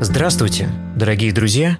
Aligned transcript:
Здравствуйте, 0.00 0.70
дорогие 0.94 1.32
друзья! 1.32 1.78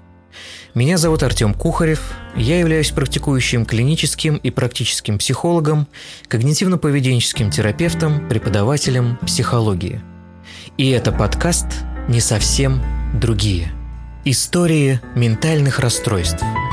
Меня 0.75 0.99
зовут 0.99 1.22
Артем 1.22 1.54
Кухарев, 1.54 2.15
я 2.34 2.58
являюсь 2.58 2.91
практикующим 2.91 3.64
клиническим 3.64 4.38
и 4.38 4.50
практическим 4.50 5.18
психологом, 5.18 5.87
когнитивно-поведенческим 6.28 7.49
терапевтом, 7.49 8.29
преподавателем 8.29 9.18
психологии. 9.18 10.00
И 10.77 10.91
это 10.91 11.12
подкаст 11.12 11.66
«Не 12.09 12.20
совсем 12.20 12.82
другие». 13.14 13.71
Истории 14.25 15.00
ментальных 15.14 15.79
расстройств– 15.79 16.43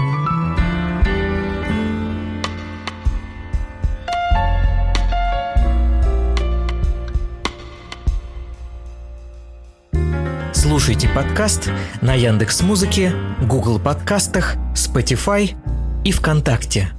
Слушайте 10.85 11.09
подкаст 11.15 11.71
на 12.03 12.13
Яндекс 12.13 12.61
Музыке, 12.61 13.11
Google 13.41 13.79
подкастах, 13.79 14.55
Spotify 14.75 15.55
и 16.03 16.11
ВКонтакте. 16.11 16.91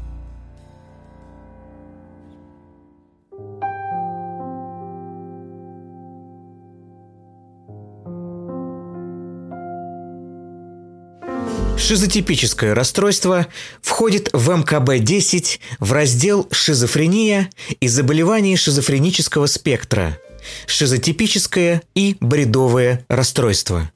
Шизотипическое 11.79 12.75
расстройство 12.75 13.47
входит 13.83 14.31
в 14.33 14.51
МКБ-10 14.51 15.61
в 15.79 15.93
раздел 15.93 16.49
«Шизофрения 16.51 17.51
и 17.79 17.87
заболевания 17.87 18.57
шизофренического 18.57 19.47
спектра», 19.47 20.19
шизотипическое 20.67 21.83
и 21.95 22.17
бредовое 22.21 23.05
расстройство. 23.09 23.91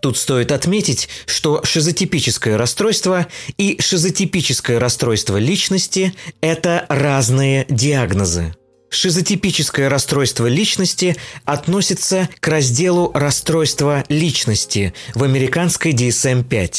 Тут 0.00 0.16
стоит 0.16 0.52
отметить, 0.52 1.08
что 1.26 1.62
шизотипическое 1.64 2.56
расстройство 2.56 3.26
и 3.58 3.80
шизотипическое 3.80 4.78
расстройство 4.78 5.36
личности– 5.36 6.14
это 6.40 6.86
разные 6.88 7.66
диагнозы. 7.68 8.54
Шизотипическое 8.90 9.88
расстройство 9.88 10.46
личности 10.46 11.16
относится 11.44 12.28
к 12.40 12.48
разделу 12.48 13.10
расстройства 13.14 14.04
личности 14.08 14.92
в 15.14 15.24
американской 15.24 15.92
DSM-5, 15.92 16.74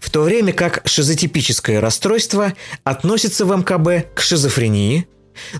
в 0.00 0.10
то 0.10 0.22
время 0.22 0.52
как 0.52 0.82
шизотипическое 0.84 1.80
расстройство 1.80 2.54
относится 2.82 3.44
в 3.44 3.56
МКБ 3.56 4.14
к 4.14 4.20
шизофрении, 4.20 5.06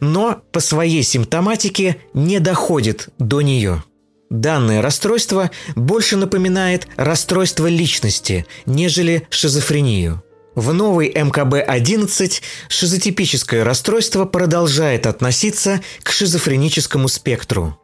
но 0.00 0.42
по 0.52 0.60
своей 0.60 1.02
симптоматике 1.02 1.96
не 2.12 2.40
доходит 2.40 3.08
до 3.18 3.40
нее. 3.42 3.82
Данное 4.30 4.82
расстройство 4.82 5.50
больше 5.76 6.16
напоминает 6.16 6.88
расстройство 6.96 7.66
личности, 7.66 8.46
нежели 8.66 9.26
шизофрению. 9.30 10.22
В 10.54 10.72
новой 10.72 11.08
МКБ-11 11.10 12.40
шизотипическое 12.68 13.64
расстройство 13.64 14.24
продолжает 14.24 15.06
относиться 15.06 15.80
к 16.02 16.10
шизофреническому 16.10 17.08
спектру. 17.08 17.78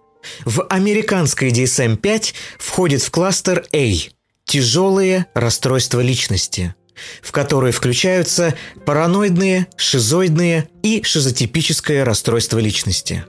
В 0.44 0.66
американской 0.68 1.50
DSM-5 1.50 2.34
входит 2.58 3.02
в 3.02 3.10
кластер 3.10 3.64
A– 3.72 3.92
тяжелые 4.44 5.26
расстройства 5.34 6.00
личности– 6.00 6.74
в 7.22 7.32
которые 7.32 7.72
включаются 7.72 8.54
параноидные, 8.84 9.66
шизоидные 9.76 10.68
и 10.82 11.02
шизотипическое 11.02 12.04
расстройство 12.04 12.58
личности. 12.58 13.24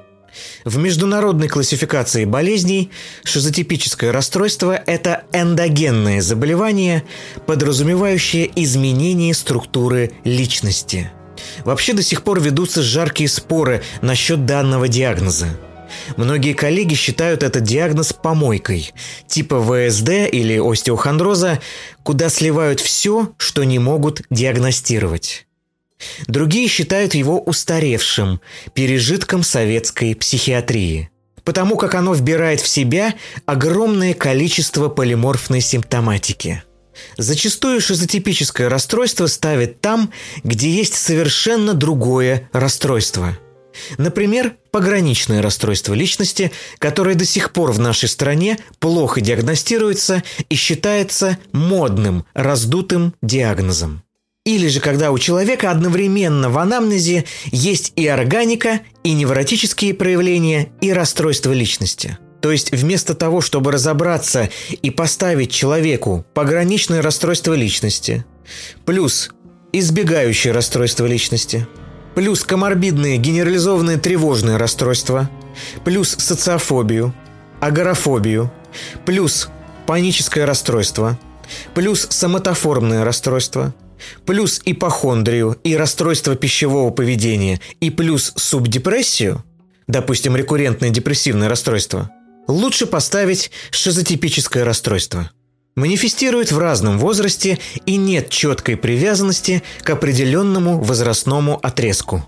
В 0.64 0.78
международной 0.78 1.48
классификации 1.48 2.26
болезней 2.26 2.92
шизотипическое 3.24 4.12
расстройство– 4.12 4.72
это 4.86 5.26
эндогенное 5.34 6.22
заболевание, 6.22 7.04
подразумевающее 7.46 8.50
изменение 8.56 9.34
структуры 9.34 10.14
личности. 10.24 11.12
Вообще 11.66 11.94
до 11.94 12.04
сих 12.04 12.24
пор 12.24 12.40
ведутся 12.40 12.82
жаркие 12.82 13.28
споры 13.28 13.84
насчет 14.02 14.46
данного 14.46 14.88
диагноза– 14.88 15.48
Многие 16.18 16.54
коллеги 16.54 16.96
считают 16.96 17.44
этот 17.44 17.64
диагноз 17.64 18.14
помойкой, 18.14 18.94
типа 19.28 19.62
ВСД 19.62 20.10
или 20.32 20.58
остеохондроза, 20.60 21.60
куда 22.04 22.30
сливают 22.30 22.80
все, 22.80 23.34
что 23.38 23.64
не 23.64 23.80
могут 23.80 24.22
диагностировать. 24.30 25.48
Другие 26.28 26.68
считают 26.68 27.14
его 27.14 27.40
устаревшим, 27.40 28.42
пережитком 28.74 29.44
советской 29.44 30.16
психиатрии, 30.16 31.10
потому 31.44 31.78
как 31.78 31.96
оно 31.96 32.14
вбирает 32.14 32.62
в 32.62 32.68
себя 32.68 33.14
огромное 33.46 34.14
количество 34.14 34.90
полиморфной 34.90 35.62
симптоматики. 35.62 36.64
Зачастую 37.18 37.82
шизотипическое 37.82 38.68
расстройство 38.68 39.28
ставят 39.28 39.80
там, 39.80 40.12
где 40.44 40.70
есть 40.70 40.96
совершенно 40.96 41.74
другое 41.74 42.50
расстройство– 42.52 43.38
Например, 43.98 44.56
пограничное 44.72 45.42
расстройство 45.42 45.94
личности, 45.94 46.52
которое 46.80 47.16
до 47.16 47.26
сих 47.26 47.52
пор 47.54 47.72
в 47.72 47.80
нашей 47.80 48.10
стране 48.10 48.58
плохо 48.80 49.22
диагностируется 49.22 50.24
и 50.50 50.56
считается 50.56 51.38
модным, 51.52 52.26
раздутым 52.34 53.14
диагнозом. 53.22 54.04
Или 54.46 54.70
же 54.70 54.80
когда 54.80 55.12
у 55.12 55.20
человека 55.20 55.70
одновременно 55.70 56.50
в 56.50 56.58
анамнезе 56.58 57.26
есть 57.52 57.94
и 57.96 58.08
органика, 58.08 58.82
и 59.04 59.14
невротические 59.14 59.94
проявления, 59.94 60.72
и 60.82 60.92
расстройство 60.92 61.52
личности. 61.52 62.18
То 62.42 62.52
есть 62.52 62.72
вместо 62.72 63.14
того, 63.14 63.42
чтобы 63.42 63.72
разобраться 63.72 64.50
и 64.82 64.90
поставить 64.90 65.52
человеку 65.52 66.26
пограничное 66.34 67.04
расстройство 67.04 67.54
личности, 67.54 68.26
плюс 68.84 69.30
избегающее 69.74 70.52
расстройство 70.54 71.06
личности– 71.06 71.68
плюс 72.16 72.44
коморбидные 72.44 73.18
генерализованные 73.18 73.98
тревожные 73.98 74.58
расстройства, 74.58 75.30
плюс 75.84 76.10
социофобию, 76.18 77.14
агорафобию, 77.60 78.52
плюс 79.06 79.50
паническое 79.86 80.46
расстройство, 80.46 81.20
плюс 81.74 82.08
соматоформное 82.10 83.04
расстройство, 83.04 83.74
плюс 84.26 84.62
ипохондрию 84.66 85.58
и 85.64 85.76
расстройство 85.76 86.36
пищевого 86.36 86.92
поведения 86.92 87.60
и 87.80 87.90
плюс 87.90 88.34
субдепрессию, 88.36 89.44
допустим, 89.88 90.36
рекуррентное 90.36 90.90
депрессивное 90.90 91.50
расстройство, 91.50 92.10
лучше 92.48 92.86
поставить 92.86 93.52
шизотипическое 93.72 94.64
расстройство– 94.64 95.32
манифестирует 95.76 96.52
в 96.52 96.58
разном 96.58 97.00
возрасте 97.00 97.60
и 97.86 97.98
нет 97.98 98.30
четкой 98.30 98.78
привязанности 98.78 99.64
к 99.82 99.90
определенному 99.90 100.82
возрастному 100.82 101.60
отрезку. 101.62 102.26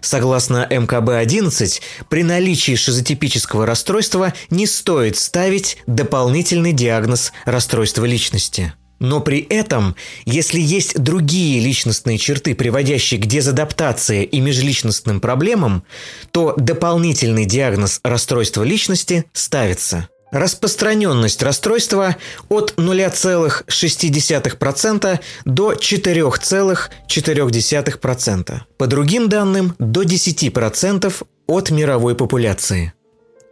Согласно 0.00 0.66
МКБ-11, 0.70 1.80
при 2.08 2.22
наличии 2.22 2.74
шизотипического 2.74 3.66
расстройства 3.66 4.32
не 4.50 4.66
стоит 4.66 5.16
ставить 5.16 5.78
дополнительный 5.86 6.72
диагноз 6.72 7.32
расстройства 7.44 8.04
личности. 8.04 8.72
Но 8.98 9.20
при 9.20 9.40
этом, 9.40 9.94
если 10.24 10.58
есть 10.58 10.98
другие 10.98 11.60
личностные 11.60 12.16
черты, 12.16 12.54
приводящие 12.54 13.20
к 13.20 13.26
дезадаптации 13.26 14.24
и 14.24 14.40
межличностным 14.40 15.20
проблемам, 15.20 15.84
то 16.30 16.54
дополнительный 16.56 17.44
диагноз 17.44 18.00
расстройства 18.02 18.62
личности 18.62 19.26
ставится– 19.34 20.08
Распространенность 20.36 21.42
расстройства 21.42 22.16
от 22.50 22.74
0,6% 22.76 25.18
до 25.46 25.72
4,4%. 25.72 28.60
По 28.76 28.86
другим 28.86 29.30
данным, 29.30 29.74
до 29.78 30.02
10% 30.02 31.26
от 31.46 31.70
мировой 31.70 32.14
популяции. 32.14 32.92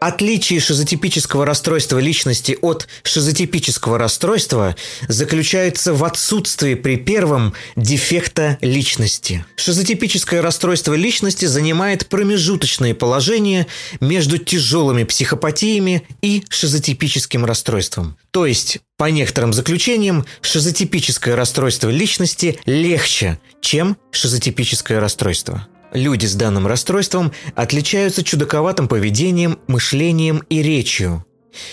Отличие 0.06 0.60
шизотипического 0.60 1.46
расстройства 1.46 1.98
личности 1.98 2.58
от 2.60 2.88
шизотипического 3.04 3.96
расстройства 3.96 4.76
заключается 5.08 5.94
в 5.94 6.04
отсутствии 6.04 6.74
при 6.74 6.96
первом 6.96 7.54
дефекта 7.74 8.58
личности. 8.60 9.46
Шизотипическое 9.56 10.42
расстройство 10.42 10.92
личности 10.92 11.46
занимает 11.46 12.06
промежуточное 12.08 12.92
положение 12.94 13.66
между 14.00 14.36
тяжелыми 14.36 15.04
психопатиями 15.04 16.06
и 16.20 16.44
шизотипическим 16.50 17.46
расстройством. 17.46 18.18
То 18.30 18.44
есть, 18.44 18.80
по 18.98 19.06
некоторым 19.06 19.54
заключениям, 19.54 20.26
шизотипическое 20.42 21.34
расстройство 21.34 21.88
личности 21.88 22.58
легче, 22.66 23.38
чем 23.62 23.96
шизотипическое 24.10 25.00
расстройство. 25.00 25.66
Люди 25.94 26.26
с 26.26 26.34
данным 26.34 26.66
расстройством 26.66 27.32
отличаются 27.54 28.24
чудаковатым 28.24 28.88
поведением, 28.88 29.60
мышлением 29.68 30.42
и 30.50 30.60
речью. 30.60 31.24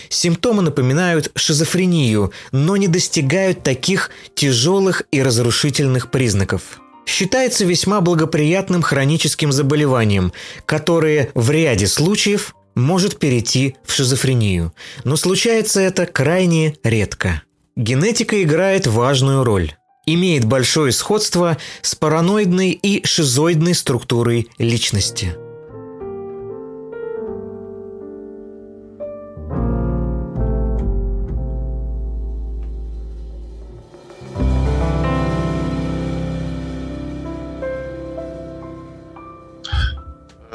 Симптомы 0.09 0.61
напоминают 0.61 1.31
шизофрению, 1.35 2.31
но 2.51 2.77
не 2.77 2.87
достигают 2.87 3.63
таких 3.63 4.11
тяжелых 4.35 5.03
и 5.11 5.23
разрушительных 5.23 6.11
признаков. 6.11 6.79
Считается 7.07 7.65
весьма 7.65 7.99
благоприятным 7.99 8.83
хроническим 8.83 9.51
заболеванием, 9.51 10.31
которое 10.67 11.31
в 11.33 11.49
ряде 11.49 11.87
случаев 11.87 12.55
может 12.75 13.17
перейти 13.17 13.75
в 13.83 13.91
шизофрению, 13.91 14.71
но 15.03 15.15
случается 15.15 15.81
это 15.81 16.05
крайне 16.05 16.75
редко. 16.83 17.41
Генетика 17.75 18.41
играет 18.43 18.85
важную 18.85 19.43
роль. 19.43 19.73
Имеет 20.07 20.45
большое 20.45 20.91
сходство 20.91 21.57
с 21.83 21.93
параноидной 21.93 22.71
и 22.71 23.05
шизоидной 23.05 23.75
структурой 23.75 24.49
личности. 24.57 25.35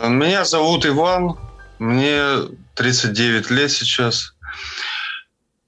Меня 0.08 0.44
зовут 0.44 0.86
Иван, 0.86 1.36
мне 1.78 2.48
39 2.74 3.50
лет 3.50 3.70
сейчас. 3.70 4.34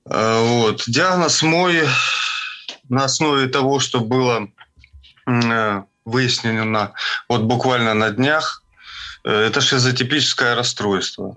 Э, 0.04 0.42
вот. 0.42 0.82
Диагноз 0.88 1.42
мой 1.42 1.82
на 2.88 3.04
основе 3.04 3.48
того, 3.48 3.80
что 3.80 4.00
было 4.00 4.48
э, 5.26 5.82
выяснено 6.04 6.92
вот 7.28 7.42
буквально 7.42 7.94
на 7.94 8.10
днях, 8.10 8.62
э, 9.24 9.30
это 9.30 9.60
шизотипическое 9.60 10.54
расстройство. 10.54 11.36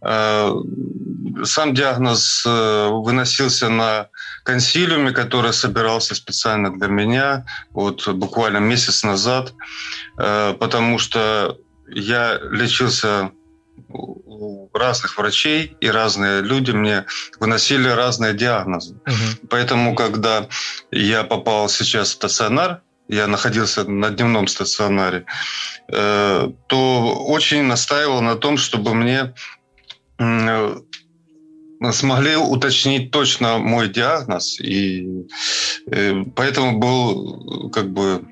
Сам 0.00 1.74
диагноз 1.74 2.42
выносился 2.44 3.68
на 3.68 4.08
консилиуме, 4.42 5.12
который 5.12 5.52
собирался 5.52 6.14
специально 6.14 6.72
для 6.78 6.88
меня 6.88 7.44
вот 7.70 8.08
буквально 8.08 8.58
месяц 8.58 9.02
назад, 9.02 9.52
потому 10.16 10.98
что 10.98 11.58
я 11.86 12.38
лечился 12.50 13.30
у 13.94 14.70
разных 14.74 15.16
врачей, 15.18 15.76
и 15.80 15.88
разные 15.88 16.42
люди 16.42 16.72
мне 16.72 17.06
выносили 17.40 17.88
разные 17.88 18.34
диагнозы. 18.34 18.94
Угу. 18.94 19.48
Поэтому, 19.50 19.94
когда 19.94 20.48
я 20.90 21.24
попал 21.24 21.68
сейчас 21.68 22.08
в 22.08 22.12
стационар, 22.12 22.82
я 23.08 23.26
находился 23.26 23.84
на 23.84 24.10
дневном 24.10 24.46
стационаре, 24.46 25.26
э, 25.88 26.50
то 26.66 27.14
очень 27.26 27.64
настаивал 27.64 28.22
на 28.22 28.34
том, 28.34 28.56
чтобы 28.56 28.94
мне 28.94 29.34
э, 30.18 30.76
смогли 31.92 32.36
уточнить 32.36 33.10
точно 33.10 33.58
мой 33.58 33.88
диагноз, 33.88 34.58
и 34.58 35.26
э, 35.90 36.24
поэтому 36.34 36.78
был 36.78 37.70
как 37.70 37.90
бы 37.92 38.24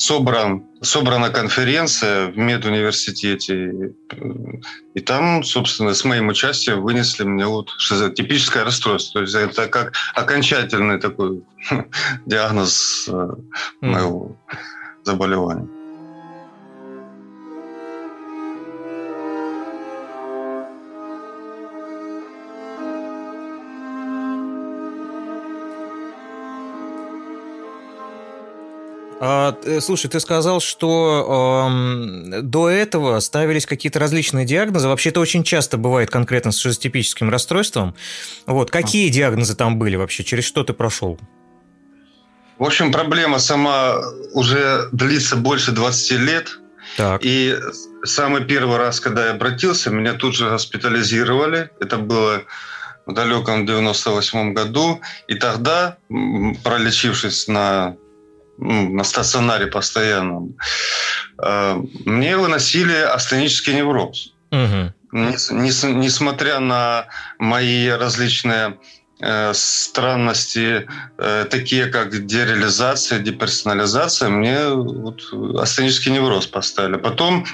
собран, 0.00 0.64
собрана 0.80 1.30
конференция 1.30 2.28
в 2.28 2.38
медуниверситете, 2.38 3.92
и 4.94 5.00
там, 5.00 5.44
собственно, 5.44 5.92
с 5.92 6.04
моим 6.04 6.28
участием 6.28 6.80
вынесли 6.80 7.24
мне 7.24 7.46
вот 7.46 7.68
типическое 8.16 8.64
расстройство. 8.64 9.20
То 9.20 9.22
есть 9.22 9.34
это 9.34 9.68
как 9.68 9.92
окончательный 10.14 10.98
такой 10.98 11.42
диагноз 12.26 13.08
э, 13.08 13.28
моего 13.82 14.36
заболевания. 15.04 15.68
А, 29.22 29.54
слушай, 29.80 30.08
ты 30.08 30.18
сказал, 30.18 30.60
что 30.60 31.68
э, 32.32 32.40
до 32.40 32.70
этого 32.70 33.20
ставились 33.20 33.66
какие-то 33.66 33.98
различные 33.98 34.46
диагнозы. 34.46 34.88
Вообще 34.88 35.10
это 35.10 35.20
очень 35.20 35.44
часто 35.44 35.76
бывает 35.76 36.10
конкретно 36.10 36.52
с 36.52 36.58
шизотипическим 36.58 37.28
расстройством. 37.28 37.94
Вот 38.46 38.70
какие 38.70 39.10
диагнозы 39.10 39.54
там 39.54 39.78
были 39.78 39.96
вообще? 39.96 40.24
Через 40.24 40.44
что 40.44 40.64
ты 40.64 40.72
прошел? 40.72 41.20
В 42.58 42.64
общем, 42.64 42.92
проблема 42.92 43.38
сама 43.40 44.00
уже 44.32 44.88
длится 44.92 45.36
больше 45.36 45.72
20 45.72 46.12
лет. 46.20 46.58
Так. 46.96 47.20
И 47.22 47.54
самый 48.02 48.44
первый 48.44 48.78
раз, 48.78 49.00
когда 49.00 49.26
я 49.26 49.32
обратился, 49.32 49.90
меня 49.90 50.14
тут 50.14 50.34
же 50.34 50.48
госпитализировали. 50.48 51.68
Это 51.78 51.98
было 51.98 52.44
в 53.04 53.12
далеком 53.12 53.66
98 53.66 54.54
году. 54.54 55.02
И 55.28 55.34
тогда, 55.34 55.98
пролечившись 56.08 57.48
на 57.48 57.96
на 58.60 59.04
стационаре 59.04 59.66
постоянном, 59.66 60.56
э, 61.42 61.82
мне 62.04 62.36
выносили 62.36 62.94
астенический 62.94 63.74
невроз. 63.74 64.34
Угу. 64.52 64.92
Несмотря 65.12 66.60
на 66.60 67.06
мои 67.38 67.88
различные 67.88 68.78
э, 69.20 69.52
странности, 69.54 70.86
э, 71.18 71.46
такие 71.50 71.86
как 71.86 72.26
дереализация, 72.26 73.18
деперсонализация, 73.18 74.28
мне 74.28 74.68
вот 74.68 75.22
астенический 75.58 76.12
невроз 76.12 76.46
поставили. 76.46 76.96
Потом 76.96 77.44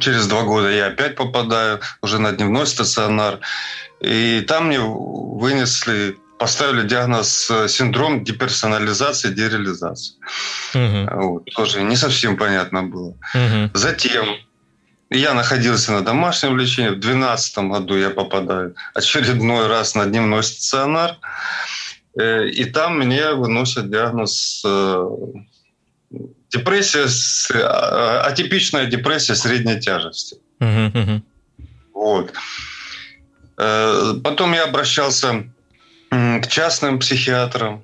через 0.00 0.26
два 0.26 0.42
года 0.42 0.70
я 0.70 0.86
опять 0.86 1.16
попадаю 1.16 1.80
уже 2.02 2.18
на 2.18 2.32
дневной 2.32 2.66
стационар, 2.66 3.40
и 4.00 4.44
там 4.46 4.66
мне 4.66 4.80
вынесли 4.80 6.16
поставили 6.38 6.86
диагноз 6.86 7.50
э, 7.50 7.68
синдром 7.68 8.24
деперсонализации, 8.24 9.30
дереализации. 9.30 10.14
Угу. 10.74 11.22
Вот, 11.22 11.44
тоже 11.54 11.82
не 11.82 11.96
совсем 11.96 12.36
понятно 12.36 12.82
было. 12.82 13.14
Угу. 13.34 13.70
Затем 13.74 14.26
я 15.10 15.34
находился 15.34 15.92
на 15.92 16.02
домашнем 16.02 16.56
лечении. 16.56 16.90
В 16.90 17.00
2012 17.00 17.58
году 17.58 17.96
я 17.96 18.10
попадаю 18.10 18.74
очередной 18.94 19.66
раз 19.66 19.94
на 19.94 20.06
дневной 20.06 20.42
стационар. 20.42 21.16
Э, 22.18 22.46
и 22.48 22.64
там 22.64 22.98
мне 22.98 23.32
выносят 23.32 23.90
диагноз 23.90 24.62
э, 24.64 25.08
депрессия, 26.50 27.06
атипичная 28.22 28.86
депрессия 28.86 29.34
средней 29.34 29.80
тяжести. 29.80 30.36
Угу. 30.60 31.22
Вот. 31.94 32.32
Потом 33.56 34.52
я 34.52 34.64
обращался 34.64 35.50
к 36.10 36.46
частным 36.48 36.98
психиатрам, 36.98 37.82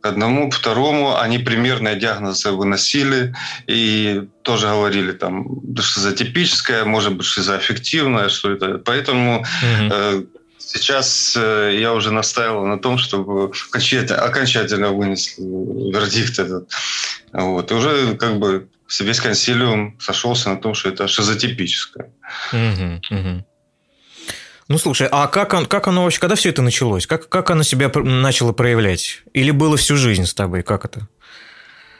к 0.00 0.06
одному, 0.06 0.50
к 0.50 0.54
второму. 0.54 1.16
Они 1.16 1.38
примерные 1.38 1.96
диагнозы 1.96 2.50
выносили 2.50 3.34
и 3.66 4.28
тоже 4.42 4.66
говорили, 4.66 5.12
там, 5.12 5.46
шизотипическая, 5.78 6.84
может 6.84 7.14
быть, 7.14 7.26
шизоаффективная, 7.26 8.28
что 8.28 8.52
это. 8.52 8.78
Поэтому 8.78 9.40
угу. 9.40 9.46
э, 9.62 10.22
сейчас 10.58 11.34
э, 11.36 11.76
я 11.78 11.92
уже 11.92 12.12
настаивал 12.12 12.66
на 12.66 12.78
том, 12.78 12.98
чтобы 12.98 13.50
окончательно, 13.68 14.22
окончательно 14.22 14.88
вынесли 14.90 15.42
вердикт 15.42 16.38
этот. 16.38 16.70
Вот. 17.32 17.70
И 17.70 17.74
уже 17.74 18.16
как 18.16 18.38
бы 18.38 18.68
весь 19.00 19.20
консилиум 19.20 19.96
сошелся 20.00 20.50
на 20.50 20.56
том, 20.56 20.74
что 20.74 20.88
это 20.88 21.08
шизотипическое. 21.08 22.10
Угу, 22.52 23.00
угу. 23.10 23.44
Ну, 24.70 24.78
слушай, 24.78 25.08
а 25.10 25.26
как, 25.26 25.52
он, 25.52 25.66
как 25.66 25.88
оно 25.88 26.04
вообще, 26.04 26.20
когда 26.20 26.36
все 26.36 26.50
это 26.50 26.62
началось? 26.62 27.04
Как, 27.04 27.28
как 27.28 27.50
оно 27.50 27.64
себя 27.64 27.90
начало 27.92 28.52
проявлять? 28.52 29.22
Или 29.32 29.50
было 29.50 29.76
всю 29.76 29.96
жизнь 29.96 30.26
с 30.26 30.32
тобой? 30.32 30.62
Как 30.62 30.84
это? 30.84 31.08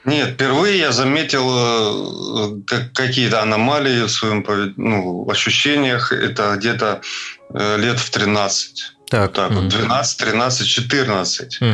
Нет, 0.05 0.35
впервые 0.35 0.79
я 0.79 0.93
заметил 0.93 2.63
э, 2.65 2.85
какие-то 2.95 3.43
аномалии 3.43 4.03
в 4.03 4.09
своем 4.09 4.45
ну, 4.77 5.29
ощущениях. 5.29 6.13
Это 6.13 6.55
где-то 6.57 7.01
э, 7.53 7.77
лет 7.77 7.99
в 7.99 8.09
13. 8.09 8.93
Так, 9.09 9.33
так 9.33 9.51
угу. 9.51 9.63
12, 9.63 10.19
13, 10.19 10.69
14. 10.69 11.61
Угу. 11.61 11.69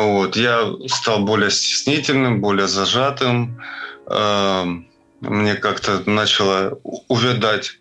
Вот. 0.00 0.36
Я 0.36 0.72
стал 0.88 1.20
более 1.20 1.52
стеснительным, 1.52 2.40
более 2.40 2.66
зажатым. 2.66 3.62
Эм, 4.10 4.88
мне 5.20 5.54
как-то 5.54 6.02
начало 6.04 6.80
увядать 7.06 7.78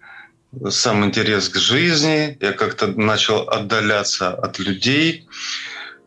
сам 0.70 1.06
интерес 1.06 1.50
к 1.50 1.58
жизни, 1.58 2.38
я 2.42 2.54
как-то 2.54 2.88
начал 2.88 3.50
отдаляться 3.50 4.34
от 4.34 4.60
людей. 4.60 5.28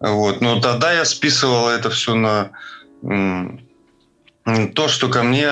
Вот. 0.00 0.40
Но 0.40 0.60
тогда 0.60 0.92
я 0.92 1.04
списывал 1.04 1.68
это 1.68 1.90
все 1.90 2.14
на 2.14 2.50
то, 4.74 4.88
что 4.88 5.08
ко 5.08 5.22
мне 5.22 5.50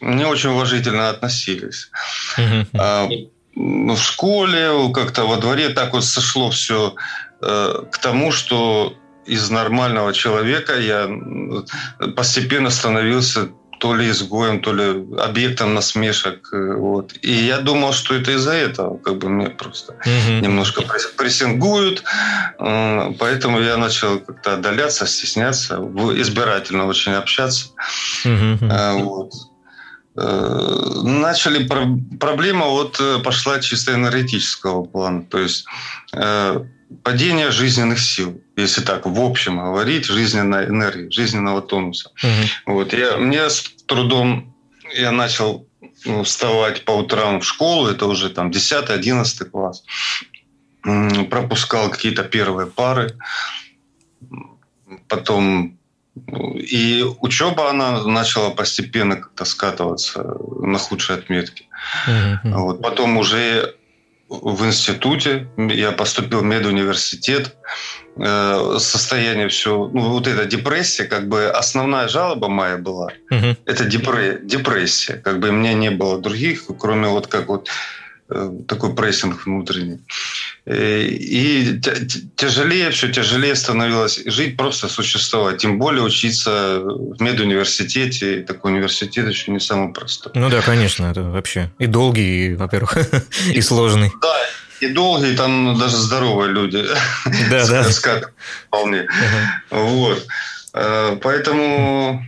не 0.00 0.24
очень 0.24 0.50
уважительно 0.50 1.08
относились. 1.10 1.90
А, 2.74 3.08
ну, 3.54 3.94
в 3.94 4.02
школе, 4.02 4.92
как-то 4.92 5.24
во 5.24 5.36
дворе 5.36 5.70
так 5.70 5.94
вот 5.94 6.04
сошло 6.04 6.50
все 6.50 6.94
э, 7.40 7.84
к 7.90 7.98
тому, 7.98 8.30
что 8.30 8.94
из 9.24 9.50
нормального 9.50 10.12
человека 10.12 10.78
я 10.78 11.08
постепенно 12.14 12.70
становился 12.70 13.48
то 13.78 13.94
ли 13.94 14.10
изгоем, 14.10 14.60
то 14.60 14.72
ли 14.72 15.04
объектом 15.18 15.74
насмешек. 15.74 16.48
Э, 16.52 16.74
вот. 16.74 17.14
И 17.22 17.32
я 17.32 17.58
думал, 17.58 17.92
что 17.92 18.14
это 18.14 18.32
из-за 18.32 18.52
этого, 18.52 18.98
как 18.98 19.18
бы 19.18 19.28
мне 19.28 19.50
просто 19.50 19.92
угу. 19.92 20.40
немножко 20.40 20.82
прессингуют. 21.16 22.02
Э, 22.58 23.12
поэтому 23.18 23.60
я 23.60 23.76
начал 23.76 24.20
как-то 24.20 24.54
отдаляться, 24.54 25.06
стесняться, 25.06 25.76
избирательно 26.16 26.86
очень 26.86 27.12
общаться. 27.12 27.68
Угу. 28.24 28.68
Вот. 29.04 29.32
начали 31.04 31.68
проблема 32.18 32.66
вот 32.66 33.00
пошла 33.22 33.60
чисто 33.60 33.92
энергетического 33.92 34.84
плана, 34.84 35.22
то 35.22 35.38
есть 35.38 35.66
падение 37.02 37.50
жизненных 37.50 38.00
сил, 38.00 38.40
если 38.56 38.80
так 38.80 39.06
в 39.06 39.20
общем 39.20 39.58
говорить, 39.58 40.06
жизненной 40.06 40.66
энергии, 40.66 41.10
жизненного 41.10 41.62
тонуса. 41.62 42.10
Угу. 42.22 42.74
Вот 42.74 42.92
я 42.92 43.16
мне 43.16 43.48
с 43.48 43.62
трудом 43.86 44.54
я 44.94 45.12
начал 45.12 45.66
ну, 46.04 46.22
вставать 46.22 46.84
по 46.84 46.92
утрам 46.92 47.40
в 47.40 47.44
школу, 47.44 47.88
это 47.88 48.06
уже 48.06 48.30
там 48.30 48.50
10-11 48.50 49.44
класс. 49.46 49.84
Пропускал 51.30 51.90
какие-то 51.90 52.22
первые 52.22 52.68
пары. 52.68 53.16
Потом 55.08 55.78
и 56.56 57.04
учеба, 57.20 57.70
она 57.70 58.04
начала 58.04 58.50
постепенно 58.50 59.16
как-то 59.16 59.44
скатываться 59.44 60.22
на 60.60 60.78
худшие 60.78 61.18
отметки. 61.18 61.66
Uh-huh. 62.08 62.38
Вот. 62.44 62.82
Потом 62.82 63.18
уже 63.18 63.74
в 64.28 64.66
институте, 64.66 65.48
я 65.56 65.92
поступил 65.92 66.40
в 66.40 66.44
медуниверситет, 66.44 67.56
э, 68.16 68.76
состояние 68.78 69.48
все, 69.48 69.88
ну, 69.92 70.10
вот 70.10 70.26
эта 70.26 70.46
депрессия, 70.46 71.04
как 71.04 71.28
бы 71.28 71.48
основная 71.48 72.08
жалоба 72.08 72.48
моя 72.48 72.76
была, 72.76 73.12
угу. 73.30 73.56
это 73.64 73.84
депрессия, 73.84 75.14
как 75.14 75.38
бы 75.38 75.50
у 75.50 75.52
меня 75.52 75.74
не 75.74 75.90
было 75.90 76.20
других, 76.20 76.64
кроме 76.78 77.08
вот 77.08 77.28
как 77.28 77.48
вот 77.48 77.68
такой 78.66 78.94
прессинг 78.94 79.46
внутренний. 79.46 80.00
Э, 80.64 81.02
и 81.02 81.80
тяжелее, 82.36 82.90
все 82.90 83.12
тяжелее 83.12 83.54
становилось 83.54 84.20
жить, 84.26 84.56
просто 84.56 84.88
существовать. 84.88 85.58
Тем 85.58 85.78
более 85.78 86.02
учиться 86.02 86.80
в 86.80 87.22
медуниверситете. 87.22 88.42
Такой 88.42 88.72
университет 88.72 89.28
еще 89.28 89.52
не 89.52 89.60
самый 89.60 89.92
простой. 89.92 90.32
Ну 90.34 90.50
да, 90.50 90.60
конечно, 90.60 91.06
это 91.06 91.22
вообще 91.22 91.70
и 91.78 91.86
долгий, 91.86 92.54
во-первых, 92.54 92.96
и 93.54 93.60
сложный. 93.60 94.12
Да, 94.20 94.36
и 94.80 94.88
долгий, 94.88 95.36
там 95.36 95.78
даже 95.78 95.96
здоровые 95.96 96.52
люди. 96.52 96.84
Да, 97.50 97.66
да. 97.68 97.84
Вполне. 98.66 99.06
Вот. 99.70 100.26
Э, 100.74 101.16
поэтому, 101.22 102.26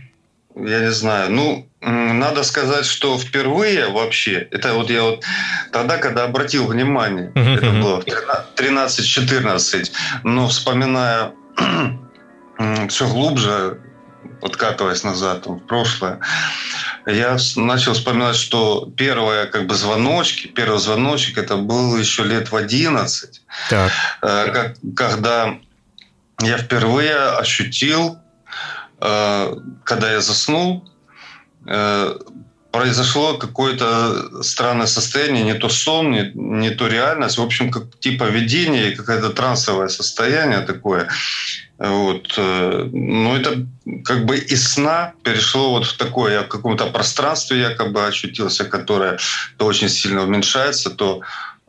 я 0.65 0.81
не 0.81 0.91
знаю, 0.91 1.31
ну, 1.31 1.69
надо 1.81 2.43
сказать, 2.43 2.85
что 2.85 3.17
впервые 3.17 3.89
вообще, 3.89 4.47
это 4.51 4.73
вот 4.73 4.89
я 4.89 5.03
вот 5.03 5.23
тогда, 5.71 5.97
когда 5.97 6.25
обратил 6.25 6.67
внимание, 6.67 7.31
uh-huh, 7.35 7.57
это 7.57 7.71
было 7.71 8.03
13-14, 8.55 9.91
но 10.23 10.47
вспоминая 10.47 11.31
все 12.89 13.07
глубже, 13.07 13.79
откатываясь 14.41 15.03
назад 15.03 15.45
в 15.45 15.59
прошлое, 15.59 16.19
я 17.05 17.37
начал 17.55 17.93
вспоминать, 17.93 18.35
что 18.35 18.91
первые 18.97 19.45
как 19.45 19.65
бы 19.65 19.75
звоночки, 19.75 20.47
первый 20.47 20.79
звоночек 20.79 21.37
это 21.37 21.55
был 21.55 21.97
еще 21.97 22.23
лет 22.23 22.51
в 22.51 22.55
11, 22.55 23.41
так. 23.69 23.91
Э, 24.21 24.73
когда 24.95 25.55
я 26.41 26.57
впервые 26.57 27.15
ощутил, 27.15 28.19
когда 28.99 30.11
я 30.11 30.21
заснул, 30.21 30.89
Э, 31.65 32.17
произошло 32.71 33.37
какое-то 33.37 34.43
странное 34.43 34.85
состояние, 34.85 35.43
не 35.43 35.55
то 35.55 35.69
сон, 35.69 36.11
не, 36.11 36.31
не 36.35 36.69
то 36.69 36.87
реальность, 36.87 37.39
в 37.39 37.41
общем, 37.41 37.71
как 37.71 37.99
типа 37.99 38.25
видение, 38.25 38.95
какое-то 38.95 39.31
трансовое 39.31 39.87
состояние 39.87 40.59
такое. 40.61 41.09
Вот. 41.77 42.33
Э, 42.37 42.89
но 42.91 43.35
это 43.35 43.65
как 44.03 44.25
бы 44.25 44.37
из 44.37 44.73
сна 44.73 45.13
перешло 45.23 45.71
вот 45.71 45.85
в 45.85 45.97
такое, 45.97 46.33
я 46.33 46.41
в 46.43 46.47
каком-то 46.47 46.85
пространстве 46.87 47.59
якобы 47.59 48.05
очутился, 48.05 48.65
которое 48.65 49.17
то 49.57 49.65
очень 49.65 49.89
сильно 49.89 50.23
уменьшается, 50.23 50.91
то 50.91 51.21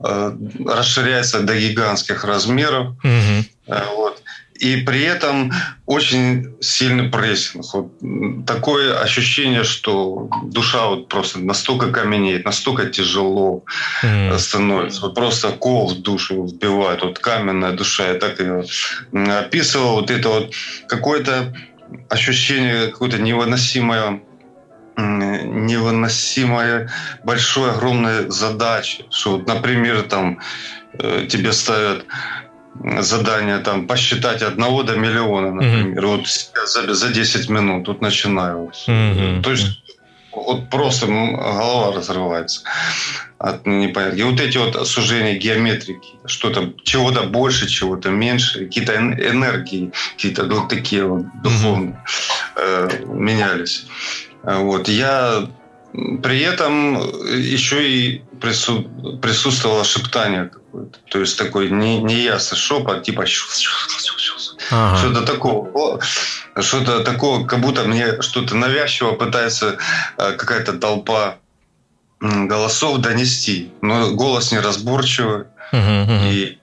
э, 0.05 0.37
расширяется 0.67 1.41
до 1.41 1.59
гигантских 1.59 2.25
размеров. 2.25 2.89
Угу. 3.03 3.77
Вот 3.97 4.23
и 4.61 4.77
при 4.77 5.03
этом 5.03 5.53
очень 5.87 6.55
сильный 6.61 7.09
прессинг. 7.09 7.65
Вот 7.73 8.47
такое 8.47 9.01
ощущение, 9.01 9.65
что 9.65 10.29
душа 10.45 10.87
вот 10.87 11.09
просто 11.09 11.39
настолько 11.39 11.91
каменеет, 11.91 12.45
настолько 12.45 12.85
тяжело 12.87 13.65
mm. 14.03 14.39
становится. 14.39 15.01
Вот 15.01 15.15
просто 15.15 15.53
кол 15.53 15.89
в 15.89 16.03
душу 16.03 16.45
вбивает. 16.45 17.03
Вот 17.03 17.19
каменная 17.19 17.73
душа. 17.73 18.09
Я 18.09 18.15
так 18.15 18.39
ее 18.39 18.65
описывал. 19.13 19.95
Вот 19.95 20.11
это 20.11 20.29
вот 20.29 20.53
какое-то 20.89 21.57
ощущение 22.11 22.89
какое-то 22.89 23.19
невыносимое 23.19 24.21
невыносимая 24.99 26.91
большой 27.25 27.71
огромной 27.71 28.31
задачи, 28.31 29.07
что, 29.09 29.39
вот, 29.39 29.47
например, 29.47 30.03
там 30.03 30.41
э, 30.93 31.27
тебе 31.27 31.53
ставят 31.53 32.05
задание 33.01 33.59
там 33.59 33.87
посчитать 33.87 34.43
одного 34.43 34.83
до 34.83 34.97
миллиона, 34.97 35.53
например, 35.53 36.05
mm-hmm. 36.05 36.17
вот 36.17 36.27
за, 36.67 36.95
за 36.95 37.09
10 37.09 37.49
минут, 37.51 37.85
тут 37.85 38.01
начинаю. 38.01 38.71
Mm-hmm. 38.87 39.43
То 39.43 39.51
есть 39.51 39.83
вот 40.33 40.71
просто 40.71 41.07
голова 41.07 41.93
разрывается 41.93 42.63
от 43.39 43.67
непонятки. 43.67 44.21
И 44.21 44.23
вот 44.23 44.41
эти 44.41 44.59
вот 44.59 44.87
сужения 44.87 45.39
геометрики, 45.39 46.09
что-то 46.27 46.73
чего-то 46.85 47.23
больше, 47.25 47.69
чего-то 47.69 48.11
меньше, 48.11 48.67
какие-то 48.67 48.95
энергии, 48.97 49.93
какие-то 50.17 50.45
вот 50.45 50.69
такие 50.69 51.05
вот 51.05 51.25
духовные 51.43 52.03
mm-hmm. 52.57 53.03
э, 53.03 53.05
менялись. 53.07 53.87
Вот. 54.43 54.89
Я 54.89 55.49
при 55.93 56.41
этом 56.41 56.97
еще 57.27 57.89
и 57.91 58.23
прису... 58.41 58.83
присутствовало 59.21 59.85
шептание 59.85 60.45
какое-то. 60.45 60.99
То 61.11 61.21
есть 61.21 61.39
такой 61.39 61.71
не, 61.71 61.99
неясный 61.99 62.57
шепот, 62.57 63.03
типа 63.03 63.25
ага. 64.71 64.97
что-то 64.97 65.23
такого. 65.23 66.01
Что-то 66.61 67.05
такого, 67.05 67.47
как 67.47 67.61
будто 67.61 67.85
мне 67.85 68.21
что-то 68.23 68.55
навязчиво 68.55 69.13
пытается 69.13 69.79
э, 70.19 70.33
какая-то 70.33 70.75
толпа 70.75 71.37
голосов 72.21 72.99
донести. 72.99 73.73
Но 73.83 74.11
голос 74.11 74.53
неразборчивый. 74.53 75.45
Угу, 75.73 76.31
И 76.31 76.59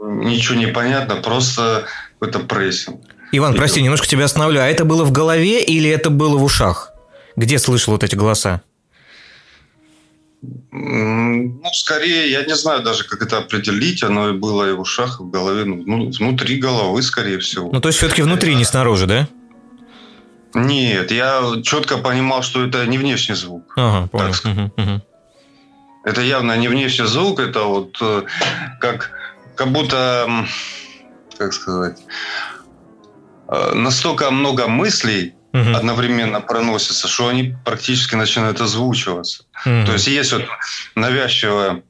ничего 0.00 0.58
не 0.58 0.66
понятно, 0.66 1.16
просто 1.16 1.86
какой-то 2.18 2.40
прессинг. 2.40 3.00
Иван, 3.32 3.54
прости, 3.54 3.82
немножко 3.82 4.06
тебя 4.06 4.24
остановлю. 4.24 4.60
А 4.60 4.66
это 4.66 4.84
было 4.84 5.04
в 5.04 5.12
голове 5.12 5.62
или 5.62 5.90
это 5.90 6.10
было 6.10 6.36
в 6.36 6.44
ушах? 6.44 6.92
Где 7.38 7.60
слышал 7.60 7.92
вот 7.92 8.02
эти 8.02 8.16
голоса? 8.16 8.62
Ну, 10.72 11.72
скорее, 11.72 12.32
я 12.32 12.44
не 12.44 12.56
знаю 12.56 12.82
даже, 12.82 13.04
как 13.04 13.22
это 13.22 13.38
определить. 13.38 14.02
Оно 14.02 14.30
и 14.30 14.32
было 14.32 14.68
и 14.68 14.72
в 14.72 14.80
ушах, 14.80 15.20
и 15.20 15.22
в 15.22 15.30
голове. 15.30 15.64
Ну, 15.64 15.84
ну 15.86 16.10
внутри 16.10 16.56
головы, 16.56 17.00
скорее 17.00 17.38
всего. 17.38 17.70
Ну, 17.72 17.80
то 17.80 17.88
есть, 17.88 17.98
все-таки 17.98 18.22
внутри, 18.22 18.56
не 18.56 18.64
снаружи, 18.64 19.06
да? 19.06 19.28
Нет, 20.52 21.12
я 21.12 21.42
четко 21.62 21.98
понимал, 21.98 22.42
что 22.42 22.64
это 22.64 22.84
не 22.86 22.98
внешний 22.98 23.36
звук. 23.36 23.72
Ага, 23.76 24.08
понял. 24.08 24.34
Угу, 24.44 24.82
угу. 24.82 25.02
Это 26.04 26.22
явно 26.22 26.56
не 26.56 26.66
внешний 26.66 27.06
звук, 27.06 27.38
это 27.38 27.62
вот 27.64 27.98
э, 28.00 28.22
как, 28.80 29.12
как 29.54 29.68
будто, 29.68 30.44
как 31.36 31.52
сказать, 31.52 32.00
э, 33.48 33.74
настолько 33.74 34.30
много 34.32 34.66
мыслей 34.66 35.34
угу. 35.52 35.76
одновременно 35.76 36.40
проносятся, 36.40 37.08
что 37.08 37.28
они 37.28 37.54
практически 37.64 38.14
начинают 38.14 38.60
озвучиваться. 38.60 39.44
Угу. 39.66 39.86
То 39.86 39.92
есть 39.92 40.06
есть 40.06 40.32
вот 40.32 40.44
навязчивое 40.94 41.82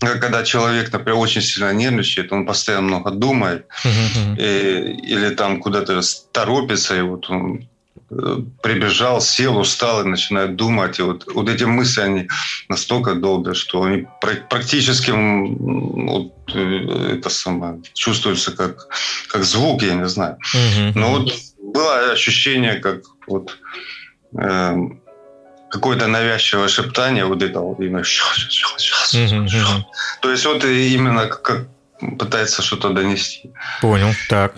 когда 0.00 0.42
человек, 0.44 0.92
например, 0.92 1.18
очень 1.18 1.40
сильно 1.40 1.72
нервничает, 1.72 2.32
он 2.32 2.46
постоянно 2.46 2.88
много 2.88 3.10
думает, 3.10 3.66
uh-huh. 3.84 4.36
и, 4.38 4.92
или 5.02 5.30
там 5.30 5.60
куда-то 5.60 6.00
торопится, 6.32 6.96
и 6.96 7.00
вот 7.00 7.30
он 7.30 7.68
э, 8.10 8.36
прибежал, 8.62 9.20
сел, 9.20 9.56
устал 9.56 10.02
и 10.02 10.08
начинает 10.08 10.56
думать. 10.56 10.98
И 10.98 11.02
вот, 11.02 11.26
вот 11.32 11.48
эти 11.48 11.64
мысли, 11.64 12.00
они 12.02 12.28
настолько 12.68 13.14
долго, 13.14 13.54
что 13.54 13.84
они 13.84 14.06
практически 14.50 15.10
вот, 15.10 16.32
э, 16.54 17.16
это 17.18 17.30
самое, 17.30 17.80
чувствуются 17.94 18.52
как, 18.52 18.88
как 19.28 19.44
звук, 19.44 19.82
я 19.82 19.94
не 19.94 20.08
знаю. 20.08 20.36
Uh-huh. 20.54 20.92
Но 20.94 21.10
вот 21.10 21.32
было 21.74 22.12
ощущение, 22.12 22.74
как 22.74 23.02
вот 23.26 23.58
э, 24.38 24.76
какое-то 25.70 26.06
навязчивое 26.06 26.68
шептание, 26.68 27.24
вот 27.24 27.42
это 27.42 27.60
вот 27.60 27.80
именно 27.80 28.04
То 30.22 30.30
есть 30.30 30.46
вот 30.46 30.64
именно 30.64 31.26
как 31.26 31.66
пытается 32.18 32.62
что-то 32.62 32.90
донести. 32.90 33.50
Понял, 33.80 34.14
так. 34.28 34.54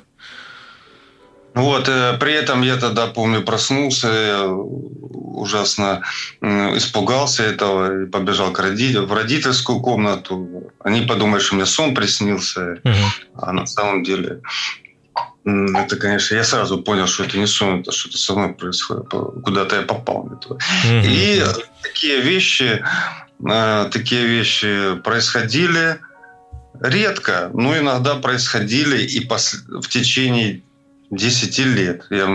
Вот, 1.55 1.89
э, 1.89 2.19
при 2.21 2.35
этом 2.35 2.63
я 2.63 2.77
тогда, 2.77 3.07
помню, 3.07 3.43
проснулся, 3.43 4.47
ужасно 4.47 6.03
испугался 6.43 7.45
этого 7.45 8.03
и 8.03 8.07
побежал 8.07 8.53
к 8.53 8.59
родителям, 8.61 9.07
в 9.07 9.13
родительскую 9.15 9.81
комнату. 9.81 10.71
Они 10.85 11.01
подумали, 11.01 11.41
что 11.41 11.55
мне 11.55 11.65
сон 11.67 11.95
приснился, 11.95 12.79
угу. 12.85 12.95
а 13.35 13.53
на 13.53 13.67
самом 13.67 14.03
деле 14.03 14.41
это, 15.47 15.97
конечно, 15.97 16.35
я 16.35 16.43
сразу 16.43 16.83
понял, 16.83 17.07
что 17.07 17.23
это 17.23 17.39
не 17.39 17.47
сон, 17.47 17.81
это 17.81 17.93
что-то 17.93 18.19
со 18.19 18.35
мной 18.35 18.55
происходит, 18.55 19.09
куда-то 19.09 19.77
я 19.77 19.83
попал. 19.83 20.29
Mm-hmm. 20.29 21.03
И 21.07 21.45
такие 21.83 22.21
вещи, 22.21 22.85
э, 23.49 23.91
такие 23.93 24.27
вещи 24.27 24.97
происходили 25.05 26.01
редко, 26.81 27.51
но 27.55 27.79
иногда 27.79 28.17
происходили 28.17 29.03
и 29.03 29.21
в 29.29 29.89
течение 29.89 30.63
10 31.13 31.59
лет. 31.59 32.07
Я 32.11 32.29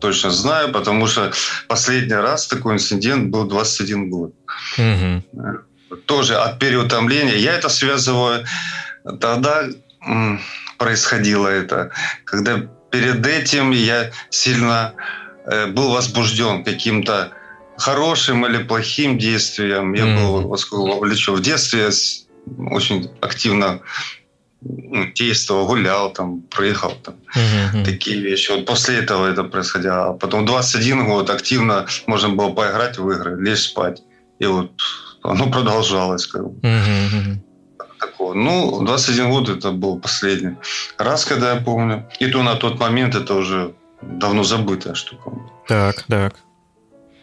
точно 0.00 0.32
знаю, 0.32 0.72
потому 0.72 1.06
что 1.06 1.32
последний 1.68 2.14
раз 2.14 2.48
такой 2.48 2.74
инцидент 2.74 3.30
был 3.30 3.46
21 3.46 4.10
год. 4.10 4.34
Mm-hmm. 4.76 5.22
Тоже 6.06 6.34
от 6.34 6.58
переутомления. 6.58 7.36
Я 7.36 7.54
это 7.54 7.68
связываю 7.68 8.44
тогда 9.20 9.68
происходило 10.78 11.48
это, 11.48 11.90
когда 12.24 12.62
перед 12.90 13.26
этим 13.26 13.70
я 13.70 14.10
сильно 14.30 14.94
э, 15.46 15.66
был 15.66 15.90
возбужден 15.90 16.64
каким-то 16.64 17.32
хорошим 17.76 18.46
или 18.46 18.62
плохим 18.62 19.18
действием. 19.18 19.92
Я 19.94 20.04
mm. 20.04 20.16
был 20.20 20.48
вовлечен 20.48 21.34
в 21.34 21.42
детстве, 21.42 21.90
очень 22.70 23.10
активно 23.20 23.80
ну, 24.62 25.12
действовал, 25.12 25.66
гулял, 25.66 26.12
там, 26.12 26.42
прыгал, 26.42 26.92
там, 27.02 27.16
mm-hmm. 27.36 27.84
такие 27.84 28.20
вещи. 28.20 28.50
Вот 28.52 28.66
после 28.66 28.96
этого 28.96 29.26
это 29.26 29.44
происходило. 29.44 30.08
А 30.08 30.12
потом 30.12 30.46
21 30.46 31.06
год 31.06 31.30
активно 31.30 31.86
можно 32.06 32.30
было 32.30 32.50
поиграть 32.50 32.98
в 32.98 33.10
игры, 33.10 33.36
лечь 33.40 33.64
спать. 33.64 34.02
И 34.38 34.46
вот 34.46 34.72
оно 35.22 35.50
продолжалось. 35.50 36.26
Как 36.26 36.42
бы. 36.42 36.58
mm-hmm 36.66 37.45
такого. 38.06 38.34
Ну, 38.34 38.84
21 38.84 39.30
год 39.30 39.48
это 39.48 39.70
был 39.70 39.98
последний 39.98 40.56
раз, 40.98 41.24
когда 41.24 41.54
я 41.54 41.60
помню. 41.60 42.08
И 42.20 42.26
то 42.26 42.42
на 42.42 42.54
тот 42.54 42.78
момент 42.80 43.14
это 43.14 43.34
уже 43.34 43.74
давно 44.02 44.44
забытая 44.44 44.94
штука. 44.94 45.30
Так, 45.68 46.02
так. 46.08 46.34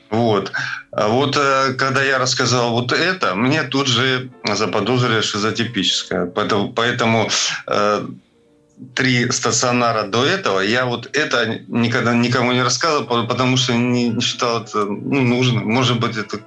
Вот. 0.10 0.52
А 0.92 1.08
вот 1.08 1.38
э, 1.38 1.74
когда 1.74 2.04
я 2.04 2.20
рассказал 2.20 2.72
вот 2.72 2.92
это, 2.92 3.36
мне 3.36 3.64
тут 3.64 3.88
же 3.88 4.30
заподозрили 4.44 5.22
шизотипическое. 5.22 6.28
Поэтому, 6.28 6.72
поэтому 6.72 7.30
э, 7.68 8.08
три 8.94 9.32
стационара 9.32 10.04
до 10.04 10.24
этого 10.24 10.60
я 10.60 10.86
вот 10.86 11.10
это 11.14 11.62
никогда 11.68 12.14
никому 12.14 12.52
не 12.52 12.62
рассказывал, 12.62 13.28
потому 13.28 13.58
что 13.58 13.74
не, 13.74 14.10
не 14.10 14.22
считал 14.22 14.64
это 14.64 14.86
ну, 14.86 15.22
нужным. 15.22 15.66
Может 15.66 16.00
быть, 16.00 16.16
это 16.16 16.40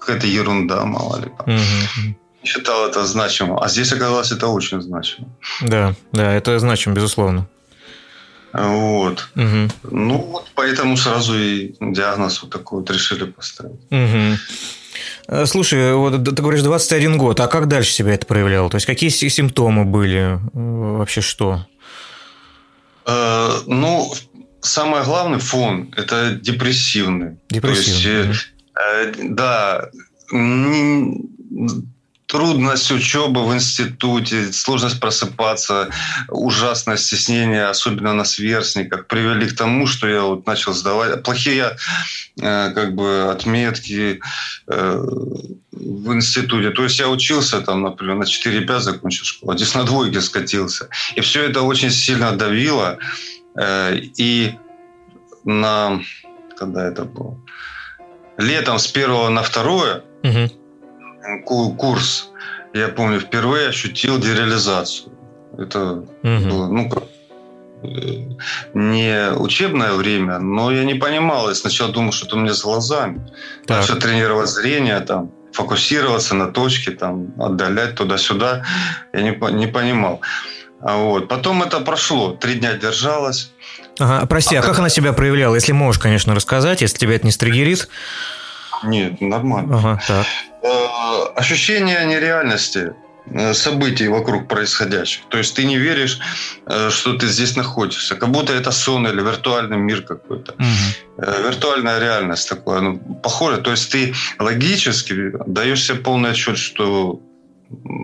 какая-то 0.00 0.26
ерунда, 0.26 0.84
мало 0.84 1.20
ли. 1.20 1.28
Угу 1.46 2.16
считал 2.44 2.88
это 2.88 3.04
значимым. 3.06 3.58
А 3.58 3.68
здесь 3.68 3.92
оказалось 3.92 4.32
это 4.32 4.48
очень 4.48 4.80
значимо. 4.80 5.28
Да, 5.62 5.94
да, 6.12 6.32
это 6.32 6.58
значимо, 6.58 6.94
безусловно. 6.94 7.48
Вот. 8.52 9.28
Угу. 9.34 9.70
Ну, 9.90 10.18
вот 10.18 10.50
поэтому 10.54 10.96
сразу 10.96 11.38
и 11.38 11.74
диагноз 11.80 12.42
вот 12.42 12.50
такой 12.50 12.80
вот 12.80 12.90
решили 12.90 13.24
поставить. 13.24 13.80
Угу. 13.90 15.46
Слушай, 15.46 15.94
вот 15.94 16.24
ты 16.24 16.42
говоришь 16.42 16.62
21 16.62 17.16
год, 17.16 17.40
а 17.40 17.46
как 17.46 17.68
дальше 17.68 17.92
себя 17.92 18.12
это 18.14 18.26
проявляло? 18.26 18.68
То 18.68 18.76
есть 18.76 18.86
какие 18.86 19.08
симптомы 19.10 19.84
были? 19.84 20.38
Вообще 20.52 21.20
что? 21.20 21.66
Э, 23.06 23.50
ну, 23.66 24.12
самый 24.60 25.02
главный 25.04 25.38
фон– 25.38 25.92
это 25.96 26.32
депрессивный. 26.32 27.38
Депрессивный. 27.48 28.24
То 28.24 28.28
есть, 28.28 28.52
э, 28.78 29.12
да, 29.22 29.88
трудность 32.32 32.90
учебы 32.90 33.46
в 33.46 33.52
институте, 33.52 34.50
сложность 34.54 34.98
просыпаться, 34.98 35.90
ужасное 36.30 36.96
стеснение, 36.96 37.66
особенно 37.66 38.14
на 38.14 38.24
сверстниках, 38.24 39.06
привели 39.06 39.46
к 39.46 39.54
тому, 39.54 39.86
что 39.86 40.08
я 40.08 40.22
вот 40.22 40.46
начал 40.46 40.72
сдавать 40.72 41.22
плохие 41.22 41.76
э, 42.40 42.70
как 42.74 42.94
бы 42.94 43.30
отметки 43.30 44.20
э, 44.66 44.96
в 45.72 46.14
институте. 46.14 46.70
То 46.70 46.84
есть 46.84 46.98
я 47.00 47.10
учился 47.10 47.60
там, 47.60 47.82
например, 47.82 48.16
на 48.16 48.24
4-5 48.24 48.80
закончил 48.80 49.26
школу, 49.26 49.52
а 49.52 49.56
здесь 49.56 49.74
на 49.74 49.84
двойке 49.84 50.22
скатился. 50.22 50.88
И 51.16 51.20
все 51.20 51.44
это 51.44 51.60
очень 51.60 51.90
сильно 51.90 52.32
давило. 52.32 52.96
Э, 53.60 53.94
и 54.16 54.54
на... 55.44 56.00
Когда 56.56 56.88
это 56.88 57.04
было? 57.04 57.38
Летом 58.38 58.78
с 58.78 58.86
первого 58.86 59.28
на 59.28 59.42
второе 59.42 60.02
угу 60.22 60.61
курс, 61.44 62.30
я 62.72 62.88
помню, 62.88 63.20
впервые 63.20 63.68
ощутил 63.68 64.18
дереализацию. 64.18 65.12
Это 65.58 65.92
угу. 65.92 66.08
было, 66.22 66.66
ну, 66.68 66.90
э, 67.82 67.88
не 68.74 69.32
учебное 69.36 69.92
время, 69.92 70.38
но 70.38 70.70
я 70.70 70.84
не 70.84 70.94
понимал. 70.94 71.48
Я 71.48 71.54
сначала 71.54 71.92
думал, 71.92 72.12
что 72.12 72.26
это 72.26 72.36
у 72.36 72.38
меня 72.38 72.54
с 72.54 72.62
глазами. 72.62 73.30
Так. 73.66 73.80
Начал 73.80 73.96
тренировать 73.98 74.48
зрение, 74.48 75.00
там, 75.00 75.30
фокусироваться 75.52 76.34
на 76.34 76.50
точке, 76.50 76.92
там, 76.92 77.34
отдалять 77.38 77.94
туда-сюда. 77.94 78.64
Я 79.12 79.20
не, 79.20 79.36
не 79.52 79.66
понимал. 79.66 80.22
А 80.80 80.96
вот. 80.96 81.28
Потом 81.28 81.62
это 81.62 81.80
прошло. 81.80 82.32
Три 82.32 82.54
дня 82.54 82.74
держалось. 82.74 83.52
Ага, 83.98 84.26
прости, 84.26 84.56
а, 84.56 84.60
а 84.60 84.62
как 84.62 84.78
она 84.78 84.88
себя 84.88 85.12
проявляла? 85.12 85.54
Если 85.54 85.72
можешь, 85.72 86.00
конечно, 86.00 86.34
рассказать, 86.34 86.80
если 86.80 86.98
тебя 86.98 87.14
это 87.14 87.26
не 87.26 87.32
стригерит. 87.32 87.88
Нет, 88.82 89.20
нормально. 89.20 89.78
Ага, 89.78 90.00
так. 90.08 90.26
Э, 90.62 91.24
ощущение 91.34 92.04
нереальности 92.06 92.92
э, 93.26 93.54
событий 93.54 94.08
вокруг 94.08 94.46
происходящих. 94.46 95.22
То 95.28 95.38
есть 95.38 95.56
ты 95.56 95.64
не 95.64 95.76
веришь, 95.76 96.20
э, 96.66 96.90
что 96.90 97.14
ты 97.14 97.26
здесь 97.26 97.56
находишься, 97.56 98.14
как 98.14 98.30
будто 98.30 98.52
это 98.52 98.70
сон 98.70 99.08
или 99.08 99.20
виртуальный 99.20 99.76
мир 99.76 100.02
какой-то. 100.02 100.52
Угу. 100.52 101.46
Виртуальная 101.48 101.98
реальность 101.98 102.48
такое, 102.48 102.80
ну, 102.80 102.98
похоже. 103.22 103.56
То 103.60 103.72
есть 103.72 103.90
ты 103.90 104.14
логически 104.38 105.32
даешь 105.46 105.82
себе 105.82 105.98
полный 105.98 106.30
отчет, 106.30 106.58
что 106.58 107.20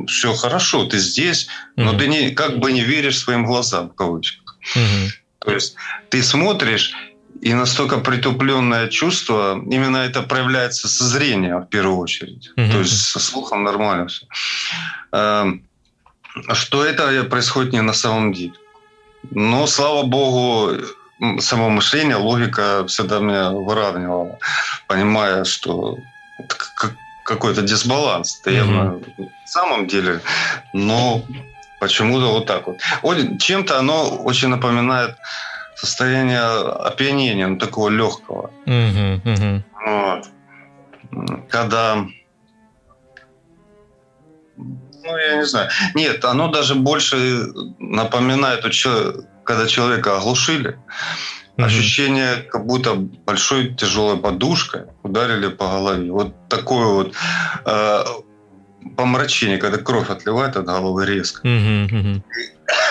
все 0.08 0.32
хорошо, 0.34 0.84
ты 0.86 0.98
здесь, 0.98 1.48
угу. 1.76 1.84
но 1.84 1.92
ты 1.92 2.08
не, 2.08 2.30
как 2.30 2.58
бы 2.58 2.72
не 2.72 2.80
веришь 2.80 3.18
своим 3.18 3.46
глазам, 3.46 3.90
в 3.90 3.94
кавычках. 3.94 4.58
Угу. 4.74 5.12
То 5.38 5.52
есть 5.52 5.76
ты 6.10 6.22
смотришь, 6.22 6.92
и 7.40 7.54
настолько 7.54 7.98
притупленное 7.98 8.88
чувство, 8.88 9.62
именно 9.70 9.98
это 9.98 10.22
проявляется 10.22 10.88
со 10.88 11.04
зрения 11.04 11.56
в 11.56 11.66
первую 11.66 11.98
очередь. 11.98 12.50
Mm-hmm. 12.56 12.72
То 12.72 12.78
есть 12.78 13.10
со 13.10 13.20
слухом 13.20 13.64
нормально 13.64 14.06
все. 14.06 14.26
Эм, 15.12 15.62
что 16.52 16.84
это 16.84 17.24
происходит 17.24 17.72
не 17.72 17.82
на 17.82 17.92
самом 17.92 18.32
деле. 18.32 18.54
Но, 19.30 19.66
слава 19.66 20.04
богу, 20.04 20.72
само 21.40 21.70
мышление, 21.70 22.16
логика 22.16 22.84
всегда 22.86 23.18
меня 23.18 23.50
выравнивала, 23.50 24.38
понимая, 24.86 25.44
что 25.44 25.96
какой-то 27.24 27.62
дисбаланс. 27.62 28.40
Это 28.40 28.50
явно 28.50 28.80
mm-hmm. 28.80 29.12
на 29.18 29.46
самом 29.46 29.86
деле, 29.86 30.20
но 30.72 31.22
почему-то 31.80 32.32
вот 32.32 32.46
так 32.46 32.66
вот. 32.66 32.78
Чем-то 33.38 33.78
оно 33.78 34.08
очень 34.24 34.48
напоминает 34.48 35.16
состояние 35.78 36.40
опьянения, 36.40 37.46
ну, 37.46 37.56
такого 37.56 37.88
легкого. 37.88 38.50
Угу, 38.66 39.30
угу. 39.30 39.62
Вот. 39.86 40.28
Когда 41.48 42.06
ну, 44.56 45.16
я 45.16 45.36
не 45.36 45.46
знаю. 45.46 45.70
Нет, 45.94 46.24
оно 46.24 46.48
даже 46.48 46.74
больше 46.74 47.16
напоминает, 47.78 48.64
когда 49.44 49.66
человека 49.66 50.16
оглушили. 50.16 50.70
Mm-hmm. 51.56 51.64
Ощущение, 51.64 52.36
как 52.36 52.66
будто 52.66 52.94
большой 52.94 53.74
тяжелой 53.74 54.18
подушкой 54.18 54.82
ударили 55.02 55.48
по 55.48 55.64
голове. 55.64 56.12
Вот 56.12 56.48
такое 56.48 56.86
вот 56.86 57.14
э, 57.64 58.04
помрачение, 58.96 59.58
когда 59.58 59.78
кровь 59.78 60.10
отливает 60.10 60.56
от 60.56 60.66
головы 60.66 61.06
резко. 61.06 61.46
Mm-hmm. 61.46 62.22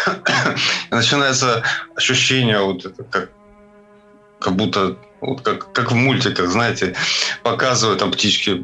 начинается 0.92 1.64
ощущение 1.96 2.60
вот 2.60 2.86
это, 2.86 3.04
как, 3.04 3.30
как 4.40 4.56
будто 4.56 4.98
вот 5.22 5.42
как, 5.42 5.72
как 5.74 5.92
в 5.92 5.96
мультиках, 5.96 6.50
знаете, 6.50 6.96
показывают 7.44 8.00
там 8.00 8.12
птички 8.12 8.52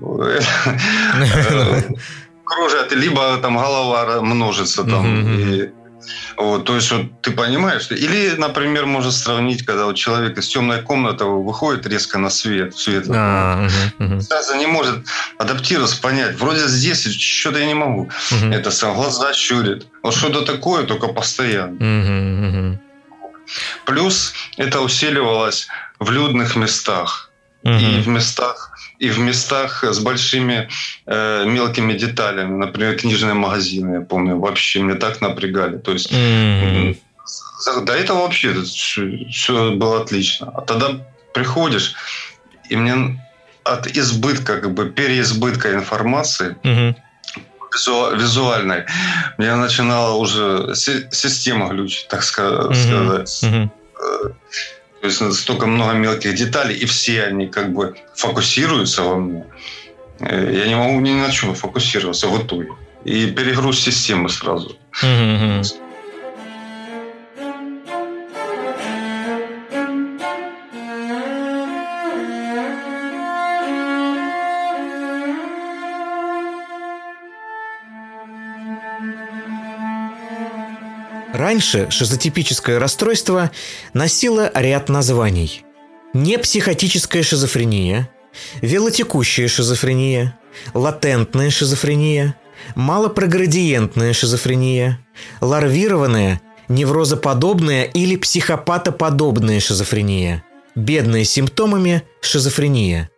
кружат, 2.43 2.91
либо 2.91 3.37
там 3.37 3.57
голова 3.57 4.21
множится 4.21 4.83
там. 4.83 5.27
И, 5.27 5.71
вот, 6.37 6.65
то 6.65 6.75
есть 6.75 6.91
вот 6.91 7.21
ты 7.21 7.31
понимаешь, 7.31 7.89
или, 7.91 8.35
например, 8.37 8.85
можно 8.85 9.11
сравнить, 9.11 9.65
когда 9.65 9.85
вот 9.85 9.95
человек 9.95 10.37
из 10.37 10.47
темной 10.47 10.81
комнаты 10.81 11.25
выходит 11.25 11.85
резко 11.87 12.17
на 12.17 12.29
свет, 12.29 12.75
свет 12.75 13.05
а, 13.09 13.67
угу, 13.99 14.21
сразу 14.21 14.55
не 14.55 14.65
может 14.65 15.05
адаптироваться, 15.37 16.01
понять, 16.01 16.35
вроде 16.35 16.67
здесь 16.67 17.05
что-то 17.05 17.59
я 17.59 17.65
не 17.65 17.73
могу. 17.73 18.03
Угу. 18.31 18.51
Это 18.51 18.71
сам 18.71 18.95
глаза 18.95 19.33
щурит. 19.33 19.87
Вот 20.01 20.15
что-то 20.15 20.41
такое, 20.41 20.83
только 20.83 21.07
постоянно. 21.07 21.75
Угу, 21.75 22.47
угу. 22.47 22.79
Плюс 23.85 24.33
это 24.57 24.81
усиливалось 24.81 25.67
в 25.99 26.11
людных 26.11 26.55
местах. 26.55 27.29
И 27.63 28.01
в 28.01 28.07
местах 28.07 28.71
и 28.99 29.09
в 29.09 29.19
местах 29.19 29.83
с 29.83 29.99
большими 29.99 30.69
э, 31.05 31.45
мелкими 31.45 31.93
деталями, 31.93 32.57
например, 32.57 32.95
книжные 32.95 33.33
магазины, 33.33 33.95
я 33.95 34.01
помню, 34.01 34.37
вообще 34.37 34.81
меня 34.81 34.95
так 34.95 35.19
напрягали. 35.21 35.77
То 35.77 35.91
есть 35.91 36.11
mm-hmm. 36.11 36.97
До 37.85 37.93
этого 37.93 38.23
вообще 38.23 38.53
все 38.63 39.71
было 39.71 40.01
отлично. 40.01 40.51
А 40.55 40.61
тогда 40.61 40.99
приходишь, 41.33 41.95
и 42.69 42.75
мне 42.75 43.19
от 43.63 43.87
избытка, 43.87 44.59
как 44.59 44.73
бы 44.73 44.89
переизбытка 44.89 45.73
информации, 45.73 46.57
угу. 46.63 48.17
визуальной, 48.17 48.85
мне 49.37 49.55
начинала 49.55 50.15
уже 50.15 50.75
система 50.75 51.69
глючить, 51.69 52.07
так 52.09 52.23
сказать. 52.23 53.43
Угу. 53.43 53.71
То 55.03 55.07
есть 55.07 55.33
столько 55.41 55.65
много 55.65 55.91
мелких 55.95 56.33
деталей, 56.33 56.77
и 56.77 56.85
все 56.85 57.25
они 57.25 57.47
как 57.47 57.73
бы 57.73 57.93
фокусируются 58.15 59.03
во 59.03 59.17
мне. 59.17 59.45
Э, 60.21 60.49
я 60.55 60.65
не 60.65 60.77
могу 60.77 61.01
ни 61.01 61.11
на 61.11 61.29
чем 61.29 61.55
фокусироваться 61.55 62.27
в 62.27 62.41
итоге. 62.41 62.69
И 63.03 63.27
перегруз 63.27 63.81
системы 63.81 64.29
сразу. 64.29 64.77
Mm-hmm. 65.03 65.82
Раньше 81.33 81.89
шизотипическое 81.89 82.77
расстройство 82.77 83.49
носило 83.95 84.51
ряд 84.53 84.87
названий. 84.87 85.63
Непсихотическая 86.13 87.23
шизофрения, 87.23 88.07
велотекущая 88.61 89.47
шизофрения, 89.47 90.37
латентная 90.75 91.49
шизофрения, 91.49 92.35
малопроградиентная 92.75 94.13
шизофрения, 94.13 94.99
ларвированная, 95.41 96.39
неврозоподобная 96.67 97.85
или 97.85 98.15
психопатоподобная 98.15 99.59
шизофрения, 99.59 100.43
бедная 100.75 101.23
симптомами 101.23 102.03
шизофрения, 102.21 103.09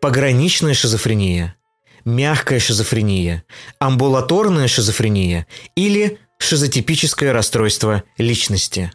пограничная 0.00 0.72
шизофрения, 0.72 1.56
мягкая 2.06 2.58
шизофрения, 2.58 3.44
амбулаторная 3.78 4.66
шизофрения 4.66 5.46
или 5.76 6.18
шизотипическое 6.40 7.32
расстройство 7.32 8.02
личности. 8.18 8.92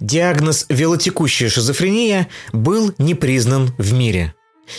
Диагноз 0.00 0.66
велотекущая 0.68 1.48
шизофрения 1.48 2.28
был 2.52 2.94
не 2.98 3.14
признан 3.14 3.74
в 3.78 3.92
мире. 3.92 4.34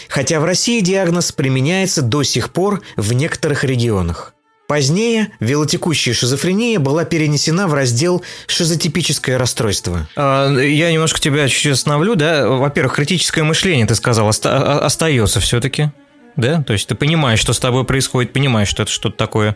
Хотя 0.10 0.40
в 0.40 0.46
России 0.46 0.80
диагноз 0.82 1.32
применяется 1.32 2.02
до 2.02 2.24
сих 2.24 2.52
пор 2.52 2.82
в 2.96 3.14
некоторых 3.14 3.64
регионах. 3.64 4.34
Позднее 4.68 5.32
велотекущая 5.40 6.16
шизофрения 6.16 6.80
была 6.80 7.06
перенесена 7.06 7.68
в 7.68 7.76
раздел 7.76 8.24
«шизотипическое 8.48 9.38
расстройство». 9.38 10.10
А, 10.16 10.52
я 10.58 10.92
немножко 10.92 11.20
тебя 11.20 11.48
чуть-чуть 11.48 11.74
остановлю. 11.74 12.16
Да? 12.16 12.48
Во-первых, 12.48 12.96
критическое 12.96 13.44
мышление, 13.44 13.86
ты 13.86 13.94
сказал, 13.94 14.28
оста- 14.28 14.84
остается 14.84 15.40
все-таки. 15.40 15.92
Да? 16.36 16.64
То 16.64 16.74
есть 16.74 16.88
ты 16.88 16.96
понимаешь, 16.96 17.40
что 17.40 17.54
с 17.54 17.60
тобой 17.60 17.84
происходит, 17.84 18.34
понимаешь, 18.34 18.68
что 18.68 18.84
это 18.84 18.92
что-то 18.92 19.16
такое 19.18 19.56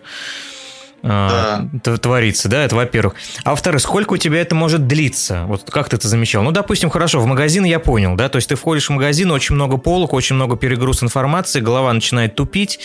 да. 1.01 1.97
творится, 1.97 2.49
да, 2.49 2.63
это 2.63 2.75
во-первых. 2.75 3.15
А 3.43 3.51
во-вторых, 3.51 3.81
сколько 3.81 4.13
у 4.13 4.17
тебя 4.17 4.41
это 4.41 4.55
может 4.55 4.87
длиться? 4.87 5.45
Вот 5.47 5.69
как 5.69 5.89
ты 5.89 5.95
это 5.95 6.07
замечал? 6.07 6.43
Ну, 6.43 6.51
допустим, 6.51 6.89
хорошо, 6.89 7.19
в 7.19 7.25
магазин 7.25 7.63
я 7.63 7.79
понял, 7.79 8.15
да, 8.15 8.29
то 8.29 8.37
есть 8.37 8.49
ты 8.49 8.55
входишь 8.55 8.87
в 8.87 8.91
магазин, 8.91 9.31
очень 9.31 9.55
много 9.55 9.77
полок, 9.77 10.13
очень 10.13 10.35
много 10.35 10.57
перегруз 10.57 11.03
информации, 11.03 11.59
голова 11.59 11.93
начинает 11.93 12.35
тупить, 12.35 12.79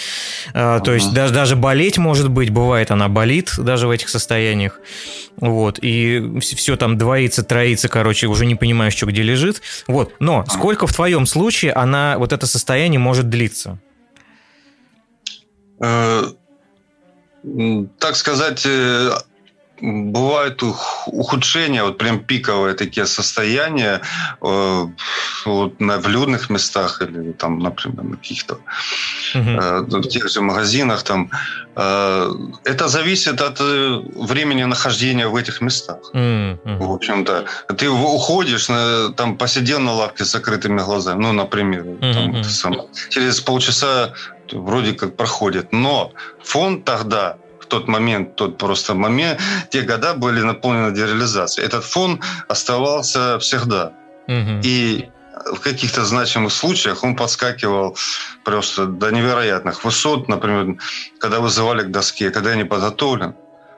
uh 0.53 0.81
то 0.81 0.93
есть 0.93 1.13
даже, 1.13 1.33
даже 1.33 1.57
болеть 1.57 1.99
может 1.99 2.31
быть, 2.31 2.51
бывает 2.51 2.91
она 2.91 3.09
болит 3.09 3.55
даже 3.59 3.87
в 3.87 3.91
этих 3.91 4.09
состояниях, 4.09 4.81
вот, 5.37 5.79
и 5.83 6.39
все 6.41 6.77
там 6.77 6.99
двоится, 6.99 7.43
троится, 7.43 7.89
короче, 7.89 8.27
уже 8.27 8.47
не 8.47 8.55
понимаешь, 8.55 8.95
что 8.95 9.07
где 9.07 9.23
лежит, 9.23 9.63
вот, 9.87 10.13
но 10.21 10.45
сколько 10.49 10.87
в 10.87 10.93
твоем 10.93 11.27
случае 11.27 11.73
она, 11.73 12.17
вот 12.19 12.33
это 12.33 12.47
состояние 12.47 12.99
может 12.99 13.29
длиться? 13.29 13.79
Так 17.99 18.17
сказать, 18.17 18.63
э, 18.65 19.11
бывают 19.83 20.63
ухудшения, 21.07 21.85
вот 21.85 21.99
прям 21.99 22.21
пиковые 22.21 22.75
такие 22.75 23.07
состояния 23.07 24.01
э, 24.41 24.87
вот, 25.45 25.81
на, 25.81 25.99
в 25.99 26.09
людных 26.09 26.49
местах 26.49 27.03
или 27.03 27.33
там, 27.33 27.59
например, 27.59 28.03
на 28.05 28.17
каких-то 28.17 28.59
uh-huh. 29.35 29.99
э, 29.99 30.09
тех 30.09 30.31
же 30.31 30.41
магазинах. 30.41 31.03
Там, 31.03 31.31
это 31.77 32.89
зависит 32.89 33.41
от 33.41 33.61
времени 33.61 34.65
нахождения 34.65 35.27
в 35.27 35.37
этих 35.37 35.61
местах. 35.61 35.99
Uh-huh. 36.15 36.79
В 36.79 36.93
общем-то, 36.93 37.45
ты 37.77 37.91
уходишь, 37.91 38.69
там 39.17 39.37
посидел 39.37 39.81
на 39.81 39.93
лавке 39.93 40.25
с 40.25 40.31
закрытыми 40.31 40.81
глазами, 40.81 41.21
ну, 41.21 41.33
например, 41.33 41.83
uh-huh. 41.83 42.13
там, 42.15 42.45
сам, 42.45 42.75
через 43.11 43.41
полчаса 43.41 44.15
вроде 44.53 44.93
как 44.93 45.17
проходит. 45.17 45.73
Но 45.73 46.13
фон 46.43 46.83
тогда 46.83 47.37
в 47.61 47.67
тот 47.67 47.89
момент, 47.89 48.37
тот 48.37 48.59
просто 48.59 48.95
момент, 48.95 49.41
те 49.71 49.83
года 49.83 50.15
были 50.15 50.43
наполнены 50.43 50.95
дереализацией. 50.95 51.67
Этот 51.67 51.85
фон 51.85 52.21
оставался 52.49 53.39
всегда. 53.39 53.93
Угу. 54.29 54.61
И 54.63 55.09
в 55.53 55.61
каких-то 55.61 56.05
значимых 56.05 56.53
случаях 56.53 57.03
он 57.05 57.17
подскакивал 57.17 57.97
просто 58.45 58.87
до 58.87 59.11
невероятных 59.11 59.85
высот. 59.85 60.29
Например, 60.29 60.77
когда 61.19 61.41
вызывали 61.41 61.83
к 61.83 61.91
доске, 61.91 62.31
когда 62.31 62.51
я 62.51 62.57
не 62.57 62.65
подготовлен, 62.65 63.35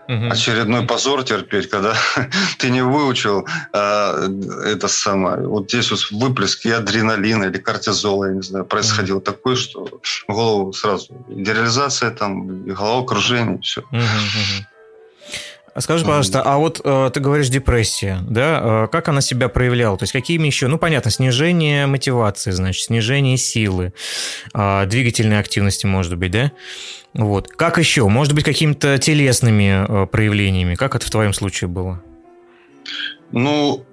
Угу. 0.09 0.31
Очередной 0.31 0.87
позор 0.87 1.25
терпеть, 1.25 1.69
когда 1.69 1.95
ты 2.59 2.71
не 2.71 2.83
выучил 2.83 3.47
а, 3.73 4.29
это 4.65 4.89
самое. 4.89 5.47
Вот 5.47 5.69
здесь 5.69 5.91
вот 5.91 6.01
выплески 6.11 6.69
адреналина 6.69 7.45
или 7.45 7.59
кортизола, 7.59 8.27
я 8.27 8.35
не 8.35 8.43
знаю, 8.43 8.65
происходило 8.65 9.19
угу. 9.19 9.25
такое, 9.25 9.57
что 9.57 10.01
голову 10.29 10.73
сразу 10.73 11.09
дереализация 11.29 12.11
там, 12.11 12.65
и 12.67 12.71
головокружение, 12.71 13.59
все. 13.63 13.81
Угу, 13.81 13.99
угу. 13.99 14.67
Скажи, 15.79 16.05
пожалуйста, 16.05 16.43
а 16.43 16.57
вот 16.57 16.81
э, 16.83 17.11
ты 17.13 17.21
говоришь 17.21 17.49
депрессия, 17.49 18.21
да? 18.27 18.85
Э, 18.85 18.89
как 18.91 19.09
она 19.09 19.21
себя 19.21 19.49
проявляла? 19.49 19.99
То 19.99 20.05
есть 20.05 20.13
какими 20.13 20.47
еще? 20.47 20.69
Ну, 20.69 20.79
понятно, 20.79 21.11
снижение 21.11 21.87
мотивации, 21.87 22.51
значит, 22.51 22.85
снижение 22.85 23.37
силы, 23.37 23.93
э, 24.55 24.87
двигательной 24.87 25.39
активности, 25.39 25.85
может 25.85 26.17
быть, 26.17 26.31
да? 26.31 26.53
Вот. 27.17 27.49
Как 27.49 27.79
еще? 27.79 28.09
Может 28.09 28.35
быть, 28.35 28.45
какими-то 28.45 28.99
телесными 28.99 29.87
э, 30.05 30.07
проявлениями? 30.07 30.75
Как 30.75 30.95
это 30.95 31.07
в 31.07 31.11
твоем 31.11 31.33
случае 31.33 31.69
было? 31.69 32.03
Ну, 33.33 33.85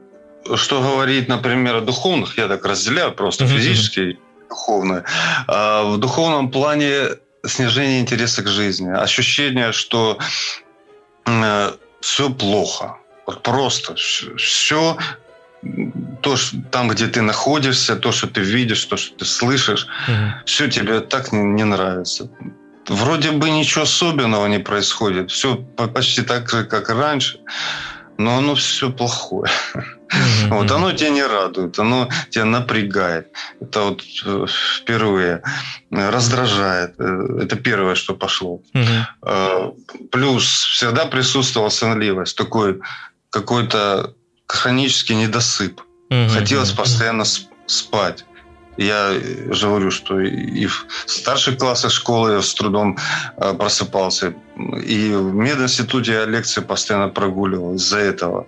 что 0.56 0.82
говорить, 0.82 1.28
например, 1.28 1.76
о 1.78 1.82
духовных, 1.82 2.38
я 2.38 2.48
так 2.48 2.66
разделяю 2.66 3.14
просто 3.14 3.48
физически 3.48 4.00
и 4.00 4.20
духовное. 4.50 5.06
А 5.48 5.84
в 5.84 5.98
духовном 5.98 6.52
плане 6.52 7.18
снижение 7.46 8.00
интереса 8.00 8.44
к 8.44 8.48
жизни, 8.48 8.90
ощущение, 8.90 9.72
что 9.72 10.20
Э, 11.26 11.72
все 12.02 12.30
плохо. 12.30 12.98
Вот 13.26 13.44
просто 13.44 13.96
все 13.96 14.98
то, 16.22 16.36
что, 16.36 16.58
там, 16.72 16.90
где 16.90 17.08
ты 17.08 17.22
находишься, 17.22 17.96
то, 17.96 18.12
что 18.12 18.28
ты 18.28 18.42
видишь, 18.42 18.84
то, 18.86 18.98
что 18.98 19.16
ты 19.18 19.26
слышишь, 19.26 19.88
угу. 20.08 20.16
все 20.46 20.70
тебе 20.70 21.00
так 21.00 21.32
не, 21.32 21.40
не 21.40 21.64
нравится. 21.64 22.30
Вроде 22.88 23.32
бы 23.32 23.50
ничего 23.50 23.84
особенного 23.84 24.48
не 24.48 24.60
происходит. 24.60 25.32
Все 25.32 25.56
почти 25.94 26.22
так 26.22 26.50
же, 26.50 26.64
как 26.66 26.90
и 26.90 26.94
раньше 26.94 27.40
но 28.18 28.38
оно 28.38 28.56
все 28.56 28.92
плохое. 28.92 29.52
Mm-hmm. 29.76 30.50
Вот 30.50 30.72
оно 30.72 30.92
тебя 30.92 31.10
не 31.10 31.24
радует, 31.24 31.80
оно 31.80 32.10
тебя 32.30 32.46
напрягает. 32.46 33.32
Это 33.60 33.82
вот 33.82 34.04
э, 34.26 34.46
впервые 34.78 35.42
раздражает. 35.90 36.94
Э, 37.00 37.40
это 37.42 37.56
первое, 37.56 37.96
что 37.96 38.14
пошло. 38.14 38.62
Mm-hmm. 38.76 40.10
Плюс 40.12 40.44
всегда 40.44 41.06
присутствовала 41.06 41.70
сонливость, 41.70 42.38
такой 42.38 42.82
какой-то 43.30 44.14
хронический 44.48 45.16
недосып. 45.16 45.82
Mm-hmm. 46.12 46.30
Хотелось 46.30 46.72
постоянно 46.72 47.26
спать. 47.66 48.26
Я 48.78 49.14
же 49.52 49.68
говорю, 49.68 49.92
что 49.92 50.20
и 50.20 50.66
в 50.66 50.88
старших 51.06 51.58
классах 51.58 51.92
школы 51.92 52.34
я 52.34 52.42
с 52.42 52.54
трудом 52.54 52.98
э, 53.38 53.54
просыпался. 53.54 54.34
И 54.84 55.12
в 55.14 55.34
мединституте 55.34 56.14
я 56.14 56.26
лекции 56.26 56.62
постоянно 56.62 57.10
прогуливал 57.10 57.76
из-за 57.76 58.00
этого. 58.00 58.46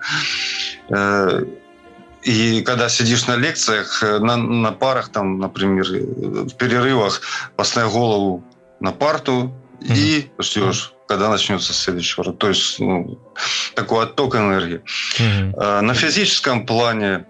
Э, 0.90 1.44
и 2.24 2.62
когда 2.62 2.90
сидишь 2.90 3.28
на 3.28 3.36
лекциях, 3.36 4.02
э, 4.02 4.18
на, 4.18 4.36
на 4.38 4.72
парах, 4.72 5.10
там, 5.10 5.40
например, 5.40 5.86
в 5.86 6.56
перерывах, 6.56 7.22
поставь 7.56 7.92
голову 7.92 8.44
на 8.80 8.92
парту 8.92 9.54
mm-hmm. 9.82 9.96
и 9.96 10.32
ждешь, 10.40 10.94
когда 11.08 11.30
начнется 11.30 11.72
следующий 11.72 12.20
урок. 12.20 12.40
То 12.40 12.50
есть 12.50 12.80
ну, 12.80 13.20
такой 13.76 14.06
отток 14.06 14.36
энергии. 14.36 14.82
Mm-hmm. 15.20 15.82
На 15.82 15.94
физическом 15.94 16.66
плане 16.66 17.26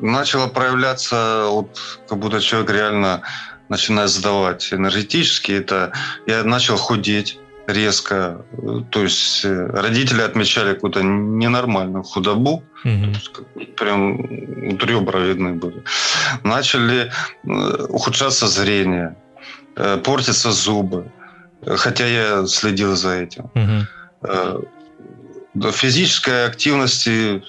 начало 0.00 0.48
проявляться, 0.48 1.46
вот, 1.48 1.78
как 2.08 2.18
будто 2.18 2.40
человек 2.40 2.70
реально 2.70 3.22
начинает 3.68 4.10
сдавать 4.10 4.72
энергетически. 4.72 5.52
Это 5.52 5.92
я 6.26 6.44
начал 6.44 6.76
худеть. 6.76 7.38
резко. 7.66 8.44
То 8.90 9.02
есть 9.02 9.44
э, 9.44 9.66
родители 9.66 10.22
отмечали 10.22 10.74
какую-то 10.74 11.02
ненормальную 11.02 12.02
худобу, 12.02 12.62
угу. 12.84 13.12
прям 13.76 14.20
ребра 14.78 15.20
видны 15.20 15.54
были. 15.54 15.82
Начали 16.42 17.10
э, 17.44 17.86
ухудшаться 17.88 18.48
зрение, 18.48 19.16
э, 19.76 19.98
портятся 20.04 20.52
зубы, 20.52 21.10
хотя 21.66 22.06
я 22.06 22.46
следил 22.46 22.96
за 22.96 23.14
этим. 23.14 23.50
Угу. 23.54 23.86
Физической 25.72 26.46
активности, 26.46 27.42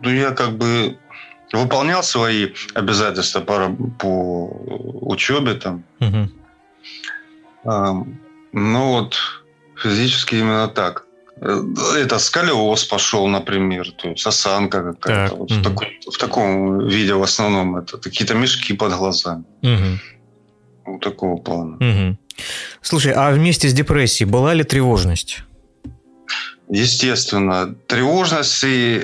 ну, 0.00 0.10
я 0.10 0.30
как 0.30 0.56
бы 0.56 0.96
выполнял 1.52 2.02
свои 2.02 2.52
обязательства 2.74 3.40
по, 3.40 3.68
по 3.98 4.46
учебе 5.12 5.54
там. 5.54 5.84
Угу. 6.00 6.28
Ну 8.52 8.92
вот 8.92 9.16
физически 9.76 10.36
именно 10.36 10.68
так. 10.68 11.06
Э, 11.40 11.62
это 11.98 12.18
сколиоз 12.18 12.84
пошел, 12.84 13.26
например, 13.26 13.90
то 13.90 14.08
есть 14.08 14.26
осанка 14.26 14.92
какая-то. 14.92 15.30
Так. 15.30 15.38
Вот 15.38 15.50
угу. 15.50 15.60
в, 15.60 15.62
такой, 15.62 16.00
в 16.12 16.18
таком 16.18 16.88
виде 16.88 17.14
в 17.14 17.22
основном 17.22 17.76
это 17.76 17.98
какие-то 17.98 18.34
мешки 18.34 18.72
под 18.74 18.92
глазами. 18.94 19.44
Угу. 19.62 20.92
Вот 20.92 21.00
такого 21.00 21.36
плана. 21.36 21.76
Угу. 21.76 22.16
Слушай, 22.80 23.12
а 23.12 23.30
вместе 23.30 23.68
с 23.68 23.72
депрессией 23.72 24.28
была 24.28 24.54
ли 24.54 24.64
тревожность? 24.64 25.42
Естественно. 26.68 27.74
Тревожность 27.86 28.64
и, 28.64 29.02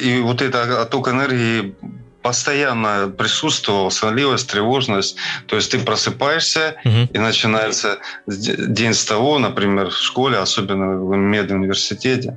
и 0.00 0.20
вот 0.20 0.42
это 0.42 0.82
отток 0.82 1.08
энергии 1.08 1.74
постоянно 2.22 3.08
присутствовала 3.08 3.90
сонливость, 3.90 4.48
тревожность. 4.48 5.16
То 5.46 5.56
есть 5.56 5.70
ты 5.70 5.78
просыпаешься, 5.78 6.76
угу. 6.84 7.08
и 7.12 7.18
начинается 7.18 7.98
день 8.26 8.94
с 8.94 9.04
того, 9.04 9.38
например, 9.38 9.90
в 9.90 9.96
школе, 9.96 10.38
особенно 10.38 10.96
в 10.96 11.16
медуниверситете, 11.16 12.36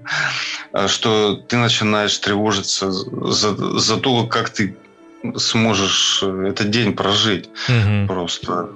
э, 0.73 0.87
что 0.87 1.35
ты 1.35 1.57
начинаешь 1.57 2.17
тревожиться 2.17 2.91
за, 2.91 3.55
за 3.79 3.97
то, 3.97 4.25
как 4.25 4.49
ты 4.49 4.75
сможешь 5.37 6.19
э, 6.23 6.47
этот 6.49 6.71
день 6.71 6.93
прожить. 6.93 7.49
Угу. 7.69 8.07
Просто 8.07 8.69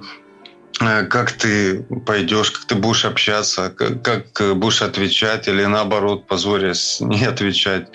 э, 0.80 1.04
как 1.06 1.32
ты 1.32 1.82
пойдешь, 2.06 2.52
как 2.52 2.64
ты 2.66 2.76
будешь 2.76 3.04
общаться, 3.04 3.70
как, 3.76 4.02
как 4.02 4.56
будешь 4.56 4.82
отвечать 4.82 5.48
или 5.48 5.64
наоборот, 5.64 6.26
позорясь, 6.28 7.00
не 7.00 7.24
отвечать. 7.24 7.88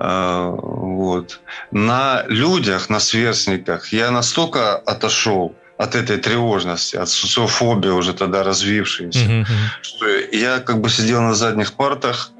А, 0.00 0.50
вот. 0.50 1.40
На 1.72 2.24
людях, 2.28 2.88
на 2.88 3.00
сверстниках 3.00 3.92
я 3.92 4.10
настолько 4.10 4.76
отошел 4.76 5.54
от 5.76 5.94
этой 5.96 6.18
тревожности, 6.18 6.96
от 6.96 7.08
социофобии 7.08 7.90
уже 7.90 8.12
тогда 8.12 8.42
развившейся, 8.44 9.18
mm-hmm. 9.18 9.46
что 9.82 10.06
я 10.32 10.60
как 10.60 10.80
бы 10.80 10.88
сидел 10.88 11.22
на 11.22 11.34
задних 11.34 11.72
партах 11.72 12.30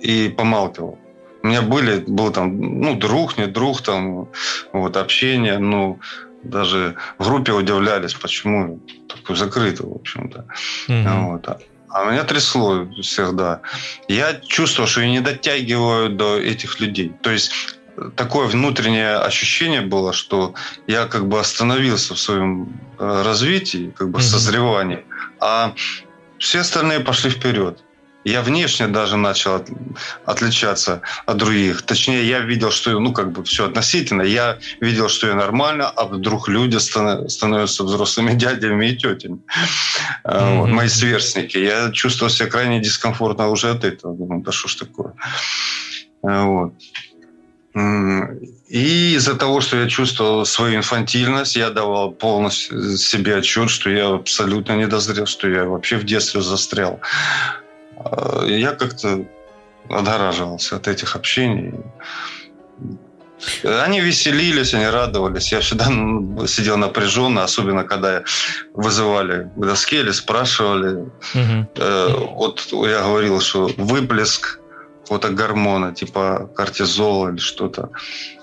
и 0.00 0.28
помалкивал. 0.28 0.98
У 1.42 1.46
меня 1.46 1.62
были, 1.62 2.04
был 2.06 2.32
там, 2.32 2.80
ну, 2.80 2.96
друг, 2.96 3.38
не 3.38 3.46
друг, 3.46 3.82
там, 3.82 4.28
вот, 4.72 4.96
общение, 4.96 5.58
ну, 5.58 6.00
даже 6.42 6.96
в 7.18 7.28
группе 7.28 7.52
удивлялись, 7.52 8.14
почему 8.14 8.80
такой 9.08 9.36
закрытый, 9.36 9.86
в 9.86 9.94
общем-то. 9.94 10.44
Mm-hmm. 10.88 11.24
Вот. 11.24 11.62
А 11.92 12.04
меня 12.04 12.24
трясло 12.24 12.86
всегда. 13.02 13.60
Я 14.08 14.34
чувствовал, 14.34 14.88
что 14.88 15.00
я 15.00 15.08
не 15.08 15.20
дотягиваю 15.20 16.10
до 16.10 16.38
этих 16.38 16.80
людей. 16.80 17.12
То 17.22 17.30
есть 17.30 17.52
такое 18.16 18.46
внутреннее 18.46 19.16
ощущение 19.16 19.80
было, 19.80 20.12
что 20.12 20.54
я 20.86 21.06
как 21.06 21.26
бы 21.26 21.40
остановился 21.40 22.14
в 22.14 22.18
своем 22.18 22.80
э, 22.98 23.22
развитии, 23.22 23.92
как 23.96 24.10
бы 24.10 24.18
mm-hmm. 24.18 24.22
созревании, 24.22 25.04
а 25.40 25.74
все 26.38 26.60
остальные 26.60 27.00
пошли 27.00 27.30
вперед. 27.30 27.82
Я 28.24 28.42
внешне 28.42 28.86
даже 28.86 29.16
начал 29.16 29.64
отличаться 30.26 31.00
от 31.26 31.36
других. 31.38 31.82
Точнее, 31.82 32.28
я 32.28 32.40
видел, 32.40 32.70
что 32.70 32.98
ну 33.00 33.12
как 33.12 33.32
бы 33.32 33.44
все 33.44 33.66
относительно. 33.66 34.22
Я 34.22 34.58
видел, 34.80 35.08
что 35.08 35.26
я 35.28 35.34
нормально, 35.34 35.88
а 35.88 36.04
вдруг 36.04 36.48
люди 36.48 36.76
становятся 36.76 37.84
взрослыми 37.84 38.32
дядями 38.38 38.90
и 38.90 38.96
тетями. 38.96 39.40
Mm-hmm. 40.24 40.58
Вот, 40.58 40.68
мои 40.68 40.88
сверстники. 40.88 41.56
Я 41.56 41.90
чувствовал 41.92 42.30
себя 42.30 42.48
крайне 42.48 42.80
дискомфортно 42.80 43.48
уже 43.48 43.70
от 43.70 43.84
этого. 43.84 44.14
Думаю, 44.14 44.42
да 44.42 44.52
что 44.52 44.68
ж 44.68 44.74
такое. 44.74 45.14
А, 46.22 46.44
вот. 46.44 46.74
И 48.68 49.14
из-за 49.14 49.36
того, 49.36 49.60
что 49.60 49.76
я 49.76 49.88
чувствовал 49.88 50.44
свою 50.44 50.76
инфантильность, 50.76 51.56
я 51.56 51.70
давал 51.70 52.10
полностью 52.10 52.96
себе 52.96 53.36
отчет, 53.36 53.70
что 53.70 53.90
я 53.90 54.08
абсолютно 54.14 54.76
не 54.76 54.86
дозрел, 54.86 55.26
что 55.26 55.48
я 55.48 55.64
вообще 55.64 55.96
в 55.96 56.04
детстве 56.04 56.40
застрял. 56.40 57.00
А, 58.04 58.44
я 58.46 58.72
как-то 58.72 59.24
отгораживался 59.88 60.76
от 60.76 60.88
этих 60.88 61.16
общений. 61.16 61.74
Они 63.64 64.00
веселились, 64.00 64.74
они 64.74 64.86
радовались. 64.86 65.52
Я 65.52 65.60
всегда 65.60 65.86
сидел 66.46 66.76
напряженно, 66.76 67.42
особенно 67.42 67.84
когда 67.84 68.22
вызывали 68.74 69.50
к 69.56 69.66
доске 69.66 70.00
или 70.00 70.10
спрашивали. 70.12 71.08
Угу. 71.34 72.34
Вот 72.36 72.68
я 72.72 73.02
говорил, 73.02 73.40
что 73.40 73.70
выплеск 73.78 74.60
какого-то 75.02 75.30
гормона, 75.30 75.94
типа 75.94 76.50
кортизола 76.54 77.30
или 77.30 77.38
что-то 77.38 77.88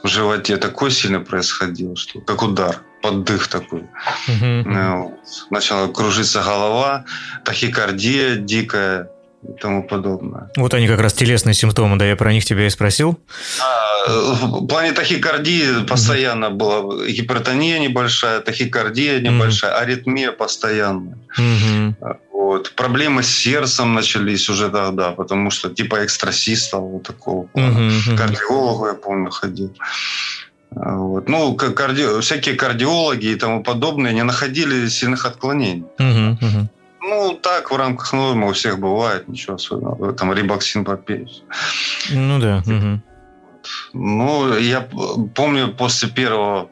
в 0.03 0.07
животе 0.07 0.57
такой 0.57 0.91
сильно 0.91 1.19
происходил, 1.19 1.95
что 1.95 2.19
как 2.21 2.41
удар, 2.41 2.81
поддых 3.03 3.47
такой. 3.47 3.87
Угу. 4.27 5.17
Начала 5.51 5.87
кружиться 5.87 6.41
голова, 6.41 7.05
тахикардия 7.45 8.35
дикая, 8.35 9.11
и 9.43 9.53
тому 9.59 9.83
подобное. 9.83 10.49
Вот 10.57 10.73
они 10.73 10.87
как 10.87 10.99
раз 10.99 11.13
телесные 11.13 11.53
симптомы, 11.53 11.97
да, 11.97 12.05
я 12.05 12.15
про 12.15 12.33
них 12.33 12.45
тебя 12.45 12.65
и 12.65 12.69
спросил. 12.69 13.19
А, 13.61 14.33
в 14.33 14.67
плане 14.67 14.93
тахикардии 14.93 15.85
постоянно 15.85 16.45
mm-hmm. 16.45 16.53
была 16.53 17.05
гипертония 17.07 17.79
небольшая, 17.79 18.39
тахикардия 18.39 19.19
небольшая, 19.19 19.71
mm-hmm. 19.71 19.81
аритмия 19.81 20.31
постоянная. 20.31 21.17
Mm-hmm. 21.37 22.17
Вот. 22.33 22.71
Проблемы 22.75 23.23
с 23.23 23.29
сердцем 23.29 23.93
начались 23.93 24.49
уже 24.49 24.69
тогда, 24.69 25.11
потому 25.11 25.51
что 25.51 25.69
типа 25.69 26.03
экстрасиста 26.03 26.77
вот 26.77 27.03
такого. 27.03 27.47
Mm-hmm. 27.53 28.17
Кардиологу, 28.17 28.87
я 28.87 28.93
помню, 28.93 29.29
ходил. 29.31 29.73
А, 30.75 30.95
вот. 30.95 31.29
Ну, 31.29 31.55
карди... 31.55 32.21
всякие 32.21 32.55
кардиологи 32.55 33.27
и 33.27 33.35
тому 33.35 33.63
подобное 33.63 34.13
не 34.13 34.23
находили 34.23 34.87
сильных 34.87 35.25
отклонений. 35.25 35.85
Mm-hmm. 35.99 36.67
Ну, 37.09 37.39
так, 37.41 37.71
в 37.71 37.75
рамках 37.75 38.11
нормы 38.11 38.49
у 38.49 38.51
всех 38.51 38.79
бывает, 38.79 39.27
ничего 39.29 39.55
особенного. 39.55 40.13
Там 40.13 40.33
рибоксин 40.33 40.83
попей. 40.83 41.43
Ну 42.11 42.39
да. 42.39 42.63
Угу. 42.65 43.01
Ну, 43.93 44.57
я 44.57 44.81
помню, 45.33 45.73
после 45.73 46.09
первого 46.09 46.69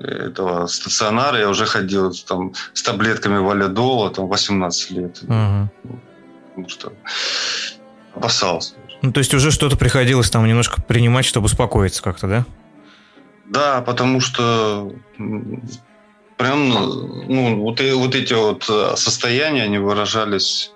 этого 0.00 0.66
стационара 0.66 1.38
я 1.38 1.48
уже 1.48 1.66
ходил 1.66 2.12
там 2.28 2.52
с 2.72 2.82
таблетками 2.82 3.38
валидола, 3.38 4.10
там 4.10 4.28
18 4.28 4.90
лет. 4.92 5.22
Угу. 5.22 5.70
Потому 6.50 6.68
что 6.68 6.92
опасался. 8.14 8.74
Ну, 9.02 9.12
то 9.12 9.18
есть 9.18 9.34
уже 9.34 9.50
что-то 9.50 9.76
приходилось 9.76 10.30
там 10.30 10.46
немножко 10.46 10.80
принимать, 10.80 11.24
чтобы 11.24 11.46
успокоиться 11.46 12.02
как-то, 12.02 12.28
да? 12.28 12.46
Да, 13.46 13.82
потому 13.82 14.20
что 14.20 14.92
прям, 16.36 16.68
ну, 16.68 17.60
вот, 17.62 17.80
вот 17.80 18.14
эти 18.14 18.32
вот 18.32 18.66
э, 18.68 18.96
состояния, 18.96 19.64
они 19.64 19.78
выражались 19.78 20.72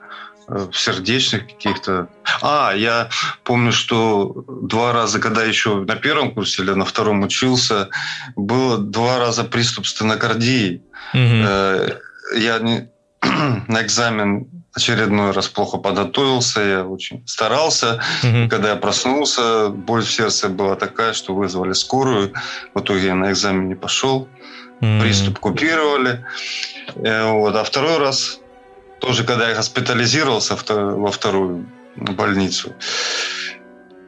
э, 0.49 0.68
в 0.71 0.79
сердечных 0.79 1.47
каких-то. 1.47 2.09
А, 2.42 2.73
я 2.75 3.09
помню, 3.44 3.73
что 3.73 4.44
два 4.47 4.92
раза, 4.92 5.18
когда 5.18 5.44
еще 5.44 5.81
на 5.81 5.97
первом 5.97 6.33
курсе 6.33 6.62
или 6.62 6.71
на 6.73 6.85
втором 6.85 7.23
учился, 7.23 7.88
было 8.37 8.79
два 8.79 9.18
раза 9.18 9.44
приступ 9.44 9.87
стенокардии. 9.87 10.83
Mm-hmm. 11.14 11.99
Я 12.37 12.59
не, 12.59 12.88
на 13.68 13.83
экзамен 13.83 14.47
очередной 14.75 15.33
раз 15.33 15.49
плохо 15.49 15.79
подготовился, 15.79 16.61
я 16.61 16.85
очень 16.85 17.27
старался. 17.27 18.01
Mm-hmm. 18.23 18.49
Когда 18.49 18.71
я 18.71 18.77
проснулся, 18.77 19.71
боль 19.71 20.03
в 20.03 20.11
сердце 20.11 20.49
была 20.49 20.77
такая, 20.77 21.14
что 21.14 21.35
вызвали 21.35 21.73
скорую. 21.73 22.33
В 22.75 22.81
итоге 22.81 23.07
я 23.07 23.14
на 23.14 23.33
экзамен 23.33 23.68
не 23.68 23.75
пошел 23.75 24.29
mm-hmm. 24.80 25.00
приступ 25.00 25.38
купировали. 25.38 26.24
Э, 26.96 27.32
вот. 27.32 27.56
А 27.56 27.64
второй 27.64 27.98
раз, 27.98 28.40
тоже 29.00 29.24
когда 29.24 29.48
я 29.48 29.54
госпитализировался 29.56 30.56
во 30.56 31.10
вторую 31.10 31.66
больницу, 31.96 32.72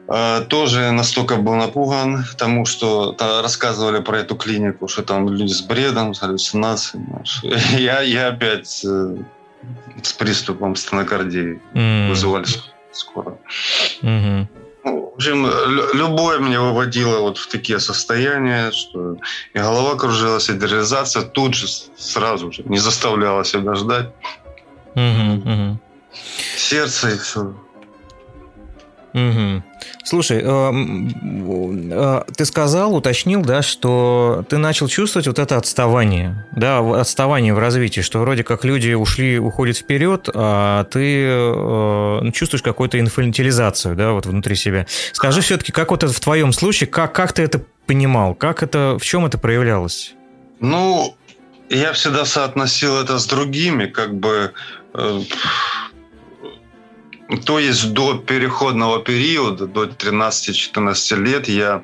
э, 0.07 0.45
тоже 0.47 0.91
настолько 0.91 1.37
был 1.37 1.55
напуган 1.55 2.25
тому, 2.37 2.65
что 2.65 3.15
рассказывали 3.19 4.01
про 4.01 4.19
эту 4.19 4.35
клинику, 4.35 4.87
что 4.87 5.03
там 5.03 5.29
люди 5.29 5.53
с 5.53 5.61
бредом, 5.61 6.13
с 6.13 6.19
галлюцинациями. 6.19 7.23
Я, 7.77 8.01
я 8.01 8.27
опять 8.27 8.83
э, 8.85 9.17
с 10.01 10.13
приступом 10.13 10.75
стенокардии 10.75 11.61
mm. 11.73 12.09
вызывали 12.09 12.45
скоро. 12.91 13.37
Mm-hmm. 14.01 14.47
Ну, 14.83 15.11
в 15.11 15.15
общем, 15.15 15.45
любое 15.93 16.39
мне 16.39 16.59
выводило 16.59 17.19
вот 17.19 17.37
в 17.37 17.47
такие 17.47 17.79
состояния, 17.79 18.71
что 18.71 19.17
и 19.53 19.59
голова 19.59 19.95
кружилась, 19.95 20.49
и 20.49 20.53
реализация 20.53 21.23
тут 21.23 21.53
же, 21.53 21.67
сразу 21.97 22.51
же, 22.51 22.63
не 22.63 22.79
заставляла 22.79 23.45
себя 23.45 23.75
ждать. 23.75 24.09
Угу, 24.95 25.51
угу. 25.51 25.79
Сердце 26.57 27.09
и 27.09 27.17
все. 27.17 27.53
Угу. 29.13 29.63
Слушай, 30.03 30.41
э, 30.41 30.71
э, 31.91 32.23
ты 32.35 32.45
сказал, 32.45 32.95
уточнил, 32.95 33.41
да, 33.41 33.61
что 33.61 34.45
ты 34.47 34.57
начал 34.57 34.87
чувствовать 34.87 35.27
вот 35.27 35.37
это 35.37 35.57
отставание, 35.57 36.47
да, 36.55 36.79
отставание 36.99 37.53
в 37.53 37.59
развитии, 37.59 38.01
что 38.01 38.19
вроде 38.19 38.43
как 38.43 38.63
люди 38.63 38.93
ушли, 38.93 39.37
уходят 39.37 39.77
вперед, 39.77 40.29
а 40.33 40.85
ты 40.85 41.25
э, 41.27 42.31
чувствуешь 42.33 42.61
какую-то 42.61 42.99
инфантилизацию, 42.99 43.95
да, 43.95 44.11
вот 44.11 44.25
внутри 44.25 44.55
себя. 44.55 44.87
Скажи 45.11 45.41
все-таки, 45.41 45.71
как 45.71 45.91
вот 45.91 46.03
это 46.03 46.13
в 46.13 46.19
твоем 46.19 46.53
случае, 46.53 46.87
как, 46.87 47.13
как 47.13 47.33
ты 47.33 47.41
это 47.41 47.61
понимал, 47.85 48.33
как 48.33 48.63
это, 48.63 48.97
в 48.97 49.03
чем 49.03 49.25
это 49.25 49.37
проявлялось? 49.37 50.13
Ну, 50.61 51.15
я 51.69 51.91
всегда 51.93 52.23
соотносил 52.23 52.97
это 52.97 53.19
с 53.19 53.25
другими, 53.25 53.87
как 53.87 54.15
бы 54.15 54.53
то 57.37 57.59
есть 57.59 57.93
до 57.93 58.17
переходного 58.17 58.99
периода, 58.99 59.65
до 59.65 59.85
13-14 59.85 61.15
лет, 61.17 61.47
я 61.47 61.83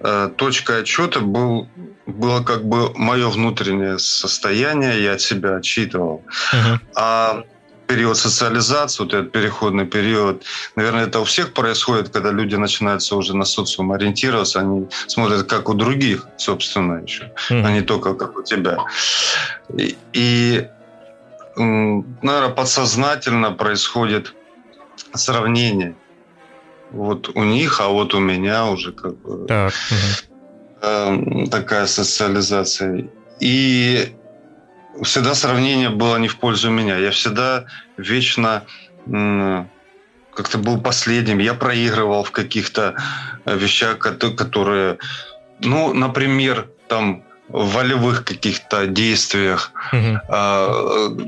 э, 0.00 0.30
точкой 0.36 0.80
отчета 0.80 1.20
был, 1.20 1.68
было 2.06 2.42
как 2.42 2.64
бы 2.64 2.92
мое 2.94 3.28
внутреннее 3.28 3.98
состояние, 3.98 5.02
я 5.02 5.12
от 5.12 5.20
себя 5.20 5.56
отчитывал. 5.56 6.22
Uh-huh. 6.52 6.78
А 6.94 7.44
период 7.86 8.16
социализации, 8.16 9.02
вот 9.02 9.14
этот 9.14 9.32
переходный 9.32 9.86
период, 9.86 10.42
наверное, 10.76 11.06
это 11.06 11.20
у 11.20 11.24
всех 11.24 11.52
происходит, 11.52 12.10
когда 12.10 12.30
люди 12.30 12.56
начинаются 12.56 13.16
уже 13.16 13.36
на 13.36 13.44
социум 13.44 13.92
ориентироваться, 13.92 14.60
они 14.60 14.86
смотрят 15.06 15.44
как 15.44 15.68
у 15.68 15.74
других, 15.74 16.26
собственно, 16.36 17.02
еще, 17.02 17.32
mm-hmm. 17.50 17.64
а 17.64 17.72
не 17.72 17.82
только 17.82 18.14
как 18.14 18.36
у 18.36 18.42
тебя. 18.42 18.78
И, 19.76 19.96
и 20.12 20.66
наверное, 21.56 22.50
подсознательно 22.50 23.52
происходит 23.52 24.34
сравнение. 25.14 25.94
Вот 26.90 27.30
у 27.34 27.44
них, 27.44 27.80
а 27.80 27.88
вот 27.88 28.14
у 28.14 28.20
меня 28.20 28.66
уже 28.66 28.92
как 28.92 29.16
бы 29.16 29.46
так. 29.46 29.72
э, 30.82 31.46
такая 31.50 31.86
социализация. 31.86 33.08
И 33.40 34.14
всегда 35.02 35.34
сравнение 35.34 35.90
было 35.90 36.16
не 36.18 36.28
в 36.28 36.38
пользу 36.38 36.70
меня. 36.70 36.98
Я 36.98 37.10
всегда 37.10 37.64
вечно 37.96 38.64
как-то 39.06 40.58
был 40.58 40.80
последним. 40.80 41.38
Я 41.38 41.54
проигрывал 41.54 42.24
в 42.24 42.30
каких-то 42.30 42.94
вещах, 43.44 43.98
которые, 43.98 44.98
ну, 45.60 45.92
например, 45.92 46.68
там 46.88 47.22
волевых 47.48 48.24
каких-то 48.24 48.86
действиях, 48.86 49.72
угу. 49.92 50.18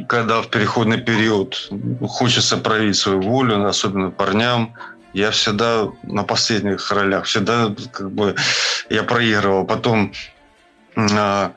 когда 0.09 0.43
в 0.43 0.49
переходный 0.49 0.99
период 0.99 1.71
хочется 2.09 2.57
проявить 2.57 2.97
свою 2.97 3.21
волю, 3.21 3.67
особенно 3.67 4.11
парням, 4.11 4.75
я 5.13 5.31
всегда 5.31 5.89
на 6.03 6.25
последних 6.25 6.91
ролях, 6.91 7.25
всегда 7.25 7.75
как 7.93 8.11
бы 8.11 8.35
я 8.91 9.03
проигрывал. 9.03 9.67
Потом 9.67 10.13
а, 10.97 11.53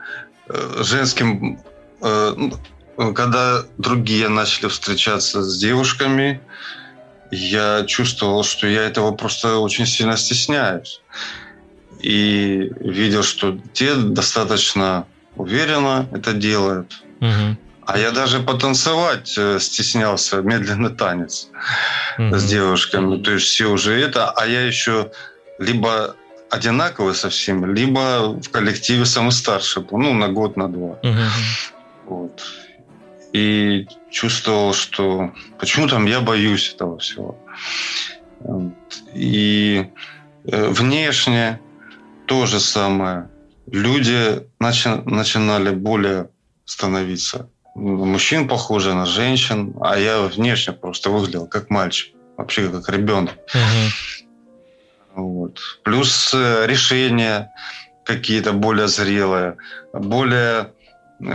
женским, 0.78 1.58
э, 2.02 2.34
ну, 2.36 3.14
когда 3.14 3.62
другие 3.76 4.28
начали 4.28 4.68
встречаться 4.68 5.42
с 5.42 5.58
девушками, 5.58 6.40
я 7.30 7.84
чувствовал, 7.86 8.44
что 8.44 8.66
я 8.66 8.82
этого 8.82 9.12
просто 9.12 9.58
очень 9.58 9.86
сильно 9.86 10.16
стесняюсь 10.16 11.00
и 12.02 12.72
видел, 12.80 13.22
что 13.22 13.58
те 13.72 13.94
достаточно 13.94 15.06
уверенно 15.36 16.08
это 16.12 16.32
делают. 16.32 17.02
Угу. 17.20 17.56
А 17.86 17.98
я 17.98 18.10
даже 18.12 18.40
потанцевать 18.40 19.34
э, 19.36 19.58
стеснялся, 19.58 20.42
медленный 20.42 20.90
танец 20.90 21.48
угу. 22.18 22.36
с 22.36 22.44
девушками. 22.44 23.22
То 23.22 23.32
есть 23.32 23.46
все 23.46 23.66
уже 23.66 24.00
это, 24.00 24.30
а 24.30 24.46
я 24.46 24.66
еще 24.66 25.10
либо 25.58 26.14
одинаковый 26.50 27.14
со 27.14 27.30
всеми, 27.30 27.72
либо 27.72 28.38
в 28.40 28.48
коллективе 28.50 29.04
самый 29.06 29.32
старший 29.32 29.84
ну, 29.90 30.14
на 30.14 30.28
год, 30.28 30.56
на 30.56 30.68
два. 30.68 30.98
Угу. 31.02 31.26
Вот. 32.06 32.42
И 33.32 33.86
чувствовал, 34.10 34.74
что 34.74 35.32
почему 35.58 35.88
там 35.88 36.06
я 36.06 36.20
боюсь 36.20 36.72
этого 36.74 36.98
всего. 36.98 37.38
И 39.14 39.86
э, 40.44 40.68
внешне 40.68 41.60
то 42.30 42.46
же 42.46 42.60
самое. 42.60 43.28
Люди 43.66 44.46
начи- 44.60 45.02
начинали 45.04 45.70
более 45.70 46.28
становиться. 46.64 47.48
Мужчин 47.74 48.46
похожи 48.46 48.94
на 48.94 49.04
женщин, 49.04 49.74
а 49.80 49.98
я 49.98 50.20
внешне 50.20 50.72
просто 50.72 51.10
выглядел 51.10 51.48
как 51.48 51.70
мальчик, 51.70 52.14
вообще 52.36 52.68
как 52.68 52.88
ребенок. 52.88 53.34
Угу. 53.54 55.22
Вот. 55.22 55.58
Плюс 55.82 56.32
э, 56.32 56.66
решения 56.66 57.50
какие-то 58.04 58.52
более 58.52 58.86
зрелые, 58.86 59.56
более 59.92 60.72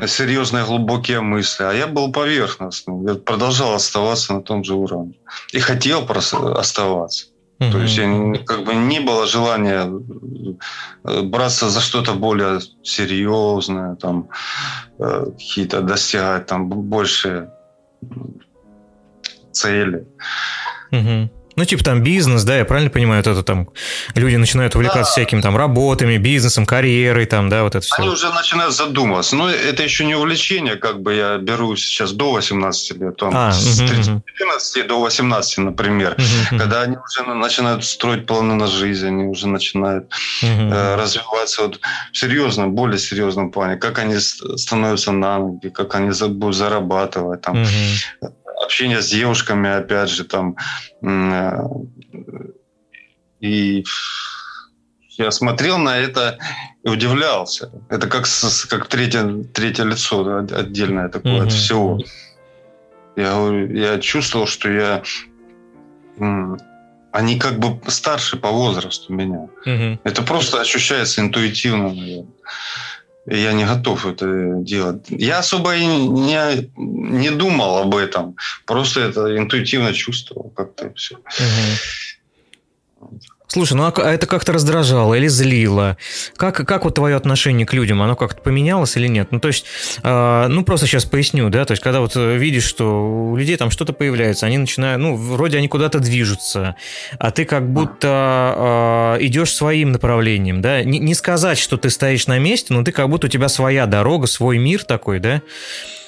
серьезные 0.07 0.63
глубокие 0.63 1.19
мысли. 1.19 1.63
А 1.65 1.73
я 1.73 1.87
был 1.87 2.13
поверхностным. 2.13 3.05
Я 3.05 3.15
продолжал 3.15 3.73
оставаться 3.73 4.33
на 4.33 4.41
том 4.41 4.63
же 4.63 4.75
уровне. 4.75 5.15
И 5.51 5.59
хотел 5.59 6.05
просто 6.05 6.57
оставаться. 6.57 7.25
Угу. 7.59 7.71
То 7.71 7.79
есть 7.79 8.45
как 8.45 8.65
бы 8.65 8.75
не 8.75 8.99
было 8.99 9.25
желания 9.25 9.89
э, 11.05 11.21
браться 11.21 11.69
за 11.69 11.79
что-то 11.79 12.13
более 12.13 12.59
серьезное, 12.83 13.95
там 13.95 14.27
э, 14.99 15.25
какие-то 15.31 15.81
достигать 15.81 16.45
там 16.47 16.67
больше 16.67 17.49
цели. 19.51 20.05
Угу. 20.91 21.29
Ну, 21.55 21.65
типа 21.65 21.83
там 21.83 22.03
бизнес, 22.03 22.43
да, 22.43 22.57
я 22.57 22.65
правильно 22.65 22.91
понимаю, 22.91 23.21
это 23.21 23.41
там 23.43 23.69
люди 24.13 24.35
начинают 24.35 24.75
увлекаться 24.75 25.03
да. 25.03 25.11
всякими 25.11 25.41
там 25.41 25.55
работами, 25.55 26.17
бизнесом, 26.17 26.65
карьерой, 26.65 27.25
там, 27.25 27.49
да, 27.49 27.63
вот 27.63 27.75
это 27.75 27.85
все. 27.85 27.95
Они 27.97 28.09
уже 28.09 28.31
начинают 28.33 28.73
задумываться. 28.73 29.35
Но 29.35 29.49
это 29.49 29.83
еще 29.83 30.05
не 30.05 30.15
увлечение, 30.15 30.75
как 30.75 31.01
бы 31.01 31.13
я 31.13 31.37
беру 31.37 31.75
сейчас 31.75 32.11
до 32.11 32.31
18 32.33 32.97
лет, 32.97 33.17
там, 33.17 33.31
а, 33.33 33.51
с 33.51 33.79
угу, 33.79 34.21
14 34.25 34.87
до 34.87 34.99
18, 34.99 35.57
например, 35.59 36.17
угу, 36.17 36.59
когда 36.59 36.81
они 36.81 36.97
уже 36.97 37.23
начинают 37.33 37.85
строить 37.85 38.25
планы 38.25 38.55
на 38.55 38.67
жизнь, 38.67 39.07
они 39.07 39.23
уже 39.23 39.47
начинают 39.47 40.05
угу. 40.41 40.51
э, 40.51 40.95
развиваться 40.95 41.63
вот 41.63 41.79
в 42.11 42.17
серьезном, 42.17 42.73
более 42.73 42.99
серьезном 42.99 43.51
плане, 43.51 43.77
как 43.77 43.99
они 43.99 44.17
становятся 44.17 45.11
на 45.11 45.39
ноги, 45.39 45.69
как 45.69 45.95
они 45.95 46.11
будут 46.29 46.55
зарабатывать, 46.55 47.41
там, 47.41 47.61
угу 47.61 47.69
общение 48.65 49.01
с 49.01 49.09
девушками, 49.09 49.69
опять 49.69 50.09
же, 50.09 50.23
там. 50.23 50.55
Э, 51.01 51.63
и 53.39 53.83
я 55.17 55.31
смотрел 55.31 55.77
на 55.77 55.97
это 55.97 56.37
и 56.83 56.89
удивлялся. 56.89 57.71
Это 57.89 58.07
как, 58.07 58.25
как 58.69 58.87
третье, 58.87 59.43
третье 59.53 59.83
лицо 59.83 60.39
отдельное 60.39 61.09
такое 61.09 61.41
mm-hmm. 61.41 61.43
от 61.43 61.51
всего. 61.51 61.99
Я, 63.15 63.31
я 63.69 63.99
чувствовал, 63.99 64.47
что 64.47 64.69
я... 64.69 65.03
Они 67.11 67.39
как 67.39 67.59
бы 67.59 67.79
старше 67.89 68.35
по 68.35 68.49
возрасту 68.49 69.13
меня. 69.13 69.47
Mm-hmm. 69.65 69.99
Это 70.03 70.21
просто 70.21 70.59
ощущается 70.59 71.21
интуитивно, 71.21 71.89
наверное 71.89 72.25
я 73.25 73.53
не 73.53 73.65
готов 73.65 74.05
это 74.05 74.25
делать. 74.59 75.05
Я 75.09 75.39
особо 75.39 75.75
и 75.75 75.85
не, 75.85 76.69
не 76.75 77.31
думал 77.31 77.77
об 77.77 77.95
этом. 77.95 78.35
Просто 78.65 79.01
это 79.01 79.37
интуитивно 79.37 79.93
чувствовал 79.93 80.51
как-то 80.55 80.93
все. 80.93 81.15
Угу. 81.15 83.09
Слушай, 83.47 83.73
ну 83.73 83.83
а, 83.83 83.93
а 83.95 84.11
это 84.11 84.25
как-то 84.25 84.53
раздражало 84.53 85.13
или 85.13 85.27
злило? 85.27 85.97
Как, 86.35 86.55
как 86.55 86.83
вот 86.83 86.95
твое 86.95 87.15
отношение 87.15 87.65
к 87.65 87.73
людям, 87.73 88.01
оно 88.01 88.15
как-то 88.15 88.41
поменялось 88.41 88.97
или 88.97 89.07
нет? 89.07 89.31
Ну, 89.31 89.39
то 89.39 89.49
есть, 89.49 89.65
э, 90.03 90.47
ну, 90.49 90.63
просто 90.63 90.87
сейчас 90.87 91.05
поясню, 91.05 91.49
да, 91.49 91.65
то 91.65 91.71
есть, 91.71 91.83
когда 91.83 91.99
вот 91.99 92.15
видишь, 92.15 92.65
что 92.65 93.31
у 93.31 93.35
людей 93.35 93.55
там 93.57 93.69
что-то 93.69 93.93
появляется, 93.93 94.45
они 94.45 94.57
начинают, 94.57 95.01
ну, 95.01 95.15
вроде 95.15 95.57
они 95.57 95.67
куда-то 95.67 95.99
движутся, 95.99 96.75
а 97.19 97.31
ты 97.31 97.45
как 97.45 97.71
будто 97.71 99.17
э, 99.19 99.25
идешь 99.25 99.53
своим 99.53 99.91
направлением, 99.91 100.61
да, 100.61 100.83
не, 100.83 100.99
не 100.99 101.13
сказать, 101.13 101.57
что 101.57 101.77
ты 101.77 101.89
стоишь 101.89 102.27
на 102.27 102.39
месте, 102.39 102.73
но 102.73 102.83
ты 102.83 102.91
как 102.91 103.09
будто 103.09 103.27
у 103.27 103.29
тебя 103.29 103.47
своя 103.47 103.85
дорога, 103.85 104.27
свой 104.27 104.57
мир 104.57 104.83
такой, 104.83 105.19
да, 105.19 105.41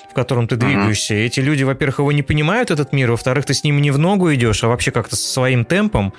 в 0.09 0.13
котором 0.13 0.47
ты 0.47 0.55
двигаешься. 0.55 1.13
Mm-hmm. 1.13 1.25
Эти 1.25 1.39
люди, 1.39 1.63
во-первых, 1.63 1.99
его 1.99 2.11
не 2.11 2.23
понимают, 2.23 2.71
этот 2.71 2.93
мир, 2.93 3.11
во-вторых, 3.11 3.45
ты 3.45 3.53
с 3.53 3.63
ними 3.63 3.79
не 3.79 3.91
в 3.91 3.99
ногу 3.99 4.33
идешь, 4.33 4.63
а 4.63 4.67
вообще 4.67 4.91
как-то 4.91 5.15
своим 5.15 5.65
темпом. 5.65 6.13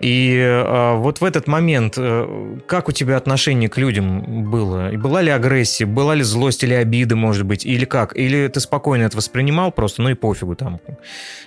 И 0.00 0.36
э, 0.36 0.96
вот 0.96 1.20
в 1.20 1.24
этот 1.24 1.46
момент, 1.46 1.94
э, 1.96 2.58
как 2.66 2.88
у 2.88 2.92
тебя 2.92 3.16
отношение 3.16 3.68
к 3.68 3.78
людям 3.78 4.50
было? 4.50 4.90
И 4.90 4.96
была 4.96 5.22
ли 5.22 5.30
агрессия, 5.30 5.86
была 5.86 6.14
ли 6.14 6.22
злость 6.22 6.64
или 6.64 6.74
обида, 6.74 7.16
может 7.16 7.44
быть, 7.44 7.64
или 7.64 7.84
как? 7.84 8.16
Или 8.16 8.48
ты 8.48 8.60
спокойно 8.60 9.04
это 9.04 9.16
воспринимал 9.16 9.70
просто, 9.72 10.02
ну 10.02 10.10
и 10.10 10.14
пофигу 10.14 10.56
там, 10.56 10.80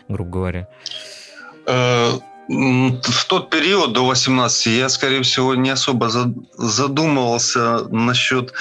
грубо 0.07 0.29
говоря? 0.29 0.67
Э, 1.67 2.11
в 2.47 3.25
тот 3.27 3.49
период 3.49 3.93
до 3.93 4.05
18 4.05 4.67
я, 4.67 4.89
скорее 4.89 5.21
всего, 5.21 5.55
не 5.55 5.69
особо 5.69 6.09
задумывался 6.09 7.87
насчет 7.89 8.53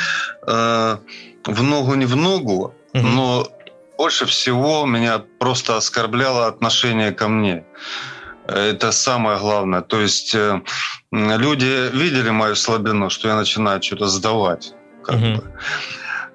э, 0.47 0.97
в 1.45 1.63
ногу 1.63 1.95
не 1.95 2.07
в 2.07 2.17
ногу, 2.17 2.75
угу. 2.93 3.07
но 3.07 3.49
больше 3.97 4.27
всего 4.27 4.85
меня 4.87 5.23
просто 5.39 5.77
оскорбляло 5.77 6.47
отношение 6.47 7.13
ко 7.13 7.29
мне. 7.29 7.65
Это 8.49 8.93
самое 8.93 9.39
главное. 9.39 9.81
То 9.81 10.01
есть 10.01 10.35
э, 10.35 10.61
люди 11.11 11.91
видели 11.97 12.31
мою 12.31 12.55
слабину, 12.55 13.11
что 13.11 13.29
я 13.29 13.37
начинаю 13.37 13.83
что-то 13.83 14.07
сдавать. 14.07 14.75
Как 15.03 15.17
угу. 15.17 15.25
бы. 15.25 15.45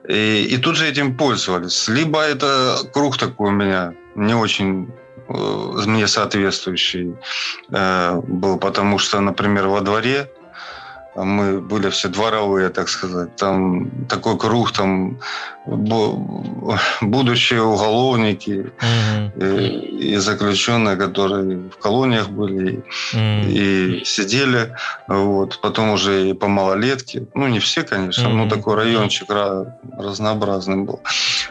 И, 0.08 0.48
и 0.52 0.58
тут 0.58 0.76
же 0.76 0.88
этим 0.88 1.18
пользовались. 1.18 1.88
Либо 1.88 2.22
это 2.22 2.78
круг 2.94 3.18
такой 3.18 3.50
у 3.50 3.54
меня 3.54 3.94
не 4.16 4.34
очень 4.34 4.90
э, 5.30 5.34
мне 5.86 6.08
соответствующий 6.08 7.16
э, 7.70 8.22
был, 8.28 8.58
потому 8.58 9.00
что, 9.00 9.22
например, 9.22 9.68
во 9.68 9.82
дворе 9.82 10.30
мы 11.16 11.60
были 11.60 11.90
все 11.90 12.08
дворовые, 12.08 12.70
так 12.70 12.90
сказать. 12.90 13.36
Там 13.36 13.90
такой 14.08 14.38
круг, 14.38 14.72
там 14.72 15.20
будущие 17.02 17.62
уголовники 17.62 18.72
угу. 18.82 19.46
и, 19.46 20.14
и 20.14 20.16
заключенные, 20.18 20.96
которые 20.96 21.58
в 21.70 21.78
колониях 21.78 22.30
были 22.30 22.78
угу. 23.14 23.50
и 23.50 24.04
сидели. 24.06 24.76
Вот. 25.08 25.60
Потом 25.62 25.92
уже 25.92 26.30
и 26.30 26.34
по 26.34 26.48
малолетке. 26.48 27.26
Ну, 27.34 27.48
не 27.48 27.60
все, 27.60 27.84
конечно, 27.84 28.30
угу. 28.30 28.38
но 28.38 28.50
такой 28.50 28.76
райончик 28.76 29.30
разнообразный 29.98 30.78
был. 30.78 31.02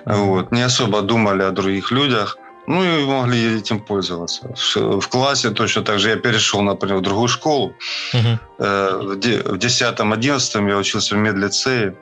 Угу. 0.07 0.15
Вот. 0.15 0.53
Не 0.53 0.63
особо 0.63 1.03
думали 1.03 1.43
о 1.43 1.51
других 1.51 1.91
людях. 1.91 2.39
Ну 2.71 2.85
и 2.85 3.05
могли 3.05 3.59
этим 3.59 3.81
пользоваться. 3.81 4.55
В 5.01 5.09
классе 5.09 5.51
точно 5.51 5.83
так 5.83 5.99
же 5.99 6.11
я 6.11 6.17
перешел, 6.17 6.63
например, 6.63 6.99
в 6.99 7.03
другую 7.03 7.29
школу. 7.29 7.75
Угу. 8.15 8.39
В 8.59 9.17
10-11 9.57 10.69
я 10.69 10.77
учился 10.77 11.15
в 11.17 11.19
медлицее. 11.19 11.95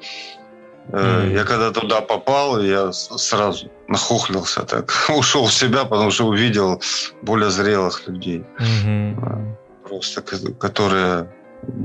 Mm. 0.93 1.33
Я 1.33 1.45
когда 1.45 1.71
туда 1.71 2.01
попал, 2.01 2.63
я 2.63 2.93
сразу 2.93 3.71
нахохлился 3.89 4.63
так, 4.63 4.93
ушел 5.19 5.45
в 5.45 5.53
себя, 5.53 5.85
потому 5.85 6.11
что 6.11 6.27
увидел 6.27 6.83
более 7.23 7.51
зрелых 7.51 8.09
людей. 8.09 8.45
Mm-hmm. 8.59 9.55
Просто 9.89 10.23
которые 10.59 11.27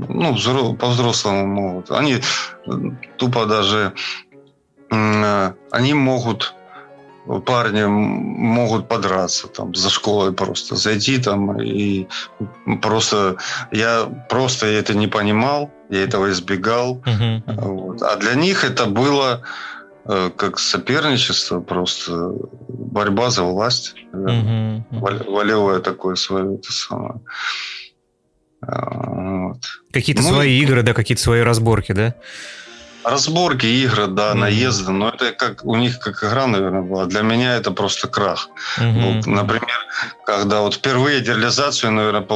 ну, 0.08 0.76
по-взрослому 0.76 1.46
могут. 1.46 1.90
Они 1.90 2.20
тупо 3.16 3.46
даже 3.46 3.92
они 5.70 5.94
могут 5.94 6.54
парни 7.46 7.84
могут 7.84 8.88
подраться 8.88 9.48
там 9.48 9.74
за 9.74 9.90
школой 9.90 10.32
просто 10.32 10.76
зайти 10.76 11.18
там 11.18 11.60
и 11.60 12.06
просто 12.82 13.36
я 13.72 14.06
просто 14.28 14.66
это 14.66 14.94
не 14.94 15.06
понимал 15.06 15.70
я 15.90 16.04
этого 16.04 16.30
избегал 16.30 17.02
uh-huh. 17.04 17.42
вот. 17.46 18.02
а 18.02 18.16
для 18.16 18.34
них 18.34 18.64
это 18.64 18.86
было 18.86 19.42
э, 20.04 20.30
как 20.36 20.58
соперничество 20.58 21.60
просто 21.60 22.34
борьба 22.68 23.30
за 23.30 23.42
власть 23.44 23.94
uh-huh. 24.12 24.82
волевое 24.90 25.80
такое 25.80 26.16
свое 26.16 26.56
это 26.56 26.72
самое 26.72 27.20
вот. 28.60 29.60
какие-то 29.92 30.22
ну, 30.22 30.28
свои 30.28 30.58
игры 30.60 30.82
да 30.82 30.92
какие-то 30.92 31.22
свои 31.22 31.40
разборки 31.40 31.92
да 31.92 32.14
Разборки, 33.04 33.66
игры, 33.66 34.06
да, 34.06 34.32
mm-hmm. 34.32 34.34
наезды, 34.34 34.92
но 34.92 35.10
это 35.10 35.32
как 35.32 35.64
у 35.64 35.76
них 35.76 35.98
как 35.98 36.24
игра, 36.24 36.46
наверное, 36.46 36.82
была. 36.82 37.06
Для 37.06 37.22
меня 37.22 37.56
это 37.56 37.70
просто 37.70 38.08
крах. 38.08 38.48
Mm-hmm. 38.78 39.16
Вот, 39.16 39.26
например, 39.26 39.86
когда 40.24 40.60
вот 40.60 40.74
впервые 40.74 41.20
дереализацию, 41.20 41.92
наверное, 41.92 42.26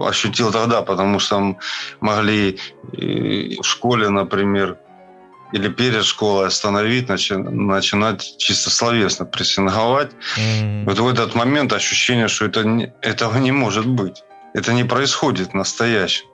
ощутил 0.00 0.52
тогда, 0.52 0.82
потому 0.82 1.18
что 1.18 1.56
могли 2.00 2.58
в 2.92 3.62
школе, 3.64 4.08
например, 4.08 4.76
или 5.52 5.68
перед 5.68 6.04
школой 6.04 6.46
остановить, 6.46 7.08
начи- 7.08 7.36
начинать 7.36 8.36
чисто 8.38 8.70
словесно 8.70 9.24
прессинговать. 9.24 10.10
Mm-hmm. 10.36 10.84
Вот 10.84 10.98
в 10.98 11.08
этот 11.08 11.34
момент 11.34 11.72
ощущение, 11.72 12.28
что 12.28 12.44
это 12.44 12.64
не, 12.64 12.92
этого 13.00 13.38
не 13.38 13.52
может 13.52 13.86
быть. 13.86 14.22
Это 14.58 14.72
не 14.72 14.84
происходит 14.84 15.54
настоящем. 15.54 16.26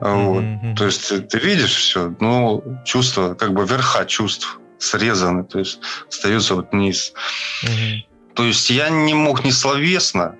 Вот. 0.00 0.42
Mm-hmm. 0.42 0.76
То 0.76 0.86
есть 0.86 1.08
ты, 1.08 1.20
ты 1.20 1.38
видишь 1.38 1.74
все, 1.74 2.14
но 2.20 2.62
чувства, 2.84 3.34
как 3.34 3.52
бы 3.52 3.64
верха 3.64 4.04
чувств 4.04 4.58
срезаны, 4.78 5.44
то 5.44 5.58
есть 5.58 5.78
остаются 6.08 6.54
вот 6.54 6.72
вниз. 6.72 7.12
Mm-hmm. 7.64 8.34
То 8.34 8.44
есть 8.44 8.70
я 8.70 8.88
не 8.88 9.14
мог 9.14 9.44
ни 9.44 9.50
словесно 9.50 10.34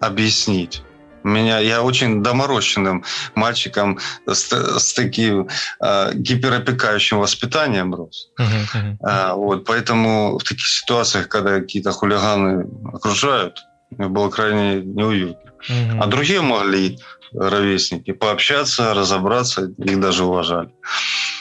объяснить. 0.00 0.82
Меня, 1.24 1.58
я 1.58 1.82
очень 1.82 2.22
доморощенным 2.22 3.04
мальчиком 3.34 3.98
с, 4.26 4.52
с 4.52 4.94
таким 4.94 5.48
э, 5.80 6.12
гиперопекающим 6.14 7.18
воспитанием 7.18 7.92
рос. 7.92 8.30
Uh-huh, 8.38 8.98
uh-huh. 9.02 9.34
вот, 9.34 9.64
поэтому 9.64 10.38
в 10.38 10.44
таких 10.44 10.66
ситуациях, 10.66 11.28
когда 11.28 11.58
какие-то 11.58 11.90
хулиганы 11.90 12.66
окружают, 12.94 13.58
мне 13.90 14.08
было 14.08 14.30
крайне 14.30 14.80
неуютно. 14.80 15.47
А 16.00 16.06
другие 16.06 16.40
могли 16.40 16.98
ровесники, 17.32 18.12
пообщаться, 18.12 18.94
разобраться, 18.94 19.70
их 19.78 20.00
даже 20.00 20.24
уважали. 20.24 20.70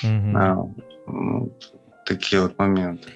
Угу. 0.03 0.76
Вот, 1.05 1.74
такие 2.05 2.41
вот 2.41 2.57
моменты. 2.57 3.09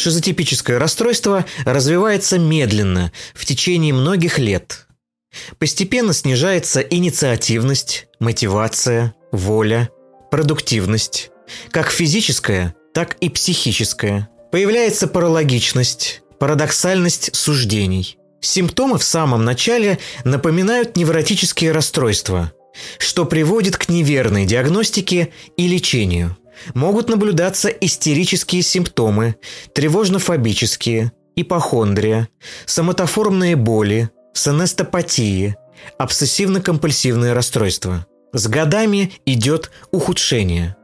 Шизотипическое 0.00 0.78
расстройство 0.78 1.44
развивается 1.66 2.38
медленно, 2.38 3.12
в 3.34 3.44
течение 3.44 3.92
многих 3.92 4.38
лет, 4.38 4.86
Постепенно 5.58 6.14
снижается 6.14 6.80
инициативность, 6.80 8.06
мотивация, 8.18 9.14
воля, 9.30 9.90
продуктивность, 10.30 11.30
как 11.70 11.90
физическая, 11.90 12.74
так 12.94 13.16
и 13.20 13.28
психическая. 13.28 14.30
Появляется 14.50 15.06
паралогичность, 15.06 16.22
парадоксальность 16.38 17.36
суждений. 17.36 18.16
Симптомы 18.40 18.98
в 18.98 19.04
самом 19.04 19.44
начале 19.44 19.98
напоминают 20.24 20.96
невротические 20.96 21.72
расстройства, 21.72 22.52
что 22.98 23.26
приводит 23.26 23.76
к 23.76 23.90
неверной 23.90 24.46
диагностике 24.46 25.32
и 25.58 25.68
лечению. 25.68 26.36
Могут 26.74 27.08
наблюдаться 27.08 27.68
истерические 27.68 28.62
симптомы, 28.62 29.36
тревожно-фобические, 29.74 31.12
ипохондрия, 31.36 32.28
соматоформные 32.66 33.56
боли, 33.56 34.10
сонестопатии, 34.34 35.56
обсессивно-компульсивное 35.98 37.34
расстройство. 37.34 38.06
С 38.32 38.46
годами 38.46 39.12
идет 39.26 39.70
ухудшение. 39.90 40.76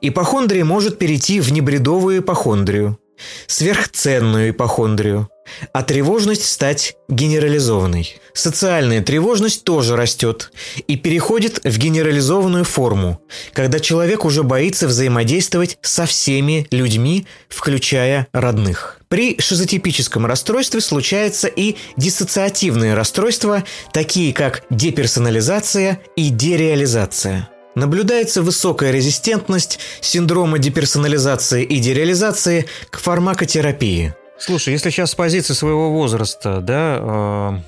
Ипохондрия 0.00 0.64
может 0.64 0.98
перейти 0.98 1.40
в 1.40 1.52
небредовую 1.52 2.20
ипохондрию, 2.20 2.98
сверхценную 3.46 4.50
ипохондрию, 4.50 5.28
а 5.72 5.82
тревожность 5.82 6.44
стать 6.44 6.96
генерализованной. 7.08 8.20
Социальная 8.34 9.02
тревожность 9.02 9.64
тоже 9.64 9.96
растет 9.96 10.52
и 10.86 10.96
переходит 10.96 11.60
в 11.64 11.78
генерализованную 11.78 12.64
форму, 12.64 13.20
когда 13.52 13.78
человек 13.78 14.24
уже 14.24 14.42
боится 14.42 14.86
взаимодействовать 14.86 15.78
со 15.82 16.06
всеми 16.06 16.66
людьми, 16.70 17.26
включая 17.48 18.28
родных. 18.32 18.98
При 19.08 19.38
шизотипическом 19.38 20.24
расстройстве 20.24 20.80
случается 20.80 21.46
и 21.46 21.76
диссоциативные 21.98 22.94
расстройства, 22.94 23.62
такие 23.92 24.32
как 24.32 24.62
деперсонализация 24.70 26.00
и 26.16 26.30
дереализация. 26.30 27.50
Наблюдается 27.74 28.42
высокая 28.42 28.90
резистентность 28.90 29.78
синдрома 30.00 30.58
деперсонализации 30.58 31.64
и 31.64 31.78
дереализации 31.78 32.66
к 32.90 32.98
фармакотерапии. 32.98 34.14
Слушай, 34.44 34.72
если 34.72 34.90
сейчас 34.90 35.12
с 35.12 35.14
позиции 35.14 35.54
своего 35.54 35.92
возраста, 35.92 36.60
да, 36.60 37.62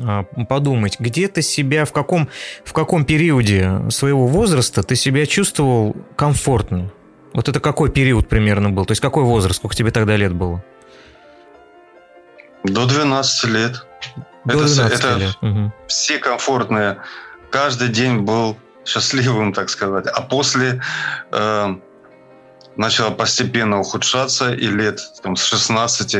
э, 0.00 0.44
подумать, 0.48 0.98
где 0.98 1.28
ты 1.28 1.40
себя, 1.40 1.84
в 1.84 1.92
каком, 1.92 2.28
в 2.64 2.72
каком 2.72 3.04
периоде 3.04 3.82
своего 3.90 4.26
возраста 4.26 4.82
ты 4.82 4.96
себя 4.96 5.24
чувствовал 5.26 5.94
комфортно? 6.16 6.90
Вот 7.32 7.48
это 7.48 7.60
какой 7.60 7.92
период 7.92 8.28
примерно 8.28 8.70
был? 8.70 8.84
То 8.86 8.90
есть 8.90 9.00
какой 9.00 9.22
возраст? 9.22 9.60
Сколько 9.60 9.76
тебе 9.76 9.92
тогда 9.92 10.16
лет 10.16 10.32
было? 10.32 10.64
До 12.64 12.86
12 12.86 13.44
лет. 13.44 13.86
До 14.44 14.56
12 14.56 14.78
это, 14.78 14.94
это 14.94 15.18
лет. 15.18 15.36
Угу. 15.42 15.72
все 15.86 16.18
комфортные. 16.18 16.96
Каждый 17.50 17.86
день 17.86 18.22
был 18.22 18.56
счастливым, 18.84 19.52
так 19.52 19.70
сказать. 19.70 20.08
А 20.08 20.22
после 20.22 20.82
э, 21.30 21.76
начало 22.76 23.10
постепенно 23.10 23.80
ухудшаться, 23.80 24.52
и 24.52 24.66
лет 24.66 25.00
там, 25.22 25.36
с 25.36 25.44
16 25.44 26.14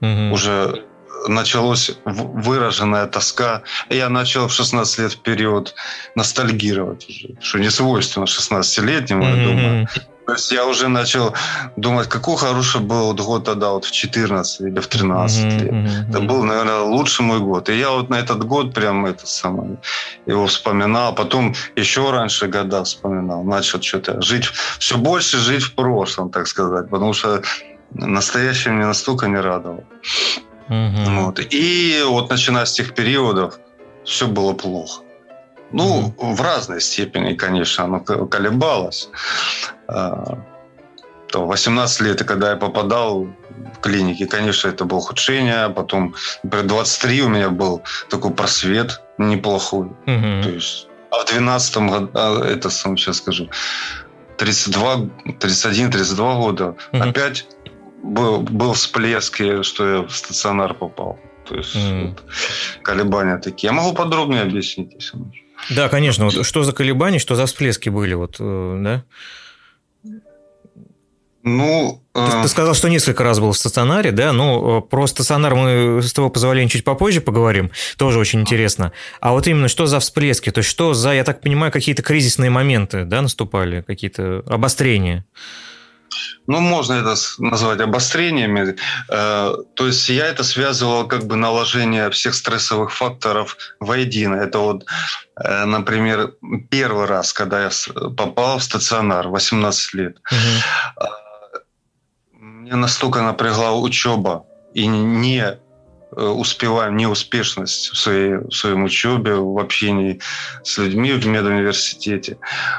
угу. 0.00 0.32
уже 0.32 0.84
началась 1.28 1.90
выраженная 2.04 3.06
тоска. 3.06 3.62
Я 3.90 4.08
начал 4.08 4.48
в 4.48 4.52
16 4.52 4.98
лет 4.98 5.12
вперед 5.12 5.74
ностальгировать 6.14 7.08
уже, 7.08 7.36
что 7.40 7.58
не 7.58 7.70
свойственно 7.70 8.24
16-летнему, 8.24 9.24
mm-hmm. 9.24 9.36
я 9.36 9.46
думаю. 9.46 9.88
То 10.26 10.32
есть 10.32 10.50
я 10.50 10.66
уже 10.66 10.88
начал 10.88 11.34
думать, 11.76 12.08
какой 12.08 12.36
хороший 12.36 12.80
был 12.80 13.14
год 13.14 13.44
тогда, 13.44 13.70
вот 13.70 13.84
в 13.84 13.92
14 13.92 14.60
или 14.60 14.80
в 14.80 14.86
13 14.88 15.44
mm-hmm, 15.44 15.58
лет. 15.60 15.72
Mm-hmm. 15.72 16.10
Это 16.10 16.20
был, 16.20 16.42
наверное, 16.42 16.80
лучший 16.80 17.24
мой 17.24 17.38
год. 17.38 17.68
И 17.68 17.78
я 17.78 17.90
вот 17.90 18.10
на 18.10 18.16
этот 18.16 18.44
год 18.44 18.74
прям 18.74 19.06
это 19.06 19.24
самое, 19.26 19.76
его 20.26 20.46
вспоминал. 20.46 21.14
Потом 21.14 21.54
еще 21.76 22.10
раньше 22.10 22.48
года 22.48 22.82
вспоминал. 22.82 23.44
Начал 23.44 23.80
что-то 23.80 24.20
жить, 24.20 24.50
все 24.78 24.98
больше 24.98 25.38
жить 25.38 25.62
в 25.62 25.74
прошлом, 25.74 26.30
так 26.30 26.48
сказать. 26.48 26.90
Потому 26.90 27.12
что 27.12 27.42
настоящее 27.92 28.74
мне 28.74 28.86
настолько 28.86 29.28
не 29.28 29.38
радовало. 29.38 29.84
Mm-hmm. 30.68 31.24
Вот. 31.24 31.40
И 31.50 32.02
вот 32.04 32.30
начиная 32.30 32.64
с 32.64 32.72
тех 32.72 32.94
периодов, 32.94 33.60
все 34.04 34.26
было 34.26 34.54
плохо. 34.54 35.05
Ну, 35.72 36.14
mm-hmm. 36.16 36.34
в 36.34 36.40
разной 36.40 36.80
степени, 36.80 37.34
конечно, 37.34 37.84
оно 37.84 38.00
колебалось. 38.00 39.08
А, 39.88 40.38
то 41.28 41.46
18 41.46 42.00
лет, 42.02 42.24
когда 42.24 42.50
я 42.50 42.56
попадал 42.56 43.26
в 43.74 43.80
клинике, 43.80 44.26
конечно, 44.26 44.68
это 44.68 44.84
было 44.84 44.98
ухудшение. 44.98 45.68
Потом, 45.70 46.14
например, 46.42 46.66
23 46.66 47.22
у 47.22 47.28
меня 47.28 47.50
был 47.50 47.82
такой 48.08 48.32
просвет 48.32 49.02
неплохой. 49.18 49.88
Mm-hmm. 50.06 50.42
То 50.42 50.50
есть, 50.50 50.88
а 51.10 51.24
в 51.24 51.28
12 51.28 51.76
году, 51.76 52.10
а, 52.14 52.44
это 52.44 52.70
сам 52.70 52.96
сейчас 52.96 53.16
скажу, 53.16 53.48
32, 54.38 54.96
31-32 55.40 56.40
года 56.40 56.76
mm-hmm. 56.92 57.08
опять 57.08 57.46
был, 58.02 58.40
был 58.40 58.72
всплеск, 58.74 59.40
что 59.62 59.88
я 59.88 60.02
в 60.02 60.10
стационар 60.10 60.74
попал. 60.74 61.18
То 61.48 61.56
есть 61.56 61.74
mm-hmm. 61.74 62.08
вот, 62.08 62.24
колебания 62.82 63.38
такие. 63.38 63.68
Я 63.68 63.72
могу 63.72 63.94
подробнее 63.94 64.42
объяснить, 64.42 64.92
если 64.94 65.16
нужно. 65.16 65.45
Да, 65.70 65.88
конечно. 65.88 66.26
Вот 66.26 66.46
что 66.46 66.64
за 66.64 66.72
колебания, 66.72 67.18
что 67.18 67.34
за 67.34 67.46
всплески 67.46 67.88
были, 67.88 68.14
вот, 68.14 68.36
э, 68.38 68.80
да? 68.82 69.04
Ну, 71.48 72.02
ты, 72.12 72.20
ты 72.20 72.38
э, 72.38 72.48
сказал, 72.48 72.74
что 72.74 72.88
несколько 72.88 73.22
раз 73.22 73.38
был 73.38 73.52
в 73.52 73.56
стационаре, 73.56 74.10
да? 74.10 74.32
Ну, 74.32 74.78
э, 74.78 74.82
про 74.82 75.06
стационар 75.06 75.54
мы 75.54 76.02
с 76.02 76.12
твоего 76.12 76.28
позволения 76.28 76.68
чуть 76.68 76.82
попозже 76.82 77.20
поговорим. 77.20 77.70
Тоже 77.96 78.18
очень 78.18 78.40
интересно. 78.40 78.90
А 79.20 79.30
вот 79.30 79.46
именно 79.46 79.68
что 79.68 79.86
за 79.86 80.00
всплески? 80.00 80.50
То 80.50 80.58
есть 80.58 80.68
что 80.68 80.92
за, 80.92 81.14
я 81.14 81.22
так 81.22 81.40
понимаю, 81.40 81.70
какие-то 81.70 82.02
кризисные 82.02 82.50
моменты, 82.50 83.04
да, 83.04 83.22
наступали? 83.22 83.82
Какие-то 83.82 84.42
обострения? 84.48 85.24
Ну, 86.46 86.60
можно 86.60 86.94
это 86.94 87.14
назвать 87.38 87.80
обострениями. 87.80 88.76
Э, 89.10 89.54
то 89.74 89.86
есть 89.86 90.08
я 90.08 90.26
это 90.26 90.44
связывал 90.44 91.06
как 91.08 91.24
бы 91.24 91.36
наложение 91.36 92.10
всех 92.10 92.34
стрессовых 92.34 92.92
факторов 92.92 93.56
воедино. 93.80 94.36
Это 94.36 94.58
вот, 94.58 94.84
э, 95.42 95.64
например, 95.64 96.34
первый 96.70 97.06
раз, 97.06 97.32
когда 97.32 97.64
я 97.64 97.70
попал 98.16 98.58
в 98.58 98.62
стационар, 98.62 99.28
18 99.28 99.94
лет. 99.94 100.16
Угу. 100.30 101.10
Мне 102.40 102.76
настолько 102.76 103.22
напрягла 103.22 103.72
учеба 103.72 104.44
и 104.74 104.86
не 104.86 105.58
успеваем 106.16 106.96
неуспешность 106.96 107.90
в, 107.90 107.96
своей, 107.96 108.36
в 108.36 108.50
своем 108.52 108.84
учебе, 108.84 109.34
в 109.34 109.58
общении 109.58 110.20
с 110.62 110.78
людьми 110.78 111.12
в 111.12 111.26
медуниверситете, 111.26 112.38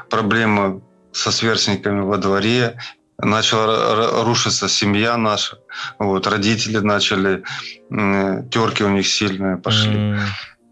проблемы 0.10 0.82
со 1.12 1.32
сверстниками 1.32 2.02
во 2.02 2.18
дворе 2.18 2.80
начала 3.20 4.24
рушиться 4.24 4.70
семья 4.70 5.18
наша, 5.18 5.58
вот, 6.00 6.28
родители 6.28 6.78
начали, 6.78 7.44
терки 7.90 8.84
у 8.84 8.90
них 8.90 9.08
сильные 9.08 9.58
пошли. 9.58 9.96
Mm-hmm. 9.98 10.20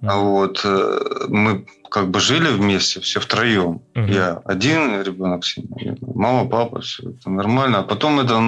Вот, 0.01 0.61
э, 0.63 1.25
мы 1.29 1.65
как 1.89 2.09
бы 2.09 2.19
жили 2.19 2.49
вместе, 2.49 2.99
все 2.99 3.19
втроем. 3.19 3.81
Mm-hmm. 3.95 4.13
Я 4.13 4.41
один 4.45 5.01
ребенок, 5.01 5.43
мама, 6.01 6.47
папа, 6.47 6.81
все 6.81 7.09
это 7.09 7.29
нормально. 7.29 7.79
А 7.79 7.83
потом 7.83 8.19
это 8.19 8.39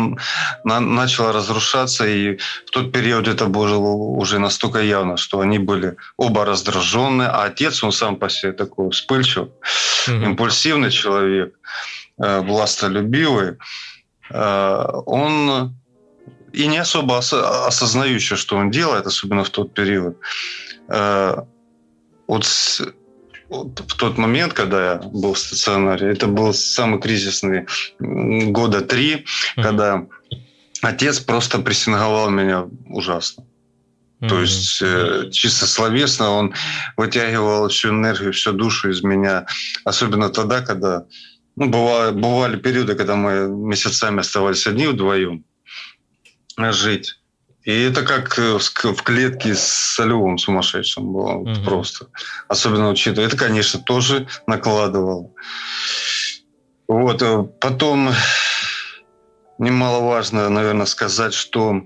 на, 0.64 0.80
начало 0.80 1.32
разрушаться, 1.32 2.06
и 2.06 2.38
в 2.66 2.72
тот 2.72 2.91
период 2.91 3.28
это 3.28 3.45
было 3.45 3.78
уже 3.78 4.38
настолько 4.38 4.82
явно, 4.82 5.18
что 5.18 5.39
они 5.39 5.58
были 5.58 5.95
оба 6.18 6.45
раздраженные, 6.45 7.30
а 7.30 7.45
отец, 7.45 7.84
он 7.84 7.91
сам 7.91 8.18
по 8.18 8.30
себе 8.30 8.52
такой 8.52 8.91
вспыльчивый, 8.91 9.50
mm-hmm. 10.08 10.26
импульсивный 10.26 10.91
человек. 10.91 11.56
Э, 12.20 12.41
властолюбивый, 12.41 13.57
э, 14.32 14.86
он 15.05 15.76
и 16.51 16.68
не 16.68 16.80
особо 16.80 17.20
осознающий, 17.20 18.36
что 18.38 18.57
он 18.57 18.72
делает, 18.72 19.05
особенно 19.05 19.43
в 19.43 19.49
тот 19.51 19.76
период. 19.76 20.18
Э, 20.89 21.43
вот 22.28 22.45
в 23.49 23.95
тот 23.97 24.18
момент, 24.18 24.53
когда 24.53 24.93
я 24.93 24.95
был 24.95 25.34
в 25.34 25.38
стационаре, 25.38 26.11
это 26.11 26.26
был 26.26 26.53
самый 26.55 26.99
кризисный 26.99 27.68
года 27.99 28.82
три, 28.82 29.18
mm-hmm. 29.18 29.61
когда 29.61 30.05
отец 30.82 31.20
просто 31.20 31.59
прессинговал 31.59 32.32
меня 32.32 32.68
ужасно. 32.88 33.43
Mm-hmm. 33.43 34.28
То 34.28 34.41
есть 34.41 34.82
э, 34.82 35.30
чисто 35.32 35.68
словесно 35.68 36.32
он 36.32 36.53
вытягивал 36.97 37.68
всю 37.70 37.89
энергию, 37.89 38.34
всю 38.34 38.53
душу 38.53 38.89
из 38.89 39.03
меня, 39.03 39.45
особенно 39.86 40.30
тогда, 40.30 40.61
когда 40.61 41.05
ну, 41.58 41.70
бывали, 41.70 42.12
бывали 42.12 42.55
периоды, 42.55 42.93
когда 42.93 43.16
мы 43.16 43.47
месяцами 43.47 44.20
оставались 44.20 44.68
одни 44.68 44.86
вдвоем 44.86 45.43
жить. 46.55 47.20
И 47.64 47.82
это 47.82 48.03
как 48.03 48.38
э, 48.38 48.60
в 48.60 49.03
клетке 49.03 49.55
с 49.55 49.64
солевым 49.95 50.38
сумасшедшим 50.38 51.12
было 51.12 51.34
угу. 51.34 51.64
просто. 51.66 52.08
Особенно 52.47 52.89
учитывая. 52.89 53.28
Это, 53.28 53.38
конечно, 53.38 53.82
тоже 53.82 54.28
накладывало. 54.45 55.32
Вот. 56.88 57.24
Э, 57.24 57.43
потом 57.60 58.12
немаловажно, 59.58 60.49
наверное, 60.49 60.86
сказать, 60.86 61.34
что 61.34 61.82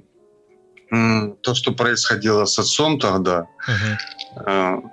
то, 0.90 1.54
что 1.56 1.72
происходило 1.72 2.44
с 2.44 2.60
отцом 2.60 3.00
тогда, 3.00 3.48
угу. 3.66 4.92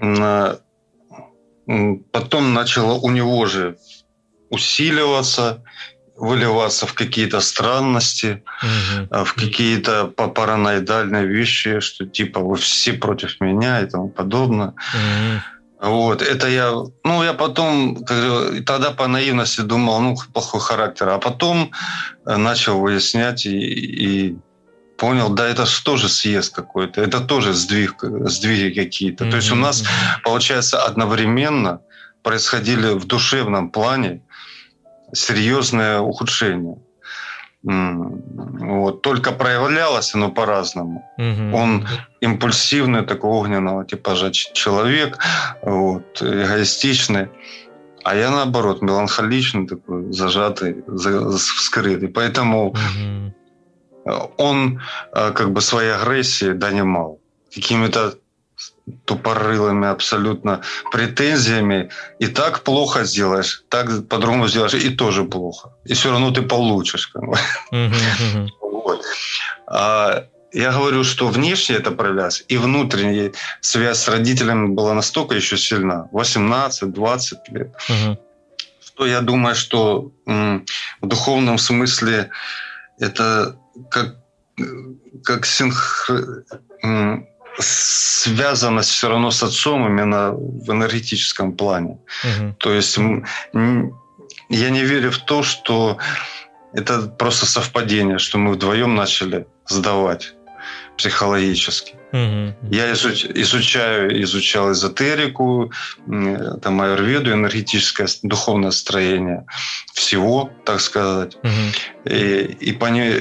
на 0.00 0.58
потом 2.12 2.54
начало 2.54 2.94
у 2.94 3.10
него 3.10 3.46
же 3.46 3.76
усиливаться, 4.50 5.62
выливаться 6.16 6.86
в 6.86 6.94
какие-то 6.94 7.40
странности, 7.40 8.42
угу. 8.62 9.24
в 9.24 9.34
какие-то 9.34 10.06
параноидальные 10.06 11.26
вещи, 11.26 11.80
что 11.80 12.06
типа 12.06 12.40
вы 12.40 12.56
все 12.56 12.92
против 12.92 13.40
меня 13.40 13.80
и 13.80 13.86
тому 13.86 14.08
подобное. 14.08 14.68
Угу. 14.68 15.42
Вот, 15.78 16.22
это 16.22 16.48
я, 16.48 16.72
ну, 17.04 17.22
я 17.22 17.34
потом, 17.34 18.02
тогда 18.64 18.92
по 18.92 19.06
наивности 19.08 19.60
думал, 19.60 20.00
ну, 20.00 20.16
плохой 20.32 20.60
характер, 20.60 21.10
а 21.10 21.18
потом 21.18 21.70
э, 22.24 22.36
начал 22.36 22.80
выяснять 22.80 23.44
и, 23.44 23.58
и 23.58 24.38
Понял, 24.98 25.28
да, 25.30 25.46
это 25.46 25.64
тоже 25.84 26.08
съезд 26.08 26.54
какой-то, 26.54 27.02
это 27.02 27.20
тоже 27.20 27.52
сдвиг, 27.52 28.02
сдвиги 28.02 28.74
какие-то. 28.74 29.24
Mm-hmm. 29.24 29.30
То 29.30 29.36
есть 29.36 29.52
у 29.52 29.56
нас, 29.56 29.84
получается, 30.24 30.82
одновременно 30.82 31.80
происходили 32.22 32.94
в 32.94 33.04
душевном 33.04 33.70
плане 33.70 34.22
серьезное 35.12 36.00
ухудшение. 36.00 36.78
Вот. 37.62 39.02
Только 39.02 39.32
проявлялось 39.32 40.14
оно 40.14 40.30
по-разному. 40.30 41.04
Mm-hmm. 41.18 41.52
Он 41.52 41.88
импульсивный, 42.20 43.02
такой 43.02 43.30
огненного 43.30 43.84
типажа 43.84 44.30
человек, 44.30 45.18
вот, 45.62 46.22
эгоистичный. 46.22 47.28
А 48.04 48.14
я 48.14 48.30
наоборот, 48.30 48.82
меланхоличный, 48.82 49.66
такой, 49.66 50.12
зажатый, 50.12 50.84
скрытый. 51.38 52.08
Поэтому 52.08 52.72
mm-hmm 52.72 53.32
он 54.36 54.80
э, 55.12 55.32
как 55.32 55.52
бы 55.52 55.60
своей 55.60 55.92
агрессии 55.92 56.52
донимал 56.52 57.18
какими-то 57.54 58.14
тупорылыми 59.04 59.88
абсолютно 59.88 60.62
претензиями. 60.92 61.90
И 62.18 62.26
так 62.28 62.62
плохо 62.62 63.04
сделаешь, 63.04 63.64
так 63.68 64.08
по-другому 64.08 64.48
сделаешь, 64.48 64.74
и 64.74 64.90
тоже 64.90 65.24
плохо. 65.24 65.70
И 65.84 65.94
все 65.94 66.10
равно 66.10 66.30
ты 66.30 66.42
получишь. 66.42 67.08
Как 67.08 67.22
бы. 67.22 67.36
вот. 68.60 69.02
а, 69.66 70.26
я 70.52 70.72
говорю, 70.72 71.04
что 71.04 71.28
внешне 71.28 71.76
это 71.76 71.90
проявлялось, 71.90 72.44
и 72.48 72.56
внутренняя 72.56 73.32
связь 73.60 73.98
с 73.98 74.08
родителями 74.08 74.68
была 74.68 74.94
настолько 74.94 75.34
еще 75.34 75.56
сильна, 75.56 76.08
18-20 76.12 77.34
лет, 77.48 77.74
что 78.80 79.06
я 79.06 79.20
думаю, 79.20 79.54
что 79.54 80.12
м, 80.26 80.64
в 81.02 81.06
духовном 81.06 81.58
смысле 81.58 82.30
это 82.98 83.58
как, 83.90 84.16
как 85.24 85.46
синх... 85.46 86.10
связанность 87.58 88.90
все 88.90 89.08
равно 89.08 89.30
с 89.30 89.42
отцом 89.42 89.86
именно 89.86 90.32
в 90.32 90.70
энергетическом 90.70 91.56
плане. 91.56 91.98
Угу. 92.24 92.56
То 92.58 92.72
есть 92.72 92.98
я 94.50 94.70
не 94.70 94.84
верю 94.84 95.10
в 95.10 95.18
то, 95.18 95.42
что 95.42 95.96
это 96.74 97.08
просто 97.18 97.46
совпадение, 97.46 98.18
что 98.18 98.38
мы 98.38 98.52
вдвоем 98.52 98.94
начали 98.94 99.46
сдавать 99.66 100.34
психологически. 100.98 101.94
Угу. 102.12 102.74
Я 102.74 102.92
изуч, 102.92 103.24
изучаю, 103.24 104.22
изучал 104.22 104.72
эзотерику, 104.72 105.72
там 106.62 106.80
аюрведу, 106.80 107.32
энергетическое 107.32 108.08
духовное 108.22 108.70
строение 108.70 109.46
всего, 109.94 110.50
так 110.64 110.80
сказать. 110.80 111.36
Угу. 111.36 112.12
И, 112.14 112.56
и 112.68 112.72
по 112.72 112.86
ней 112.86 113.14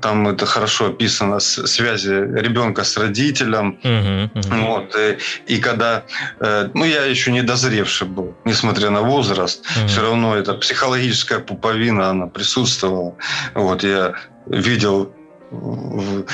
там 0.00 0.28
это 0.28 0.46
хорошо 0.46 0.86
описано, 0.86 1.40
связи 1.40 2.10
ребенка 2.10 2.84
с 2.84 2.96
родителем. 2.96 3.78
Uh-huh, 3.82 4.32
uh-huh. 4.32 4.66
Вот, 4.66 4.96
и, 4.96 5.54
и 5.54 5.58
когда, 5.58 6.04
э, 6.40 6.68
ну, 6.74 6.84
я 6.84 7.04
еще 7.04 7.32
не 7.32 7.42
дозревший 7.42 8.06
был, 8.06 8.34
несмотря 8.44 8.90
на 8.90 9.02
возраст, 9.02 9.64
uh-huh. 9.64 9.86
все 9.86 10.02
равно 10.02 10.36
эта 10.36 10.54
психологическая 10.54 11.38
пуповина, 11.38 12.10
она 12.10 12.26
присутствовала. 12.26 13.14
Вот, 13.54 13.82
я 13.82 14.14
видел 14.46 15.12
в, 15.50 16.24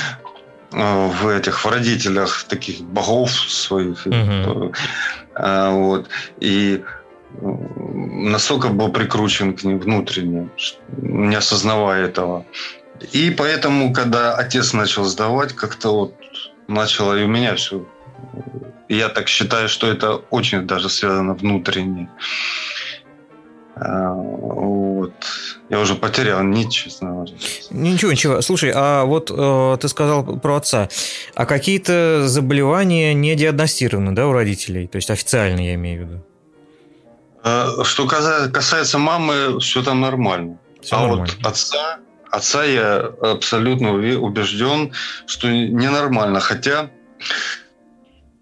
в 0.70 1.28
этих 1.28 1.64
в 1.64 1.68
родителях 1.68 2.44
таких 2.49 2.80
богов 2.80 3.30
своих. 3.30 4.07
Uh-huh. 4.07 4.72
Вот, 5.70 6.09
и 6.40 6.82
настолько 7.40 8.68
был 8.68 8.88
прикручен 8.88 9.55
к 9.55 9.64
ним 9.64 9.78
внутренне, 9.78 10.49
не 10.97 11.36
осознавая 11.36 12.07
этого. 12.07 12.44
И 13.12 13.30
поэтому, 13.30 13.92
когда 13.92 14.34
отец 14.34 14.72
начал 14.72 15.04
сдавать, 15.04 15.52
как-то 15.52 15.94
вот 15.94 16.14
начало 16.68 17.18
и 17.18 17.24
у 17.24 17.28
меня 17.28 17.54
все. 17.54 17.86
Я 18.88 19.09
так 19.09 19.28
считаю, 19.28 19.68
что 19.68 19.88
это 19.88 20.16
очень 20.30 20.66
даже 20.66 20.88
связано 20.88 21.34
внутренне. 21.34 22.09
А, 23.74 24.12
вот. 24.12 25.12
Я 25.68 25.80
уже 25.80 25.96
потерял 25.96 26.42
нить, 26.42 26.72
честно 26.72 27.11
говоря. 27.11 27.32
Ничего, 27.70 28.12
ничего. 28.12 28.40
Слушай, 28.40 28.72
а 28.74 29.04
вот 29.04 29.30
э, 29.30 29.76
ты 29.80 29.88
сказал 29.88 30.24
про 30.24 30.57
отца. 30.57 30.88
А 31.34 31.44
какие-то 31.44 32.26
заболевания 32.26 33.12
не 33.12 33.34
диагностированы, 33.34 34.12
да, 34.12 34.28
у 34.28 34.32
родителей? 34.32 34.86
То 34.86 34.96
есть 34.96 35.11
официально, 35.11 35.61
я 35.61 35.74
имею 35.74 35.98
в 35.98 36.09
виду. 36.09 36.22
А, 37.42 37.84
что 37.84 38.07
касается 38.07 38.98
мамы, 38.98 39.59
все 39.61 39.82
там 39.82 40.00
нормально. 40.00 40.59
Все 40.80 40.96
а 40.96 41.00
нормально. 41.00 41.26
вот 41.36 41.46
отца 41.46 41.98
Отца 42.37 42.64
я 42.64 42.99
абсолютно 43.22 43.93
убежден, 43.93 44.93
что 45.26 45.49
ненормально. 45.49 46.41
Хотя 46.41 46.91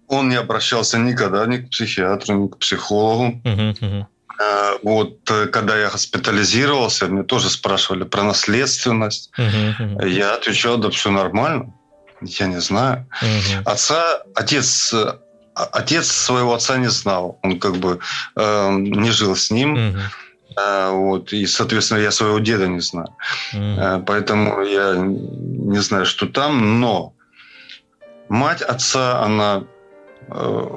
он 0.07 0.27
не 0.27 0.35
обращался 0.35 0.97
никогда 0.97 1.45
ни 1.45 1.57
к 1.57 1.69
психиатру, 1.69 2.35
ни 2.35 2.47
к 2.49 2.57
психологу. 2.57 3.41
Uh-huh, 3.45 4.05
Вот 4.83 5.19
когда 5.53 5.77
я 5.77 5.89
госпитализировался, 5.89 7.07
мне 7.07 7.23
тоже 7.23 7.49
спрашивали 7.49 8.03
про 8.03 8.23
наследственность. 8.23 9.31
Uh-huh, 9.37 10.09
Я 10.09 10.35
отвечал, 10.35 10.77
да 10.77 10.89
все 10.89 11.09
нормально. 11.09 11.73
Я 12.21 12.47
не 12.47 12.59
знаю. 12.59 13.07
Отца, 13.63 14.23
отец, 14.35 14.93
отец 15.53 16.07
своего 16.07 16.53
отца 16.53 16.77
не 16.77 16.89
знал. 16.89 17.39
Он 17.43 17.59
как 17.59 17.77
бы 17.77 17.99
э, 18.35 18.71
не 18.71 19.11
жил 19.11 19.37
с 19.37 19.51
ним. 19.51 19.77
А, 19.77 20.24
вот, 20.57 21.33
и, 21.33 21.45
соответственно, 21.45 21.99
я 21.99 22.11
своего 22.11 22.39
деда 22.39 22.67
не 22.67 22.79
знаю. 22.79 23.09
Mm. 23.53 24.03
Поэтому 24.05 24.61
я 24.61 24.95
не 24.95 25.79
знаю, 25.79 26.05
что 26.05 26.27
там, 26.27 26.79
но 26.79 27.13
мать 28.29 28.61
отца, 28.61 29.21
она 29.23 29.63
э, 30.27 30.67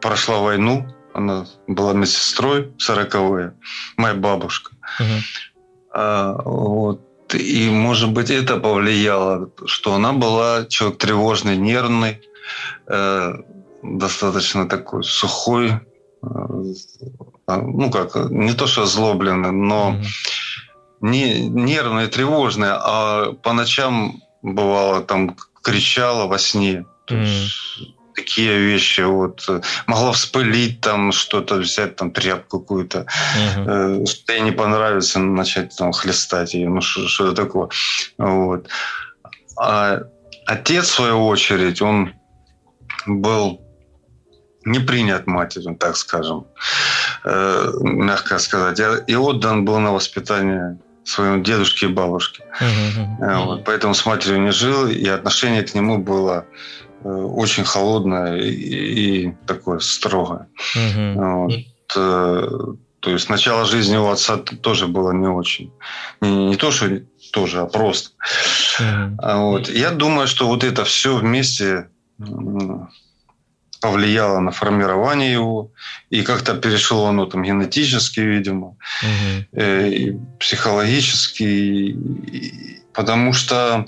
прошла 0.00 0.38
войну, 0.38 0.86
она 1.14 1.46
была 1.66 1.92
медсестрой 1.92 2.72
сороковые, 2.78 3.54
моя 3.96 4.14
бабушка. 4.14 4.72
Mm-hmm. 5.00 5.20
А, 5.92 6.42
вот, 6.44 7.34
и, 7.34 7.68
может 7.70 8.12
быть, 8.12 8.30
это 8.30 8.56
повлияло, 8.58 9.50
что 9.66 9.94
она 9.94 10.12
была 10.12 10.66
человек 10.66 10.98
тревожный, 10.98 11.56
нервный, 11.56 12.20
э, 12.86 13.32
достаточно 13.82 14.68
такой 14.68 15.02
сухой, 15.04 15.70
э, 15.70 15.78
а, 16.22 16.62
ну 17.56 17.90
как, 17.90 18.14
не 18.30 18.52
то 18.52 18.66
что 18.66 18.82
озлобленный, 18.82 19.52
но 19.52 19.92
mm-hmm. 19.92 20.04
не 21.00 21.48
нервная, 21.48 22.08
тревожная, 22.08 22.76
а 22.78 23.32
по 23.32 23.52
ночам 23.52 24.22
бывало 24.42 25.00
там 25.00 25.36
кричала 25.62 26.26
во 26.26 26.38
сне. 26.38 26.84
Mm-hmm. 27.08 27.48
такие 28.14 28.58
вещи 28.58 29.00
вот 29.00 29.48
могла 29.86 30.12
вспылить 30.12 30.82
там 30.82 31.10
что-то 31.12 31.54
взять 31.54 31.96
там 31.96 32.10
тряпку 32.10 32.60
какую-то 32.60 33.06
uh-huh. 33.56 34.06
что 34.06 34.32
ей 34.34 34.42
не 34.42 34.52
понравится 34.52 35.18
начать 35.20 35.74
там 35.74 35.92
хлестать 35.92 36.52
ее 36.52 36.68
ну 36.68 36.82
что-то 36.82 37.32
такое 37.32 37.68
вот 38.18 38.68
а 39.56 40.02
отец 40.46 40.84
в 40.88 40.94
свою 40.94 41.26
очередь 41.26 41.80
он 41.80 42.12
был 43.06 43.62
не 44.64 44.80
принят 44.80 45.26
матерью, 45.26 45.76
так 45.76 45.96
скажем, 45.96 46.46
э, 47.24 47.72
мягко 47.80 48.38
сказать, 48.38 48.80
и 49.06 49.16
отдан 49.16 49.64
был 49.64 49.78
на 49.78 49.92
воспитание 49.92 50.78
своему 51.04 51.42
дедушке 51.42 51.86
и 51.86 51.88
бабушке. 51.88 52.44
Uh-huh. 52.60 53.44
Вот, 53.44 53.64
поэтому 53.64 53.94
с 53.94 54.04
матерью 54.06 54.42
не 54.42 54.52
жил, 54.52 54.88
и 54.88 55.08
отношение 55.08 55.62
к 55.62 55.74
нему 55.74 55.98
было 55.98 56.44
э, 57.02 57.08
очень 57.08 57.64
холодное 57.64 58.36
и, 58.36 58.50
и 58.50 59.34
такое 59.46 59.78
строгое. 59.78 60.48
Uh-huh. 60.76 61.46
Вот. 61.46 62.78
То 63.00 63.10
есть 63.10 63.30
начало 63.30 63.64
жизни 63.64 63.96
у 63.96 64.08
отца 64.08 64.36
тоже 64.36 64.86
было 64.88 65.12
не 65.12 65.28
очень. 65.28 65.72
Не, 66.20 66.48
не 66.48 66.56
то, 66.56 66.70
что 66.70 66.86
тоже, 67.32 67.60
а 67.60 67.66
просто. 67.66 68.10
Uh-huh. 68.80 69.40
Вот. 69.40 69.68
Я 69.70 69.90
думаю, 69.90 70.26
что 70.26 70.46
вот 70.46 70.64
это 70.64 70.84
все 70.84 71.16
вместе 71.16 71.88
повлияло 73.80 74.40
на 74.40 74.50
формирование 74.50 75.32
его, 75.32 75.70
и 76.10 76.22
как-то 76.22 76.54
перешло 76.54 77.06
оно 77.06 77.26
там 77.26 77.42
генетически, 77.42 78.20
видимо, 78.20 78.76
угу. 79.02 79.60
и 79.60 80.16
психологически, 80.38 81.42
и, 81.42 82.82
потому 82.92 83.32
что 83.32 83.86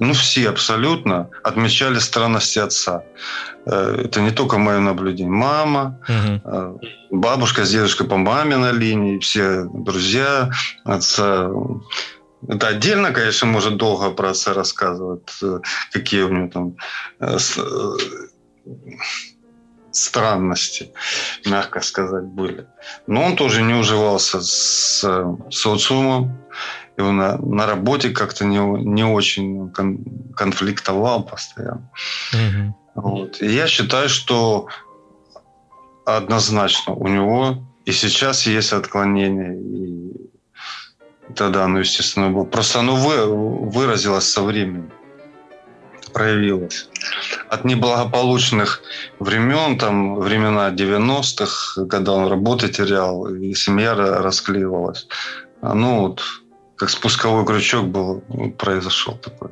ну, 0.00 0.14
все 0.14 0.48
абсолютно 0.48 1.28
отмечали 1.44 1.98
странности 1.98 2.58
отца. 2.58 3.02
Э, 3.66 4.02
это 4.04 4.20
не 4.22 4.30
только 4.30 4.56
мое 4.58 4.80
наблюдение. 4.80 5.30
Мама, 5.30 6.00
угу. 6.08 6.80
бабушка 7.10 7.64
с 7.64 7.70
дедушкой 7.70 8.06
по 8.06 8.16
маме 8.16 8.56
линии, 8.72 9.18
все 9.18 9.64
друзья 9.64 10.50
отца. 10.84 11.50
Это 12.48 12.68
отдельно, 12.68 13.12
конечно, 13.12 13.46
может 13.46 13.76
долго 13.76 14.10
про 14.10 14.30
отца 14.30 14.54
рассказывать, 14.54 15.28
какие 15.92 16.22
у 16.22 16.30
него 16.30 16.48
там 16.48 16.76
странности, 19.92 20.92
мягко 21.46 21.80
сказать, 21.80 22.24
были. 22.24 22.66
Но 23.06 23.24
он 23.24 23.36
тоже 23.36 23.62
не 23.62 23.74
уживался 23.74 24.40
с 24.40 25.04
социумом. 25.50 26.38
Его 26.96 27.12
на, 27.12 27.38
на 27.38 27.66
работе 27.66 28.10
как-то 28.10 28.44
не, 28.44 28.58
не 28.58 29.04
очень 29.04 29.70
кон, 29.70 30.04
конфликтовал 30.36 31.24
постоянно. 31.24 31.90
Угу. 32.32 32.76
Вот. 32.94 33.42
И 33.42 33.46
я 33.46 33.66
считаю, 33.66 34.08
что 34.08 34.68
однозначно 36.04 36.92
у 36.92 37.08
него 37.08 37.64
и 37.84 37.92
сейчас 37.92 38.46
есть 38.46 38.72
отклонения. 38.72 39.54
И 39.54 40.30
тогда 41.34 41.64
оно, 41.64 41.78
естественно, 41.78 42.30
было. 42.30 42.44
Просто 42.44 42.80
оно 42.80 42.96
вы, 42.96 43.70
выразилось 43.70 44.28
со 44.28 44.42
временем 44.42 44.92
проявилось. 46.12 46.88
От 47.48 47.64
неблагополучных 47.64 48.82
времен, 49.18 49.78
там 49.78 50.16
времена 50.20 50.70
90-х, 50.70 51.86
когда 51.86 52.12
он 52.12 52.28
работу 52.28 52.68
терял, 52.68 53.26
и 53.26 53.54
семья 53.54 53.94
расклеивалась. 53.94 55.06
Ну 55.62 56.00
вот, 56.00 56.22
как 56.76 56.90
спусковой 56.90 57.44
крючок 57.44 57.86
был, 57.86 58.22
произошел 58.58 59.14
такой. 59.16 59.50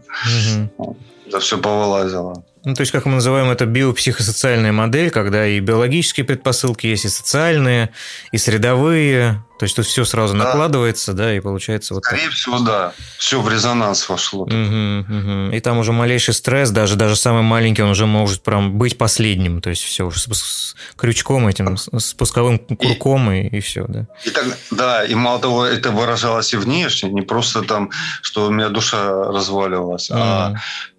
Угу. 0.79 0.97
Да 1.31 1.41
все 1.41 1.59
повылазило. 1.59 2.43
Ну, 2.65 2.75
то 2.75 2.81
есть, 2.81 2.93
как 2.93 3.07
мы 3.07 3.13
называем 3.13 3.51
это, 3.51 3.67
биопсихосоциальная 3.67 4.73
модель, 4.73 5.11
когда 5.11 5.47
и 5.47 5.61
биологические 5.61 6.25
предпосылки 6.25 6.87
есть, 6.87 7.05
и 7.05 7.09
социальные, 7.09 7.91
и 8.33 8.39
средовые. 8.39 9.45
То 9.59 9.65
есть, 9.65 9.77
тут 9.77 9.87
все 9.87 10.05
сразу 10.05 10.35
да. 10.35 10.45
накладывается, 10.45 11.13
да, 11.13 11.35
и 11.35 11.41
получается 11.41 11.95
вот 11.95 12.05
Скорее 12.05 12.25
так. 12.25 12.33
всего, 12.33 12.59
да. 12.61 12.93
Все 13.19 13.41
в 13.41 13.49
резонанс 13.49 14.09
вошло. 14.09 14.43
Угу, 14.43 14.53
угу. 14.53 15.55
И 15.55 15.61
там 15.61 15.79
уже 15.79 15.93
малейший 15.93 16.35
стресс, 16.35 16.71
даже, 16.71 16.97
даже 16.97 17.17
самый 17.17 17.43
маленький, 17.43 17.83
он 17.83 17.91
уже 17.91 18.07
может 18.07 18.43
прям 18.43 18.79
быть 18.79 18.99
последним. 18.99 19.61
То 19.61 19.71
есть, 19.71 19.83
все 19.83 20.07
уже 20.07 20.21
с, 20.21 20.27
с 20.33 20.77
крючком 20.97 21.49
этим, 21.49 21.77
с 21.77 21.91
спусковым 21.99 22.59
курком, 22.59 23.31
и, 23.31 23.49
и, 23.49 23.59
и 23.59 23.61
все, 23.61 23.85
да. 23.89 24.07
И 24.25 24.31
так, 24.31 24.45
да, 24.71 25.05
и 25.05 25.15
мало 25.15 25.41
того, 25.41 25.65
это 25.65 25.91
выражалось 25.91 26.53
и 26.53 26.57
внешне, 26.57 27.11
не 27.11 27.23
просто 27.23 27.63
там, 27.63 27.91
что 28.23 28.47
у 28.47 28.51
меня 28.51 28.69
душа 28.69 29.13
разваливалась, 29.25 30.11
угу. 30.11 30.19
а 30.21 30.55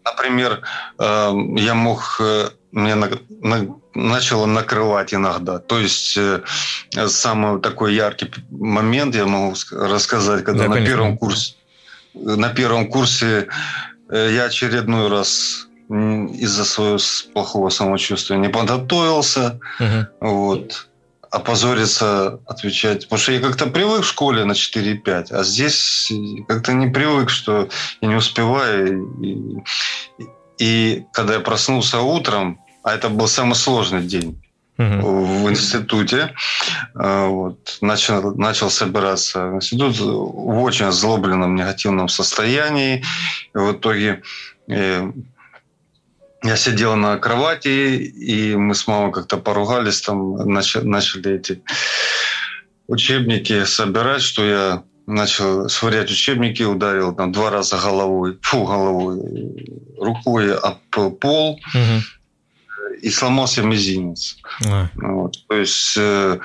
Например, 0.06 0.62
эм, 0.98 1.56
я 1.56 1.74
мог, 1.74 2.18
э, 2.20 2.50
мне 2.72 2.96
на, 2.96 3.10
на, 3.42 3.76
начало 3.94 4.46
накрывать 4.46 5.14
иногда. 5.14 5.60
То 5.60 5.80
есть 5.80 6.18
э, 6.18 6.42
самый 7.08 7.60
такой 7.62 7.96
яркий 7.96 8.32
момент 8.50 9.16
я 9.16 9.26
могу 9.26 9.56
рассказать, 9.72 10.44
когда 10.44 10.68
да, 10.68 10.76
на 10.76 10.86
первом 10.86 11.18
курсе 11.18 11.56
на 12.14 12.50
первом 12.50 12.90
курсе 12.90 13.48
э, 14.10 14.30
я 14.34 14.46
очередной 14.46 15.10
раз 15.10 15.68
из-за 15.90 16.66
своего 16.66 17.00
плохого 17.34 17.70
самочувствия 17.70 18.38
не 18.38 18.50
подготовился. 18.50 19.60
Угу. 19.80 20.30
Вот 20.30 20.88
опозориться, 21.32 22.40
отвечать. 22.48 23.04
Потому 23.04 23.20
что 23.20 23.32
я 23.32 23.40
как-то 23.40 23.68
привык 23.68 24.02
в 24.02 24.08
школе 24.08 24.46
на 24.46 24.54
4-5, 24.54 25.28
а 25.32 25.44
здесь 25.44 26.12
как-то 26.48 26.74
не 26.74 26.88
привык, 26.88 27.30
что 27.30 27.70
я 28.02 28.08
не 28.08 28.16
успеваю. 28.16 29.08
И, 29.22 29.38
и, 30.18 30.28
и 30.58 31.06
когда 31.14 31.36
я 31.36 31.40
проснулся 31.40 32.00
утром, 32.00 32.60
а 32.84 32.94
это 32.94 33.10
был 33.10 33.28
самый 33.28 33.56
сложный 33.56 34.04
день 34.04 34.42
в 34.80 35.50
институте, 35.50 36.34
а, 36.96 37.28
вот, 37.28 37.78
начал, 37.82 38.34
начал 38.36 38.70
собираться 38.70 39.48
в 39.48 39.56
институт 39.56 39.98
в 40.00 40.64
очень 40.64 40.86
озлобленном 40.86 41.56
негативном 41.56 42.08
состоянии. 42.08 43.04
И 43.54 43.58
в 43.58 43.74
итоге 43.74 44.22
э, 44.70 45.12
я 46.44 46.56
сидел 46.56 46.96
на 46.96 47.18
кровати, 47.18 47.98
и 47.98 48.56
мы 48.56 48.74
с 48.74 48.88
мамой 48.88 49.12
как-то 49.12 49.36
поругались, 49.36 50.02
там 50.02 50.36
начали, 50.50 50.86
начали 50.86 51.36
эти 51.36 51.62
учебники 52.88 53.66
собирать, 53.66 54.22
что 54.22 54.46
я 54.46 54.84
начал 55.06 55.68
швырять 55.68 56.10
учебники, 56.10 56.64
ударил 56.64 57.14
там 57.14 57.34
два 57.34 57.50
раза 57.50 57.78
головой, 57.78 58.38
фу, 58.42 58.64
головой, 58.64 59.20
рукой 59.98 60.56
об 60.56 60.78
пол, 61.20 61.60
угу. 61.74 62.04
И 63.02 63.10
сломался 63.10 63.62
мизинец. 63.62 64.38
А. 64.68 64.90
Вот, 64.96 65.36
то 65.48 65.56
есть 65.56 65.96
э, 65.98 66.40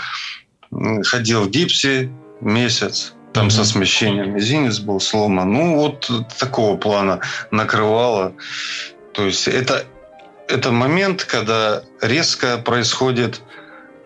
ходил 1.04 1.42
в 1.42 1.50
гипсе 1.50 2.10
месяц, 2.40 3.14
там 3.32 3.46
угу. 3.46 3.50
со 3.50 3.64
смещением 3.64 4.34
мизинец 4.34 4.78
был 4.78 5.00
сломан. 5.00 5.52
Ну, 5.52 5.76
вот 5.76 6.10
такого 6.38 6.76
плана 6.76 7.20
накрывало. 7.50 8.34
То 9.12 9.26
есть 9.26 9.48
это, 9.48 9.84
это 10.48 10.70
момент, 10.70 11.24
когда 11.24 11.82
резко 12.00 12.58
происходит 12.58 13.42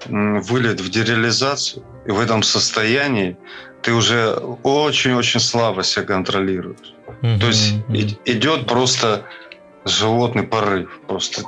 вылет 0.07 0.81
в 0.81 0.91
дереализацию, 0.91 1.85
и 2.07 2.11
в 2.11 2.21
этом 2.21 2.43
состоянии 2.43 3.37
ты 3.83 3.93
уже 3.93 4.35
очень-очень 4.63 5.41
слабо 5.41 5.83
себя 5.83 6.07
контролируешь. 6.07 6.95
Mm-hmm. 7.23 7.41
То 7.41 7.47
есть 7.47 7.75
идет 8.25 8.67
просто 8.67 9.25
животный 9.85 10.45
порыв, 10.45 11.01
просто 11.07 11.43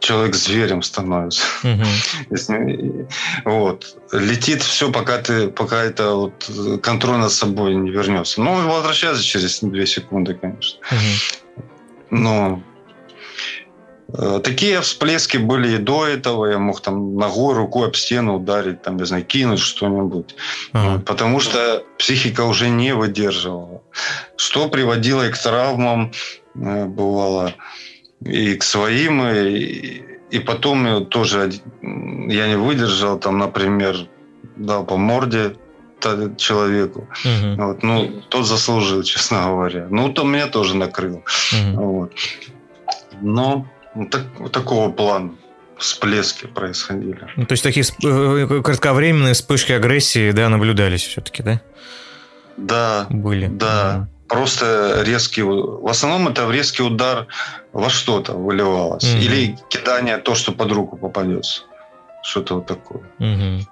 человек 0.00 0.34
зверем 0.34 0.82
становится. 0.82 1.42
Mm-hmm. 1.62 3.08
вот. 3.44 3.96
Летит 4.12 4.62
все, 4.62 4.90
пока 4.90 5.18
ты, 5.18 5.48
пока 5.48 5.82
это 5.82 6.14
вот 6.14 6.50
контроль 6.82 7.18
над 7.18 7.32
собой 7.32 7.74
не 7.74 7.90
вернется. 7.90 8.40
Ну, 8.40 8.68
возвращается 8.68 9.22
через 9.22 9.60
две 9.60 9.86
секунды, 9.86 10.34
конечно. 10.34 10.78
Mm-hmm. 10.90 11.42
Но 12.10 12.62
э, 14.08 14.40
Такие 14.42 14.80
всплески 14.80 15.38
были 15.38 15.74
и 15.74 15.78
до 15.78 16.06
этого. 16.06 16.46
Я 16.46 16.58
мог 16.58 16.80
там 16.80 17.16
ногой, 17.16 17.54
рукой 17.54 17.88
об 17.88 17.96
стену 17.96 18.36
ударить, 18.36 18.82
там, 18.82 18.96
не 18.96 19.06
знаю, 19.06 19.24
кинуть 19.24 19.60
что-нибудь. 19.60 20.36
Ага. 20.72 21.02
Потому 21.04 21.40
что 21.40 21.84
психика 21.98 22.42
уже 22.42 22.68
не 22.68 22.94
выдерживала. 22.94 23.82
Что 24.36 24.68
приводило 24.68 25.26
и 25.26 25.32
к 25.32 25.38
травмам, 25.38 26.12
э, 26.54 26.84
бывало, 26.84 27.54
и 28.26 28.56
к 28.56 28.62
своим, 28.62 29.22
и, 29.22 30.02
и 30.30 30.38
потом 30.40 31.06
тоже 31.06 31.52
я 31.82 32.48
не 32.48 32.56
выдержал, 32.56 33.18
там, 33.18 33.38
например, 33.38 33.96
дал 34.56 34.84
по 34.84 34.96
морде 34.96 35.56
человеку. 36.36 37.08
Угу. 37.24 37.62
Вот, 37.62 37.82
ну, 37.82 38.22
тот 38.28 38.46
заслужил, 38.46 39.02
честно 39.04 39.46
говоря. 39.46 39.86
Ну, 39.90 40.12
то 40.12 40.24
меня 40.24 40.46
тоже 40.46 40.76
накрыл. 40.76 41.24
Угу. 41.52 41.82
Вот. 41.82 42.12
Но 43.20 43.66
так, 44.10 44.26
такого 44.52 44.90
плана 44.90 45.34
всплески 45.78 46.46
происходили. 46.46 47.28
Ну, 47.36 47.46
то 47.46 47.52
есть 47.52 47.62
такие 47.62 47.84
э, 48.04 48.62
кратковременные 48.62 49.34
вспышки 49.34 49.72
агрессии, 49.72 50.30
да, 50.32 50.48
наблюдались 50.48 51.02
все-таки, 51.02 51.42
да? 51.42 51.60
Да. 52.56 53.06
Были. 53.10 53.48
Да. 53.48 54.08
Просто 54.28 55.02
резкий, 55.04 55.42
в 55.42 55.88
основном 55.88 56.28
это 56.28 56.50
резкий 56.50 56.82
удар 56.82 57.26
во 57.72 57.88
что-то 57.90 58.32
выливалось. 58.32 59.04
Угу. 59.04 59.22
Или 59.22 59.56
кидание 59.68 60.16
то, 60.18 60.34
что 60.34 60.52
под 60.52 60.72
руку 60.72 60.96
попадется. 60.96 61.62
Что-то 62.22 62.56
вот 62.56 62.66
такое. 62.66 63.02
Угу. 63.18 63.66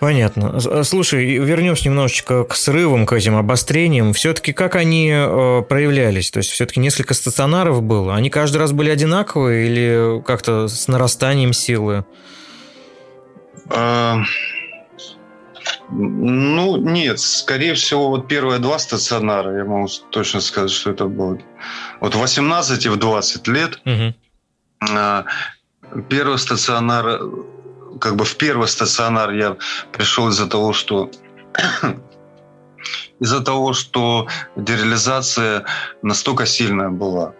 Понятно. 0.00 0.58
А, 0.64 0.84
слушай, 0.84 1.24
вернемся 1.38 1.86
немножечко 1.86 2.44
к 2.44 2.54
срывам, 2.54 3.06
к 3.06 3.12
этим 3.12 3.36
обострениям. 3.36 4.12
Все-таки 4.12 4.52
как 4.52 4.76
они 4.76 5.10
э, 5.12 5.62
проявлялись? 5.68 6.30
То 6.30 6.38
есть 6.38 6.50
все-таки 6.50 6.80
несколько 6.80 7.14
стационаров 7.14 7.82
было. 7.82 8.14
Они 8.14 8.30
каждый 8.30 8.58
раз 8.58 8.72
были 8.72 8.90
одинаковые 8.90 9.66
или 9.66 10.22
как-то 10.22 10.68
с 10.68 10.86
нарастанием 10.88 11.52
силы? 11.52 12.04
Ну, 15.90 16.76
нет. 16.76 17.18
Скорее 17.20 17.74
всего, 17.74 18.08
вот 18.10 18.28
первые 18.28 18.58
два 18.58 18.78
стационара, 18.78 19.56
я 19.56 19.64
могу 19.64 19.88
точно 20.10 20.40
сказать, 20.40 20.70
что 20.70 20.90
это 20.90 21.06
было. 21.06 21.38
Вот 22.00 22.14
в 22.14 22.18
18 22.18 22.86
и 22.86 22.88
в 22.88 22.96
20 22.96 23.48
лет 23.48 23.80
угу. 23.84 24.14
первый 26.08 26.38
стационар 26.38 27.20
как 28.00 28.16
бы 28.16 28.24
в 28.24 28.36
первый 28.36 28.68
стационар 28.68 29.32
я 29.32 29.56
пришел 29.92 30.28
из-за 30.28 30.48
того, 30.48 30.72
что 30.72 31.10
из-за 33.20 33.40
того, 33.40 33.72
что 33.72 34.28
дереализация 34.56 35.64
настолько 36.02 36.46
сильная 36.46 36.90
была. 36.90 37.34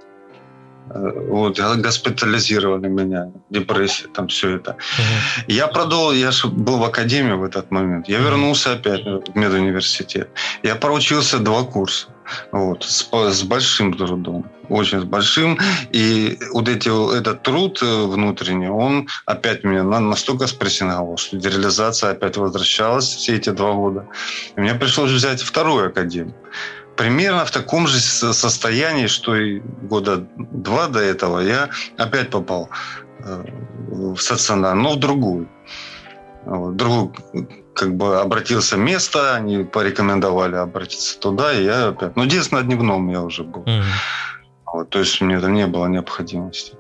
Э, 0.91 1.27
вот, 1.29 1.59
госпитализировали 1.59 2.89
меня, 2.89 3.31
депрессия, 3.51 4.07
там 4.09 4.29
все 4.29 4.57
это. 4.57 4.71
Угу. 4.71 5.53
Я 5.53 5.67
продал, 5.67 6.13
я 6.13 6.31
же 6.31 6.49
был 6.49 6.79
в 6.79 6.85
академии 6.85 7.33
в 7.33 7.45
этот 7.45 7.71
момент. 7.71 8.09
Я 8.09 8.19
вернулся 8.19 8.73
опять 8.73 9.05
в 9.05 9.37
медуниверситет. 9.37 10.29
Я 10.63 10.77
проучился 10.77 11.39
два 11.39 11.65
курса. 11.65 12.09
Вот, 12.53 12.85
с, 12.85 13.09
с 13.11 13.43
большим 13.43 13.95
трудом, 13.95 14.45
очень 14.69 15.01
с 15.01 15.05
большим. 15.05 15.59
И 15.93 16.39
вот 16.53 16.69
эти, 16.69 16.89
этот 17.19 17.43
труд 17.43 17.79
э, 17.83 18.07
внутренний, 18.07 18.69
он 18.69 19.09
опять 19.25 19.65
меня 19.65 19.83
настолько 19.83 20.47
спрессинговал, 20.47 21.17
что 21.17 21.37
дереализация 21.37 22.11
опять 22.11 22.37
возвращалась 22.37 23.07
все 23.07 23.37
эти 23.37 23.51
два 23.51 23.73
года. 23.73 24.07
И 24.57 24.61
мне 24.61 24.75
пришлось 24.75 25.11
взять 25.11 25.41
вторую 25.41 25.87
академию 25.87 26.35
примерно 26.99 27.45
в 27.45 27.51
таком 27.51 27.87
же 27.87 28.01
состоянии, 28.01 29.07
что 29.07 29.37
и 29.37 29.61
года 29.61 30.27
два 30.37 30.89
до 30.89 30.99
этого, 30.99 31.41
я 31.41 31.71
опять 31.97 32.31
попал 32.31 32.69
э, 33.21 33.45
в 33.89 34.17
стационар, 34.19 34.75
но 34.75 34.95
в 34.95 34.97
другую. 34.99 35.49
В 36.45 36.75
другую 36.75 37.13
как 37.75 37.95
бы 37.95 38.21
обратился 38.21 38.77
место, 38.77 39.37
они 39.37 39.65
порекомендовали 39.65 40.57
обратиться 40.57 41.19
туда, 41.21 41.53
и 41.53 41.65
я 41.65 41.89
опять... 41.89 42.17
Ну, 42.17 42.25
единственное, 42.25 42.65
дневном 42.65 43.09
я 43.11 43.23
уже 43.23 43.45
был. 43.45 43.63
Mm-hmm. 43.63 43.83
Вот, 44.73 44.91
то 44.91 44.99
есть 44.99 45.21
мне 45.21 45.37
это 45.37 45.49
не 45.49 45.67
было 45.67 45.87
необходимости. 45.87 46.73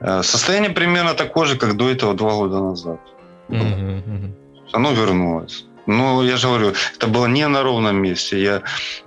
Э, 0.00 0.22
состояние 0.22 0.70
примерно 0.70 1.14
такое 1.14 1.46
же, 1.46 1.56
как 1.56 1.76
до 1.76 1.88
этого 1.88 2.14
два 2.14 2.34
года 2.34 2.60
назад. 2.60 3.00
Mm-hmm. 3.48 4.32
Оно 4.72 4.92
вернулось. 4.92 5.66
Ну, 5.86 6.22
я 6.22 6.36
же 6.36 6.48
говорю, 6.48 6.74
это 6.96 7.06
было 7.06 7.26
не 7.26 7.46
на 7.46 7.62
ровном 7.62 8.02
месте. 8.02 8.42
Я 8.42 8.62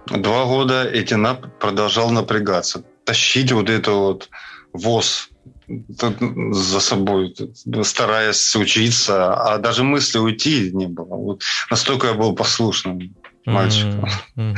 два 0.07 0.45
года 0.45 0.83
эти 0.83 1.13
нап- 1.13 1.49
продолжал 1.59 2.09
напрягаться. 2.09 2.83
Тащить 3.03 3.51
вот 3.51 3.69
это 3.69 3.91
вот 3.91 4.29
ВОЗ 4.73 5.29
за 5.67 6.79
собой, 6.79 7.35
стараясь 7.83 8.55
учиться, 8.55 9.33
а 9.33 9.57
даже 9.57 9.83
мысли 9.83 10.17
уйти 10.17 10.71
не 10.73 10.87
было. 10.87 11.15
Вот 11.15 11.41
настолько 11.69 12.07
я 12.07 12.13
был 12.13 12.33
послушным 12.33 13.15
мальчиком. 13.45 14.09
Mm-hmm. 14.37 14.57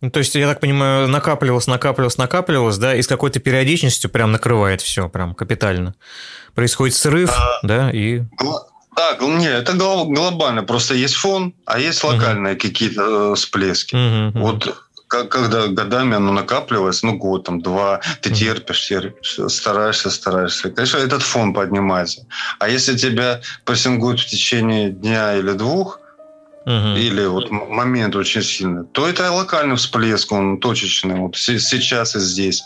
Ну, 0.00 0.10
то 0.10 0.18
есть, 0.18 0.34
я 0.34 0.46
так 0.46 0.60
понимаю, 0.60 1.08
накапливалось, 1.08 1.66
накапливалось, 1.66 2.18
накапливалось, 2.18 2.76
да, 2.76 2.94
и 2.94 3.00
с 3.00 3.06
какой-то 3.06 3.40
периодичностью 3.40 4.10
прям 4.10 4.32
накрывает 4.32 4.82
все, 4.82 5.08
прям 5.08 5.34
капитально. 5.34 5.94
Происходит 6.54 6.94
срыв, 6.94 7.30
а, 7.30 7.60
да, 7.62 7.90
и... 7.90 8.22
Да, 8.96 9.16
не, 9.20 9.48
это 9.48 9.72
глобально. 9.74 10.62
Просто 10.62 10.94
есть 10.94 11.14
фон, 11.14 11.54
а 11.66 11.78
есть 11.78 12.04
локальные 12.04 12.54
uh-huh. 12.54 12.60
какие-то 12.60 13.32
э, 13.32 13.34
всплески. 13.34 13.94
Uh-huh. 13.94 14.32
Вот 14.34 14.76
как, 15.08 15.28
когда 15.28 15.66
годами 15.68 16.16
оно 16.16 16.32
накапливается, 16.32 17.06
ну 17.06 17.16
год, 17.16 17.44
там, 17.44 17.60
два, 17.60 18.00
ты 18.20 18.30
терпишь, 18.30 18.88
терпишь, 18.88 19.38
стараешься, 19.48 20.10
стараешься. 20.10 20.70
Конечно, 20.70 20.98
этот 20.98 21.22
фон 21.22 21.54
поднимается. 21.54 22.26
А 22.58 22.68
если 22.68 22.96
тебя 22.96 23.40
прессингуют 23.64 24.20
в 24.20 24.26
течение 24.26 24.90
дня 24.90 25.36
или 25.36 25.52
двух, 25.52 26.00
uh-huh. 26.66 26.98
или 26.98 27.26
вот 27.26 27.50
момент 27.50 28.16
очень 28.16 28.42
сильный, 28.42 28.86
то 28.86 29.06
это 29.06 29.30
локальный 29.30 29.76
всплеск, 29.76 30.32
он 30.32 30.58
точечный. 30.58 31.16
Вот 31.16 31.36
сейчас 31.36 32.16
и 32.16 32.20
здесь. 32.20 32.64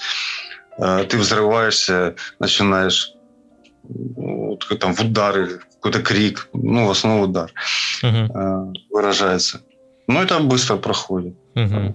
Э, 0.79 1.05
ты 1.09 1.19
взрываешься, 1.19 2.15
начинаешь 2.39 3.13
вот, 3.89 4.67
там 4.79 4.95
в 4.95 5.01
удары, 5.01 5.61
какой-то 5.81 6.03
крик, 6.03 6.49
ну, 6.53 6.87
в 6.87 6.91
основном 6.91 7.31
удар 7.31 7.53
uh-huh. 8.03 8.75
выражается. 8.91 9.61
Но 10.07 10.23
это 10.23 10.41
быстро 10.41 10.77
проходит. 10.77 11.35
Uh-huh. 11.55 11.95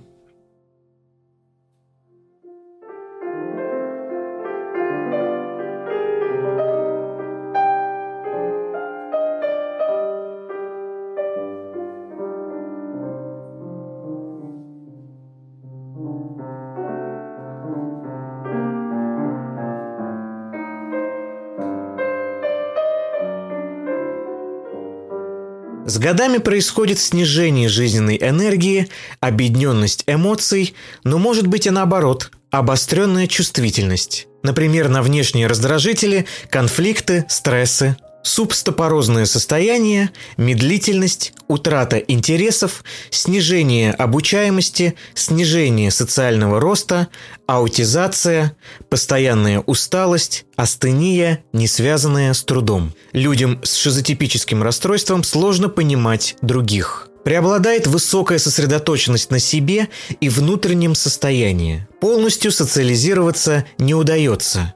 С 25.86 25.97
годами 25.97 26.38
происходит 26.38 26.97
снижение 26.97 27.67
жизненной 27.67 28.17
энергии, 28.17 28.89
объединенность 29.19 30.05
эмоций, 30.07 30.75
но 31.03 31.17
может 31.17 31.47
быть 31.47 31.67
и 31.67 31.71
наоборот, 31.71 32.31
обостренная 32.51 33.27
чувствительность. 33.27 34.27
Например, 34.43 34.88
на 34.88 35.01
внешние 35.01 35.47
раздражители, 35.47 36.25
конфликты, 36.49 37.25
стрессы, 37.27 37.97
субстопорозное 38.24 39.26
состояние, 39.26 40.09
медлительность, 40.38 41.34
утрата 41.47 41.97
интересов, 41.97 42.84
снижение 43.11 43.91
обучаемости, 43.91 44.95
снижение 45.13 45.91
социального 45.91 46.59
роста, 46.59 47.09
аутизация, 47.45 48.55
постоянная 48.89 49.59
усталость, 49.59 50.45
астения, 50.55 51.43
не 51.51 51.67
связанная 51.67 52.34
с 52.34 52.43
трудом. 52.43 52.93
Людям 53.11 53.59
с 53.63 53.76
шизотипическим 53.76 54.63
расстройством 54.63 55.24
сложно 55.24 55.69
понимать 55.69 56.36
других. 56.41 57.09
Преобладает 57.24 57.88
высокая 57.88 58.38
сосредоточенность 58.38 59.32
на 59.32 59.39
себе 59.39 59.88
и 60.19 60.28
внутреннем 60.28 60.93
состоянии. 60.93 61.88
Полностью 62.01 62.51
социализироваться 62.51 63.65
не 63.78 63.93
удается. 63.93 64.74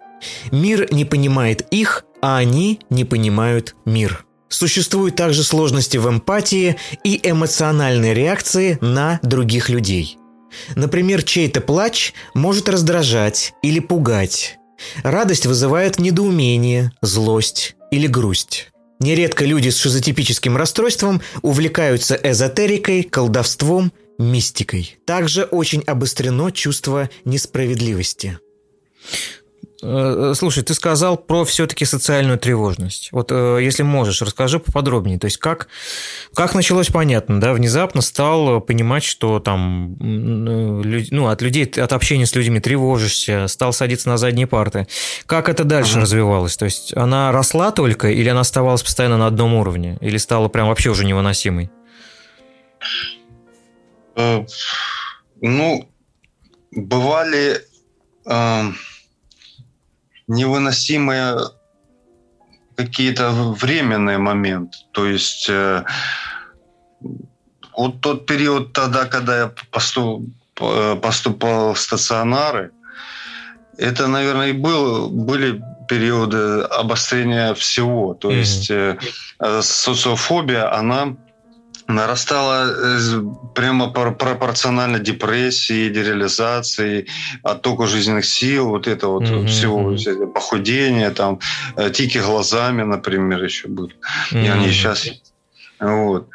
Мир 0.52 0.88
не 0.92 1.06
понимает 1.06 1.68
их, 1.72 2.06
а 2.22 2.38
они 2.38 2.80
не 2.90 3.06
понимают 3.06 3.76
мир. 3.86 4.26
Существуют 4.50 5.16
также 5.16 5.44
сложности 5.44 5.98
в 5.98 6.10
эмпатии 6.10 6.78
и 7.04 7.20
эмоциональной 7.24 8.14
реакции 8.14 8.78
на 8.82 9.20
других 9.22 9.70
людей. 9.70 10.18
Например, 10.76 11.24
чей-то 11.24 11.60
плач 11.62 12.14
может 12.34 12.70
раздражать 12.70 13.54
или 13.62 13.80
пугать. 13.80 14.58
Радость 15.04 15.46
вызывает 15.46 16.00
недоумение, 16.00 16.92
злость 17.02 17.76
или 17.92 18.08
грусть. 18.08 18.70
Нередко 19.00 19.46
люди 19.46 19.70
с 19.70 19.78
шизотипическим 19.78 20.58
расстройством 20.58 21.22
увлекаются 21.42 22.16
эзотерикой, 22.16 23.04
колдовством, 23.04 23.92
мистикой. 24.18 24.98
Также 25.06 25.44
очень 25.44 25.82
обострено 25.82 26.50
чувство 26.50 27.10
несправедливости. 27.24 28.40
Э, 29.84 30.34
слушай, 30.36 30.64
ты 30.64 30.74
сказал 30.74 31.18
про 31.18 31.46
все-таки 31.46 31.86
социальную 31.86 32.40
тревожность. 32.40 33.10
Вот 33.12 33.32
э, 33.32 33.60
если 33.62 33.84
можешь, 33.84 34.22
расскажи 34.22 34.60
поподробнее. 34.60 35.20
То 35.20 35.26
есть 35.26 35.38
как, 35.38 35.68
как 36.34 36.56
началось 36.56 36.88
понятно, 36.88 37.40
да, 37.40 37.54
внезапно 37.54 38.02
стал 38.02 38.60
понимать, 38.62 39.04
что 39.04 39.40
там 39.40 39.96
ну, 40.00 41.28
от 41.28 41.42
людей, 41.42 41.66
от 41.66 41.94
общения 41.94 42.26
с 42.26 42.34
людьми 42.34 42.60
тревожишься, 42.60 43.48
стал 43.48 43.72
садиться 43.72 44.10
на 44.10 44.18
задние 44.18 44.48
парты. 44.48 44.88
Как 45.28 45.48
это 45.48 45.64
дальше 45.64 45.94
ага. 45.94 46.02
развивалось? 46.02 46.58
То 46.58 46.66
есть 46.66 46.96
она 46.98 47.32
росла 47.32 47.72
только 47.72 48.10
или 48.10 48.30
она 48.30 48.42
оставалась 48.42 48.82
постоянно 48.82 49.18
на 49.18 49.28
одном 49.28 49.54
уровне? 49.54 49.98
Или 50.02 50.18
стала 50.18 50.48
прям 50.48 50.70
вообще 50.70 50.90
уже 50.90 51.06
невыносимой? 51.06 51.70
Э, 54.16 54.44
ну, 55.40 55.88
бывали... 56.72 57.62
Э 58.26 58.72
невыносимые 60.28 61.38
какие-то 62.76 63.32
временные 63.32 64.18
моменты. 64.18 64.78
То 64.92 65.08
есть 65.08 65.48
э, 65.50 65.84
вот 67.76 68.02
тот 68.02 68.26
период 68.26 68.74
тогда, 68.74 69.06
когда 69.06 69.38
я 69.38 69.52
поступ, 69.72 70.30
э, 70.62 70.96
поступал 71.02 71.74
в 71.74 71.80
стационары, 71.80 72.72
это, 73.78 74.08
наверное, 74.08 74.50
и 74.50 74.54
был, 74.54 75.10
были 75.10 75.62
периоды 75.88 76.62
обострения 76.62 77.54
всего. 77.54 78.14
То 78.14 78.30
mm-hmm. 78.30 78.40
есть 78.40 78.70
э, 78.72 78.98
социофобия, 79.62 80.74
она 80.74 81.16
нарастала 81.88 82.68
э, 82.70 82.98
прямо 83.56 83.90
пропорционально 83.90 85.00
депрессии, 85.00 85.90
дереализации, 85.90 87.08
оттоку 87.44 87.88
жизненных 87.88 88.26
сил, 88.26 88.70
вот 88.70 88.88
это 88.88 89.08
вот 89.08 89.24
mm-hmm. 89.24 89.48
всего, 89.48 90.28
похудение, 90.28 91.10
там, 91.12 91.40
э, 91.78 91.90
тики 91.90 92.18
глазами, 92.18 92.84
например, 92.84 93.44
еще 93.44 93.68
были. 93.68 93.96
Mm-hmm. 94.32 94.46
И 94.46 94.48
они 94.48 94.70
сейчас... 94.70 95.08
Вот. 95.80 96.30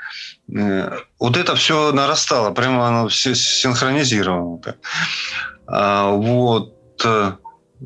Э, 0.55 0.99
вот 1.19 1.37
это 1.37 1.55
все 1.55 1.93
нарастало, 1.93 2.51
прямо 2.53 2.89
оно 2.89 3.09
все 3.09 3.35
синхронизировано. 3.35 4.61
А, 5.67 6.11
вот. 6.11 6.75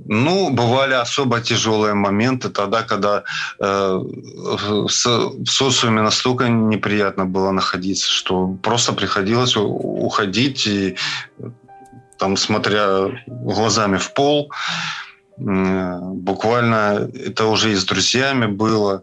Ну, 0.04 0.50
бывали 0.50 0.94
особо 0.94 1.40
тяжелые 1.40 1.94
моменты 1.94 2.50
тогда, 2.50 2.82
когда 2.82 3.24
э, 3.58 4.00
в, 4.00 4.88
социуме 4.88 6.02
настолько 6.02 6.48
неприятно 6.48 7.24
было 7.24 7.52
находиться, 7.52 8.10
что 8.10 8.48
просто 8.62 8.92
приходилось 8.92 9.56
уходить 9.56 10.66
и 10.66 10.96
там, 12.18 12.36
смотря 12.36 13.08
глазами 13.26 13.96
в 13.96 14.12
пол, 14.12 14.50
э, 15.38 15.98
буквально 16.00 17.08
это 17.14 17.46
уже 17.46 17.72
и 17.72 17.76
с 17.76 17.84
друзьями 17.84 18.46
было. 18.46 19.02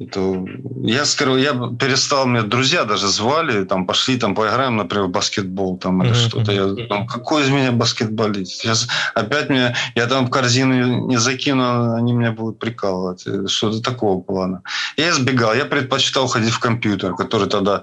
Это, 0.00 0.44
я 0.82 1.04
скажу, 1.04 1.36
я 1.36 1.52
перестал, 1.78 2.26
мне 2.26 2.42
друзья 2.42 2.84
даже 2.84 3.08
звали, 3.08 3.64
там 3.64 3.86
пошли, 3.86 4.16
там 4.16 4.34
поиграем, 4.34 4.76
например, 4.76 5.06
в 5.06 5.10
баскетбол 5.10 5.76
там 5.78 6.02
или 6.02 6.12
mm-hmm. 6.12 6.28
что-то. 6.28 6.52
Я 6.52 6.86
там, 6.86 7.06
какой 7.06 7.42
из 7.42 7.50
меня 7.50 7.72
баскетболист? 7.72 8.52
Сейчас 8.52 8.86
опять 9.14 9.50
меня, 9.50 9.74
я 9.96 10.06
там 10.06 10.26
в 10.26 10.30
корзину 10.30 11.08
не 11.08 11.16
закину, 11.16 11.94
они 11.94 12.12
меня 12.12 12.30
будут 12.30 12.58
прикалывать. 12.60 13.26
Что-то 13.50 13.82
такого 13.82 14.20
плана. 14.20 14.62
Я 14.96 15.10
избегал, 15.10 15.54
я 15.54 15.64
предпочитал 15.64 16.28
ходить 16.28 16.52
в 16.52 16.60
компьютер, 16.60 17.14
который 17.14 17.48
тогда 17.48 17.82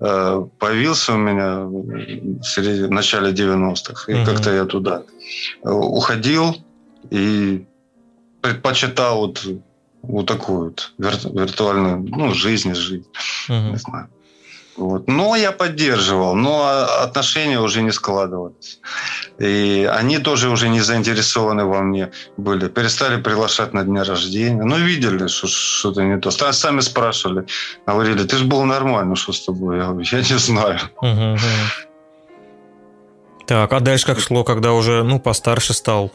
э, 0.00 0.46
появился 0.58 1.12
у 1.12 1.18
меня 1.18 1.60
в, 1.60 2.42
середине, 2.42 2.88
в 2.88 2.90
начале 2.90 3.30
90-х. 3.30 4.10
И 4.10 4.16
mm-hmm. 4.16 4.24
как-то 4.24 4.52
я 4.52 4.64
туда 4.64 5.02
уходил 5.62 6.56
и 7.10 7.66
предпочитал 8.40 9.18
вот 9.18 9.44
вот 10.08 10.26
такую 10.26 10.64
вот 10.64 10.92
вир- 10.98 11.32
виртуальную 11.32 11.98
ну, 12.08 12.34
жизнь, 12.34 12.74
жизнь. 12.74 13.06
Угу. 13.48 13.70
Не 13.72 13.76
знаю. 13.76 14.08
Вот. 14.76 15.08
Но 15.08 15.36
я 15.36 15.52
поддерживал, 15.52 16.34
но 16.34 16.86
отношения 17.02 17.60
уже 17.60 17.82
не 17.82 17.92
складывались. 17.92 18.78
И 19.38 19.88
они 19.90 20.18
тоже 20.18 20.50
уже 20.50 20.68
не 20.68 20.80
заинтересованы 20.80 21.64
во 21.64 21.80
мне 21.80 22.10
были. 22.36 22.68
Перестали 22.68 23.20
приглашать 23.20 23.72
на 23.72 23.84
дни 23.84 24.00
рождения. 24.00 24.62
Ну, 24.62 24.76
видели, 24.76 25.28
что 25.28 25.46
что-то 25.46 26.02
не 26.02 26.18
то. 26.18 26.30
Сами 26.30 26.80
спрашивали. 26.80 27.46
Говорили, 27.86 28.24
ты 28.24 28.36
же 28.36 28.44
был 28.44 28.64
нормально, 28.64 29.16
что 29.16 29.32
с 29.32 29.40
тобой? 29.40 29.78
Я 29.78 29.86
говорю, 29.86 30.06
я 30.12 30.18
не 30.18 30.38
знаю. 30.38 30.80
Так, 33.46 33.72
а 33.72 33.80
дальше 33.80 34.06
как 34.06 34.20
шло, 34.20 34.44
когда 34.44 34.72
уже, 34.72 35.04
ну, 35.04 35.20
постарше 35.20 35.72
стал? 35.72 36.10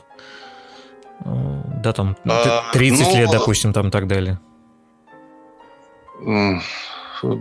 Да, 1.25 1.93
там 1.93 2.15
30 2.73 3.07
а, 3.07 3.11
ну, 3.11 3.17
лет, 3.17 3.29
допустим, 3.31 3.73
там 3.73 3.87
и 3.87 3.91
так 3.91 4.07
далее. 4.07 4.39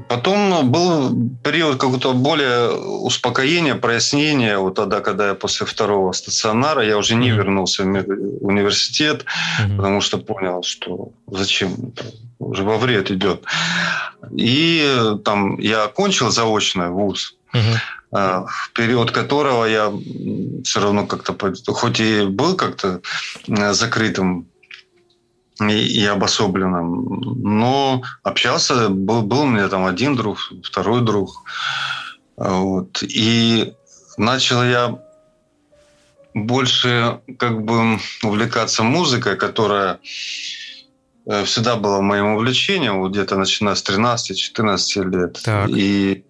Потом 0.08 0.70
был 0.70 1.10
период 1.42 1.76
какого-то 1.78 2.12
более 2.12 2.70
успокоения, 2.70 3.74
прояснения. 3.74 4.58
Вот 4.58 4.74
тогда, 4.74 5.00
когда 5.00 5.28
я 5.28 5.34
после 5.34 5.66
второго 5.66 6.12
стационара, 6.12 6.84
я 6.84 6.98
уже 6.98 7.14
не 7.14 7.30
mm-hmm. 7.30 7.36
вернулся 7.36 7.84
в 7.84 8.46
университет, 8.46 9.24
mm-hmm. 9.24 9.76
потому 9.76 10.00
что 10.02 10.18
понял, 10.18 10.62
что 10.62 11.12
зачем 11.30 11.72
это 11.94 12.04
уже 12.38 12.62
во 12.62 12.76
вред 12.76 13.10
идет. 13.10 13.44
И 14.36 14.84
там 15.24 15.58
я 15.58 15.84
окончил 15.84 16.30
заочно 16.30 16.90
вуз. 16.90 17.36
Mm-hmm. 17.54 17.78
А, 18.12 18.44
в 18.46 18.72
период 18.72 19.12
которого 19.12 19.64
я 19.66 19.92
все 20.64 20.80
равно 20.80 21.06
как-то, 21.06 21.34
хоть 21.72 22.00
и 22.00 22.26
был 22.26 22.56
как-то 22.56 23.00
э, 23.46 23.72
закрытым 23.72 24.48
и, 25.60 26.04
обособленным, 26.06 27.20
но 27.42 28.02
общался, 28.22 28.88
был, 28.88 29.22
был 29.22 29.42
у 29.42 29.46
меня 29.46 29.68
там 29.68 29.84
один 29.84 30.16
друг, 30.16 30.38
второй 30.64 31.02
друг. 31.02 31.44
Вот. 32.36 33.02
И 33.02 33.74
начал 34.16 34.64
я 34.64 34.98
больше 36.34 37.20
как 37.38 37.62
бы 37.62 37.98
увлекаться 38.24 38.82
музыкой, 38.82 39.36
которая 39.36 40.00
э, 41.26 41.44
всегда 41.44 41.76
была 41.76 42.00
моим 42.00 42.34
увлечением, 42.34 43.00
вот 43.00 43.12
где-то 43.12 43.36
начиная 43.36 43.74
с 43.74 43.84
13-14 43.84 45.10
лет. 45.10 45.40
Так. 45.44 45.68
И 45.68 46.24
Э, 46.24 46.29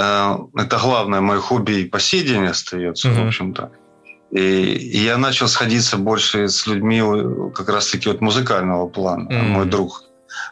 это 0.00 0.78
главное 0.78 1.20
мое 1.20 1.40
хобби 1.40 1.72
и 1.72 1.84
по 1.84 1.98
сей 2.00 2.22
день 2.22 2.46
остается, 2.46 3.08
mm-hmm. 3.08 3.24
в 3.24 3.26
общем-то. 3.26 3.70
И, 4.30 4.40
и 4.40 4.98
я 4.98 5.18
начал 5.18 5.48
сходиться 5.48 5.96
больше 5.96 6.48
с 6.48 6.66
людьми 6.66 7.02
как 7.54 7.68
раз-таки 7.68 8.08
вот 8.08 8.20
музыкального 8.20 8.88
плана. 8.88 9.28
Mm-hmm. 9.28 9.48
Мой 9.48 9.66
друг, 9.66 10.04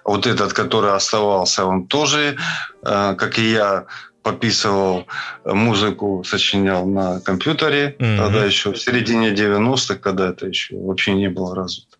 вот 0.04 0.26
этот, 0.26 0.52
который 0.52 0.92
оставался, 0.92 1.64
он 1.64 1.86
тоже, 1.86 2.36
э, 2.82 3.14
как 3.14 3.38
и 3.38 3.52
я, 3.52 3.84
пописывал 4.22 5.06
музыку, 5.44 6.24
сочинял 6.24 6.86
на 6.86 7.20
компьютере. 7.20 7.96
Mm-hmm. 7.98 8.16
Тогда 8.16 8.44
еще 8.44 8.72
в 8.72 8.78
середине 8.78 9.32
90-х, 9.32 9.94
когда 9.94 10.30
это 10.30 10.46
еще 10.46 10.76
вообще 10.76 11.14
не 11.14 11.28
было 11.28 11.54
развито. 11.54 11.96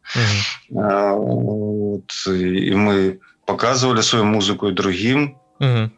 Mm-hmm. 0.71 1.15
Вот, 1.17 2.13
и 2.27 2.75
мы 2.75 3.21
показывали 3.47 4.03
свою 4.03 4.25
музыку 4.25 4.69
и 4.69 4.73
другим 4.73 5.39
Угу. 5.61 5.91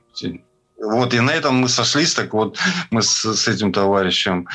Вот, 0.81 1.13
и 1.13 1.21
на 1.21 1.33
этом 1.33 1.57
мы 1.57 1.69
сошлись, 1.69 2.15
так 2.15 2.33
вот, 2.33 2.57
мы 2.91 3.03
с, 3.03 3.25
с 3.25 3.49
этим 3.49 3.71
товарищем 3.71 4.49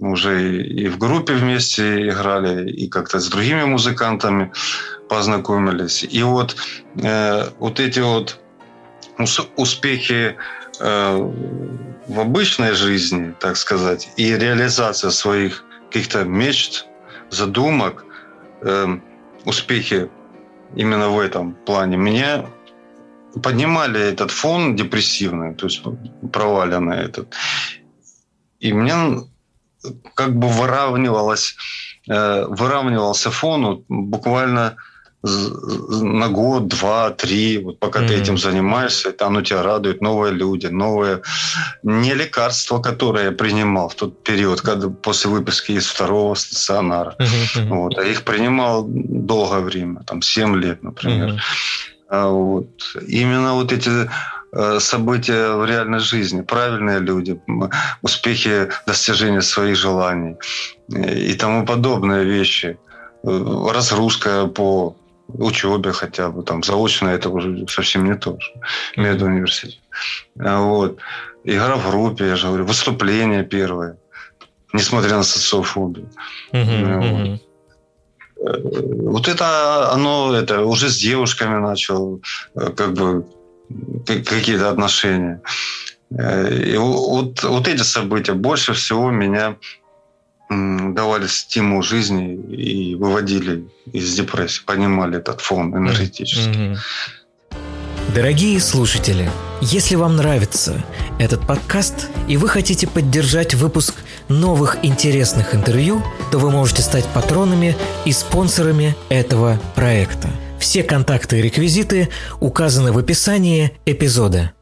уже 0.00 0.62
и 0.62 0.88
в 0.88 0.98
группе 0.98 1.34
вместе 1.34 2.08
играли, 2.08 2.68
и 2.68 2.88
как-то 2.88 3.20
с 3.20 3.28
другими 3.28 3.64
музыкантами 3.64 4.50
познакомились. 5.08 6.02
И 6.02 6.22
вот, 6.22 6.56
э, 7.00 7.50
вот 7.60 7.78
эти 7.78 8.00
вот 8.00 8.40
успехи 9.56 10.36
э, 10.80 11.32
в 12.08 12.20
обычной 12.20 12.74
жизни, 12.74 13.34
так 13.38 13.56
сказать, 13.56 14.10
и 14.16 14.36
реализация 14.36 15.10
своих 15.10 15.64
каких-то 15.86 16.24
мечт, 16.24 16.86
задумок, 17.30 18.04
э, 18.62 18.98
успехи 19.44 20.08
именно 20.74 21.08
в 21.08 21.20
этом 21.20 21.54
плане 21.54 21.96
меня 21.96 22.46
поднимали 23.42 24.00
этот 24.00 24.30
фон 24.30 24.76
депрессивный, 24.76 25.54
то 25.54 25.66
есть 25.66 25.82
проваленный 26.32 26.98
этот. 26.98 27.34
И 28.60 28.72
мне 28.72 28.94
как 30.14 30.36
бы 30.36 30.48
выравнивалось, 30.48 31.56
э, 32.08 32.46
выравнивался 32.48 33.30
фон 33.30 33.66
вот, 33.66 33.84
буквально 33.88 34.76
на 35.22 36.28
год, 36.28 36.68
два, 36.68 37.10
три, 37.10 37.58
вот 37.58 37.80
пока 37.80 38.00
mm-hmm. 38.00 38.08
ты 38.08 38.14
этим 38.14 38.38
занимаешься, 38.38 39.12
там 39.12 39.28
оно 39.28 39.42
тебя 39.42 39.62
радует, 39.62 40.00
новые 40.00 40.32
люди, 40.32 40.68
новые 40.68 41.22
не 41.82 42.14
лекарства, 42.14 42.80
которые 42.80 43.26
я 43.26 43.32
принимал 43.32 43.88
в 43.88 43.96
тот 43.96 44.22
период, 44.22 44.60
когда 44.60 44.88
после 44.88 45.30
выписки 45.30 45.72
из 45.72 45.88
второго 45.88 46.34
стационара, 46.34 47.16
mm-hmm. 47.18 47.68
вот, 47.68 47.98
а 47.98 48.04
их 48.04 48.22
принимал 48.22 48.84
долгое 48.86 49.60
время, 49.60 50.02
там 50.04 50.22
7 50.22 50.56
лет, 50.56 50.84
например. 50.84 51.30
Mm-hmm. 51.30 51.38
Вот. 52.10 52.68
Именно 53.06 53.54
вот 53.54 53.72
эти 53.72 53.90
э, 54.52 54.80
события 54.80 55.54
в 55.56 55.64
реальной 55.66 55.98
жизни, 55.98 56.42
правильные 56.42 57.00
люди, 57.00 57.40
успехи 58.02 58.68
достижения 58.86 59.42
своих 59.42 59.76
желаний 59.76 60.36
э, 60.92 61.18
и 61.18 61.34
тому 61.34 61.66
подобные 61.66 62.24
вещи, 62.24 62.78
э, 63.24 63.70
разгрузка 63.74 64.46
по 64.46 64.96
учебе 65.28 65.92
хотя 65.92 66.30
бы, 66.30 66.42
там, 66.42 66.62
заочно 66.62 67.08
это 67.08 67.28
уже 67.28 67.66
совсем 67.68 68.04
не 68.04 68.14
то, 68.14 68.38
что 68.40 68.60
медуниверситет. 68.96 69.80
А 70.38 70.60
вот. 70.60 70.98
Игра 71.44 71.76
в 71.76 71.90
группе, 71.90 72.26
я 72.26 72.36
же 72.36 72.46
говорю, 72.46 72.64
выступление 72.64 73.44
первое, 73.44 73.96
несмотря 74.72 75.16
на 75.16 75.22
социофобию. 75.22 76.10
Uh-huh, 76.52 77.30
вот. 77.30 77.47
Вот 78.40 79.28
это 79.28 79.92
оно, 79.92 80.34
это 80.34 80.64
уже 80.64 80.88
с 80.88 80.96
девушками 80.96 81.60
начал 81.60 82.20
э, 82.54 82.70
как 82.76 82.92
бы 82.94 83.26
какие-то 84.06 84.70
отношения. 84.70 85.40
Э, 86.10 86.72
и 86.74 86.76
вот, 86.76 87.42
вот 87.42 87.68
эти 87.68 87.82
события 87.82 88.34
больше 88.34 88.72
всего 88.72 89.10
меня 89.10 89.56
давали 90.50 91.26
стимул 91.26 91.82
жизни 91.82 92.34
и 92.34 92.94
выводили 92.94 93.68
из 93.92 94.14
депрессии, 94.14 94.62
понимали 94.64 95.18
этот 95.18 95.42
фон 95.42 95.76
энергетический. 95.76 96.76
Дорогие 98.14 98.58
слушатели, 98.58 99.30
если 99.60 99.94
вам 99.94 100.16
нравится 100.16 100.82
этот 101.18 101.46
подкаст 101.46 102.08
и 102.26 102.38
вы 102.38 102.48
хотите 102.48 102.86
поддержать 102.86 103.54
выпуск 103.54 103.96
новых 104.28 104.78
интересных 104.82 105.54
интервью, 105.54 106.02
то 106.32 106.38
вы 106.38 106.50
можете 106.50 106.80
стать 106.80 107.04
патронами 107.04 107.76
и 108.06 108.12
спонсорами 108.12 108.96
этого 109.10 109.60
проекта. 109.74 110.30
Все 110.58 110.82
контакты 110.82 111.38
и 111.38 111.42
реквизиты 111.42 112.08
указаны 112.40 112.92
в 112.92 112.98
описании 112.98 113.72
эпизода. 113.84 114.52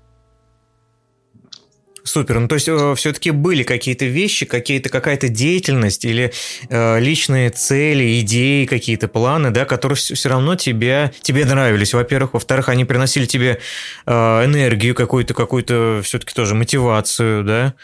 Супер. 2.06 2.38
Ну, 2.38 2.46
то 2.46 2.54
есть 2.54 2.68
э, 2.68 2.94
все-таки 2.96 3.32
были 3.32 3.64
какие-то 3.64 4.04
вещи, 4.04 4.46
какие-то, 4.46 4.90
какая-то 4.90 5.28
деятельность 5.28 6.04
или 6.04 6.32
э, 6.68 7.00
личные 7.00 7.50
цели, 7.50 8.20
идеи, 8.20 8.64
какие-то 8.64 9.08
планы, 9.08 9.50
да, 9.50 9.64
которые 9.64 9.96
все 9.96 10.28
равно 10.28 10.54
тебе, 10.54 11.12
тебе 11.20 11.44
нравились, 11.44 11.94
во-первых. 11.94 12.34
Во-вторых, 12.34 12.68
они 12.68 12.84
приносили 12.84 13.26
тебе 13.26 13.58
э, 14.06 14.12
энергию 14.12 14.94
какую-то, 14.94 15.34
какую-то 15.34 16.00
все-таки 16.04 16.32
тоже 16.32 16.54
мотивацию, 16.54 17.42
да. 17.42 17.74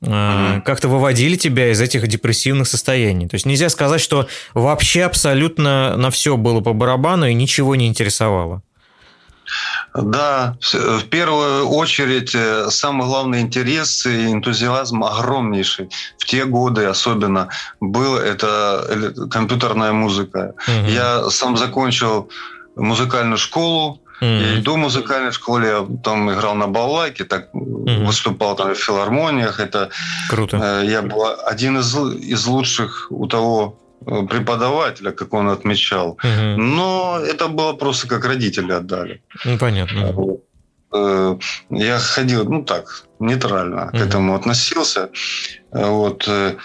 Mm-hmm. 0.00 0.62
как-то 0.62 0.88
выводили 0.88 1.36
тебя 1.36 1.70
из 1.70 1.80
этих 1.80 2.08
депрессивных 2.08 2.66
состояний. 2.66 3.28
То 3.28 3.36
есть 3.36 3.46
нельзя 3.46 3.68
сказать, 3.68 4.00
что 4.00 4.26
вообще 4.52 5.04
абсолютно 5.04 5.96
на 5.96 6.10
все 6.10 6.36
было 6.36 6.60
по 6.60 6.72
барабану 6.72 7.28
и 7.28 7.34
ничего 7.34 7.76
не 7.76 7.86
интересовало. 7.86 8.64
Да, 9.94 10.56
в 10.72 11.04
первую 11.04 11.68
очередь 11.68 12.34
э, 12.34 12.70
самый 12.70 13.06
главный 13.06 13.40
интерес 13.40 14.06
и 14.06 14.32
энтузиазм 14.32 15.04
огромнейший 15.04 15.90
в 16.18 16.24
те 16.24 16.44
годы 16.44 16.84
особенно 16.84 17.48
был 17.80 18.16
это 18.16 19.28
компьютерная 19.30 19.92
музыка. 19.92 20.54
Угу. 20.66 20.90
Я 20.90 21.30
сам 21.30 21.56
закончил 21.56 22.28
музыкальную 22.76 23.38
школу, 23.38 23.98
Mm-hmm. 24.22 24.58
И 24.58 24.62
до 24.62 24.76
музыкальной 24.76 25.32
школы 25.32 25.66
я 25.66 25.86
там 26.04 26.30
играл 26.30 26.54
на 26.54 26.68
балалайке, 26.68 27.24
так 27.24 27.48
mm-hmm. 27.52 28.06
выступал 28.06 28.54
там 28.54 28.72
в 28.72 28.78
филармониях. 28.78 29.58
Это 29.58 29.90
круто. 30.28 30.58
Э, 30.62 30.86
я 30.86 31.02
был 31.02 31.26
один 31.44 31.78
из, 31.78 31.92
из 31.96 32.46
лучших 32.46 33.08
у 33.10 33.26
того 33.26 33.81
Э, 33.81 33.81
преподавателя, 34.04 35.12
как 35.12 35.34
он 35.34 35.48
отмечал. 35.48 36.12
Угу. 36.12 36.62
Но 36.62 37.18
это 37.20 37.48
было 37.48 37.72
просто 37.72 38.08
как 38.08 38.24
родители 38.24 38.72
отдали. 38.72 39.22
Ну, 39.44 39.58
понятно. 39.58 40.14
Э, 40.94 41.36
я 41.70 41.98
ходил, 41.98 42.44
ну 42.44 42.64
так, 42.64 43.04
нейтрально 43.18 43.86
угу. 43.86 43.98
к 43.98 44.00
этому 44.00 44.34
относился. 44.34 45.10
Вот. 45.70 46.28
Э, 46.28 46.56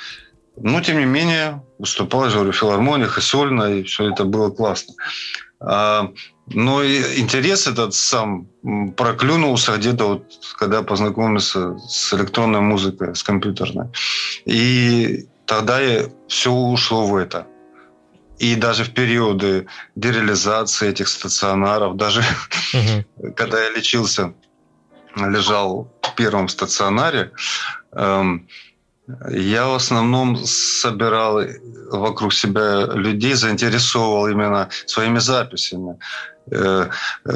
но, 0.58 0.82
тем 0.82 0.98
не 1.00 1.06
менее, 1.06 1.62
выступал, 1.80 2.26
я 2.26 2.32
говорю, 2.32 2.52
в 2.52 2.56
филармониях 2.56 3.18
и 3.18 3.22
сольно, 3.22 3.64
и 3.64 3.84
все 3.84 4.12
это 4.12 4.26
было 4.26 4.50
классно. 4.50 4.96
А, 5.60 6.12
но 6.48 6.84
интерес 6.84 7.68
этот 7.68 7.94
сам 7.94 8.48
проклюнулся 8.96 9.78
где-то 9.78 10.08
вот, 10.08 10.24
когда 10.58 10.82
познакомился 10.82 11.78
с 11.78 12.14
электронной 12.14 12.62
музыкой, 12.62 13.16
с 13.16 13.24
компьютерной. 13.24 13.88
И 14.46 15.26
тогда 15.48 15.80
все 16.28 16.52
ушло 16.52 17.08
в 17.08 17.16
это. 17.16 17.48
И 18.38 18.56
даже 18.56 18.84
в 18.84 18.94
периоды 18.94 19.66
дереализации 19.96 20.90
этих 20.90 21.08
стационаров, 21.08 21.96
даже 21.96 22.22
угу. 22.74 23.32
когда 23.36 23.64
я 23.64 23.72
лечился, 23.72 24.34
лежал 25.16 25.92
в 26.04 26.14
первом 26.16 26.48
стационаре, 26.48 27.32
эм, 27.94 28.48
я 29.30 29.68
в 29.68 29.74
основном 29.74 30.36
собирал 30.46 31.42
вокруг 31.92 32.34
себя 32.34 32.86
людей, 32.94 33.34
заинтересовывал 33.34 34.28
именно 34.28 34.70
своими 34.86 35.20
записями. 35.20 35.98
Э, 36.50 36.90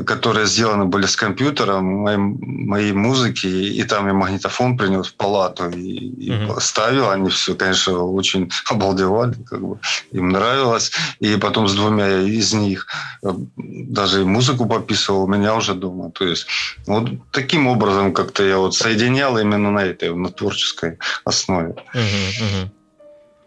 которые 0.06 0.46
сделаны 0.46 0.86
были 0.86 1.06
с 1.06 1.18
компьютером, 1.18 1.84
моей, 1.86 2.18
моей 2.18 2.94
музыки, 2.94 3.46
и 3.46 3.84
там 3.84 4.08
я 4.08 4.14
магнитофон 4.14 4.78
принес 4.78 5.08
в 5.08 5.16
палату 5.16 5.70
и, 5.70 5.78
и 5.78 6.30
mm-hmm. 6.32 6.60
ставил. 6.62 7.10
Они 7.10 7.30
все, 7.30 7.56
конечно, 7.56 8.04
очень 8.06 8.50
обалдевали, 8.70 9.36
как 9.50 9.62
бы 9.62 9.80
им 10.12 10.30
нравилось. 10.30 10.92
И 11.20 11.36
потом 11.36 11.68
с 11.68 11.76
двумя 11.76 12.22
из 12.22 12.54
них 12.54 12.88
э, 13.24 13.34
даже 13.58 14.24
музыку 14.24 14.66
пописывал 14.66 15.24
у 15.24 15.28
меня 15.28 15.56
уже 15.56 15.74
дома. 15.74 16.12
То 16.12 16.26
есть 16.26 16.48
вот 16.88 17.10
таким 17.32 17.68
образом 17.68 18.14
как-то 18.14 18.44
я 18.44 18.58
вот 18.60 18.76
соединял 18.76 19.38
именно 19.38 19.72
на 19.72 19.84
этой, 19.84 20.16
на 20.16 20.30
творческой 20.30 21.00
основе. 21.26 21.76
Mm-hmm. 21.94 22.70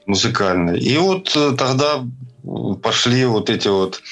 Музыкальной. 0.07 0.79
И 0.79 0.99
вот 0.99 1.35
э, 1.35 1.55
тогда 1.57 2.05
пошли 2.83 3.25
вот 3.25 3.49
эти 3.49 3.69
вот 3.69 4.03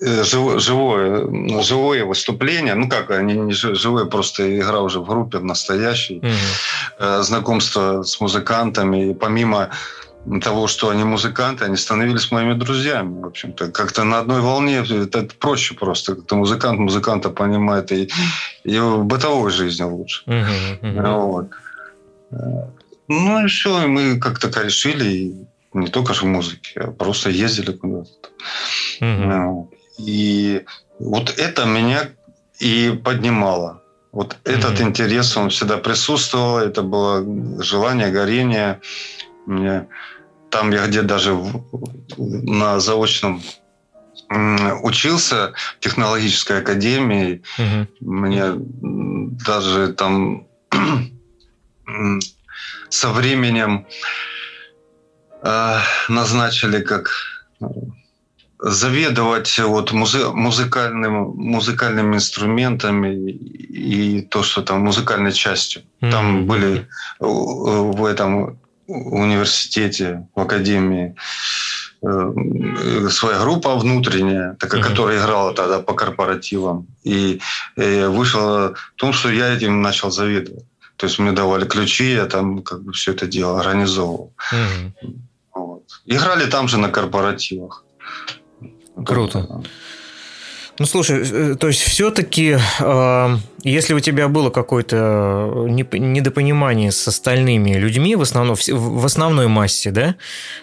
живое, 0.00 1.26
ну, 1.26 1.62
живое 1.62 2.04
выступление, 2.04 2.74
ну 2.74 2.88
как, 2.88 3.10
они 3.10 3.34
не 3.34 3.52
живое, 3.52 4.06
просто 4.06 4.58
игра 4.58 4.80
уже 4.80 5.00
в 5.00 5.06
группе, 5.06 5.38
в 5.38 5.44
настоящей, 5.44 6.18
угу. 6.18 7.22
знакомство 7.22 8.02
с 8.02 8.20
музыкантами, 8.20 9.10
и 9.10 9.14
помимо 9.14 9.70
того, 10.40 10.68
что 10.68 10.88
они 10.88 11.04
музыканты, 11.04 11.64
они 11.64 11.76
становились 11.76 12.30
моими 12.30 12.54
друзьями, 12.54 13.22
в 13.22 13.26
общем-то. 13.26 13.70
Как-то 13.70 14.04
на 14.04 14.20
одной 14.20 14.40
волне, 14.40 14.76
это, 14.76 15.18
это 15.18 15.34
проще 15.38 15.74
просто. 15.74 16.14
Как-то 16.14 16.36
музыкант 16.36 16.78
музыканта 16.78 17.30
понимает 17.30 17.92
и, 17.92 18.08
и 18.64 18.78
в 18.78 19.04
бытовой 19.04 19.50
жизни 19.50 19.82
лучше. 19.82 20.22
Uh-huh, 20.26 20.80
uh-huh. 20.80 21.20
Вот. 21.20 21.50
Э, 22.30 22.36
ну 23.08 23.44
и 23.44 23.48
все, 23.48 23.82
и 23.82 23.86
мы 23.86 24.18
как-то 24.20 24.48
решили, 24.62 25.48
не 25.74 25.88
только 25.88 26.14
же 26.14 26.22
в 26.22 26.26
музыке, 26.26 26.80
а 26.80 26.90
просто 26.90 27.30
ездили 27.30 27.72
куда-то. 27.72 28.28
Угу. 29.00 29.70
И 29.98 30.64
вот 30.98 31.38
это 31.38 31.64
меня 31.64 32.08
и 32.58 33.00
поднимало. 33.04 33.82
Вот 34.12 34.36
этот 34.44 34.80
интерес, 34.80 35.36
он 35.36 35.48
всегда 35.48 35.78
присутствовал, 35.78 36.58
это 36.58 36.82
было 36.82 37.24
желание, 37.62 38.10
горение. 38.10 38.80
Мне, 39.46 39.86
там 40.50 40.70
я 40.70 40.86
где 40.86 41.00
даже 41.00 41.32
в, 41.32 41.64
на 42.18 42.78
заочном 42.78 43.42
учился 44.82 45.52
в 45.76 45.80
технологической 45.80 46.58
академии. 46.58 47.42
Угу. 47.58 48.10
Мне 48.12 48.52
даже 49.46 49.92
там 49.94 50.46
со 52.90 53.10
временем 53.10 53.86
назначили 56.08 56.80
как 56.80 57.10
заведовать 58.62 59.58
вот 59.58 59.92
музы 59.92 60.28
музыкальным, 60.28 61.34
музыкальными 61.36 62.14
инструментами 62.14 63.30
и 63.30 64.22
то, 64.22 64.42
что 64.42 64.62
там 64.62 64.82
музыкальной 64.82 65.32
частью. 65.32 65.82
Mm-hmm. 66.00 66.10
Там 66.10 66.46
были 66.46 66.88
в 67.18 68.04
этом 68.04 68.60
университете, 68.86 70.28
в 70.34 70.40
академии 70.40 71.16
э, 72.02 73.08
своя 73.10 73.40
группа 73.40 73.76
внутренняя, 73.76 74.54
такая, 74.60 74.80
mm-hmm. 74.80 74.88
которая 74.88 75.18
играла 75.18 75.54
тогда 75.54 75.80
по 75.80 75.94
корпоративам. 75.94 76.86
И, 77.02 77.40
и 77.76 78.04
вышло 78.04 78.74
в 78.74 78.94
том, 78.96 79.12
что 79.12 79.30
я 79.30 79.54
этим 79.54 79.82
начал 79.82 80.10
заведовать. 80.12 80.66
То 80.96 81.06
есть 81.06 81.18
мне 81.18 81.32
давали 81.32 81.64
ключи, 81.64 82.12
я 82.12 82.26
там 82.26 82.62
как 82.62 82.84
бы 82.84 82.92
все 82.92 83.10
это 83.10 83.26
дело 83.26 83.58
организовывал. 83.58 84.34
Mm-hmm. 84.52 85.16
Играли 86.06 86.46
там 86.50 86.68
же 86.68 86.78
на 86.78 86.88
корпоративах. 86.88 87.84
Круто. 89.06 89.62
Ну, 90.78 90.86
слушай, 90.86 91.22
э, 91.22 91.54
то 91.54 91.68
есть 91.68 91.82
все-таки, 91.82 92.56
э, 92.80 93.36
если 93.62 93.94
у 93.94 94.00
тебя 94.00 94.28
было 94.28 94.50
какое-то 94.50 95.66
недопонимание 95.68 96.90
с 96.90 97.06
остальными 97.06 97.74
людьми, 97.74 98.16
в, 98.16 98.22
основном, 98.22 98.56
в 98.56 99.04
основной 99.04 99.48
массе, 99.48 99.90
да, 99.90 100.16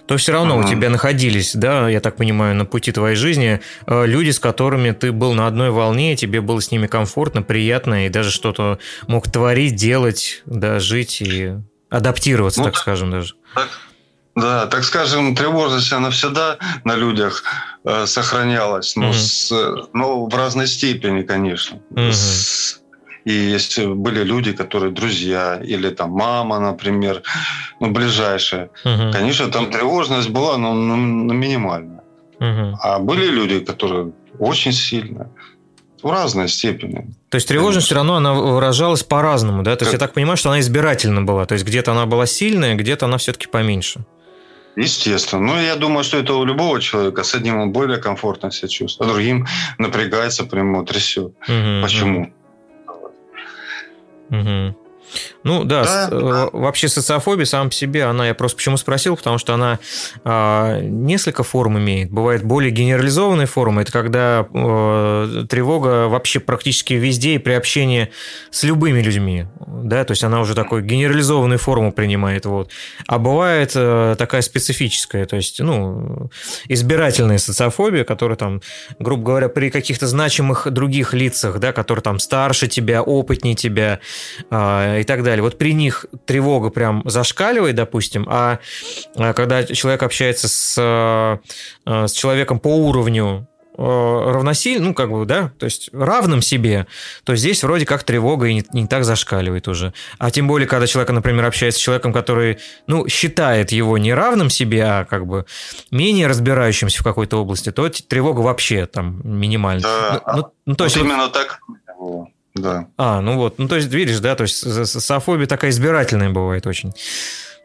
то 0.07 0.17
все 0.17 0.31
равно 0.31 0.59
uh-huh. 0.59 0.65
у 0.65 0.67
тебя 0.67 0.89
находились, 0.89 1.55
да, 1.55 1.87
я 1.87 1.99
так 1.99 2.15
понимаю, 2.15 2.55
на 2.55 2.65
пути 2.65 2.91
твоей 2.91 3.15
жизни 3.15 3.61
э, 3.85 4.05
люди, 4.07 4.31
с 4.31 4.39
которыми 4.39 4.91
ты 4.91 5.11
был 5.11 5.33
на 5.33 5.45
одной 5.45 5.69
волне, 5.69 6.15
тебе 6.15 6.41
было 6.41 6.59
с 6.59 6.71
ними 6.71 6.87
комфортно, 6.87 7.43
приятно, 7.43 8.07
и 8.07 8.09
даже 8.09 8.31
что-то 8.31 8.79
мог 9.07 9.31
творить, 9.31 9.75
делать, 9.75 10.41
да, 10.45 10.79
жить 10.79 11.21
и 11.21 11.53
адаптироваться, 11.89 12.61
ну, 12.61 12.65
так 12.65 12.77
скажем 12.77 13.11
даже. 13.11 13.35
Так, 13.53 13.69
да, 14.39 14.67
так 14.67 14.83
скажем, 14.83 15.35
тревожность, 15.35 15.93
она 15.93 16.09
всегда 16.09 16.57
на 16.83 16.95
людях 16.95 17.43
э, 17.83 18.05
сохранялась, 18.05 18.95
но, 18.95 19.09
угу. 19.09 19.13
с, 19.13 19.51
но 19.93 20.25
в 20.25 20.35
разной 20.35 20.67
степени, 20.67 21.23
конечно. 21.23 21.79
Угу. 21.91 22.11
С, 22.11 22.81
и 23.25 23.33
если 23.33 23.85
были 23.85 24.23
люди, 24.23 24.53
которые 24.53 24.91
друзья, 24.91 25.59
или 25.63 25.89
там 25.89 26.11
мама, 26.11 26.59
например, 26.59 27.21
ну, 27.79 27.91
ближайшие, 27.91 28.69
угу. 28.85 29.11
конечно, 29.11 29.51
там 29.51 29.71
тревожность 29.71 30.29
была, 30.29 30.57
но, 30.57 30.73
но, 30.73 30.95
но 30.95 31.33
минимальная. 31.33 32.03
Угу. 32.39 32.77
А 32.81 32.99
были 32.99 33.27
люди, 33.27 33.59
которые 33.59 34.11
очень 34.39 34.71
сильно 34.71 35.29
в 36.01 36.09
разной 36.09 36.47
степени. 36.47 37.13
То 37.29 37.35
есть 37.35 37.47
тревожность 37.47 37.87
все 37.87 37.95
равно 37.95 38.15
она 38.15 38.33
выражалась 38.33 39.03
по-разному, 39.03 39.63
да? 39.63 39.75
То 39.75 39.83
есть 39.83 39.91
как... 39.91 40.01
я 40.01 40.07
так 40.07 40.13
понимаю, 40.13 40.37
что 40.37 40.49
она 40.49 40.59
избирательна 40.61 41.21
была. 41.21 41.45
То 41.45 41.53
есть 41.53 41.65
где-то 41.65 41.91
она 41.91 42.05
была 42.05 42.25
сильная, 42.25 42.75
где-то 42.75 43.05
она 43.05 43.17
все-таки 43.17 43.47
поменьше. 43.47 44.05
Естественно. 44.79 45.41
Ну, 45.41 45.59
я 45.59 45.75
думаю, 45.75 46.03
что 46.03 46.17
это 46.17 46.33
у 46.33 46.45
любого 46.45 46.79
человека. 46.79 47.23
С 47.23 47.35
одним 47.35 47.57
он 47.57 47.71
более 47.71 47.97
комфортно 47.97 48.49
себя 48.49 48.69
чувствует, 48.69 49.09
а 49.09 49.13
другим 49.13 49.45
напрягается, 49.77 50.45
прямо 50.45 50.85
трясет. 50.85 51.33
Угу, 51.49 51.81
Почему? 51.83 52.31
Угу. 54.29 54.75
Ну 55.43 55.63
да, 55.63 55.83
да, 55.83 56.07
с, 56.07 56.09
да. 56.09 56.49
вообще 56.51 56.89
социофобия 56.89 57.45
сам 57.45 57.69
по 57.69 57.73
себе, 57.73 58.03
она, 58.03 58.27
я 58.27 58.33
просто 58.33 58.57
почему 58.57 58.75
спросил, 58.75 59.15
потому 59.15 59.37
что 59.37 59.53
она 59.53 59.79
э, 60.25 60.79
несколько 60.81 61.43
форм 61.43 61.77
имеет. 61.77 62.11
Бывает 62.11 62.43
более 62.43 62.71
генерализованные 62.71 63.47
формы, 63.47 63.83
это 63.83 63.91
когда 63.91 64.45
э, 64.53 65.45
тревога 65.49 66.07
вообще 66.09 66.41
практически 66.41 66.93
везде 66.93 67.35
и 67.35 67.37
при 67.37 67.53
общении 67.53 68.09
с 68.51 68.63
любыми 68.63 69.01
людьми, 69.01 69.45
да, 69.65 70.03
то 70.03 70.11
есть 70.11 70.23
она 70.25 70.41
уже 70.41 70.55
такой 70.55 70.81
генерализованную 70.81 71.59
форму 71.59 71.93
принимает, 71.93 72.45
вот. 72.45 72.71
А 73.07 73.17
бывает 73.17 73.71
э, 73.75 74.15
такая 74.17 74.41
специфическая, 74.41 75.25
то 75.25 75.37
есть, 75.37 75.61
ну, 75.61 76.29
избирательная 76.67 77.37
социофобия, 77.37 78.03
которая 78.03 78.37
там, 78.37 78.61
грубо 78.99 79.23
говоря, 79.23 79.47
при 79.47 79.69
каких-то 79.69 80.05
значимых 80.05 80.69
других 80.69 81.13
лицах, 81.13 81.59
да, 81.59 81.71
которые 81.71 82.03
там 82.03 82.19
старше 82.19 82.67
тебя, 82.67 83.01
опытнее 83.01 83.55
тебя 83.55 83.99
э, 84.51 84.99
и 84.99 85.03
так 85.05 85.23
далее 85.23 85.28
далее. 85.29 85.43
Вот 85.43 85.57
при 85.57 85.73
них 85.73 86.05
тревога 86.25 86.69
прям 86.69 87.03
зашкаливает, 87.05 87.75
допустим, 87.75 88.25
а, 88.27 88.59
а 89.15 89.33
когда 89.33 89.63
человек 89.63 90.03
общается 90.03 90.47
с, 90.47 90.75
э, 90.77 92.07
с 92.07 92.11
человеком 92.11 92.59
по 92.59 92.75
уровню 92.75 93.47
э, 93.77 93.81
равносильно, 93.81 94.87
ну, 94.87 94.93
как 94.93 95.11
бы, 95.11 95.25
да, 95.25 95.51
то 95.59 95.65
есть 95.65 95.89
равным 95.93 96.41
себе, 96.41 96.87
то 97.23 97.35
здесь 97.35 97.63
вроде 97.63 97.85
как 97.85 98.03
тревога 98.03 98.47
и 98.47 98.53
не, 98.55 98.65
не 98.73 98.87
так 98.87 99.05
зашкаливает 99.05 99.67
уже. 99.67 99.93
А 100.17 100.31
тем 100.31 100.47
более, 100.47 100.67
когда 100.67 100.87
человек, 100.87 101.11
например, 101.11 101.45
общается 101.45 101.79
с 101.79 101.83
человеком, 101.83 102.11
который, 102.11 102.57
ну, 102.87 103.07
считает 103.07 103.71
его 103.71 103.97
не 103.97 104.13
равным 104.13 104.49
себе, 104.49 104.83
а 104.83 105.05
как 105.05 105.27
бы 105.27 105.45
менее 105.91 106.27
разбирающимся 106.27 106.99
в 106.99 107.03
какой-то 107.03 107.37
области, 107.37 107.71
то 107.71 107.87
тревога 107.89 108.41
вообще 108.41 108.85
там 108.85 109.21
минимальна. 109.23 109.83
Да, 109.83 110.21
ну, 110.25 110.33
ну, 110.35 110.51
ну, 110.65 110.75
то 110.75 110.83
вот 110.85 110.91
есть 110.91 110.97
именно 110.97 111.23
вот... 111.25 111.33
так 111.33 111.59
да. 112.61 112.87
А, 112.97 113.21
ну 113.21 113.37
вот, 113.37 113.59
ну 113.59 113.67
то 113.67 113.75
есть 113.75 113.91
видишь, 113.91 114.19
да, 114.19 114.35
то 114.35 114.43
есть 114.43 114.57
софобия 114.57 115.47
такая 115.47 115.71
избирательная 115.71 116.29
бывает 116.29 116.67
очень. 116.67 116.93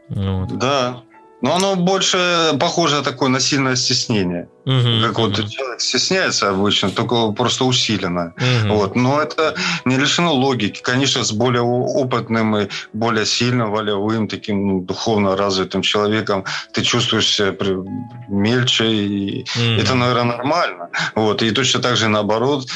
Вот. 0.09 0.59
Да, 0.59 1.03
но 1.45 1.57
оно 1.57 1.77
больше 1.77 2.57
похоже 2.59 2.97
на 2.97 3.03
такое 3.03 3.29
насильное 3.29 3.77
стеснение. 3.77 4.49
Угу, 4.65 5.03
как 5.03 5.19
вот 5.19 5.51
человек 5.51 5.79
стесняется 5.79 6.49
обычно, 6.49 6.91
только 6.91 7.33
просто 7.33 7.67
усиленно. 7.67 8.33
Угу. 8.39 8.75
Вот. 8.75 8.97
Но 8.97 9.21
это 9.21 9.55
не 9.85 9.99
лишено 9.99 10.33
логики. 10.33 10.81
Конечно, 10.81 11.23
с 11.23 11.33
более 11.33 11.61
опытным 11.61 12.57
и 12.57 12.69
более 12.95 13.27
сильным, 13.27 13.73
волевым, 13.73 14.27
таким 14.27 14.67
ну, 14.67 14.81
духовно 14.81 15.37
развитым 15.37 15.83
человеком 15.83 16.47
ты 16.73 16.81
чувствуешь 16.81 17.29
себя 17.29 17.55
мельче. 18.29 18.87
И 18.87 19.43
угу. 19.43 19.83
Это, 19.83 19.95
наверное, 19.95 20.37
нормально. 20.37 20.89
Вот. 21.15 21.43
И 21.43 21.51
точно 21.51 21.83
так 21.83 21.99
же 21.99 22.09
наоборот. 22.09 22.71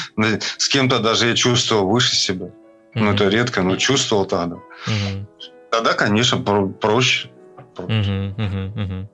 С 0.57 0.69
кем-то 0.69 0.99
даже 0.99 1.27
я 1.27 1.35
чувствовал 1.35 1.89
выше 1.89 2.15
себя. 2.15 2.45
Угу. 2.45 2.53
Ну, 2.93 3.13
это 3.13 3.29
редко, 3.29 3.63
но 3.63 3.77
чувствовал 3.77 4.25
тогда. 4.25 4.57
Угу. 4.57 5.25
Тогда, 5.71 5.93
конечно, 5.93 6.37
проще 6.37 7.29
Угу, 7.77 8.43
угу, 8.43 8.81
угу. 8.81 9.09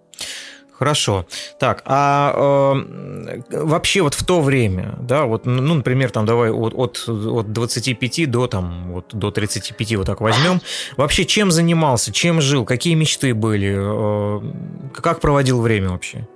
Хорошо. 0.77 1.25
Так, 1.57 1.83
а 1.85 2.33
э, 2.35 3.41
вообще 3.63 4.01
вот 4.01 4.13
в 4.13 4.25
то 4.25 4.41
время, 4.41 4.97
да, 4.99 5.23
вот, 5.23 5.45
ну, 5.45 5.73
например, 5.73 6.11
там 6.11 6.25
давай 6.25 6.51
от, 6.51 6.73
от, 6.75 7.05
от 7.07 7.53
25 7.53 8.29
до 8.29 8.47
там 8.47 8.91
вот 8.91 9.05
до 9.13 9.31
35 9.31 9.95
вот 9.95 10.05
так 10.05 10.19
возьмем. 10.19 10.61
Вообще 10.97 11.23
чем 11.23 11.51
занимался, 11.51 12.11
чем 12.11 12.41
жил, 12.41 12.65
какие 12.65 12.93
мечты 12.95 13.33
были, 13.33 13.73
э, 13.77 14.91
как 14.93 15.21
проводил 15.21 15.61
время 15.61 15.91
вообще? 15.91 16.27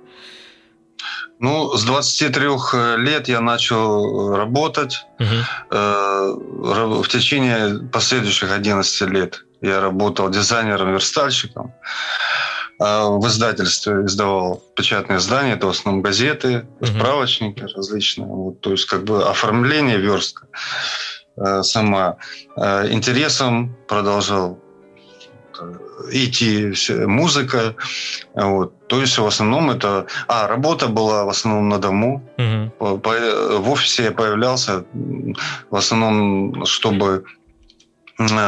Ну, 1.38 1.76
с 1.76 1.84
23 1.84 2.48
лет 2.96 3.28
я 3.28 3.40
начал 3.40 4.34
работать. 4.34 5.04
Угу. 5.18 5.28
Э, 5.70 6.32
в 6.34 7.08
течение 7.08 7.88
последующих 7.90 8.52
11 8.52 9.10
лет 9.10 9.44
я 9.60 9.80
работал 9.80 10.28
дизайнером-верстальщиком. 10.30 11.74
А 12.80 13.10
в 13.10 13.26
издательстве 13.26 14.06
издавал 14.06 14.62
печатные 14.74 15.18
издания, 15.18 15.52
это 15.52 15.66
в 15.66 15.70
основном 15.70 16.02
газеты, 16.02 16.66
справочники 16.82 17.62
различные. 17.76 18.26
Вот, 18.26 18.60
то 18.62 18.70
есть 18.70 18.86
как 18.86 19.04
бы 19.04 19.22
оформление, 19.28 19.98
верстка 19.98 20.46
э, 21.36 21.62
сама. 21.62 22.16
Э, 22.56 22.90
интересом 22.90 23.76
продолжал 23.86 24.58
э, 25.60 25.74
идти 26.10 26.72
музыка. 27.04 27.76
Вот. 28.32 28.88
То 28.88 29.02
есть 29.02 29.18
в 29.18 29.26
основном 29.26 29.70
это... 29.70 30.06
А, 30.26 30.48
работа 30.48 30.88
была 30.88 31.26
в 31.26 31.28
основном 31.28 31.68
на 31.68 31.78
дому. 31.78 32.32
Угу. 32.38 33.00
В 33.02 33.70
офисе 33.70 34.04
я 34.04 34.10
появлялся 34.10 34.86
в 35.70 35.76
основном, 35.76 36.64
чтобы 36.64 37.26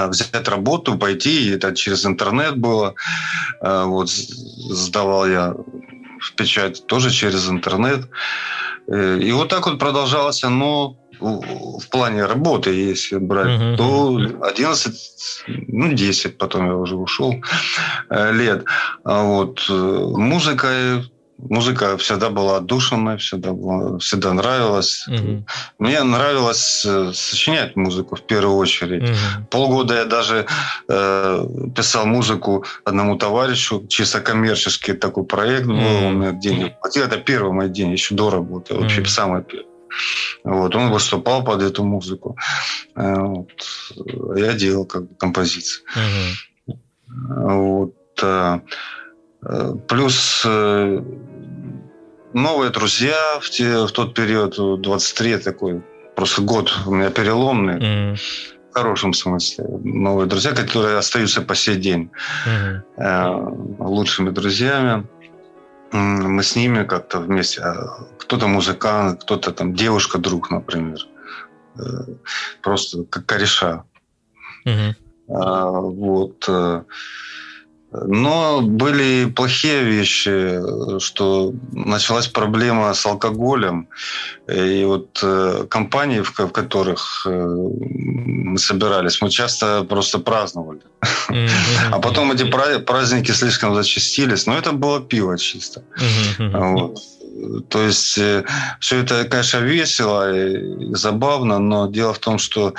взять 0.09 0.49
работу, 0.49 0.99
пойти, 0.99 1.49
и 1.49 1.51
это 1.51 1.75
через 1.75 2.07
интернет 2.07 2.57
было. 2.57 2.95
Э, 3.61 3.85
вот 3.85 4.11
сдавал 4.11 5.27
я 5.29 5.55
в 6.21 6.33
печать 6.37 6.87
тоже 6.87 7.11
через 7.11 7.49
интернет. 7.49 8.09
Э, 8.89 9.19
и 9.19 9.33
вот 9.33 9.49
так 9.49 9.67
вот 9.67 9.79
продолжалось 9.79 10.45
оно 10.45 10.97
в 11.21 11.89
плане 11.91 12.27
работы, 12.27 12.71
если 12.71 13.19
брать, 13.19 13.61
uh-huh. 13.61 13.77
то 13.77 14.45
11, 14.45 15.45
ну 15.69 15.93
10, 15.93 16.37
потом 16.37 16.67
я 16.67 16.75
уже 16.75 16.97
ушел 16.97 17.37
лет. 18.11 18.65
А 19.05 19.23
вот 19.23 19.65
музыкой 19.69 21.05
музыка 21.49 21.97
всегда 21.97 22.31
была 22.31 22.59
отдушенная, 22.59 23.17
всегда, 23.17 23.53
была, 23.53 23.99
всегда 23.99 24.33
нравилась. 24.33 25.07
Угу. 25.09 25.45
Мне 25.79 26.03
нравилось 26.03 26.85
э, 26.87 27.13
сочинять 27.15 27.77
музыку 27.77 28.17
в 28.17 28.23
первую 28.23 28.57
очередь. 28.57 29.03
Угу. 29.03 29.47
Полгода 29.51 29.95
я 29.95 30.05
даже 30.05 30.47
э, 30.89 31.47
писал 31.75 32.07
музыку 32.07 32.65
одному 32.85 33.17
товарищу, 33.17 33.87
чисто 33.89 34.21
коммерческий 34.21 34.93
такой 34.93 35.25
проект 35.25 35.67
был, 35.67 35.75
угу. 35.77 36.07
он 36.07 36.15
мне 36.19 36.33
денег 36.33 36.81
платил. 36.81 37.05
Это 37.05 37.19
первый 37.19 37.53
мой 37.53 37.69
день, 37.69 37.93
еще 37.93 38.15
до 38.15 38.31
работы, 38.31 38.75
вообще 38.75 39.01
угу. 39.01 39.09
самый 39.09 39.43
первый. 39.43 39.67
Вот, 40.45 40.75
он 40.75 40.91
выступал 40.91 41.45
под 41.45 41.63
эту 41.63 41.85
музыку. 41.85 42.37
Э, 42.97 43.15
вот. 43.19 43.53
Я 44.37 44.53
делал 44.53 44.85
как 44.85 45.03
бы 45.03 45.15
композиции. 45.17 45.83
Угу. 46.67 46.79
Вот. 47.47 48.23
Э, 48.23 48.61
плюс 49.89 50.43
э, 50.47 51.03
новые 52.33 52.71
друзья 52.71 53.39
в, 53.41 53.51
те, 53.51 53.87
в 53.87 53.91
тот 53.93 54.15
период, 54.15 54.83
23 54.83 55.39
такой, 55.39 55.83
просто 56.17 56.43
год 56.43 56.73
у 56.87 56.95
меня 56.95 57.11
переломный. 57.11 57.79
Mm. 57.79 58.17
В 58.71 58.75
хорошем 58.75 59.13
смысле. 59.13 59.67
Новые 59.85 60.27
друзья, 60.27 60.53
которые 60.53 60.97
остаются 60.97 61.43
по 61.43 61.55
сей 61.55 61.77
день 61.77 62.11
mm. 62.47 63.77
лучшими 63.79 64.31
друзьями. 64.31 65.07
Мы 65.93 66.43
с 66.43 66.57
ними 66.57 66.85
как-то 66.85 67.21
вместе. 67.21 67.61
А 67.61 68.07
кто-то 68.19 68.47
музыкант, 68.47 69.23
кто-то 69.25 69.53
там 69.53 69.75
девушка-друг, 69.75 70.51
например. 70.51 71.01
Э, 71.77 71.81
просто 72.63 73.05
как 73.05 73.27
кореша. 73.27 73.85
Mm-hmm. 74.67 74.95
Вот. 75.29 76.49
Но 77.93 78.63
были 78.63 79.27
плохие 79.27 79.85
вещи, 79.85 80.99
что 80.99 81.53
началась 81.73 82.27
проблема 82.27 82.95
с 82.95 83.05
алкоголем. 83.05 83.89
И 84.49 84.85
вот 84.85 85.21
э, 85.23 85.67
компании, 85.69 86.23
в 86.23 86.33
которых 86.33 87.27
э, 87.27 87.31
мы 87.31 88.59
собирались, 88.59 89.21
мы 89.21 89.31
часто 89.31 89.85
просто 89.85 90.19
праздновали. 90.19 90.81
А 91.91 91.99
потом 91.99 92.33
эти 92.33 92.45
праздники 92.85 93.33
слишком 93.33 93.75
зачастились. 93.75 94.47
Но 94.47 94.57
это 94.57 94.73
было 94.73 95.01
пиво 95.01 95.37
чисто. 95.39 95.83
Вот. 96.39 96.99
То 97.69 97.83
есть 97.83 98.19
э, 98.19 98.45
все 98.81 99.03
это, 99.03 99.25
конечно, 99.25 99.59
весело 99.59 100.33
и 100.33 100.95
забавно, 100.95 101.59
но 101.59 101.89
дело 101.89 102.15
в 102.15 102.19
том, 102.19 102.39
что 102.39 102.75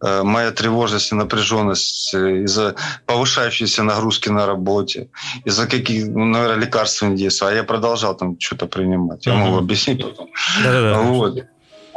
э, 0.00 0.22
моя 0.22 0.50
тревожность 0.52 1.12
и 1.12 1.14
напряженность 1.14 2.14
э, 2.14 2.44
из-за 2.44 2.74
повышающейся 3.06 3.82
нагрузки 3.82 4.28
на 4.30 4.46
работе, 4.46 5.08
из-за 5.44 5.66
каких, 5.66 6.06
ну, 6.08 6.24
наверное, 6.24 6.64
лекарственных 6.64 7.16
действий, 7.16 7.48
а 7.48 7.52
я 7.52 7.64
продолжал 7.64 8.16
там 8.16 8.38
что-то 8.40 8.66
принимать. 8.66 9.26
Я 9.26 9.34
могу 9.34 9.58
объяснить 9.58 10.02
потом. 10.02 10.28
Да-да-да. 10.62 11.00
Вот 11.00 11.38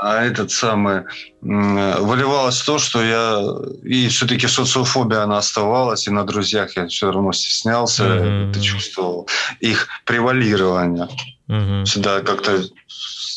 а 0.02 0.24
этот 0.24 0.50
самый 0.50 1.04
выливалось 1.42 2.62
то, 2.62 2.80
что 2.80 3.04
я 3.04 3.44
и 3.84 4.08
все-таки 4.08 4.48
социофобия 4.48 5.24
она 5.24 5.38
оставалась, 5.38 6.08
и 6.08 6.12
на 6.12 6.24
друзьях 6.24 6.78
я 6.78 6.88
все 6.88 7.12
равно 7.12 7.34
стеснялся, 7.34 8.04
mm-hmm. 8.04 8.52
это 8.52 8.62
чувствовал 8.62 9.28
их 9.60 9.90
превалирование. 10.06 11.10
Mm-hmm. 11.50 11.86
Всегда 11.86 12.22
как-то 12.22 12.64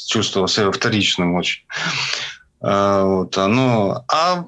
чувствовал 0.06 0.48
себя 0.48 0.70
вторичным 0.70 1.34
очень. 1.34 1.62
А, 2.60 3.04
вот, 3.04 3.36
ну, 3.36 4.04
а 4.08 4.44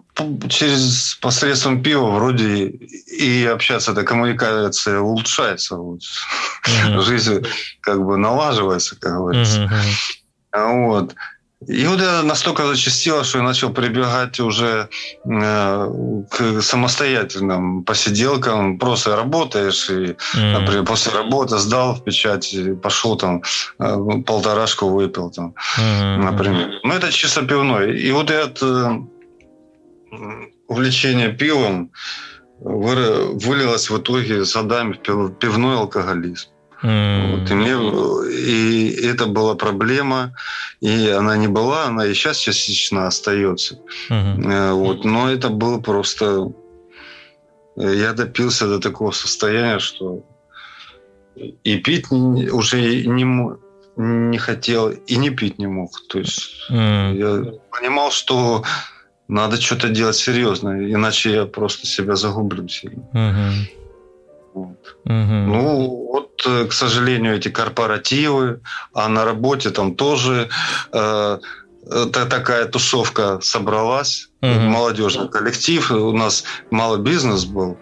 через 0.48 1.16
посредством 1.20 1.82
пива 1.82 2.10
вроде 2.10 2.68
и 2.68 3.44
общаться, 3.46 3.92
эта 3.92 4.04
коммуникация 4.04 5.00
улучшается. 5.00 5.76
Вот. 5.76 6.00
Mm-hmm. 6.66 7.00
Жизнь 7.02 7.46
как 7.80 8.04
бы 8.04 8.16
налаживается, 8.16 8.96
как 9.00 9.14
говорится. 9.14 9.62
Mm-hmm. 10.52 10.86
Вот. 10.86 11.14
И 11.68 11.86
вот 11.86 12.00
это 12.00 12.22
настолько 12.22 12.66
зачастило, 12.66 13.24
что 13.24 13.38
я 13.38 13.44
начал 13.44 13.72
прибегать 13.72 14.40
уже 14.40 14.88
э, 15.24 16.22
к 16.30 16.62
самостоятельным 16.62 17.84
посиделкам. 17.84 18.78
Просто 18.78 19.16
работаешь, 19.16 19.90
и, 19.90 19.92
mm-hmm. 19.92 20.60
например, 20.60 20.84
после 20.84 21.12
работы 21.12 21.58
сдал 21.58 21.94
в 21.94 22.04
печать, 22.04 22.54
пошел 22.82 23.16
там 23.16 23.42
э, 23.78 23.96
полторашку 24.26 24.88
выпил, 24.88 25.30
там, 25.30 25.54
mm-hmm. 25.78 26.16
например. 26.16 26.80
Ну, 26.82 26.92
это 26.92 27.12
чисто 27.12 27.42
пивной. 27.42 27.98
И 27.98 28.12
вот 28.12 28.30
это 28.30 29.00
увлечение 30.68 31.32
пивом 31.32 31.90
вылилось 32.60 33.90
в 33.90 33.98
итоге 33.98 34.44
с 34.44 34.54
годами 34.54 34.98
в 35.06 35.30
пивной 35.34 35.76
алкоголизм. 35.76 36.48
Mm. 36.84 37.40
Вот, 37.40 37.50
и, 37.50 37.54
мне, 37.54 37.72
и 38.30 39.06
это 39.06 39.26
была 39.26 39.54
проблема, 39.54 40.34
и 40.80 41.08
она 41.08 41.36
не 41.38 41.48
была, 41.48 41.86
она 41.86 42.06
и 42.06 42.12
сейчас 42.12 42.36
частично 42.36 43.06
остается. 43.06 43.78
Mm-hmm. 44.10 44.72
Вот, 44.74 45.04
но 45.04 45.30
это 45.30 45.48
было 45.48 45.80
просто... 45.80 46.52
Я 47.76 48.12
допился 48.12 48.68
до 48.68 48.78
такого 48.78 49.12
состояния, 49.12 49.78
что 49.78 50.22
и 51.64 51.76
пить 51.78 52.12
уже 52.12 53.06
не, 53.06 53.26
не 53.96 54.38
хотел, 54.38 54.90
и 54.90 55.16
не 55.16 55.30
пить 55.30 55.58
не 55.58 55.66
мог. 55.66 55.90
То 56.08 56.18
есть 56.18 56.70
mm. 56.70 57.16
я 57.16 57.52
понимал, 57.70 58.10
что 58.10 58.62
надо 59.26 59.60
что-то 59.60 59.88
делать 59.88 60.16
серьезно, 60.16 60.92
иначе 60.92 61.32
я 61.32 61.46
просто 61.46 61.86
себя 61.86 62.14
загублю 62.14 62.68
сильно. 62.68 63.08
Mm-hmm. 63.14 63.84
Вот. 64.54 64.96
Угу. 65.04 65.12
Ну, 65.12 66.08
вот, 66.12 66.23
э, 66.23 66.23
к 66.44 66.72
сожалению, 66.72 67.36
эти 67.36 67.48
корпоративы, 67.48 68.60
а 68.92 69.08
на 69.08 69.24
работе 69.24 69.70
там 69.70 69.94
тоже 69.94 70.48
э, 70.92 71.38
это 71.86 72.26
такая 72.26 72.66
тусовка 72.66 73.40
собралась, 73.42 74.30
угу. 74.40 74.50
молодежный 74.50 75.28
коллектив, 75.28 75.90
у 75.90 76.12
нас 76.12 76.44
малый 76.70 77.00
бизнес 77.00 77.44
был, 77.44 77.78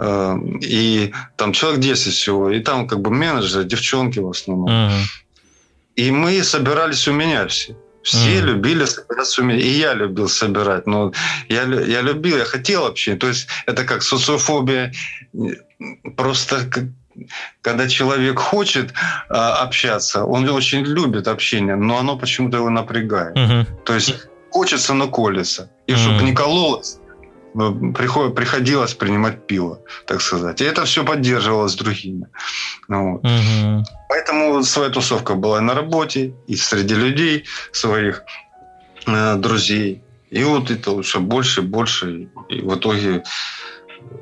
э, 0.00 0.36
и 0.60 1.12
там 1.36 1.52
человек 1.52 1.80
10 1.80 2.12
всего, 2.12 2.50
и 2.50 2.60
там 2.60 2.88
как 2.88 3.00
бы 3.00 3.10
менеджеры, 3.10 3.64
девчонки 3.64 4.18
в 4.18 4.30
основном. 4.30 4.86
Угу. 4.86 4.94
И 5.96 6.10
мы 6.10 6.42
собирались 6.42 7.06
у 7.08 7.12
меня 7.12 7.46
все. 7.46 7.76
Все 8.02 8.38
mm. 8.38 8.42
любили 8.42 8.84
собираться 8.84 9.40
у 9.40 9.44
меня. 9.44 9.60
И 9.60 9.68
я 9.68 9.94
любил 9.94 10.28
собирать. 10.28 10.86
Но 10.86 11.12
я, 11.48 11.62
я 11.62 12.02
любил, 12.02 12.36
я 12.36 12.44
хотел 12.44 12.82
вообще. 12.82 13.16
То 13.16 13.28
есть 13.28 13.46
это 13.64 13.84
как 13.84 14.02
социофобия. 14.02 14.92
Просто 16.14 16.68
когда 17.62 17.88
человек 17.88 18.38
хочет 18.38 18.92
а, 19.28 19.62
общаться, 19.62 20.24
он 20.24 20.48
очень 20.48 20.84
любит 20.84 21.28
общение, 21.28 21.76
но 21.76 21.98
оно 21.98 22.18
почему-то 22.18 22.58
его 22.58 22.70
напрягает. 22.70 23.36
Mm-hmm. 23.36 23.66
То 23.84 23.94
есть 23.94 24.14
хочется, 24.50 24.94
но 24.94 25.08
колется. 25.08 25.70
И 25.86 25.92
mm-hmm. 25.92 25.96
чтобы 25.96 26.22
не 26.22 26.34
кололось, 26.34 26.98
приход, 27.54 28.34
приходилось 28.34 28.94
принимать 28.94 29.46
пиво, 29.46 29.78
так 30.06 30.20
сказать. 30.20 30.60
И 30.60 30.64
это 30.64 30.84
все 30.84 31.04
поддерживалось 31.04 31.74
другими. 31.74 32.26
Ну, 32.88 33.12
вот. 33.12 33.24
угу. 33.24 33.84
Поэтому 34.08 34.62
своя 34.64 34.90
тусовка 34.90 35.34
была 35.34 35.60
на 35.60 35.74
работе, 35.74 36.34
и 36.46 36.56
среди 36.56 36.94
людей 36.94 37.44
своих 37.72 38.24
э, 39.06 39.36
друзей. 39.36 40.02
И 40.30 40.42
вот 40.42 40.70
это 40.70 41.00
все 41.02 41.20
больше 41.20 41.60
и 41.60 41.64
больше. 41.64 42.28
И 42.48 42.60
в 42.60 42.76
итоге 42.76 43.22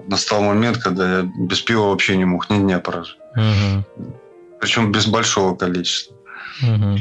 настал 0.09 0.43
момент, 0.43 0.79
когда 0.79 1.19
я 1.19 1.31
без 1.39 1.61
пива 1.61 1.89
вообще 1.89 2.17
не 2.17 2.25
мог 2.25 2.51
ни 2.51 2.59
дня 2.59 2.79
прожить. 2.79 3.19
Угу. 3.37 4.07
Причем 4.61 4.93
без 4.93 5.07
большого 5.07 5.57
количества. 5.57 6.17
Угу. 6.63 6.99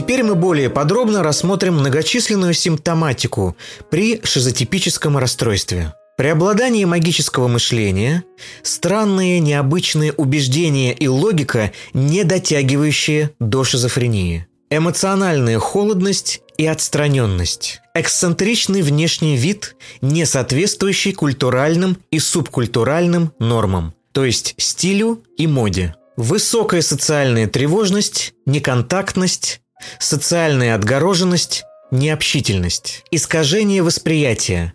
Теперь 0.00 0.22
мы 0.22 0.34
более 0.34 0.70
подробно 0.70 1.22
рассмотрим 1.22 1.74
многочисленную 1.74 2.54
симптоматику 2.54 3.54
при 3.90 4.22
шизотипическом 4.24 5.18
расстройстве. 5.18 5.92
Преобладание 6.16 6.86
магического 6.86 7.48
мышления, 7.48 8.24
странные 8.62 9.40
необычные 9.40 10.14
убеждения 10.14 10.94
и 10.94 11.06
логика, 11.06 11.72
не 11.92 12.24
дотягивающие 12.24 13.32
до 13.40 13.62
шизофрении, 13.62 14.46
эмоциональная 14.70 15.58
холодность 15.58 16.40
и 16.56 16.64
отстраненность, 16.64 17.82
эксцентричный 17.94 18.80
внешний 18.80 19.36
вид, 19.36 19.76
не 20.00 20.24
соответствующий 20.24 21.12
культуральным 21.12 21.98
и 22.10 22.18
субкультуральным 22.20 23.34
нормам, 23.38 23.92
то 24.12 24.24
есть 24.24 24.54
стилю 24.56 25.22
и 25.36 25.46
моде, 25.46 25.94
высокая 26.16 26.80
социальная 26.80 27.46
тревожность, 27.48 28.32
неконтактность, 28.46 29.59
социальная 29.98 30.74
отгороженность, 30.74 31.64
необщительность, 31.90 33.04
искажение 33.10 33.82
восприятия, 33.82 34.74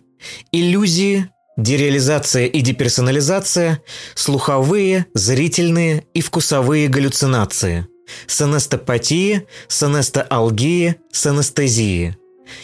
иллюзии, 0.52 1.28
дереализация 1.56 2.46
и 2.46 2.60
деперсонализация, 2.60 3.82
слуховые, 4.14 5.06
зрительные 5.14 6.04
и 6.14 6.20
вкусовые 6.20 6.88
галлюцинации, 6.88 7.86
санестопатия, 8.26 9.44
санестоалгия, 9.68 10.96
санестезии, 11.12 12.16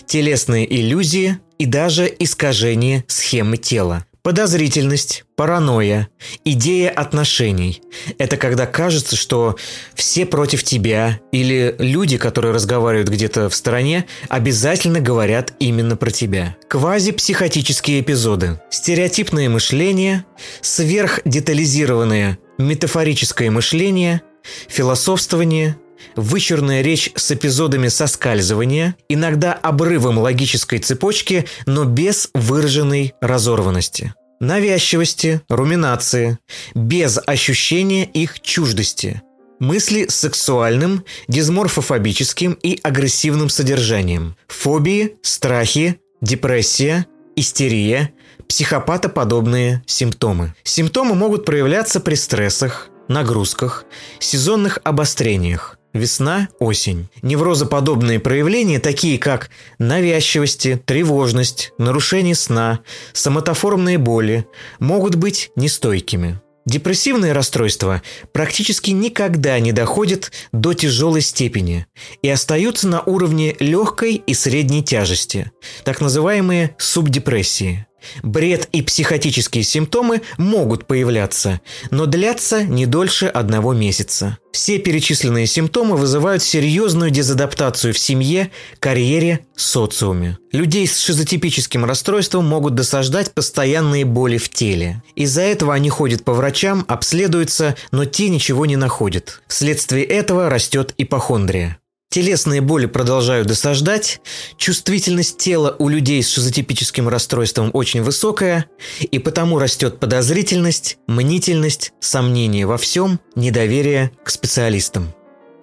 телесные 0.06 0.72
иллюзии 0.72 1.38
и 1.58 1.66
даже 1.66 2.12
искажение 2.18 3.04
схемы 3.08 3.56
тела– 3.56 4.06
Подозрительность, 4.22 5.24
паранойя, 5.34 6.08
идея 6.44 6.90
отношений– 6.90 7.82
это 8.18 8.36
когда 8.36 8.66
кажется, 8.66 9.16
что 9.16 9.56
все 9.94 10.26
против 10.26 10.62
тебя 10.62 11.18
или 11.32 11.74
люди, 11.80 12.18
которые 12.18 12.54
разговаривают 12.54 13.08
где-то 13.08 13.48
в 13.48 13.54
стороне, 13.56 14.06
обязательно 14.28 15.00
говорят 15.00 15.54
именно 15.58 15.96
про 15.96 16.12
тебя. 16.12 16.56
Квазипсихотические 16.68 18.00
эпизоды, 18.00 18.60
стереотипное 18.70 19.48
мышление, 19.48 20.24
сверхдетализированное 20.60 22.38
метафорическое 22.58 23.50
мышление, 23.50 24.22
философствование, 24.68 25.78
вычурная 26.16 26.82
речь 26.82 27.10
с 27.14 27.30
эпизодами 27.30 27.88
соскальзывания, 27.88 28.96
иногда 29.08 29.52
обрывом 29.52 30.18
логической 30.18 30.78
цепочки, 30.78 31.46
но 31.66 31.84
без 31.84 32.30
выраженной 32.34 33.14
разорванности. 33.20 34.14
Навязчивости, 34.40 35.40
руминации, 35.48 36.38
без 36.74 37.18
ощущения 37.24 38.04
их 38.04 38.40
чуждости. 38.40 39.22
Мысли 39.60 40.06
с 40.08 40.16
сексуальным, 40.16 41.04
дисморфофобическим 41.28 42.54
и 42.54 42.80
агрессивным 42.82 43.48
содержанием. 43.48 44.36
Фобии, 44.48 45.16
страхи, 45.22 46.00
депрессия, 46.20 47.06
истерия, 47.36 48.12
психопатоподобные 48.48 49.82
симптомы. 49.86 50.54
Симптомы 50.64 51.14
могут 51.14 51.44
проявляться 51.44 52.00
при 52.00 52.16
стрессах, 52.16 52.88
нагрузках, 53.08 53.84
сезонных 54.18 54.78
обострениях, 54.84 55.78
Весна, 55.92 56.48
осень. 56.58 57.08
Неврозоподобные 57.20 58.18
проявления, 58.18 58.78
такие 58.78 59.18
как 59.18 59.50
навязчивости, 59.78 60.80
тревожность, 60.84 61.72
нарушение 61.76 62.34
сна, 62.34 62.80
соматоформные 63.12 63.98
боли, 63.98 64.46
могут 64.78 65.16
быть 65.16 65.50
нестойкими. 65.54 66.40
Депрессивные 66.64 67.32
расстройства 67.32 68.02
практически 68.32 68.92
никогда 68.92 69.58
не 69.58 69.72
доходят 69.72 70.30
до 70.52 70.74
тяжелой 70.74 71.20
степени 71.20 71.86
и 72.22 72.28
остаются 72.28 72.86
на 72.86 73.02
уровне 73.02 73.56
легкой 73.58 74.14
и 74.14 74.32
средней 74.32 74.84
тяжести, 74.84 75.50
так 75.84 76.00
называемые 76.00 76.76
субдепрессии. 76.78 77.86
Бред 78.22 78.68
и 78.72 78.82
психотические 78.82 79.64
симптомы 79.64 80.22
могут 80.38 80.86
появляться, 80.86 81.60
но 81.90 82.06
длятся 82.06 82.62
не 82.62 82.86
дольше 82.86 83.26
одного 83.26 83.72
месяца. 83.72 84.38
Все 84.52 84.78
перечисленные 84.78 85.46
симптомы 85.46 85.96
вызывают 85.96 86.42
серьезную 86.42 87.10
дезадаптацию 87.10 87.94
в 87.94 87.98
семье, 87.98 88.50
карьере, 88.80 89.40
социуме. 89.56 90.36
Людей 90.52 90.86
с 90.86 90.98
шизотипическим 90.98 91.86
расстройством 91.86 92.46
могут 92.46 92.74
досаждать 92.74 93.32
постоянные 93.32 94.04
боли 94.04 94.36
в 94.36 94.50
теле. 94.50 95.02
Из-за 95.16 95.40
этого 95.40 95.72
они 95.72 95.88
ходят 95.88 96.22
по 96.24 96.34
врачам, 96.34 96.84
обследуются, 96.86 97.76
но 97.92 98.04
те 98.04 98.28
ничего 98.28 98.66
не 98.66 98.76
находят. 98.76 99.40
Вследствие 99.48 100.04
этого 100.04 100.50
растет 100.50 100.94
ипохондрия. 100.98 101.78
Телесные 102.12 102.60
боли 102.60 102.84
продолжают 102.84 103.48
досаждать, 103.48 104.20
чувствительность 104.58 105.38
тела 105.38 105.74
у 105.78 105.88
людей 105.88 106.22
с 106.22 106.28
шизотипическим 106.28 107.08
расстройством 107.08 107.70
очень 107.72 108.02
высокая, 108.02 108.66
и 109.00 109.18
потому 109.18 109.58
растет 109.58 109.98
подозрительность, 109.98 110.98
мнительность, 111.06 111.94
сомнение 112.00 112.66
во 112.66 112.76
всем, 112.76 113.18
недоверие 113.34 114.10
к 114.24 114.28
специалистам. 114.28 115.14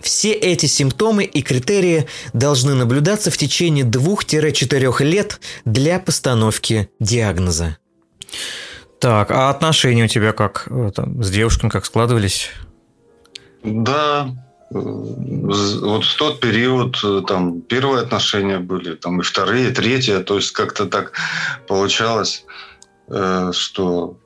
Все 0.01 0.31
эти 0.31 0.65
симптомы 0.65 1.23
и 1.23 1.43
критерии 1.43 2.07
должны 2.33 2.73
наблюдаться 2.73 3.29
в 3.29 3.37
течение 3.37 3.85
2-4 3.85 5.03
лет 5.03 5.39
для 5.65 5.99
постановки 5.99 6.89
диагноза. 6.99 7.77
Так, 8.99 9.29
а 9.29 9.51
отношения 9.51 10.05
у 10.05 10.07
тебя 10.07 10.33
как 10.33 10.67
там, 10.95 11.23
с 11.23 11.29
девушками 11.29 11.69
как 11.69 11.85
складывались? 11.85 12.49
Да, 13.63 14.31
вот 14.69 16.05
в 16.05 16.17
тот 16.17 16.39
период 16.39 16.99
э, 17.03 17.21
там 17.27 17.61
первые 17.61 18.03
отношения 18.03 18.59
были, 18.59 18.95
там 18.95 19.19
и 19.19 19.23
вторые, 19.23 19.69
и 19.69 19.73
третьи, 19.73 20.17
то 20.19 20.35
есть 20.35 20.51
как-то 20.51 20.85
так 20.85 21.13
получалось, 21.67 22.45
э, 23.07 23.51
что 23.53 24.17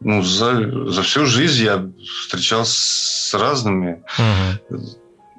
ну, 0.00 0.22
за, 0.22 0.90
за 0.90 1.02
всю 1.02 1.26
жизнь 1.26 1.64
я 1.64 1.88
встречался 2.20 2.72
с 2.72 3.34
разными, 3.34 4.02
угу. 4.18 4.82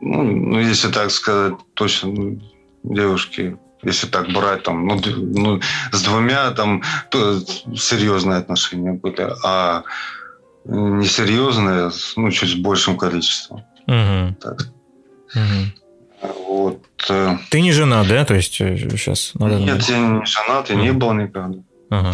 ну, 0.01 0.59
если 0.59 0.89
так 0.89 1.11
сказать, 1.11 1.55
точно 1.73 2.09
ну, 2.11 2.41
девушки, 2.83 3.57
если 3.83 4.07
так 4.07 4.31
брать, 4.31 4.63
там, 4.63 4.87
ну, 4.87 4.99
ну, 5.05 5.61
с 5.91 6.01
двумя 6.01 6.49
там 6.51 6.81
серьезные 7.11 8.39
отношения 8.39 8.93
были, 8.93 9.27
а 9.43 9.83
несерьезные, 10.63 11.91
ну, 12.15 12.31
чуть 12.31 12.51
с 12.51 12.55
большим 12.55 12.97
количеством. 12.97 13.63
Угу. 13.87 14.35
Так. 14.41 14.67
Угу. 15.35 16.33
Вот. 16.47 16.81
Э, 17.09 17.37
Ты 17.49 17.61
не 17.61 17.71
жена, 17.71 18.03
да? 18.03 18.25
То 18.25 18.35
есть 18.35 18.53
сейчас 18.53 19.31
э, 19.35 19.39
надо... 19.39 19.55
Нет, 19.55 19.81
я 19.83 19.97
не 19.97 20.25
женат, 20.25 20.69
я 20.69 20.75
угу. 20.75 20.83
не 20.83 20.91
был 20.91 21.13
никогда. 21.13 21.59
Угу. 21.91 22.13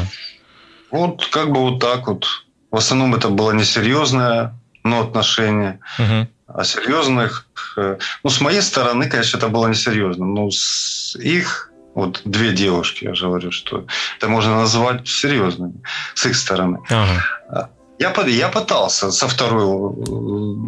Вот 0.92 1.26
как 1.28 1.52
бы 1.52 1.62
вот 1.62 1.80
так 1.80 2.08
вот. 2.08 2.26
В 2.72 2.78
основном 2.78 3.16
это 3.16 3.30
было 3.30 3.52
несерьезное, 3.52 4.54
но 4.84 5.02
отношение. 5.02 5.80
Угу. 6.00 6.28
А 6.48 6.64
серьезных... 6.64 7.48
Э, 7.78 7.98
ну, 8.24 8.30
с 8.30 8.42
моей 8.42 8.62
стороны, 8.62 9.10
конечно, 9.10 9.38
это 9.38 9.48
было 9.50 9.68
несерьезно. 9.68 10.26
Но 10.26 10.50
с 10.52 11.16
их 11.16 11.72
вот 11.94 12.22
две 12.26 12.52
девушки, 12.52 13.06
я 13.06 13.14
же 13.14 13.28
говорю, 13.28 13.52
что 13.52 13.86
это 14.18 14.30
можно 14.30 14.56
назвать 14.56 15.08
серьезными 15.08 15.82
с 16.14 16.26
их 16.26 16.36
стороны. 16.36 16.80
Ага. 16.90 17.70
Я, 18.02 18.14
я 18.28 18.50
пытался 18.50 19.12
со 19.12 19.28
второй 19.28 19.64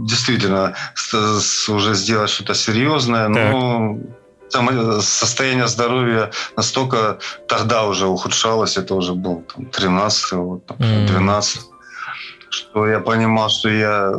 действительно 0.07 0.75
уже 1.67 1.95
сделать 1.95 2.29
что-то 2.29 2.53
серьезное, 2.53 3.27
но 3.27 3.97
состояние 5.01 5.67
здоровья 5.67 6.29
настолько 6.55 7.17
тогда 7.47 7.85
уже 7.87 8.05
ухудшалось, 8.05 8.77
это 8.77 8.93
уже 8.93 9.13
был 9.13 9.43
там, 9.55 9.65
13 9.65 10.31
вот, 10.33 10.65
там, 10.67 10.77
12 10.77 11.57
mm. 11.57 11.61
что 12.49 12.87
я 12.87 12.99
понимал, 12.99 13.49
что 13.49 13.69
я 13.69 14.13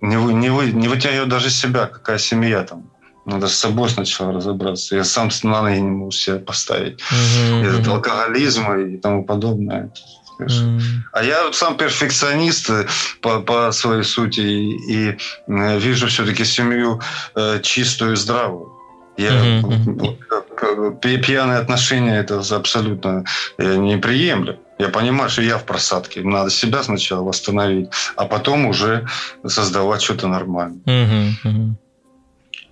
не, 0.00 0.16
вы, 0.16 0.32
не, 0.32 0.48
вы, 0.50 0.72
не 0.72 0.88
вытягиваю 0.88 1.26
даже 1.26 1.50
себя, 1.50 1.86
какая 1.86 2.18
семья 2.18 2.62
там. 2.62 2.90
Надо 3.26 3.46
с 3.46 3.54
собой 3.54 3.90
сначала 3.90 4.32
разобраться. 4.32 4.96
Я 4.96 5.04
сам 5.04 5.28
на 5.42 5.62
ноги 5.62 5.80
не 5.80 5.90
могу 5.90 6.10
себя 6.12 6.38
поставить. 6.38 7.00
Mm-hmm. 7.00 7.64
Этот 7.66 7.88
алкоголизм 7.88 8.72
и 8.72 8.96
тому 8.96 9.24
подобное. 9.24 9.90
Mm. 10.38 10.80
А 11.12 11.22
я 11.24 11.52
сам 11.52 11.76
перфекционист 11.76 12.70
э, 12.70 12.86
по, 13.20 13.40
по 13.40 13.72
своей 13.72 14.04
сути 14.04 14.40
и, 14.40 14.92
и 14.92 15.18
э, 15.48 15.78
вижу 15.78 16.06
все-таки 16.06 16.44
семью 16.44 17.00
э, 17.34 17.60
чистую 17.62 18.12
и 18.12 18.16
здравую. 18.16 18.72
Я, 19.16 19.32
mm-hmm. 19.32 21.00
Пьяные 21.00 21.58
отношения 21.58 22.20
это 22.20 22.40
абсолютно 22.54 23.24
не 23.58 23.96
приемлю. 23.96 24.60
Я 24.78 24.90
понимаю, 24.90 25.28
что 25.28 25.42
я 25.42 25.58
в 25.58 25.64
просадке. 25.64 26.20
Надо 26.22 26.50
себя 26.50 26.84
сначала 26.84 27.24
восстановить, 27.24 27.90
а 28.14 28.26
потом 28.26 28.66
уже 28.66 29.08
создавать 29.44 30.02
что-то 30.02 30.28
нормальное. 30.28 30.78
Mm-hmm. 30.86 31.72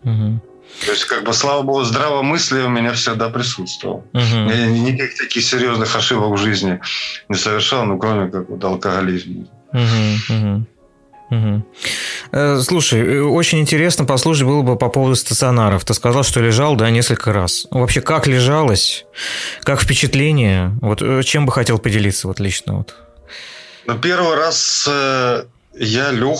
Mm-hmm. 0.05 0.41
То 0.85 0.93
есть, 0.93 1.05
как 1.07 1.25
бы, 1.25 1.33
слава 1.33 1.63
богу, 1.63 1.85
здравомыслие 1.85 2.67
у 2.67 2.69
меня 2.69 2.93
всегда 2.93 3.31
присутствовало. 3.31 4.05
Угу. 4.13 4.51
Я 4.51 4.67
никаких 4.67 5.17
таких 5.17 5.45
серьезных 5.45 5.97
ошибок 5.97 6.33
в 6.33 6.37
жизни 6.37 6.81
не 7.29 7.37
совершал, 7.37 7.87
ну, 7.87 7.99
кроме 7.99 8.31
как 8.31 8.49
вот 8.51 8.63
алкоголизма. 8.63 9.47
Угу, 9.73 10.35
угу. 10.37 10.67
Угу. 11.29 12.63
Слушай, 12.63 13.01
э, 13.01 13.21
очень 13.23 13.59
интересно 13.59 14.05
послушать 14.05 14.45
было 14.45 14.63
бы 14.63 14.77
по 14.77 14.89
поводу 14.89 15.17
стационаров. 15.17 15.85
Ты 15.85 15.95
сказал, 15.95 16.23
что 16.23 16.41
лежал, 16.41 16.77
да, 16.77 16.91
несколько 16.91 17.33
раз. 17.33 17.67
Вообще, 17.71 18.01
как 18.01 18.29
лежалось? 18.29 19.07
Как 19.63 19.81
впечатление? 19.81 20.73
Вот 20.81 21.03
э, 21.03 21.23
чем 21.25 21.47
бы 21.47 21.53
хотел 21.53 21.79
поделиться 21.79 22.29
вот 22.29 22.39
лично? 22.39 22.77
Вот. 22.77 22.95
Ну, 23.87 23.99
первый 23.99 24.37
раз 24.37 24.89
я 25.79 26.11
лег, 26.11 26.39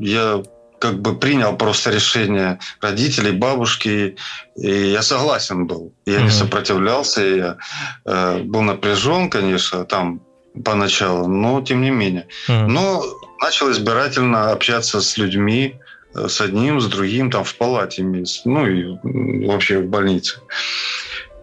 я 0.00 0.42
как 0.84 1.00
бы 1.00 1.18
принял 1.18 1.56
просто 1.56 1.90
решение 1.90 2.58
родителей, 2.82 3.32
бабушки, 3.32 4.16
и 4.54 4.92
я 4.92 5.02
согласен 5.02 5.66
был. 5.66 5.94
Я 6.04 6.18
mm-hmm. 6.18 6.24
не 6.24 6.30
сопротивлялся, 6.30 7.22
я 7.22 7.56
э, 8.04 8.42
был 8.42 8.60
напряжен, 8.60 9.30
конечно, 9.30 9.84
там 9.86 10.20
поначалу, 10.64 11.26
но 11.26 11.62
тем 11.62 11.80
не 11.80 11.90
менее. 11.90 12.26
Mm-hmm. 12.48 12.66
Но 12.66 13.02
начал 13.40 13.70
избирательно 13.70 14.52
общаться 14.52 15.00
с 15.00 15.16
людьми, 15.16 15.74
э, 16.14 16.28
с 16.28 16.42
одним, 16.42 16.80
с 16.80 16.86
другим, 16.86 17.30
там 17.30 17.44
в 17.44 17.54
палате, 17.54 18.02
ну 18.44 18.66
и 18.66 18.98
вообще 19.46 19.78
в 19.78 19.86
больнице. 19.86 20.36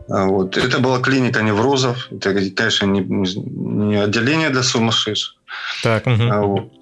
Вот. 0.07 0.55
Это 0.57 0.77
была 0.79 0.99
клиника 0.99 1.41
неврозов. 1.41 2.09
Это, 2.11 2.33
конечно, 2.55 2.85
не, 2.85 3.01
не 3.01 3.95
отделение 3.95 4.49
для 4.49 4.61
сумасшедших. 4.61 5.35
Так, 5.81 6.05
угу. 6.05 6.47
вот. 6.47 6.80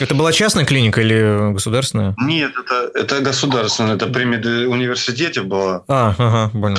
Это 0.00 0.14
была 0.14 0.32
частная 0.32 0.64
клиника 0.64 1.00
или 1.00 1.52
государственная? 1.52 2.14
Нет, 2.18 2.52
это, 2.56 2.90
это 2.94 3.20
государственная. 3.20 3.96
Это 3.96 4.06
при 4.06 4.24
медуниверситете 4.24 5.42
была. 5.42 5.84
А, 5.88 6.14
ага, 6.18 6.50
понял 6.58 6.78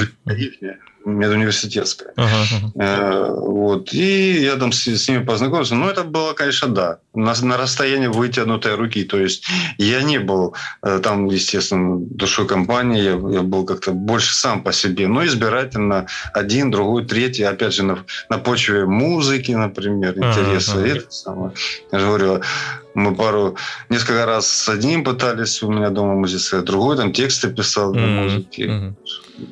медуниверситетская. 1.17 2.13
Ага. 2.15 2.71
Э, 2.75 3.33
вот. 3.35 3.93
И 3.93 4.41
я 4.41 4.55
там 4.55 4.71
с, 4.71 4.87
с 4.87 5.09
ними 5.09 5.23
познакомился. 5.23 5.75
Ну, 5.75 5.87
это 5.87 6.03
было, 6.03 6.33
конечно, 6.33 6.67
да. 6.67 6.99
На, 7.13 7.33
на 7.41 7.57
расстоянии 7.57 8.07
вытянутой 8.07 8.75
руки. 8.75 9.03
То 9.03 9.17
есть 9.17 9.45
я 9.77 10.01
не 10.03 10.19
был 10.19 10.55
э, 10.83 10.99
там, 11.03 11.25
естественно, 11.27 11.97
душой 11.99 12.47
компании. 12.47 13.01
Я, 13.01 13.11
я 13.11 13.41
был 13.41 13.65
как-то 13.65 13.91
больше 13.91 14.33
сам 14.33 14.63
по 14.63 14.71
себе. 14.71 15.07
Но 15.07 15.25
избирательно 15.25 16.07
один, 16.33 16.71
другой, 16.71 17.05
третий. 17.05 17.43
Опять 17.43 17.73
же, 17.73 17.83
на, 17.83 18.05
на 18.29 18.37
почве 18.37 18.85
музыки, 18.85 19.51
например, 19.51 20.17
интереса. 20.17 20.73
Ага. 20.73 20.87
Это 20.87 21.11
самое. 21.11 21.51
Я 21.91 21.99
же 21.99 22.05
говорю, 22.05 22.41
мы 22.93 23.15
пару, 23.15 23.55
несколько 23.89 24.25
раз 24.25 24.47
с 24.47 24.69
одним 24.69 25.03
пытались 25.03 25.61
у 25.63 25.71
меня 25.71 25.89
дома 25.89 26.15
музицировать, 26.15 26.65
другой 26.65 26.97
там 26.97 27.13
тексты 27.13 27.49
писал 27.49 27.93
для 27.93 28.03
mm-hmm. 28.03 28.23
музыки. 28.23 28.61
Mm-hmm. 28.61 28.93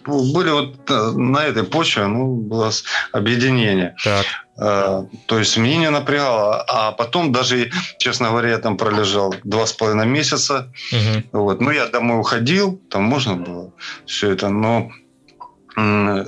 Были 0.06 0.52
вот 0.52 0.90
э, 0.90 1.12
на 1.12 1.46
этой 1.46 1.64
почве, 1.64 2.08
ну, 2.08 2.36
было 2.36 2.72
объединение. 3.12 3.96
Так. 4.04 4.26
А, 4.60 5.06
то 5.28 5.40
есть 5.40 5.58
мне 5.58 5.78
не 5.78 5.90
напрягало. 5.90 6.62
А 6.62 6.92
потом 6.92 7.32
даже, 7.32 7.72
честно 8.00 8.30
говоря, 8.30 8.50
я 8.50 8.58
там 8.58 8.78
пролежал 8.78 9.34
два 9.44 9.66
с 9.66 9.74
половиной 9.74 10.08
месяца. 10.08 10.72
Угу. 10.92 11.44
Вот. 11.44 11.62
Ну, 11.62 11.72
я 11.72 11.88
домой 11.88 12.20
уходил, 12.20 12.82
там 12.90 13.04
можно 13.04 13.36
было 13.36 13.72
все 14.06 14.32
это, 14.32 14.50
но 14.50 14.92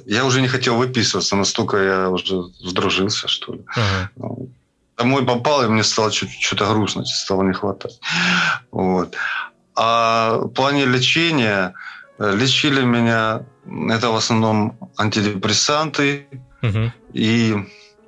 я 0.06 0.26
уже 0.26 0.42
не 0.42 0.48
хотел 0.48 0.76
выписываться, 0.76 1.36
настолько 1.36 1.78
я 1.78 2.10
уже 2.10 2.44
сдружился, 2.60 3.28
что 3.28 3.54
ли. 3.54 3.62
Угу 4.16 4.50
домой 5.00 5.26
попал, 5.26 5.64
и 5.64 5.68
мне 5.68 5.84
стало 5.84 6.12
что-то 6.12 6.72
грустно, 6.74 7.06
стало 7.06 7.44
не 7.44 7.54
хватать. 7.54 8.00
Вот. 8.72 9.16
А 9.76 10.40
в 10.40 10.50
плане 10.50 10.86
лечения, 10.86 11.74
э, 11.74 11.74
лечили 12.20 12.84
меня, 12.84 13.44
это 13.90 14.10
в 14.10 14.16
основном 14.16 14.78
антидепрессанты. 14.98 16.28
Угу. 16.62 16.92
И, 17.14 17.56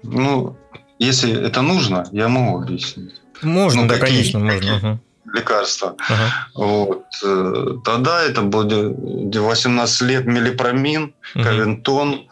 ну, 0.03 0.57
если 0.99 1.47
это 1.47 1.61
нужно, 1.61 2.05
я 2.11 2.27
могу 2.27 2.61
объяснить. 2.61 3.21
Можно, 3.41 3.83
ну, 3.83 3.87
да, 3.87 3.97
какие, 3.97 4.17
конечно, 4.17 4.39
можно. 4.39 4.75
Угу. 4.75 4.99
Лекарства. 5.33 5.95
Ага. 6.09 6.47
Вот. 6.55 7.05
Э, 7.23 7.65
тогда 7.83 8.23
это 8.23 8.41
был 8.41 8.67
18 8.67 10.01
лет 10.01 10.25
мелипромин, 10.25 11.13
угу. 11.35 11.43
кавентон. 11.43 12.27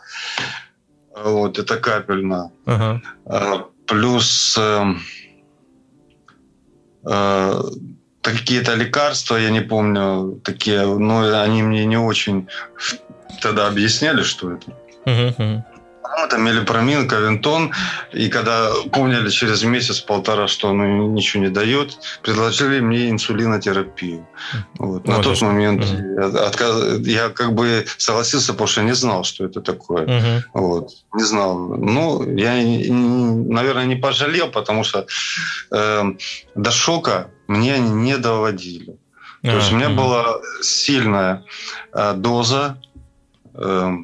Вот, 1.16 1.60
это 1.60 1.78
капельно. 1.78 2.52
А, 2.66 3.66
плюс 3.86 4.58
э, 4.58 4.94
э, 7.06 7.62
какие-то 8.32 8.76
лекарства, 8.76 9.38
я 9.38 9.50
не 9.50 9.62
помню, 9.62 10.40
такие, 10.44 10.86
но 10.86 11.42
они 11.42 11.64
мне 11.64 11.86
не 11.86 11.98
очень 11.98 12.48
тогда 13.42 13.68
объясняли, 13.68 14.24
что 14.24 14.54
это. 14.54 14.72
Uh-huh, 15.06 15.64
ну, 16.18 16.26
это 16.26 16.38
мелипромин, 16.38 17.07
кавентон. 17.07 17.72
И 18.14 18.30
когда 18.30 18.72
поняли 18.91 19.30
через 19.30 19.64
месяц-полтора, 19.64 20.48
что 20.48 20.69
оно 20.69 20.86
ничего 20.86 21.44
не 21.44 21.49
дает, 21.49 21.98
предложили 22.22 22.80
мне 22.80 23.10
инсулинотерапию. 23.10 24.27
Вот. 24.77 25.07
На 25.07 25.22
тот 25.22 25.41
момент 25.41 25.84
угу. 25.84 26.22
я, 26.22 26.48
отказ... 26.48 26.99
я 26.99 27.30
как 27.30 27.53
бы 27.53 27.86
согласился, 27.98 28.53
потому 28.53 28.68
что 28.68 28.81
не 28.81 28.95
знал, 28.95 29.23
что 29.23 29.45
это 29.45 29.61
такое. 29.61 30.03
Угу. 30.03 30.61
Вот. 30.61 30.90
Не 31.14 31.23
знал. 31.23 31.57
Ну, 31.77 32.36
я, 32.36 32.53
наверное, 32.56 33.86
не 33.86 33.95
пожалел, 33.95 34.49
потому 34.49 34.84
что 34.84 35.06
э, 35.72 36.03
до 36.56 36.72
шока 36.72 37.30
мне 37.48 37.80
не 37.80 38.18
доводили. 38.18 38.98
То 39.41 39.56
есть 39.56 39.72
у 39.72 39.76
меня 39.76 39.90
была 39.90 40.40
сильная 40.61 41.45
э, 41.94 42.14
доза 42.14 42.77
э, 43.53 43.98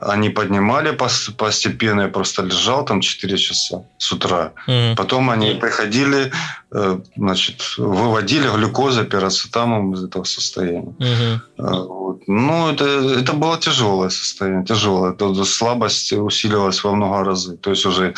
они 0.00 0.30
поднимали 0.30 0.96
постепенно, 1.36 2.02
я 2.02 2.08
просто 2.08 2.42
лежал 2.42 2.84
там 2.84 3.00
4 3.00 3.36
часа 3.36 3.84
с 3.98 4.12
утра. 4.12 4.52
Mm-hmm. 4.66 4.96
Потом 4.96 5.30
они 5.30 5.54
приходили, 5.54 6.32
э, 6.72 7.00
значит, 7.16 7.74
выводили 7.78 8.48
глюкозу, 8.48 9.04
пирацетамом 9.04 9.94
из 9.94 10.04
этого 10.04 10.24
состояния. 10.24 10.94
Mm-hmm. 10.98 11.38
Вот. 11.86 12.22
Ну, 12.26 12.70
это, 12.70 12.84
это 12.84 13.32
было 13.32 13.58
тяжелое 13.58 14.08
состояние, 14.10 14.64
тяжелое. 14.64 15.14
Слабость 15.44 16.12
усиливалась 16.12 16.82
во 16.82 16.94
много 16.94 17.24
раз. 17.24 17.48
То 17.60 17.70
есть 17.70 17.86
уже 17.86 18.14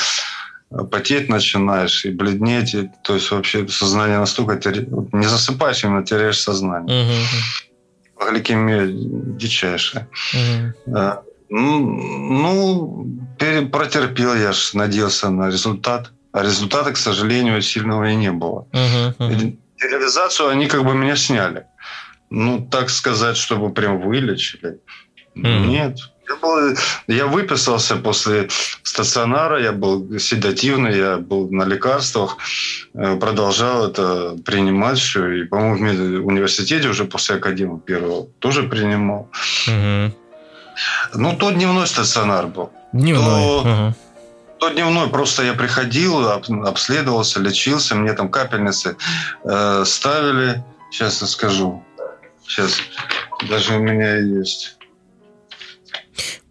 потеть 0.90 1.28
начинаешь 1.28 2.04
и 2.04 2.10
бледнеть. 2.10 2.74
И, 2.74 2.90
то 3.02 3.14
есть 3.14 3.30
вообще 3.30 3.66
сознание 3.68 4.18
настолько... 4.18 4.56
Теря... 4.56 4.84
Не 5.12 5.26
засыпаешь, 5.26 5.84
именно 5.84 6.04
теряешь 6.04 6.40
сознание. 6.40 7.04
Mm-hmm. 7.04 8.30
Гликемия 8.30 8.86
дичайшая. 8.86 10.08
Mm-hmm. 10.34 11.22
Ну, 11.54 13.06
протерпел 13.70 14.34
я 14.34 14.52
ж, 14.52 14.74
надеялся 14.74 15.30
на 15.30 15.48
результат. 15.48 16.10
А 16.32 16.42
результата, 16.42 16.92
к 16.92 16.96
сожалению, 16.96 17.60
сильного 17.60 18.10
и 18.10 18.16
не 18.16 18.32
было. 18.32 18.66
Uh-huh, 18.72 19.14
uh-huh. 19.18 19.56
Реализацию 19.82 20.48
они 20.48 20.66
как 20.66 20.82
бы 20.84 20.94
меня 20.94 21.16
сняли. 21.16 21.66
Ну, 22.30 22.66
так 22.70 22.88
сказать, 22.88 23.36
чтобы 23.36 23.70
прям 23.74 24.00
вылечили. 24.00 24.78
Uh-huh. 25.36 25.66
Нет. 25.66 25.98
Я, 26.26 26.36
был, 26.36 26.76
я 27.06 27.26
выписался 27.26 27.96
после 27.96 28.48
стационара, 28.82 29.60
я 29.60 29.72
был 29.72 30.18
седативный, 30.18 30.96
я 30.96 31.18
был 31.18 31.50
на 31.50 31.64
лекарствах, 31.64 32.38
э, 32.94 33.16
продолжал 33.16 33.88
это 33.90 34.36
принимать 34.44 34.98
все. 34.98 35.28
И, 35.32 35.44
по-моему, 35.44 36.22
в 36.22 36.26
университете 36.26 36.88
уже 36.88 37.04
после 37.04 37.36
академии 37.36 37.78
первого 37.78 38.28
тоже 38.38 38.62
принимал. 38.62 39.28
Угу. 39.66 40.21
Ну, 41.14 41.36
то 41.36 41.50
дневной 41.50 41.86
стационар 41.86 42.46
был. 42.46 42.70
Дневной. 42.92 43.24
То, 43.24 43.60
угу. 43.60 43.94
то 44.58 44.68
дневной. 44.70 45.08
Просто 45.08 45.42
я 45.42 45.54
приходил, 45.54 46.28
обследовался, 46.28 47.40
лечился. 47.40 47.94
Мне 47.94 48.12
там 48.12 48.28
капельницы 48.28 48.96
э, 49.44 49.84
ставили. 49.86 50.62
Сейчас 50.90 51.20
я 51.20 51.26
скажу. 51.26 51.82
Сейчас. 52.46 52.76
Даже 53.48 53.74
у 53.76 53.78
меня 53.80 54.16
есть. 54.18 54.76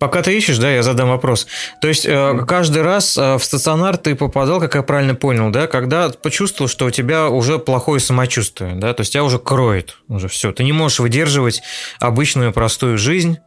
Пока 0.01 0.23
ты 0.23 0.35
ищешь, 0.35 0.57
да, 0.57 0.71
я 0.71 0.81
задам 0.81 1.09
вопрос. 1.09 1.45
То 1.79 1.87
есть 1.87 2.07
э, 2.07 2.43
каждый 2.47 2.81
раз 2.81 3.15
э, 3.19 3.35
в 3.37 3.43
стационар 3.43 3.97
ты 3.97 4.15
попадал, 4.15 4.59
как 4.59 4.73
я 4.73 4.81
правильно 4.81 5.13
понял, 5.13 5.51
да, 5.51 5.67
когда 5.67 6.09
почувствовал, 6.09 6.67
что 6.67 6.87
у 6.87 6.89
тебя 6.89 7.29
уже 7.29 7.59
плохое 7.59 7.99
самочувствие, 7.99 8.73
да, 8.73 8.95
то 8.95 9.01
есть 9.01 9.13
тебя 9.13 9.23
уже 9.23 9.37
кроет, 9.37 9.97
уже 10.07 10.27
все, 10.27 10.51
ты 10.51 10.63
не 10.63 10.71
можешь 10.71 10.97
выдерживать 10.97 11.61
обычную 11.99 12.51
простую 12.51 12.97
жизнь, 12.97 13.37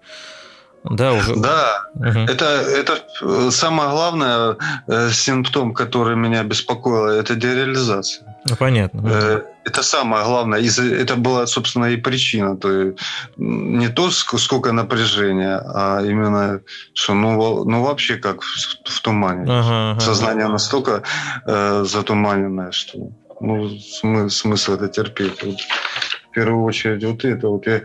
да, 0.85 1.13
уже. 1.15 1.35
Да, 1.37 1.83
угу. 1.95 2.21
это, 2.29 2.45
это 2.45 2.99
э, 3.23 3.51
самое 3.51 3.89
главное 3.89 4.57
э, 4.87 5.11
симптом, 5.13 5.73
который 5.73 6.15
меня 6.15 6.43
беспокоил, 6.45 7.07
это 7.07 7.35
дереализация. 7.35 8.37
Ну, 8.47 8.57
понятно. 8.57 9.01
Э, 9.07 9.43
это 9.65 9.83
самое 9.83 10.25
главное. 10.25 10.61
И 10.61 10.69
это 10.69 11.17
была, 11.17 11.47
собственно, 11.47 11.87
и 11.87 11.97
причина. 11.97 12.57
То 12.57 12.71
есть 12.71 12.99
не 13.39 13.89
то, 13.89 14.11
сколько 14.11 14.73
напряжения, 14.73 15.57
а 15.57 16.03
именно, 16.03 16.61
что 16.93 17.15
ну, 17.15 17.65
ну 17.65 17.83
вообще 17.83 18.17
как 18.17 18.43
в, 18.43 18.55
в 18.85 19.01
тумане. 19.01 19.45
Ага, 19.45 19.93
ага. 19.93 20.01
Сознание 20.01 20.49
настолько 20.49 21.03
э, 21.47 21.85
затуманенное, 21.87 22.73
что 22.73 22.99
ну, 23.41 23.71
смысл, 23.79 24.29
смысл 24.29 24.73
это 24.75 24.89
терпеть. 24.89 25.43
Вот, 25.43 25.61
в 25.61 26.31
первую 26.35 26.65
очередь 26.65 27.05
вот 27.05 27.25
это. 27.25 27.49
Вот 27.49 27.67
я 27.67 27.81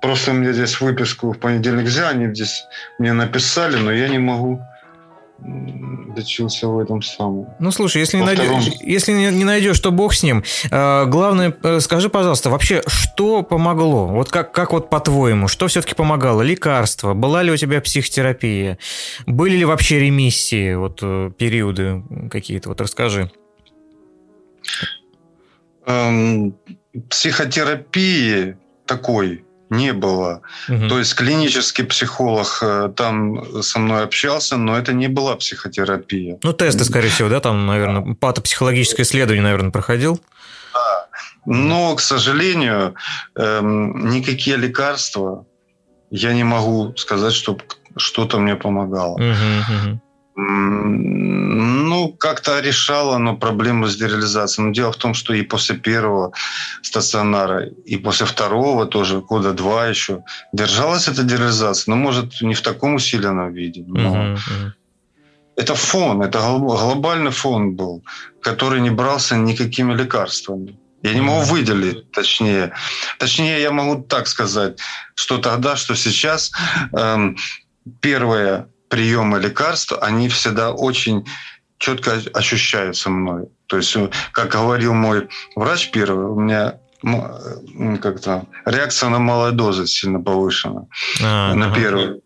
Просто 0.00 0.32
мне 0.32 0.52
здесь 0.52 0.80
выписку 0.80 1.32
в 1.32 1.38
понедельник 1.38 1.86
взяли, 1.86 2.14
они 2.24 2.34
здесь 2.34 2.64
мне 2.98 3.12
написали, 3.12 3.76
но 3.76 3.92
я 3.92 4.08
не 4.08 4.18
могу 4.18 4.60
дочился 5.40 6.66
в 6.66 6.78
этом 6.78 7.00
самом. 7.00 7.46
Ну, 7.60 7.70
слушай, 7.70 7.98
если, 7.98 8.16
не, 8.16 8.24
втором... 8.24 8.54
найдешь, 8.54 8.72
если 8.80 9.12
не 9.12 9.44
найдешь, 9.44 9.78
то 9.78 9.92
бог 9.92 10.12
с 10.12 10.22
ним. 10.22 10.42
А, 10.70 11.04
главное, 11.04 11.54
э, 11.62 11.80
скажи, 11.80 12.08
пожалуйста, 12.08 12.50
вообще, 12.50 12.82
что 12.86 13.42
помогло? 13.42 14.08
Вот 14.08 14.30
как, 14.30 14.52
как 14.52 14.72
вот 14.72 14.90
по-твоему, 14.90 15.46
что 15.46 15.68
все-таки 15.68 15.94
помогало? 15.94 16.42
Лекарства? 16.42 17.14
Была 17.14 17.42
ли 17.42 17.52
у 17.52 17.56
тебя 17.56 17.80
психотерапия? 17.80 18.78
Были 19.26 19.56
ли 19.56 19.64
вообще 19.64 20.00
ремиссии, 20.00 20.74
вот 20.74 20.98
э, 21.02 21.30
периоды 21.38 22.02
какие-то? 22.30 22.70
Вот 22.70 22.80
расскажи. 22.80 23.30
Эм, 25.86 26.56
психотерапии 27.08 28.56
такой 28.86 29.44
не 29.70 29.92
было. 29.92 30.42
Угу. 30.68 30.88
То 30.88 30.98
есть 30.98 31.14
клинический 31.14 31.84
психолог 31.84 32.58
э, 32.62 32.90
там 32.96 33.62
со 33.62 33.78
мной 33.78 34.04
общался, 34.04 34.56
но 34.56 34.76
это 34.76 34.92
не 34.92 35.08
была 35.08 35.36
психотерапия. 35.36 36.38
Ну, 36.42 36.52
тесты, 36.52 36.84
скорее 36.84 37.08
всего, 37.08 37.28
да, 37.28 37.40
там, 37.40 37.66
наверное, 37.66 38.14
патопсихологическое 38.14 39.04
исследование, 39.04 39.42
наверное, 39.42 39.70
проходил? 39.70 40.20
Да. 40.74 41.06
Но, 41.46 41.94
к 41.94 42.00
сожалению, 42.00 42.94
эм, 43.36 44.08
никакие 44.10 44.56
лекарства 44.56 45.46
я 46.10 46.32
не 46.32 46.44
могу 46.44 46.94
сказать, 46.96 47.34
что 47.34 47.58
что-то 47.96 48.38
мне 48.38 48.56
помогало. 48.56 49.14
Угу, 49.14 49.22
угу. 49.24 50.00
Ну, 50.40 52.12
как-то 52.12 52.60
решала, 52.60 53.18
но 53.18 53.36
проблему 53.36 53.86
с 53.88 53.96
дереализацией. 53.96 54.68
Но 54.68 54.72
дело 54.72 54.92
в 54.92 54.96
том, 54.96 55.14
что 55.14 55.34
и 55.34 55.42
после 55.42 55.74
первого 55.76 56.32
стационара, 56.82 57.66
и 57.66 57.96
после 57.96 58.24
второго 58.24 58.86
тоже, 58.86 59.20
года 59.20 59.52
два 59.52 59.88
еще, 59.88 60.22
держалась 60.52 61.08
эта 61.08 61.24
дереализация. 61.24 61.90
Но, 61.92 61.96
может, 61.96 62.40
не 62.40 62.54
в 62.54 62.60
таком 62.60 62.94
усиленном 62.94 63.52
виде. 63.52 63.82
Но 63.88 64.34
uh-huh, 64.34 64.70
Это 65.56 65.74
фон, 65.74 66.22
это 66.22 66.38
глобальный 66.38 67.32
фон 67.32 67.74
был, 67.74 68.04
который 68.40 68.80
не 68.80 68.90
брался 68.90 69.36
никакими 69.36 69.92
лекарствами. 69.92 70.78
Я 71.02 71.14
не 71.14 71.20
могу 71.20 71.40
выделить, 71.40 72.12
точнее. 72.12 72.72
Точнее, 73.18 73.60
я 73.60 73.72
могу 73.72 74.02
так 74.02 74.28
сказать, 74.28 74.78
что 75.16 75.38
тогда, 75.38 75.74
что 75.74 75.96
сейчас. 75.96 76.52
Эм, 76.92 77.36
первое 78.00 78.68
приемы 78.88 79.38
лекарств, 79.40 79.92
они 80.00 80.28
всегда 80.28 80.72
очень 80.72 81.26
четко 81.78 82.20
ощущаются 82.34 83.10
мной. 83.10 83.48
То 83.66 83.76
есть, 83.76 83.94
э, 83.96 84.10
как 84.32 84.50
говорил 84.50 84.94
мой 84.94 85.28
врач 85.54 85.90
первый, 85.90 86.26
у 86.26 86.40
меня 86.40 86.78
как-то 88.00 88.46
реакция 88.64 89.08
на 89.08 89.20
малые 89.20 89.52
дозы 89.52 89.86
сильно 89.86 90.20
повышена 90.20 90.86
а, 91.22 91.54
на 91.54 91.72
первый. 91.72 92.22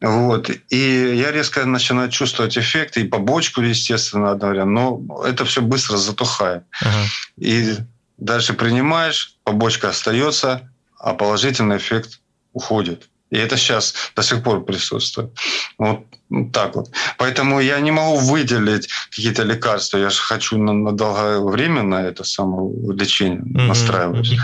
Вот. 0.00 0.50
И 0.70 1.14
я 1.16 1.30
резко 1.30 1.64
начинаю 1.64 2.10
чувствовать 2.10 2.58
эффект, 2.58 2.96
и 2.96 3.04
побочку, 3.04 3.60
естественно, 3.60 4.30
одновременно, 4.30 4.98
но 4.98 5.24
это 5.24 5.44
все 5.44 5.62
быстро 5.62 5.96
затухает. 5.96 6.64
Ага. 6.80 7.04
И 7.36 7.74
дальше 8.18 8.54
принимаешь, 8.54 9.36
побочка 9.44 9.88
остается, 9.90 10.70
а 10.98 11.14
положительный 11.14 11.78
эффект 11.78 12.20
уходит. 12.52 13.08
И 13.34 13.36
это 13.36 13.56
сейчас 13.56 13.94
до 14.14 14.22
сих 14.22 14.44
пор 14.44 14.64
присутствует. 14.64 15.30
Вот 15.76 16.06
так 16.52 16.76
вот. 16.76 16.90
Поэтому 17.18 17.60
я 17.60 17.80
не 17.80 17.90
могу 17.90 18.16
выделить 18.18 18.88
какие-то 19.10 19.42
лекарства. 19.42 19.98
Я 19.98 20.10
же 20.10 20.20
хочу 20.20 20.56
на, 20.56 20.72
на 20.72 21.82
на 21.82 22.02
это 22.02 22.22
самое 22.22 22.70
лечение 22.92 23.40
mm-hmm. 23.40 23.66
настраиваюсь. 23.66 24.36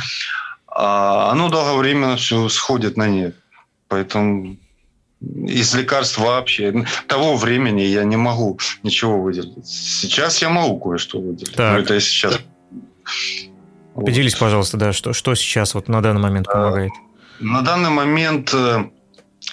А 0.66 1.30
оно 1.30 1.48
долговременно 1.48 2.16
все 2.16 2.48
сходит 2.48 2.96
на 2.96 3.06
нет. 3.08 3.36
Поэтому 3.86 4.56
из 5.20 5.72
лекарств 5.74 6.18
вообще 6.18 6.84
того 7.06 7.36
времени 7.36 7.82
я 7.82 8.02
не 8.02 8.16
могу 8.16 8.58
ничего 8.82 9.20
выделить. 9.20 9.66
Сейчас 9.66 10.42
я 10.42 10.48
могу 10.48 10.80
кое-что 10.80 11.20
выделить. 11.20 11.54
Так. 11.54 11.72
Но 11.72 11.78
это 11.78 12.00
сейчас. 12.00 12.40
Поделись, 13.94 14.34
пожалуйста, 14.34 14.76
да, 14.76 14.92
что, 14.92 15.12
что 15.12 15.34
сейчас 15.36 15.74
вот 15.74 15.88
на 15.88 16.00
данный 16.00 16.20
момент 16.20 16.46
помогает? 16.46 16.92
А, 16.96 17.09
на 17.40 17.62
данный 17.62 17.90
момент 17.90 18.52
э, 18.54 18.84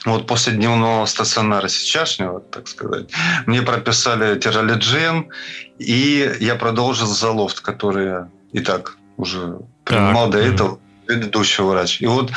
вот 0.05 0.27
после 0.27 0.53
дневного 0.53 1.05
стационара 1.05 1.67
сейчасшнего, 1.67 2.39
так 2.39 2.67
сказать, 2.67 3.09
мне 3.45 3.61
прописали 3.61 4.39
тиролиджен, 4.39 5.29
и 5.79 6.35
я 6.39 6.55
продолжил 6.55 7.07
залофт, 7.07 7.61
который 7.61 8.05
я 8.05 8.29
и 8.51 8.59
так 8.59 8.97
уже 9.17 9.59
принимал 9.83 10.29
так. 10.29 10.33
до 10.33 10.47
этого 10.47 10.79
предыдущий 11.05 11.63
врач. 11.63 12.01
И 12.01 12.07
вот 12.07 12.31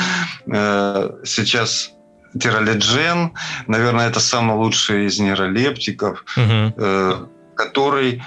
э, 0.47 1.10
сейчас 1.24 1.93
тиролиджен, 2.39 3.32
наверное, 3.66 4.09
это 4.09 4.20
самый 4.20 4.56
лучший 4.56 5.06
из 5.06 5.18
нейролептиков, 5.18 6.24
угу. 6.36 6.74
э, 6.77 7.27
который 7.56 8.22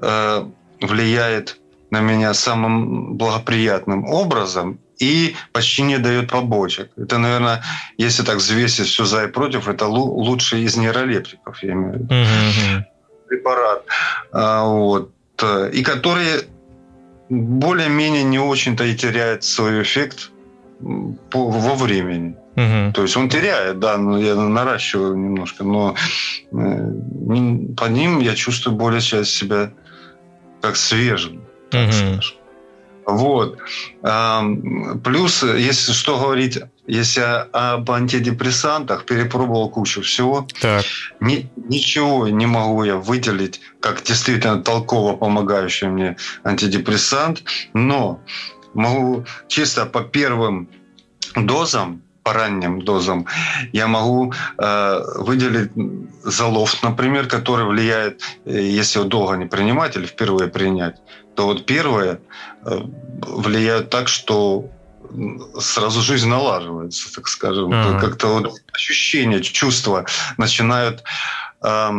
э, 0.00 0.44
влияет 0.80 1.58
на 1.90 2.00
меня 2.00 2.34
самым 2.34 3.16
благоприятным 3.16 4.04
образом 4.04 4.78
и 4.98 5.36
почти 5.52 5.82
не 5.82 5.98
дает 5.98 6.30
побочек. 6.30 6.90
Это, 6.96 7.18
наверное, 7.18 7.62
если 7.98 8.22
так 8.22 8.36
взвесить 8.36 8.86
все 8.86 9.04
за 9.04 9.24
и 9.24 9.28
против, 9.28 9.68
это 9.68 9.86
лучший 9.86 10.62
из 10.62 10.76
нейролептиков, 10.76 11.62
я 11.62 11.72
имею 11.72 11.92
в 11.92 11.96
виду. 11.96 12.14
Mm-hmm. 12.14 12.82
Препарат. 13.28 13.84
А, 14.32 14.64
вот. 14.64 15.10
И 15.72 15.82
который 15.82 16.44
более-менее 17.28 18.24
не 18.24 18.38
очень-то 18.38 18.84
и 18.84 18.96
теряет 18.96 19.44
свой 19.44 19.82
эффект 19.82 20.30
по, 21.30 21.50
во 21.50 21.74
времени. 21.74 22.36
Угу. 22.56 22.92
То 22.92 23.02
есть 23.02 23.16
он 23.16 23.28
теряет, 23.28 23.78
да, 23.78 23.98
но 23.98 24.18
я 24.18 24.34
наращиваю 24.34 25.16
немножко, 25.16 25.62
но 25.62 25.94
э, 26.50 26.92
по 27.76 27.84
ним 27.84 28.20
я 28.20 28.34
чувствую 28.34 28.76
более 28.76 29.00
часть 29.00 29.30
себя 29.30 29.70
как 30.60 30.76
свежим, 30.76 31.42
так 31.70 31.88
угу. 31.88 31.92
скажем. 31.92 32.37
Вот. 33.08 33.56
Плюс, 35.02 35.42
если 35.42 35.92
что 35.92 36.18
говорить, 36.18 36.58
если 36.86 37.22
об 37.52 37.90
антидепрессантах, 37.90 39.06
перепробовал 39.06 39.70
кучу 39.70 40.02
всего. 40.02 40.46
Так. 40.60 40.84
Ни, 41.20 41.50
ничего 41.56 42.28
не 42.28 42.44
могу 42.44 42.84
я 42.84 42.96
выделить, 42.96 43.62
как 43.80 44.02
действительно 44.02 44.62
толково 44.62 45.16
помогающий 45.16 45.88
мне 45.88 46.16
антидепрессант, 46.44 47.44
но 47.72 48.20
могу 48.74 49.24
чисто 49.48 49.86
по 49.86 50.02
первым 50.02 50.68
дозам 51.34 52.02
по 52.28 52.34
ранним 52.34 52.82
дозам, 52.82 53.26
я 53.72 53.86
могу 53.86 54.34
э, 54.58 55.00
выделить 55.16 55.70
залов, 56.24 56.82
например, 56.82 57.26
который 57.26 57.64
влияет, 57.64 58.20
э, 58.44 58.60
если 58.78 58.98
его 58.98 59.08
долго 59.08 59.36
не 59.36 59.46
принимать 59.46 59.96
или 59.96 60.04
впервые 60.04 60.50
принять, 60.50 60.96
то 61.38 61.46
вот 61.46 61.66
первое 61.66 62.18
э, 62.64 62.80
влияет 63.20 63.90
так, 63.90 64.08
что 64.08 64.64
сразу 65.60 66.02
жизнь 66.02 66.28
налаживается, 66.28 67.14
так 67.14 67.28
скажем. 67.28 67.70
Uh-huh. 67.70 68.00
Как-то 68.00 68.26
вот 68.26 68.54
ощущения, 68.72 69.40
чувства 69.40 70.04
начинают 70.36 71.04
э, 71.62 71.90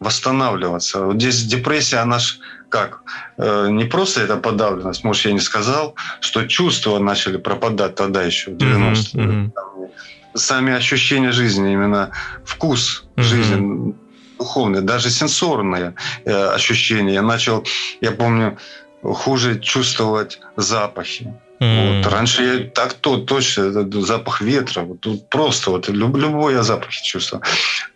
восстанавливаться. 0.00 1.04
Вот 1.04 1.14
здесь 1.14 1.44
депрессия, 1.44 1.98
она 1.98 2.18
ж 2.18 2.38
как? 2.68 3.02
Э, 3.36 3.68
не 3.70 3.84
просто 3.84 4.22
это 4.22 4.36
подавленность, 4.36 5.04
может, 5.04 5.26
я 5.26 5.32
не 5.32 5.40
сказал, 5.40 5.94
что 6.20 6.48
чувства 6.48 6.98
начали 6.98 7.36
пропадать 7.36 7.94
тогда 7.94 8.24
еще, 8.24 8.50
в 8.50 8.54
90-е. 8.54 9.22
Uh-huh. 9.22 9.90
Сами 10.34 10.72
ощущения 10.72 11.30
жизни, 11.30 11.72
именно 11.72 12.10
вкус 12.44 13.04
uh-huh. 13.14 13.22
жизни 13.22 13.94
духовные, 14.38 14.82
даже 14.82 15.10
сенсорные 15.10 15.94
э, 16.24 16.54
ощущения. 16.54 17.14
Я 17.14 17.22
начал, 17.22 17.64
я 18.00 18.12
помню, 18.12 18.56
хуже 19.02 19.58
чувствовать 19.60 20.40
запахи. 20.56 21.34
Mm. 21.60 21.98
Вот. 21.98 22.12
Раньше 22.12 22.42
я 22.42 22.70
так 22.70 22.94
то 22.94 23.16
точно 23.16 23.72
запах 24.02 24.40
ветра, 24.40 24.82
вот 24.82 25.00
тут 25.00 25.28
просто 25.28 25.70
вот 25.70 25.88
любой 25.88 26.54
я 26.54 26.62
запах 26.62 26.90
чувствовал. 26.90 27.42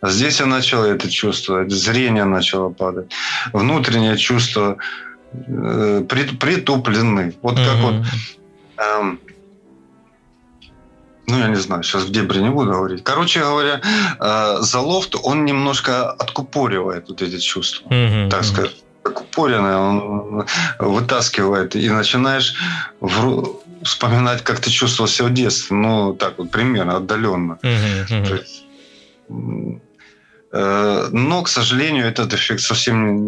А 0.01 0.09
здесь 0.09 0.39
я 0.39 0.45
начал 0.45 0.83
это 0.83 1.09
чувствовать, 1.09 1.71
зрение 1.71 2.25
начало 2.25 2.69
падать, 2.69 3.11
внутреннее 3.53 4.17
чувство 4.17 4.77
э, 5.33 6.03
притуплены. 6.09 7.33
Вот 7.41 7.57
mm-hmm. 7.57 7.65
как 7.65 7.75
вот 7.77 7.95
эм, 8.77 9.19
ну, 11.25 11.39
я 11.39 11.47
не 11.47 11.55
знаю, 11.55 11.83
сейчас 11.83 12.03
в 12.03 12.11
дебри 12.11 12.39
не 12.39 12.49
буду 12.49 12.71
говорить. 12.71 13.03
Короче 13.03 13.39
говоря, 13.39 13.79
э, 14.19 14.57
залофт, 14.59 15.15
он 15.23 15.45
немножко 15.45 16.11
откупоривает 16.11 17.07
вот 17.07 17.21
эти 17.21 17.39
чувства, 17.39 17.87
mm-hmm. 17.87 18.29
так 18.29 18.43
сказать 18.43 18.82
купоренное, 19.03 19.77
он 19.77 20.45
вытаскивает, 20.79 21.75
и 21.75 21.89
начинаешь 21.89 22.55
в... 22.99 23.59
вспоминать, 23.83 24.43
как 24.43 24.59
ты 24.59 24.69
чувствовал 24.69 25.09
себя 25.09 25.27
в 25.27 25.33
детстве. 25.33 25.75
Ну, 25.75 26.13
так 26.13 26.37
вот, 26.37 26.51
примерно, 26.51 26.97
отдаленно. 26.97 27.57
есть, 28.35 28.65
э, 30.51 31.07
но, 31.11 31.43
к 31.43 31.49
сожалению, 31.49 32.05
этот 32.07 32.33
эффект 32.33 32.61
совсем 32.61 33.27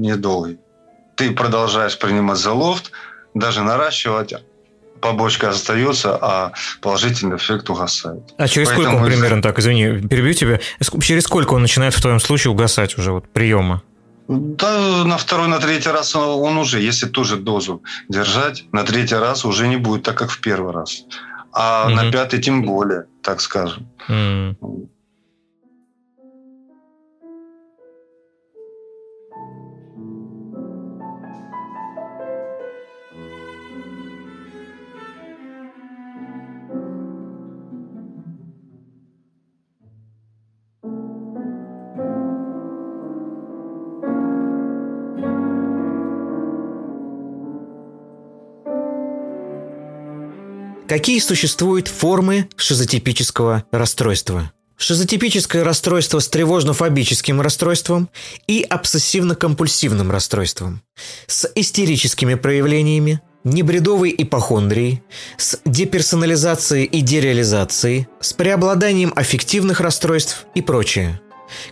недолгий. 0.00 0.52
Не, 0.52 0.56
не 0.56 0.58
ты 1.16 1.30
продолжаешь 1.30 1.98
принимать 1.98 2.38
за 2.38 2.52
лофт, 2.52 2.92
даже 3.34 3.62
наращивать, 3.62 4.34
побочка 5.00 5.50
остается, 5.50 6.16
а 6.20 6.52
положительный 6.80 7.36
эффект 7.36 7.68
угасает. 7.70 8.22
А 8.38 8.48
через 8.48 8.68
Поэтому 8.68 8.88
сколько 8.88 9.02
он 9.02 9.10
примерно, 9.10 9.42
так, 9.42 9.58
извини, 9.58 10.06
перебью 10.08 10.34
тебя, 10.34 10.60
через 11.00 11.24
сколько 11.24 11.54
он 11.54 11.62
начинает 11.62 11.94
в 11.94 12.00
твоем 12.00 12.20
случае 12.20 12.52
угасать 12.52 12.98
уже, 12.98 13.12
вот, 13.12 13.28
приема? 13.28 13.82
Да, 14.28 15.04
на 15.04 15.16
второй, 15.16 15.48
на 15.48 15.58
третий 15.58 15.90
раз 15.90 16.16
он 16.16 16.58
уже, 16.58 16.80
если 16.80 17.06
ту 17.06 17.24
же 17.24 17.36
дозу 17.36 17.82
держать, 18.08 18.64
на 18.72 18.82
третий 18.82 19.14
раз 19.14 19.44
уже 19.44 19.68
не 19.68 19.76
будет 19.76 20.02
так, 20.02 20.18
как 20.18 20.30
в 20.30 20.40
первый 20.40 20.72
раз. 20.72 21.04
А 21.52 21.88
mm-hmm. 21.88 21.94
на 21.94 22.10
пятый 22.10 22.40
тем 22.40 22.62
более, 22.62 23.06
так 23.22 23.40
скажем. 23.40 23.86
Mm. 24.08 24.56
Какие 50.88 51.18
существуют 51.18 51.88
формы 51.88 52.48
шизотипического 52.56 53.64
расстройства? 53.72 54.52
шизотипическое 54.78 55.64
расстройство 55.64 56.18
с 56.20 56.28
тревожно-фобическим 56.28 57.40
расстройством 57.40 58.10
и 58.46 58.64
обсессивно-компульсивным 58.68 60.10
расстройством, 60.10 60.82
с 61.26 61.50
истерическими 61.54 62.34
проявлениями, 62.34 63.22
небредовой 63.42 64.14
ипохондрией, 64.16 65.02
с 65.38 65.58
деперсонализацией 65.64 66.84
и 66.84 67.00
дереализацией, 67.00 68.06
с 68.20 68.34
преобладанием 68.34 69.14
аффективных 69.16 69.80
расстройств 69.80 70.44
и 70.54 70.60
прочее. 70.60 71.20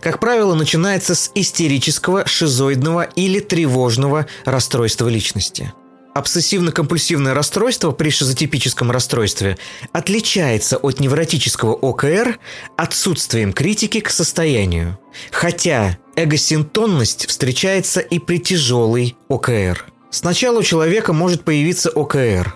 Как 0.00 0.18
правило, 0.18 0.54
начинается 0.54 1.14
с 1.14 1.30
истерического, 1.34 2.26
шизоидного 2.26 3.02
или 3.02 3.38
тревожного 3.38 4.26
расстройства 4.46 5.08
личности– 5.08 5.72
Обсессивно-компульсивное 6.14 7.34
расстройство 7.34 7.90
при 7.90 8.10
шизотипическом 8.10 8.92
расстройстве 8.92 9.58
отличается 9.92 10.76
от 10.76 11.00
невротического 11.00 11.72
ОКР 11.72 12.38
отсутствием 12.76 13.52
критики 13.52 13.98
к 13.98 14.10
состоянию, 14.10 14.96
хотя 15.32 15.98
эгосинтонность 16.14 17.26
встречается 17.26 18.00
и 18.00 18.20
при 18.20 18.38
тяжелой 18.38 19.16
ОКР. 19.28 19.86
Сначала 20.10 20.60
у 20.60 20.62
человека 20.62 21.12
может 21.12 21.42
появиться 21.42 21.90
ОКР, 21.90 22.54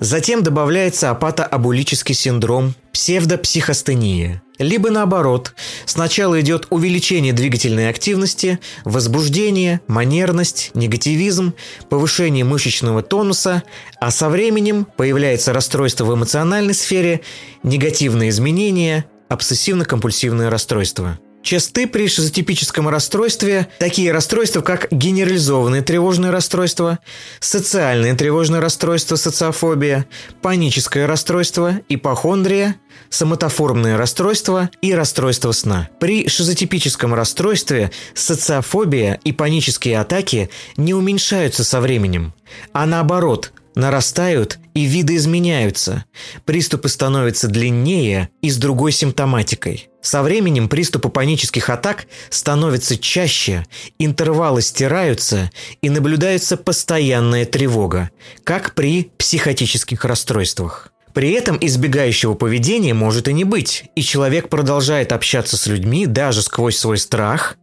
затем 0.00 0.42
добавляется 0.42 1.10
апатоабулический 1.10 2.14
синдром, 2.14 2.74
псевдопсихостения– 2.92 4.42
либо 4.58 4.90
наоборот, 4.90 5.54
сначала 5.84 6.40
идет 6.40 6.68
увеличение 6.70 7.32
двигательной 7.32 7.88
активности, 7.88 8.60
возбуждение, 8.84 9.80
манерность, 9.88 10.70
негативизм, 10.74 11.54
повышение 11.88 12.44
мышечного 12.44 13.02
тонуса, 13.02 13.64
а 14.00 14.10
со 14.10 14.28
временем 14.28 14.86
появляется 14.96 15.52
расстройство 15.52 16.04
в 16.04 16.14
эмоциональной 16.14 16.74
сфере, 16.74 17.22
негативные 17.64 18.30
изменения, 18.30 19.06
обсессивно-компульсивное 19.28 20.50
расстройство– 20.50 21.18
Часты 21.44 21.86
при 21.86 22.08
шизотипическом 22.08 22.88
расстройстве 22.88 23.68
такие 23.78 24.12
расстройства, 24.12 24.62
как 24.62 24.88
генерализованное 24.90 25.82
тревожное 25.82 26.30
расстройство, 26.30 27.00
социальное 27.38 28.14
тревожное 28.14 28.62
расстройство, 28.62 29.16
социофобия, 29.16 30.06
паническое 30.40 31.06
расстройство, 31.06 31.80
ипохондрия, 31.90 32.76
соматоформное 33.10 33.98
расстройство 33.98 34.70
и 34.80 34.94
расстройство 34.94 35.52
сна. 35.52 35.90
При 36.00 36.28
шизотипическом 36.28 37.12
расстройстве 37.12 37.90
социофобия 38.14 39.20
и 39.22 39.32
панические 39.32 40.00
атаки 40.00 40.48
не 40.78 40.94
уменьшаются 40.94 41.62
со 41.62 41.82
временем, 41.82 42.32
а 42.72 42.86
наоборот– 42.86 43.52
нарастают 43.74 44.58
и 44.74 44.84
виды 44.84 45.16
изменяются. 45.16 46.04
Приступы 46.44 46.88
становятся 46.88 47.48
длиннее 47.48 48.28
и 48.42 48.50
с 48.50 48.56
другой 48.56 48.92
симптоматикой. 48.92 49.88
Со 50.00 50.22
временем 50.22 50.68
приступы 50.68 51.08
панических 51.08 51.70
атак 51.70 52.06
становятся 52.28 52.98
чаще, 52.98 53.64
интервалы 53.98 54.60
стираются 54.60 55.50
и 55.80 55.88
наблюдается 55.88 56.56
постоянная 56.56 57.46
тревога, 57.46 58.10
как 58.44 58.74
при 58.74 59.10
психотических 59.16 60.04
расстройствах. 60.04 60.90
При 61.14 61.30
этом 61.30 61.56
избегающего 61.60 62.34
поведения 62.34 62.92
может 62.92 63.28
и 63.28 63.32
не 63.32 63.44
быть, 63.44 63.84
и 63.94 64.02
человек 64.02 64.48
продолжает 64.48 65.12
общаться 65.12 65.56
с 65.56 65.66
людьми 65.66 66.06
даже 66.06 66.42
сквозь 66.42 66.76
свой 66.76 66.98
страх 66.98 67.56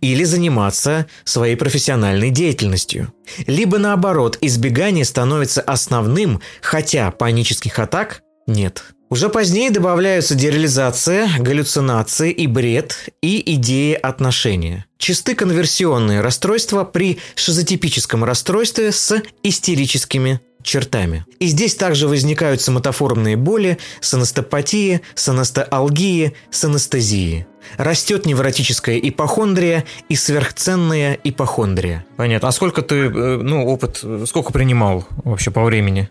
или 0.00 0.24
заниматься 0.24 1.06
своей 1.24 1.56
профессиональной 1.56 2.30
деятельностью. 2.30 3.12
Либо 3.46 3.78
наоборот, 3.78 4.38
избегание 4.40 5.04
становится 5.04 5.60
основным, 5.60 6.40
хотя 6.60 7.10
панических 7.10 7.78
атак 7.78 8.22
нет. 8.46 8.84
Уже 9.10 9.28
позднее 9.28 9.70
добавляются 9.70 10.34
дереализация, 10.34 11.28
галлюцинации 11.38 12.32
и 12.32 12.46
бред, 12.46 13.08
и 13.22 13.54
идеи 13.54 13.92
отношения. 13.94 14.86
Чисты 14.98 15.34
конверсионные 15.34 16.20
расстройства 16.20 16.84
при 16.84 17.20
шизотипическом 17.36 18.24
расстройстве 18.24 18.90
с 18.90 19.22
истерическими 19.42 20.40
чертами. 20.64 21.24
И 21.38 21.46
здесь 21.46 21.76
также 21.76 22.08
возникают 22.08 22.60
соматоформные 22.60 23.36
боли, 23.36 23.78
сонастопатии, 24.00 25.02
сонастоалгии, 25.14 26.34
сонастезии. 26.50 27.46
Растет 27.76 28.26
невротическая 28.26 28.98
ипохондрия 28.98 29.84
и 30.08 30.16
сверхценная 30.16 31.18
ипохондрия. 31.24 32.04
Понятно. 32.16 32.48
А 32.48 32.52
сколько 32.52 32.82
ты, 32.82 33.06
э, 33.06 33.08
ну, 33.10 33.66
опыт, 33.66 34.04
сколько 34.26 34.52
принимал 34.52 35.06
вообще 35.24 35.50
по 35.50 35.62
времени? 35.64 36.10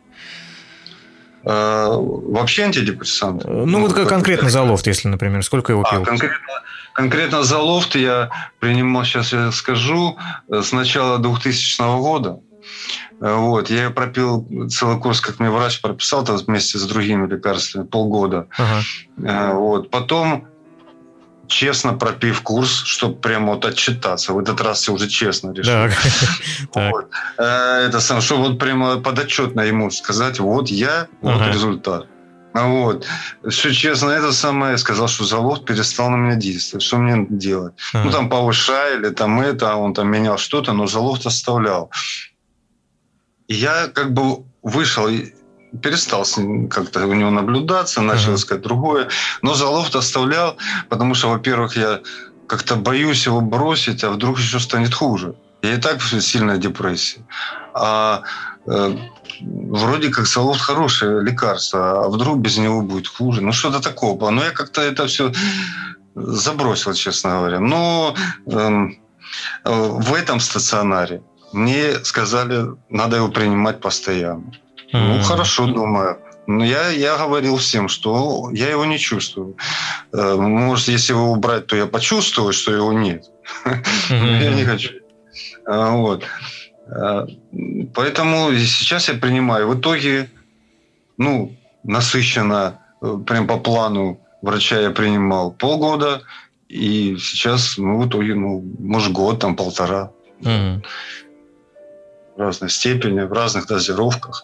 А, 1.45 1.89
вообще 1.97 2.63
антидепрессант? 2.63 3.43
Ну, 3.45 3.65
ну 3.65 3.81
вот 3.81 3.93
как 3.93 4.07
конкретно 4.07 4.49
за 4.49 4.61
лофт, 4.61 4.87
если, 4.87 5.09
например, 5.09 5.43
сколько 5.43 5.73
его 5.73 5.83
а, 5.85 5.91
пил? 5.91 6.03
Конкретно, 6.03 6.37
конкретно 6.93 7.43
за 7.43 7.59
лофт 7.59 7.95
я 7.95 8.29
принимал, 8.59 9.03
сейчас 9.03 9.33
я 9.33 9.51
скажу, 9.51 10.17
с 10.49 10.71
начала 10.71 11.17
2000 11.19 11.99
года. 11.99 12.39
Вот, 13.19 13.69
я 13.69 13.89
пропил 13.89 14.67
целый 14.69 14.99
курс, 14.99 15.21
как 15.21 15.39
мне 15.39 15.49
врач 15.49 15.81
прописал, 15.81 16.23
там 16.23 16.37
вместе 16.37 16.77
с 16.77 16.85
другими 16.85 17.27
лекарствами, 17.27 17.85
полгода. 17.85 18.47
Ага. 18.57 19.53
Вот, 19.55 19.89
потом 19.89 20.47
честно 21.47 21.93
пропив 21.93 22.41
курс, 22.41 22.83
чтобы 22.85 23.15
прямо 23.15 23.53
вот 23.53 23.65
отчитаться. 23.65 24.33
В 24.33 24.39
этот 24.39 24.61
раз 24.61 24.87
я 24.87 24.93
уже 24.93 25.07
честно 25.07 25.51
решил. 25.51 25.73
Вот. 26.73 27.09
Э, 27.37 27.87
это 27.87 27.99
сам, 27.99 28.21
чтобы 28.21 28.43
вот 28.49 28.59
прямо 28.59 29.01
подотчетно 29.01 29.61
ему 29.61 29.91
сказать, 29.91 30.39
вот 30.39 30.69
я, 30.69 31.07
вот 31.21 31.35
ага. 31.35 31.51
результат. 31.51 32.07
Вот. 32.53 33.05
Все 33.49 33.73
честно, 33.73 34.11
это 34.11 34.31
самое, 34.31 34.73
я 34.73 34.77
сказал, 34.77 35.07
что 35.07 35.25
завод 35.25 35.65
перестал 35.65 36.09
на 36.09 36.17
меня 36.17 36.35
действовать. 36.35 36.83
Что 36.83 36.97
мне 36.97 37.25
делать? 37.29 37.73
Ага. 37.93 38.05
Ну, 38.05 38.11
там 38.11 38.29
повышали, 38.29 39.09
там 39.09 39.41
это, 39.41 39.71
а 39.71 39.75
он 39.75 39.93
там 39.93 40.07
менял 40.07 40.37
что-то, 40.37 40.73
но 40.73 40.87
залог 40.87 41.25
оставлял. 41.25 41.91
И 43.47 43.55
я 43.55 43.87
как 43.87 44.13
бы 44.13 44.45
вышел 44.61 45.07
перестал 45.81 46.25
как-то 46.69 47.05
у 47.07 47.13
него 47.13 47.31
наблюдаться, 47.31 48.01
начал 48.01 48.35
искать 48.35 48.61
другое. 48.61 49.09
Но 49.41 49.53
залов 49.53 49.95
оставлял, 49.95 50.57
потому 50.89 51.15
что, 51.15 51.29
во-первых, 51.29 51.75
я 51.77 52.01
как-то 52.47 52.75
боюсь 52.75 53.25
его 53.25 53.41
бросить, 53.41 54.03
а 54.03 54.09
вдруг 54.09 54.39
еще 54.39 54.59
станет 54.59 54.93
хуже. 54.93 55.35
Я 55.61 55.75
и 55.75 55.77
так 55.77 56.01
в 56.01 56.21
сильной 56.21 56.59
депрессии. 56.59 57.25
А 57.73 58.21
э, 58.67 58.97
вроде 59.41 60.09
как 60.09 60.27
Соловт 60.27 60.61
хорошее 60.61 61.23
лекарство, 61.23 62.05
а 62.05 62.09
вдруг 62.09 62.39
без 62.39 62.57
него 62.57 62.81
будет 62.81 63.07
хуже. 63.07 63.41
Ну, 63.41 63.53
что-то 63.53 63.79
такого. 63.79 64.29
Но 64.29 64.43
я 64.43 64.51
как-то 64.51 64.81
это 64.81 65.07
все 65.07 65.31
забросил, 66.15 66.93
честно 66.93 67.31
говоря. 67.31 67.59
Но 67.59 68.13
э, 68.45 68.89
в 69.65 70.13
этом 70.13 70.39
стационаре 70.39 71.21
мне 71.53 72.03
сказали, 72.03 72.65
надо 72.89 73.17
его 73.17 73.29
принимать 73.29 73.79
постоянно. 73.79 74.51
Ну, 74.93 75.21
хорошо, 75.23 75.65
думаю. 75.67 76.17
Но 76.45 76.63
я, 76.63 76.89
я 76.89 77.17
говорил 77.17 77.57
всем, 77.57 77.87
что 77.87 78.49
я 78.53 78.69
его 78.69 78.85
не 78.85 78.99
чувствую. 78.99 79.55
Э, 80.11 80.35
может, 80.35 80.87
если 80.89 81.13
его 81.13 81.31
убрать, 81.31 81.67
то 81.67 81.75
я 81.75 81.85
почувствую, 81.85 82.53
что 82.53 82.73
его 82.73 82.93
нет. 82.93 83.25
Я 84.09 84.53
не 84.53 84.63
хочу. 84.63 84.89
А, 85.65 85.91
вот. 85.91 86.23
А, 86.87 87.25
поэтому 87.93 88.53
сейчас 88.53 89.09
я 89.09 89.15
принимаю. 89.15 89.67
В 89.67 89.79
итоге, 89.79 90.29
ну, 91.17 91.55
насыщенно, 91.83 92.79
э, 93.01 93.17
прям 93.25 93.47
по 93.47 93.57
плану 93.57 94.19
врача 94.41 94.79
я 94.79 94.91
принимал 94.91 95.51
полгода, 95.51 96.21
и 96.67 97.17
сейчас, 97.19 97.77
ну, 97.77 97.99
в 97.99 98.07
итоге, 98.07 98.35
ну, 98.35 98.63
может, 98.79 99.11
год, 99.11 99.39
там, 99.39 99.55
полтора. 99.55 100.11
В 100.41 100.81
разной 102.39 102.69
степени, 102.69 103.21
в 103.21 103.31
разных 103.31 103.67
дозировках 103.67 104.43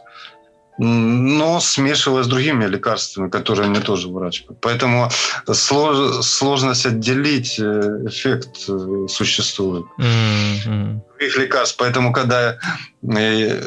но 0.81 1.59
смешивая 1.59 2.23
с 2.23 2.27
другими 2.27 2.65
лекарствами, 2.65 3.29
которые 3.29 3.69
мне 3.69 3.81
тоже 3.81 4.07
врач. 4.07 4.45
Поэтому 4.61 5.09
слож, 5.51 6.25
сложность 6.25 6.85
отделить 6.85 7.59
э, 7.59 7.63
эффект 8.07 8.69
э, 8.69 9.07
существует. 9.09 9.85
Mm-hmm. 9.99 10.99
Их 11.19 11.37
лекарств. 11.37 11.75
Поэтому, 11.77 12.13
когда 12.13 12.57
э, 13.03 13.61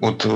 вот 0.00 0.26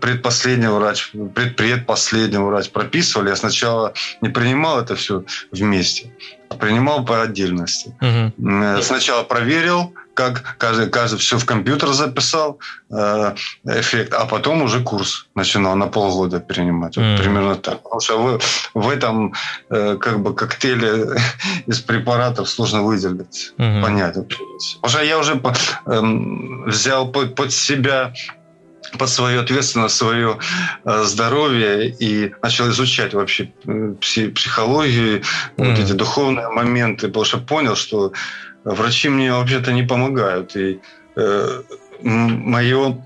предпоследний 0.00 0.68
врач, 0.68 1.12
предпредпоследний 1.34 2.38
врач 2.38 2.70
прописывали, 2.70 3.30
я 3.30 3.36
сначала 3.36 3.92
не 4.20 4.28
принимал 4.28 4.80
это 4.80 4.94
все 4.96 5.24
вместе, 5.52 6.12
а 6.48 6.54
принимал 6.54 7.04
по 7.04 7.22
отдельности. 7.22 7.94
Угу. 8.00 8.82
Сначала 8.82 9.22
проверил, 9.24 9.92
как 10.18 10.56
каждый, 10.58 10.90
каждый 10.90 11.18
все 11.18 11.38
в 11.38 11.44
компьютер 11.44 11.92
записал, 11.92 12.58
э, 12.90 13.34
эффект, 13.66 14.14
а 14.14 14.26
потом 14.26 14.62
уже 14.62 14.82
курс 14.82 15.28
начинал 15.36 15.76
на 15.76 15.86
полгода 15.86 16.40
принимать. 16.40 16.96
Вот 16.96 17.04
mm. 17.04 17.18
Примерно 17.18 17.54
так. 17.54 17.82
Потому 17.84 18.00
что 18.00 18.18
в, 18.18 18.40
в 18.74 18.88
этом 18.88 19.32
э, 19.70 19.96
как 20.00 20.18
бы 20.18 20.34
коктейле 20.34 21.16
из 21.66 21.78
препаратов 21.78 22.48
сложно 22.48 22.82
выделить, 22.82 23.52
mm-hmm. 23.58 23.82
понять. 23.82 24.14
Потому 24.14 24.88
что 24.88 25.02
я 25.04 25.18
уже 25.18 25.40
э, 25.86 26.00
взял 26.66 27.12
под, 27.12 27.36
под 27.36 27.52
себя 27.52 28.12
под 28.98 29.08
свою 29.08 29.40
ответственность, 29.40 29.96
свое 29.96 30.38
э, 30.84 31.02
здоровье 31.04 31.90
и 31.90 32.32
начал 32.42 32.68
изучать 32.70 33.14
вообще 33.14 33.52
психологию, 34.34 35.20
mm. 35.20 35.24
вот 35.56 35.78
эти 35.78 35.92
духовные 35.92 36.48
моменты, 36.48 37.08
потому 37.08 37.24
что 37.24 37.38
понял, 37.38 37.76
что 37.76 38.12
врачи 38.64 39.08
мне 39.08 39.32
вообще-то 39.32 39.72
не 39.72 39.82
помогают. 39.82 40.56
И 40.56 40.80
э, 41.16 41.62
мое 42.02 43.02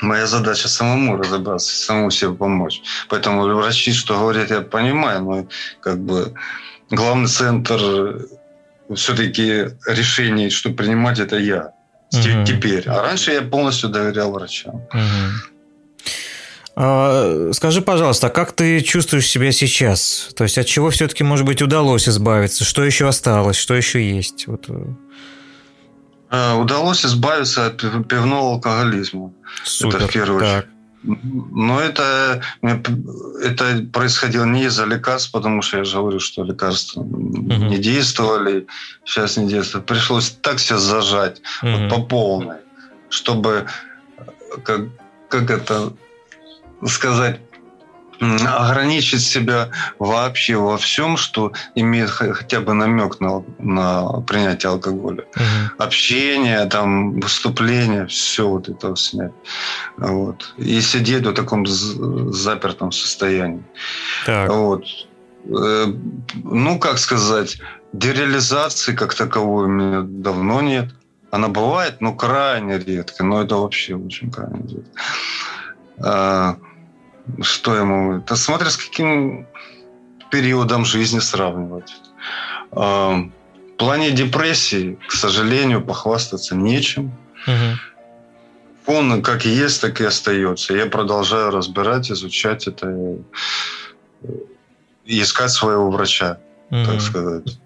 моя 0.00 0.26
задача 0.26 0.68
самому 0.68 1.16
разобраться, 1.16 1.74
самому 1.74 2.10
себе 2.10 2.32
помочь. 2.32 2.82
Поэтому 3.08 3.42
врачи, 3.42 3.92
что 3.92 4.18
говорят, 4.18 4.50
я 4.50 4.60
понимаю, 4.60 5.22
но 5.22 5.46
как 5.80 5.98
бы 5.98 6.34
главный 6.90 7.28
центр 7.28 8.26
все-таки 8.94 9.68
решений, 9.86 10.50
что 10.50 10.70
принимать, 10.70 11.20
это 11.20 11.38
я 11.38 11.72
угу. 12.12 12.44
теперь. 12.44 12.88
А 12.88 13.02
раньше 13.02 13.32
я 13.32 13.42
полностью 13.42 13.88
доверял 13.90 14.32
врачам. 14.32 14.82
Угу. 16.74 17.52
скажи, 17.52 17.82
пожалуйста, 17.82 18.28
а 18.28 18.30
как 18.30 18.52
ты 18.52 18.80
чувствуешь 18.80 19.28
себя 19.28 19.52
сейчас? 19.52 20.30
То 20.36 20.44
есть 20.44 20.58
от 20.58 20.66
чего 20.66 20.90
все-таки, 20.90 21.24
может 21.24 21.46
быть, 21.46 21.62
удалось 21.62 22.08
избавиться? 22.08 22.64
Что 22.64 22.84
еще 22.84 23.08
осталось? 23.08 23.56
Что 23.56 23.74
еще 23.74 24.02
есть? 24.16 24.46
Вот. 24.46 24.66
Э. 24.68 24.84
А, 26.30 26.56
удалось 26.56 27.04
избавиться 27.04 27.66
от 27.66 27.76
пивного 28.08 28.52
алкоголизма. 28.52 29.32
Супер. 29.64 29.96
Это 29.98 30.08
в 30.08 30.12
первую 30.12 30.42
очередь. 30.42 30.64
Но 31.02 31.80
это, 31.80 32.42
это 32.62 33.86
происходило 33.92 34.44
не 34.44 34.64
из-за 34.64 34.84
лекарств, 34.84 35.32
потому 35.32 35.62
что 35.62 35.78
я 35.78 35.84
же 35.84 35.96
говорю, 35.96 36.20
что 36.20 36.44
лекарства 36.44 37.00
угу. 37.00 37.18
не 37.18 37.78
действовали, 37.78 38.66
сейчас 39.04 39.36
не 39.36 39.48
действуют. 39.48 39.86
Пришлось 39.86 40.30
так 40.30 40.58
себя 40.58 40.78
зажать 40.78 41.42
угу. 41.62 41.72
вот 41.72 41.90
по 41.90 42.02
полной, 42.02 42.56
чтобы, 43.08 43.66
как, 44.64 44.82
как 45.28 45.50
это 45.50 45.92
сказать, 46.86 47.40
ограничить 48.22 49.22
себя 49.22 49.70
вообще 49.98 50.56
во 50.56 50.76
всем, 50.76 51.16
что 51.16 51.52
имеет 51.74 52.10
хотя 52.10 52.60
бы 52.60 52.72
намек 52.72 53.20
на, 53.20 53.42
на 53.58 54.20
принятие 54.20 54.70
алкоголя. 54.70 55.24
Угу. 55.34 55.84
Общение, 55.84 56.64
там, 56.66 57.20
выступление, 57.20 58.06
все 58.06 58.48
вот 58.48 58.68
это 58.68 58.94
снять. 58.96 59.32
Вот. 59.96 60.54
И 60.58 60.80
сидеть 60.80 61.26
в 61.26 61.34
таком 61.34 61.66
запертом 61.66 62.92
состоянии. 62.92 63.64
Так. 64.26 64.50
Вот. 64.50 64.84
Э, 65.46 65.86
ну, 66.44 66.78
как 66.78 66.98
сказать, 66.98 67.58
дереализации 67.92 68.94
как 68.94 69.14
таковой 69.14 69.64
у 69.64 69.68
меня 69.68 70.02
давно 70.02 70.60
нет. 70.60 70.94
Она 71.30 71.48
бывает, 71.48 72.00
но 72.00 72.14
крайне 72.14 72.78
редко. 72.78 73.24
Но 73.24 73.42
это 73.42 73.56
вообще 73.56 73.96
очень 73.96 74.30
крайне 74.30 74.62
редко. 74.68 76.58
Что 77.40 77.76
ему? 77.76 78.18
Это 78.18 78.36
смотря 78.36 78.70
с 78.70 78.76
каким 78.76 79.46
периодом 80.30 80.84
жизни 80.84 81.20
сравнивать. 81.20 81.92
А, 82.72 83.16
в 83.74 83.76
плане 83.76 84.10
депрессии, 84.10 84.98
к 85.06 85.12
сожалению, 85.12 85.82
похвастаться 85.84 86.56
нечем. 86.56 87.12
Угу. 87.46 88.96
Он 88.96 89.22
как 89.22 89.44
есть, 89.44 89.80
так 89.80 90.00
и 90.00 90.04
остается. 90.04 90.74
Я 90.74 90.86
продолжаю 90.86 91.50
разбирать, 91.50 92.10
изучать 92.10 92.66
это 92.66 93.16
и 95.04 95.22
искать 95.22 95.50
своего 95.50 95.90
врача, 95.90 96.38
угу. 96.70 96.84
так 96.86 97.00
сказать 97.00 97.61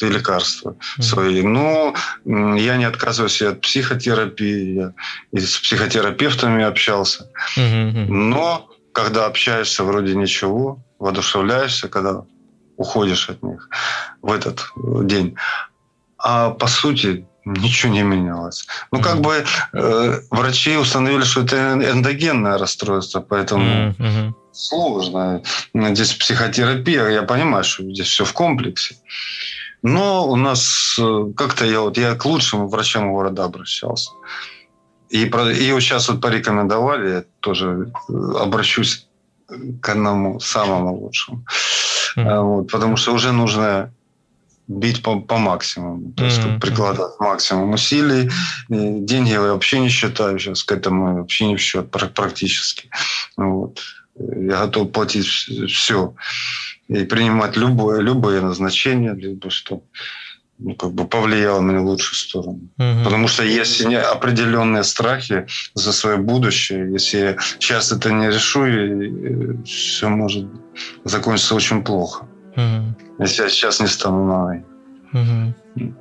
и 0.00 0.06
лекарства 0.06 0.70
mm-hmm. 0.70 1.02
свои. 1.02 1.42
Но 1.42 1.94
я 2.24 2.76
не 2.76 2.84
отказываюсь 2.84 3.42
от 3.42 3.60
психотерапии, 3.60 4.74
я 4.74 4.92
и 5.32 5.40
с 5.40 5.58
психотерапевтами 5.58 6.64
общался. 6.64 7.30
Mm-hmm. 7.56 8.06
Но 8.08 8.68
когда 8.92 9.26
общаешься 9.26 9.84
вроде 9.84 10.14
ничего, 10.14 10.78
воодушевляешься, 10.98 11.88
когда 11.88 12.22
уходишь 12.76 13.28
от 13.28 13.42
них 13.42 13.68
в 14.22 14.32
этот 14.32 14.66
день. 15.06 15.36
А 16.18 16.50
по 16.50 16.66
сути 16.66 17.26
ничего 17.44 17.92
не 17.92 18.02
менялось. 18.02 18.66
Ну, 18.90 19.00
как 19.00 19.20
бы 19.20 19.44
э, 19.72 20.20
врачи 20.30 20.76
установили, 20.76 21.24
что 21.24 21.42
это 21.42 21.74
эндогенное 21.74 22.58
расстройство, 22.58 23.20
поэтому 23.20 23.94
mm-hmm. 23.98 24.32
сложно. 24.52 25.42
Здесь 25.74 26.14
психотерапия, 26.14 27.08
я 27.08 27.22
понимаю, 27.22 27.64
что 27.64 27.82
здесь 27.82 28.08
все 28.08 28.24
в 28.24 28.32
комплексе. 28.32 28.96
Но 29.84 30.26
у 30.26 30.36
нас 30.36 30.96
э, 30.98 31.32
как-то 31.36 31.66
я 31.66 31.80
вот 31.80 31.98
я 31.98 32.14
к 32.14 32.24
лучшим 32.24 32.68
врачам 32.68 33.12
города 33.12 33.44
обращался. 33.44 34.10
И, 35.10 35.24
и 35.26 35.72
вот 35.72 35.80
сейчас 35.82 36.08
вот 36.08 36.22
порекомендовали, 36.22 37.10
я 37.10 37.24
тоже 37.40 37.92
э, 38.08 38.12
обращусь 38.40 39.06
к 39.82 39.88
одному 39.90 40.40
самому 40.40 40.96
лучшему. 40.96 41.44
Mm-hmm. 42.16 42.42
Вот, 42.42 42.72
потому 42.72 42.96
что 42.96 43.12
уже 43.12 43.32
нужно 43.32 43.92
бить 44.68 45.02
по, 45.02 45.20
по 45.20 45.36
максимуму, 45.36 46.12
то 46.12 46.24
есть 46.24 46.40
mm-hmm. 46.40 46.60
прикладывать 46.60 47.20
максимум 47.20 47.74
усилий. 47.74 48.30
И 48.70 49.00
деньги 49.00 49.32
я 49.32 49.42
вообще 49.42 49.80
не 49.80 49.90
считаю 49.90 50.38
сейчас 50.38 50.64
к 50.64 50.72
этому, 50.72 51.18
вообще 51.18 51.44
не 51.44 51.56
в 51.56 51.60
счет 51.60 51.90
практически. 51.90 52.88
Вот. 53.36 53.80
Я 54.16 54.60
готов 54.60 54.92
платить 54.92 55.26
все 55.26 56.14
и 56.88 57.04
принимать 57.04 57.56
любое, 57.56 58.00
любое 58.00 58.40
назначение, 58.40 59.14
либо 59.14 59.50
что 59.50 59.82
ну, 60.58 60.74
как 60.74 60.92
бы 60.92 61.06
повлияло 61.06 61.60
на 61.60 61.82
лучшую 61.82 62.14
сторону. 62.14 62.60
Угу. 62.78 63.04
Потому 63.04 63.28
что 63.28 63.42
есть 63.42 63.84
определенные 63.84 64.84
страхи 64.84 65.46
за 65.74 65.92
свое 65.92 66.16
будущее. 66.16 66.92
Если 66.92 67.18
я 67.18 67.36
сейчас 67.58 67.90
это 67.92 68.12
не 68.12 68.28
решу, 68.28 68.66
и 68.66 69.62
все 69.64 70.08
может 70.08 70.46
закончиться 71.04 71.54
очень 71.54 71.82
плохо. 71.82 72.26
Угу. 72.56 73.22
Если 73.24 73.42
я 73.42 73.48
сейчас 73.48 73.80
не 73.80 73.88
стану 73.88 74.24
на 74.26 74.64
угу. 75.12 75.94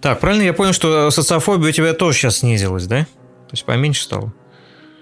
Так, 0.00 0.20
правильно 0.20 0.42
я 0.42 0.52
понял, 0.52 0.72
что 0.72 1.10
социофобия 1.10 1.70
у 1.70 1.72
тебя 1.72 1.92
тоже 1.94 2.18
сейчас 2.18 2.38
снизилась, 2.38 2.86
да? 2.86 3.04
То 3.04 3.52
есть 3.52 3.64
поменьше 3.64 4.02
стало? 4.02 4.32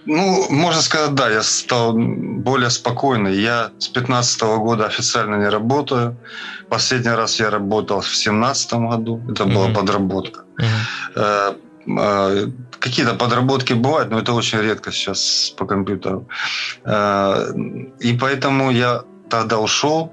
Ну, 0.07 0.47
можно 0.51 0.83
сказать, 0.83 1.15
да, 1.15 1.31
я 1.31 1.43
стал 1.43 1.93
более 1.93 2.71
спокойный. 2.71 3.35
Я 3.37 3.71
с 3.79 3.89
15 3.89 4.43
года 4.43 4.87
официально 4.87 5.37
не 5.37 5.51
работаю. 5.51 6.17
Последний 6.69 7.15
раз 7.15 7.41
я 7.41 7.51
работал 7.51 8.01
в 8.01 8.15
17 8.17 8.73
году. 8.75 9.21
Это 9.29 9.45
mm-hmm. 9.45 9.55
была 9.55 9.69
подработка. 9.69 10.45
Mm-hmm. 11.17 12.53
Какие-то 12.79 13.15
подработки 13.15 13.75
бывают, 13.75 14.11
но 14.11 14.19
это 14.19 14.33
очень 14.33 14.61
редко 14.61 14.93
сейчас 14.93 15.53
по 15.57 15.67
компьютеру. 15.67 16.29
Э, 16.85 17.53
и 18.01 18.13
поэтому 18.13 18.71
я 18.71 19.03
тогда 19.29 19.59
ушел 19.59 20.13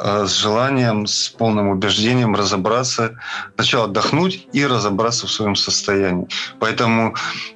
с 0.00 0.32
желанием, 0.34 1.06
с 1.06 1.28
полным 1.28 1.68
убеждением 1.68 2.34
разобраться, 2.34 3.18
сначала 3.56 3.84
отдохнуть 3.84 4.46
и 4.52 4.66
разобраться 4.66 5.26
в 5.26 5.30
своем 5.30 5.56
состоянии. 5.56 6.28
Поэтому, 6.60 7.14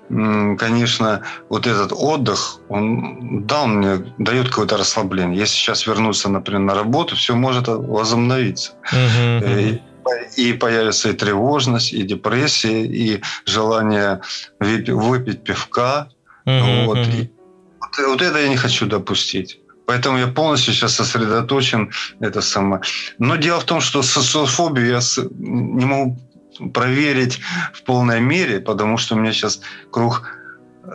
конечно, 0.08 1.22
вот 1.48 1.66
этот 1.66 1.92
отдых, 1.92 2.60
он 2.68 3.46
дал 3.46 3.66
мне, 3.66 4.14
дает 4.18 4.48
какое-то 4.48 4.76
расслабление. 4.76 5.38
Если 5.38 5.54
сейчас 5.54 5.86
вернуться, 5.86 6.28
например, 6.28 6.60
на 6.62 6.74
работу, 6.74 7.16
все 7.16 7.34
может 7.34 7.68
возобновиться. 7.68 8.72
Uh-huh. 8.92 9.80
И, 10.36 10.48
и 10.48 10.52
появится 10.52 11.10
и 11.10 11.12
тревожность, 11.12 11.92
и 11.92 12.02
депрессия, 12.02 12.84
и 12.84 13.22
желание 13.46 14.20
выпить 14.58 15.44
пивка. 15.44 16.08
Uh-huh. 16.44 16.86
Вот. 16.86 16.98
И 16.98 17.30
вот, 17.80 18.06
вот 18.08 18.22
это 18.22 18.38
я 18.38 18.48
не 18.48 18.56
хочу 18.56 18.86
допустить. 18.86 19.61
Поэтому 19.92 20.16
я 20.16 20.26
полностью 20.26 20.72
сейчас 20.72 20.94
сосредоточен 20.94 21.90
это 22.20 22.40
самое. 22.40 22.80
Но 23.18 23.36
дело 23.36 23.60
в 23.60 23.64
том, 23.64 23.82
что 23.82 24.02
социофобию 24.02 24.86
я 24.86 25.00
не 25.38 25.84
могу 25.84 26.18
проверить 26.72 27.40
в 27.74 27.82
полной 27.82 28.20
мере, 28.20 28.60
потому 28.60 28.96
что 28.96 29.14
у 29.14 29.18
меня 29.18 29.32
сейчас 29.32 29.60
круг 29.90 30.22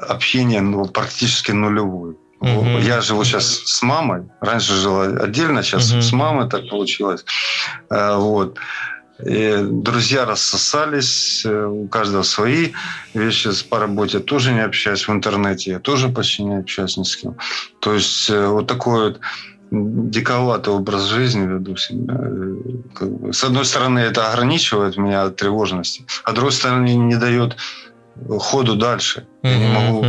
общения 0.10 0.62
ну, 0.62 0.86
практически 0.86 1.52
нулевой. 1.52 2.18
Угу. 2.40 2.80
Я 2.80 3.02
живу 3.02 3.24
сейчас 3.24 3.46
с 3.46 3.84
мамой. 3.84 4.24
Раньше 4.42 4.74
жила 4.74 5.04
отдельно, 5.04 5.62
сейчас 5.62 5.92
угу. 5.92 6.02
с 6.02 6.12
мамой 6.12 6.50
так 6.50 6.68
получилось. 6.68 7.24
Э, 7.92 8.16
вот. 8.16 8.58
И 9.26 9.58
друзья 9.62 10.26
рассосались, 10.26 11.44
э, 11.46 11.66
у 11.66 11.88
каждого 11.88 12.24
свои 12.24 12.74
вещи 13.14 13.50
по 13.70 13.80
работе. 13.80 14.20
Тоже 14.20 14.54
не 14.54 14.60
общаюсь 14.60 15.08
в 15.08 15.12
интернете, 15.12 15.72
я 15.72 15.80
тоже 15.80 16.10
почти 16.10 16.44
не 16.44 16.60
общаюсь 16.60 16.98
ни 16.98 17.04
с 17.04 17.16
кем. 17.16 17.36
То 17.80 17.94
есть 17.94 18.30
э, 18.30 18.48
вот 18.48 18.68
такой 18.68 19.10
вот 19.10 19.20
диковатый 19.72 20.74
образ 20.74 21.06
жизни 21.06 21.48
веду 21.48 21.76
себя. 21.78 22.16
Э, 22.20 23.32
с 23.32 23.44
одной 23.44 23.66
стороны, 23.66 24.00
это 24.00 24.32
ограничивает 24.32 24.98
меня 24.98 25.24
от 25.24 25.36
тревожности, 25.36 26.06
а 26.24 26.32
с 26.32 26.34
другой 26.34 26.52
стороны, 26.52 26.90
не 26.96 27.16
дает 27.16 27.58
ходу 28.40 28.76
дальше. 28.76 29.26
Я 29.44 29.58
не 29.58 29.68
могу 29.68 30.06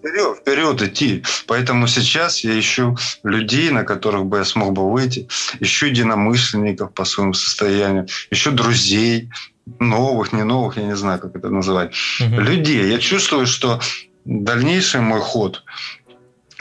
вперед, 0.00 0.38
вперед 0.38 0.82
идти. 0.82 1.24
Поэтому 1.46 1.86
сейчас 1.86 2.44
я 2.44 2.58
ищу 2.58 2.96
людей, 3.22 3.70
на 3.70 3.84
которых 3.84 4.24
бы 4.24 4.38
я 4.38 4.44
смог 4.44 4.72
бы 4.72 4.90
выйти, 4.90 5.28
ищу 5.60 5.86
единомышленников 5.86 6.92
по 6.92 7.04
своему 7.04 7.34
состоянию, 7.34 8.06
ищу 8.30 8.50
друзей, 8.50 9.30
новых, 9.78 10.32
не 10.32 10.42
новых, 10.42 10.76
я 10.76 10.84
не 10.84 10.96
знаю, 10.96 11.20
как 11.20 11.36
это 11.36 11.50
называть, 11.50 11.94
угу. 12.20 12.40
людей. 12.40 12.90
Я 12.90 12.98
чувствую, 12.98 13.46
что 13.46 13.80
дальнейший 14.24 15.00
мой 15.00 15.20
ход 15.20 15.62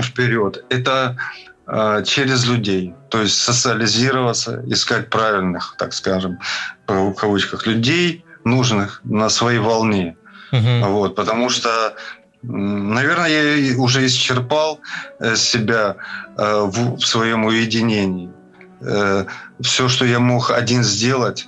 вперед– 0.01 0.65
это 0.69 1.17
э, 1.67 2.03
через 2.05 2.45
людей, 2.45 2.93
то 3.09 3.21
есть 3.21 3.37
социализироваться, 3.37 4.63
искать 4.67 5.09
правильных, 5.09 5.75
так 5.77 5.93
скажем, 5.93 6.39
в 6.87 7.13
кавычках, 7.13 7.65
людей, 7.67 8.23
нужных 8.43 9.01
на 9.03 9.29
своей 9.29 9.59
волне. 9.59 10.15
Угу. 10.51 10.91
Вот, 10.91 11.15
потому 11.15 11.49
что 11.49 11.95
Наверное, 12.41 13.27
я 13.27 13.77
уже 13.77 14.05
исчерпал 14.05 14.79
э, 15.19 15.35
себя 15.35 15.95
э, 16.37 16.61
в 16.63 16.99
своем 16.99 17.45
уединении. 17.45 18.29
Э, 18.81 19.25
Все, 19.59 19.89
что 19.89 20.05
я 20.05 20.19
мог 20.19 20.51
один 20.51 20.83
сделать 20.83 21.47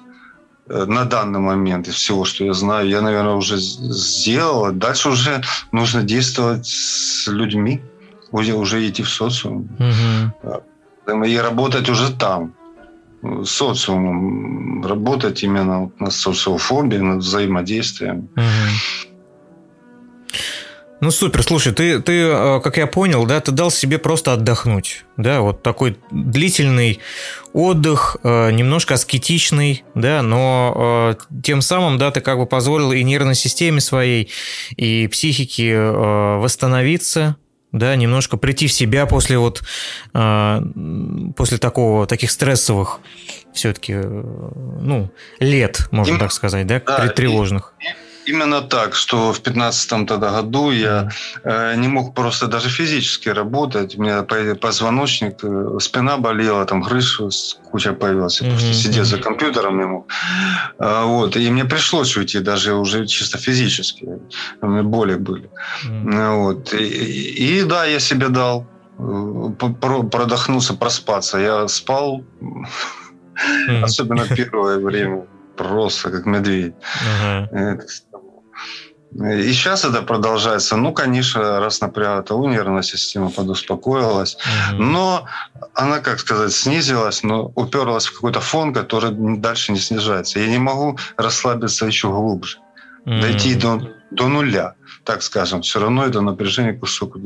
на 0.68 1.04
данный 1.04 1.40
момент 1.40 1.88
из 1.88 1.96
всего, 1.96 2.24
что 2.24 2.46
я 2.46 2.54
знаю, 2.54 2.88
я, 2.88 3.02
наверное, 3.02 3.34
уже 3.34 3.58
сделал. 3.58 4.72
Дальше 4.72 5.10
уже 5.10 5.42
нужно 5.74 6.04
действовать 6.04 6.66
с 6.66 7.28
людьми, 7.28 7.82
уже 8.32 8.88
идти 8.88 9.04
в 9.04 9.10
социум. 9.10 9.68
Угу. 9.80 11.26
И 11.26 11.38
работать 11.38 11.90
уже 11.90 12.14
там, 12.14 12.54
социумом, 13.44 14.86
работать 14.86 15.44
именно 15.44 15.92
на 16.00 16.10
социофобии, 16.10 16.98
над 16.98 17.20
взаимодействием. 17.20 18.30
Угу. 18.36 19.11
Ну 21.02 21.10
супер, 21.10 21.42
слушай, 21.42 21.74
ты, 21.74 22.00
ты, 22.00 22.22
э, 22.28 22.62
как 22.64 22.78
я 22.78 22.86
понял, 22.86 23.26
да, 23.26 23.40
ты 23.42 23.52
дал 23.52 23.72
себе 23.72 23.98
просто 23.98 24.34
отдохнуть, 24.34 25.04
да, 25.18 25.42
вот 25.42 25.64
такой 25.64 25.98
длительный 26.12 27.00
отдых, 27.54 28.18
э, 28.22 28.52
немножко 28.52 28.94
аскетичный, 28.94 29.84
да, 29.96 30.22
но 30.22 31.16
э, 31.20 31.42
тем 31.42 31.64
самым, 31.64 31.98
да, 31.98 32.12
ты 32.12 32.22
как 32.22 32.38
бы 32.38 32.46
позволил 32.46 32.92
и 32.92 33.04
нервной 33.04 33.34
системе 33.34 33.82
своей, 33.82 34.30
и 34.78 35.08
психике 35.08 35.82
восстановиться, 35.82 37.36
да, 37.72 37.96
немножко 37.96 38.38
прийти 38.38 38.68
в 38.68 38.74
себя 38.74 39.08
после 39.08 39.40
вот 39.40 39.64
после 40.14 41.58
такого 41.58 42.06
таких 42.06 42.30
стрессовых 42.30 43.00
все-таки 43.54 43.96
ну 43.96 45.10
лет, 45.40 45.88
можно 45.90 46.20
так 46.20 46.32
сказать, 46.32 46.68
да, 46.68 46.80
да 46.86 47.08
тревожных. 47.08 47.74
И, 47.80 48.11
Именно 48.26 48.62
так, 48.62 48.96
что 48.96 49.34
в 49.34 49.40
15 49.40 50.08
тогда 50.08 50.32
году 50.32 50.72
я 50.72 51.10
э, 51.44 51.76
не 51.76 51.88
мог 51.88 52.14
просто 52.14 52.48
даже 52.48 52.70
физически 52.70 53.30
работать. 53.30 53.98
У 53.98 54.02
меня 54.02 54.24
позвоночник, 54.56 55.44
э, 55.44 55.80
спина 55.80 56.18
болела, 56.18 56.66
там 56.66 56.82
грыжа 56.82 57.30
куча 57.72 57.94
появилась. 57.94 58.42
Я 58.42 58.48
mm-hmm. 58.48 58.52
просто 58.52 58.74
сидел 58.74 59.06
за 59.06 59.18
компьютером 59.18 59.80
не 59.80 59.86
мог. 59.86 60.08
А, 60.78 61.06
вот. 61.06 61.36
И 61.36 61.52
мне 61.52 61.66
пришлось 61.66 62.18
уйти 62.18 62.40
даже 62.40 62.74
уже 62.74 63.08
чисто 63.08 63.38
физически. 63.38 64.08
У 64.62 64.68
меня 64.68 64.84
боли 64.84 65.16
были. 65.16 65.50
Mm-hmm. 65.86 66.36
Вот. 66.36 66.74
И, 66.74 67.60
и, 67.60 67.64
да, 67.64 67.86
я 67.86 68.00
себе 68.00 68.30
дал 68.30 68.66
э, 69.00 69.50
продохнуться, 70.12 70.74
проспаться. 70.74 71.38
Я 71.40 71.68
спал, 71.68 72.24
mm-hmm. 72.42 73.84
особенно 73.84 74.28
первое 74.36 74.78
время 74.78 75.26
просто 75.56 76.12
как 76.12 76.26
медведь. 76.26 76.74
Uh-huh. 77.24 77.82
И 79.14 79.52
сейчас 79.52 79.84
это 79.84 80.02
продолжается. 80.02 80.78
Ну, 80.78 80.94
конечно, 80.94 81.60
раз 81.60 81.82
напрягла, 81.82 82.22
то 82.22 82.40
нервная 82.48 82.82
система 82.82 83.30
подуспокоилась. 83.30 84.38
Угу. 84.72 84.82
Но 84.82 85.26
она, 85.74 86.00
как 86.00 86.20
сказать, 86.20 86.54
снизилась, 86.54 87.22
но 87.22 87.52
уперлась 87.56 88.06
в 88.06 88.14
какой-то 88.14 88.40
фон, 88.40 88.74
который 88.74 89.12
дальше 89.38 89.74
не 89.74 89.80
снижается. 89.80 90.40
Я 90.40 90.48
не 90.48 90.60
могу 90.60 90.98
расслабиться 91.18 91.86
еще 91.86 92.08
глубже. 92.08 92.60
Угу. 93.06 93.22
Дойти 93.22 93.56
до, 93.56 93.82
до 94.12 94.30
нуля, 94.30 94.76
так 95.04 95.24
скажем. 95.24 95.62
Все 95.62 95.80
равно 95.82 96.06
это 96.06 96.22
напряжение 96.22 96.74
кусок 96.74 97.18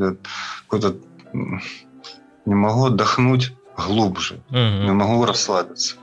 какой-то... 0.67 0.95
Не 1.33 2.55
могу 2.55 2.85
отдохнуть 2.85 3.53
глубже. 3.77 4.39
Угу. 4.49 4.57
Не 4.57 4.91
могу 4.91 5.25
расслабиться. 5.25 5.97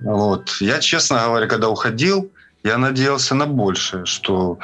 Вот. 0.00 0.56
Я, 0.60 0.78
честно 0.80 1.22
говоря, 1.24 1.46
когда 1.46 1.68
уходил, 1.68 2.30
я 2.66 2.78
надеялся 2.78 3.34
на 3.34 3.46
большее, 3.46 4.04
что 4.04 4.58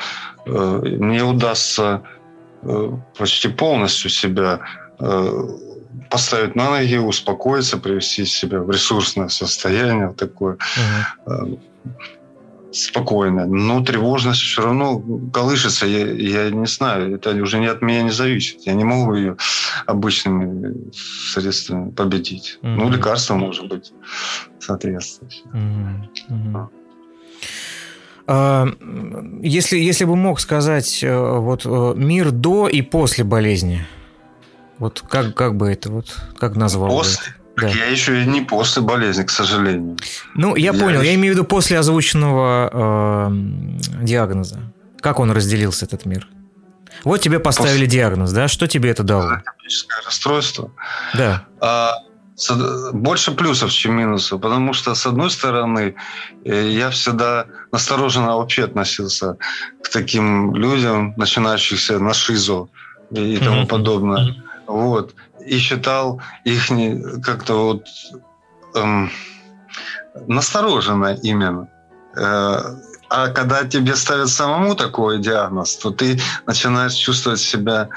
э, 0.47 0.97
мне 0.99 1.23
удастся 1.23 2.03
э, 2.63 2.91
почти 3.19 3.49
полностью 3.49 4.11
себя 4.11 4.61
э, 4.99 5.49
поставить 6.11 6.57
на 6.57 6.71
ноги, 6.71 6.99
успокоиться, 6.99 7.79
привести 7.79 8.25
себя 8.25 8.59
в 8.59 8.71
ресурсное 8.71 9.29
состояние 9.29 10.13
такое. 10.13 10.57
Угу 11.27 11.59
спокойно, 12.73 13.47
но 13.47 13.85
тревожность 13.85 14.41
все 14.41 14.63
равно 14.63 15.03
колышется. 15.33 15.87
Я, 15.87 16.11
я 16.11 16.51
не 16.51 16.67
знаю, 16.67 17.15
это 17.15 17.31
уже 17.43 17.59
не 17.59 17.67
от 17.67 17.83
меня 17.83 18.03
не 18.03 18.11
зависит. 18.11 18.67
Я 18.67 18.73
не 18.75 18.85
могу 18.85 19.15
ее 19.15 19.37
обычными 19.87 20.91
средствами 20.93 21.91
победить. 21.91 22.59
Mm-hmm. 22.63 22.77
Ну, 22.77 22.91
лекарство 22.91 23.35
может 23.35 23.69
быть 23.69 23.93
соответствующее. 24.59 25.45
Mm-hmm. 25.53 26.09
Mm-hmm. 26.31 26.67
Если, 28.27 29.79
если 29.79 30.05
бы 30.05 30.17
мог 30.17 30.41
сказать 30.41 31.03
э, 31.03 31.39
вот 31.39 31.63
э, 31.65 31.95
мир 31.97 32.31
до 32.31 32.69
и 32.69 32.81
после 32.81 33.25
болезни, 33.25 33.85
вот 34.79 35.03
как, 35.09 35.35
как 35.35 35.57
бы 35.57 35.71
это 35.73 35.91
вот, 35.91 36.17
как 36.39 36.57
назвал 36.57 36.89
После? 36.89 37.33
бы? 37.33 37.63
Да. 37.63 37.69
Я 37.69 37.87
еще 37.87 38.23
и 38.23 38.27
не 38.27 38.41
после 38.41 38.83
болезни, 38.83 39.25
к 39.25 39.31
сожалению. 39.31 39.97
Ну, 40.35 40.57
я, 40.57 40.73
я 40.73 40.73
понял. 40.73 41.01
Еще... 41.01 41.11
Я 41.11 41.15
имею 41.17 41.35
в 41.35 41.37
виду 41.37 41.47
после 41.47 41.79
озвученного 41.79 43.29
э, 43.31 44.05
диагноза. 44.05 44.61
Как 45.01 45.19
он 45.19 45.31
разделился, 45.33 45.85
этот 45.85 46.07
мир? 46.07 46.29
Вот 47.05 47.21
тебе 47.21 47.41
поставили 47.41 47.85
после... 47.85 47.99
диагноз, 47.99 48.33
да? 48.33 48.49
Что 48.49 48.67
тебе 48.67 48.91
это 48.91 49.03
дало? 49.03 49.43
Расстройство. 50.07 50.71
Да. 51.15 51.47
А, 51.61 51.95
больше 52.93 53.33
плюсов, 53.33 53.71
чем 53.71 53.97
минусов, 53.97 54.41
потому 54.41 54.73
что, 54.73 54.95
с 54.95 55.07
одной 55.07 55.31
стороны, 55.31 55.95
э, 56.45 56.69
я 56.71 56.91
всегда 56.91 57.47
настороженно 57.73 58.37
вообще 58.37 58.65
относился 58.65 59.37
к 59.83 59.89
таким 59.89 60.55
людям, 60.55 61.15
начинающихся 61.17 61.99
на 61.99 62.15
шизо 62.15 62.69
и 63.11 63.37
тому 63.37 63.63
mm-hmm. 63.63 63.67
подобное. 63.67 64.45
Вот 64.67 65.15
и 65.47 65.59
считал 65.59 66.21
их 66.45 66.69
как-то 67.23 67.55
вот 67.55 67.87
эм, 68.75 69.11
настороженно 70.27 71.15
именно. 71.23 71.69
Э, 72.17 72.59
а 73.09 73.29
когда 73.29 73.65
тебе 73.65 73.95
ставят 73.95 74.29
самому 74.29 74.75
такой 74.75 75.19
диагноз, 75.19 75.77
то 75.77 75.91
ты 75.91 76.19
начинаешь 76.47 76.95
чувствовать 76.95 77.41
себя 77.41 77.89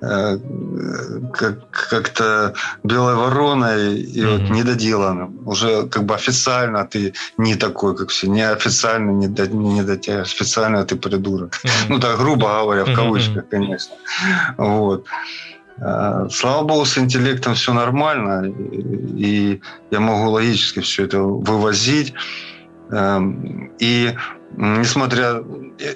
как, 0.00 1.70
как-то 1.70 2.54
белой 2.84 3.14
вороной 3.14 3.98
и 3.98 4.20
mm-hmm. 4.20 4.38
вот 4.38 4.50
недоделанным. 4.50 5.48
Уже 5.48 5.86
как 5.88 6.04
бы 6.04 6.14
официально 6.14 6.84
ты 6.84 7.14
не 7.36 7.56
такой, 7.56 7.96
как 7.96 8.10
все. 8.10 8.28
Неофициально 8.28 9.10
не, 9.10 9.28
до, 9.28 9.46
не 9.48 9.82
до 9.82 9.96
тебя, 9.96 10.20
официально 10.22 10.84
ты 10.84 10.96
придурок. 10.96 11.60
Mm-hmm. 11.64 11.86
Ну 11.88 12.00
так, 12.00 12.18
грубо 12.18 12.48
говоря, 12.48 12.84
в 12.84 12.94
кавычках, 12.94 13.44
mm-hmm. 13.44 13.50
конечно. 13.50 13.94
Вот. 14.56 15.06
Э, 15.80 16.28
слава 16.30 16.64
богу, 16.64 16.84
с 16.84 16.98
интеллектом 16.98 17.54
все 17.54 17.72
нормально, 17.72 18.46
и 18.46 19.60
я 19.90 20.00
могу 20.00 20.30
логически 20.30 20.80
все 20.80 21.04
это 21.04 21.20
вывозить. 21.20 22.14
Эм, 22.90 23.70
и 23.78 24.14
несмотря... 24.58 25.42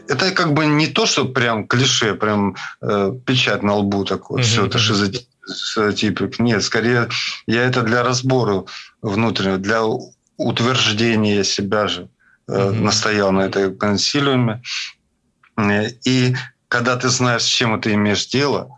Это 0.08 0.30
как 0.30 0.52
бы 0.52 0.66
не 0.66 0.86
то, 0.86 1.06
что 1.06 1.24
прям 1.26 1.66
клише, 1.66 2.14
прям 2.14 2.56
э, 2.80 3.12
печать 3.26 3.62
на 3.62 3.74
лбу 3.74 4.04
такой, 4.04 4.40
mm-hmm. 4.40 4.44
все 4.44 4.66
это 4.66 4.78
шизотипик. 4.78 6.38
Нет, 6.38 6.62
скорее 6.62 7.08
я 7.46 7.64
это 7.64 7.82
для 7.82 8.02
разбора 8.02 8.64
внутреннего, 9.02 9.58
для 9.58 9.82
утверждения 10.36 11.44
себя 11.44 11.88
же 11.88 12.08
mm-hmm. 12.48 12.80
настоял 12.80 13.32
на 13.32 13.40
этой 13.40 13.74
консилиуме. 13.74 14.62
И 16.04 16.34
когда 16.68 16.96
ты 16.96 17.08
знаешь, 17.08 17.42
с 17.42 17.46
чем 17.46 17.80
ты 17.80 17.94
имеешь 17.94 18.26
дело, 18.26 18.76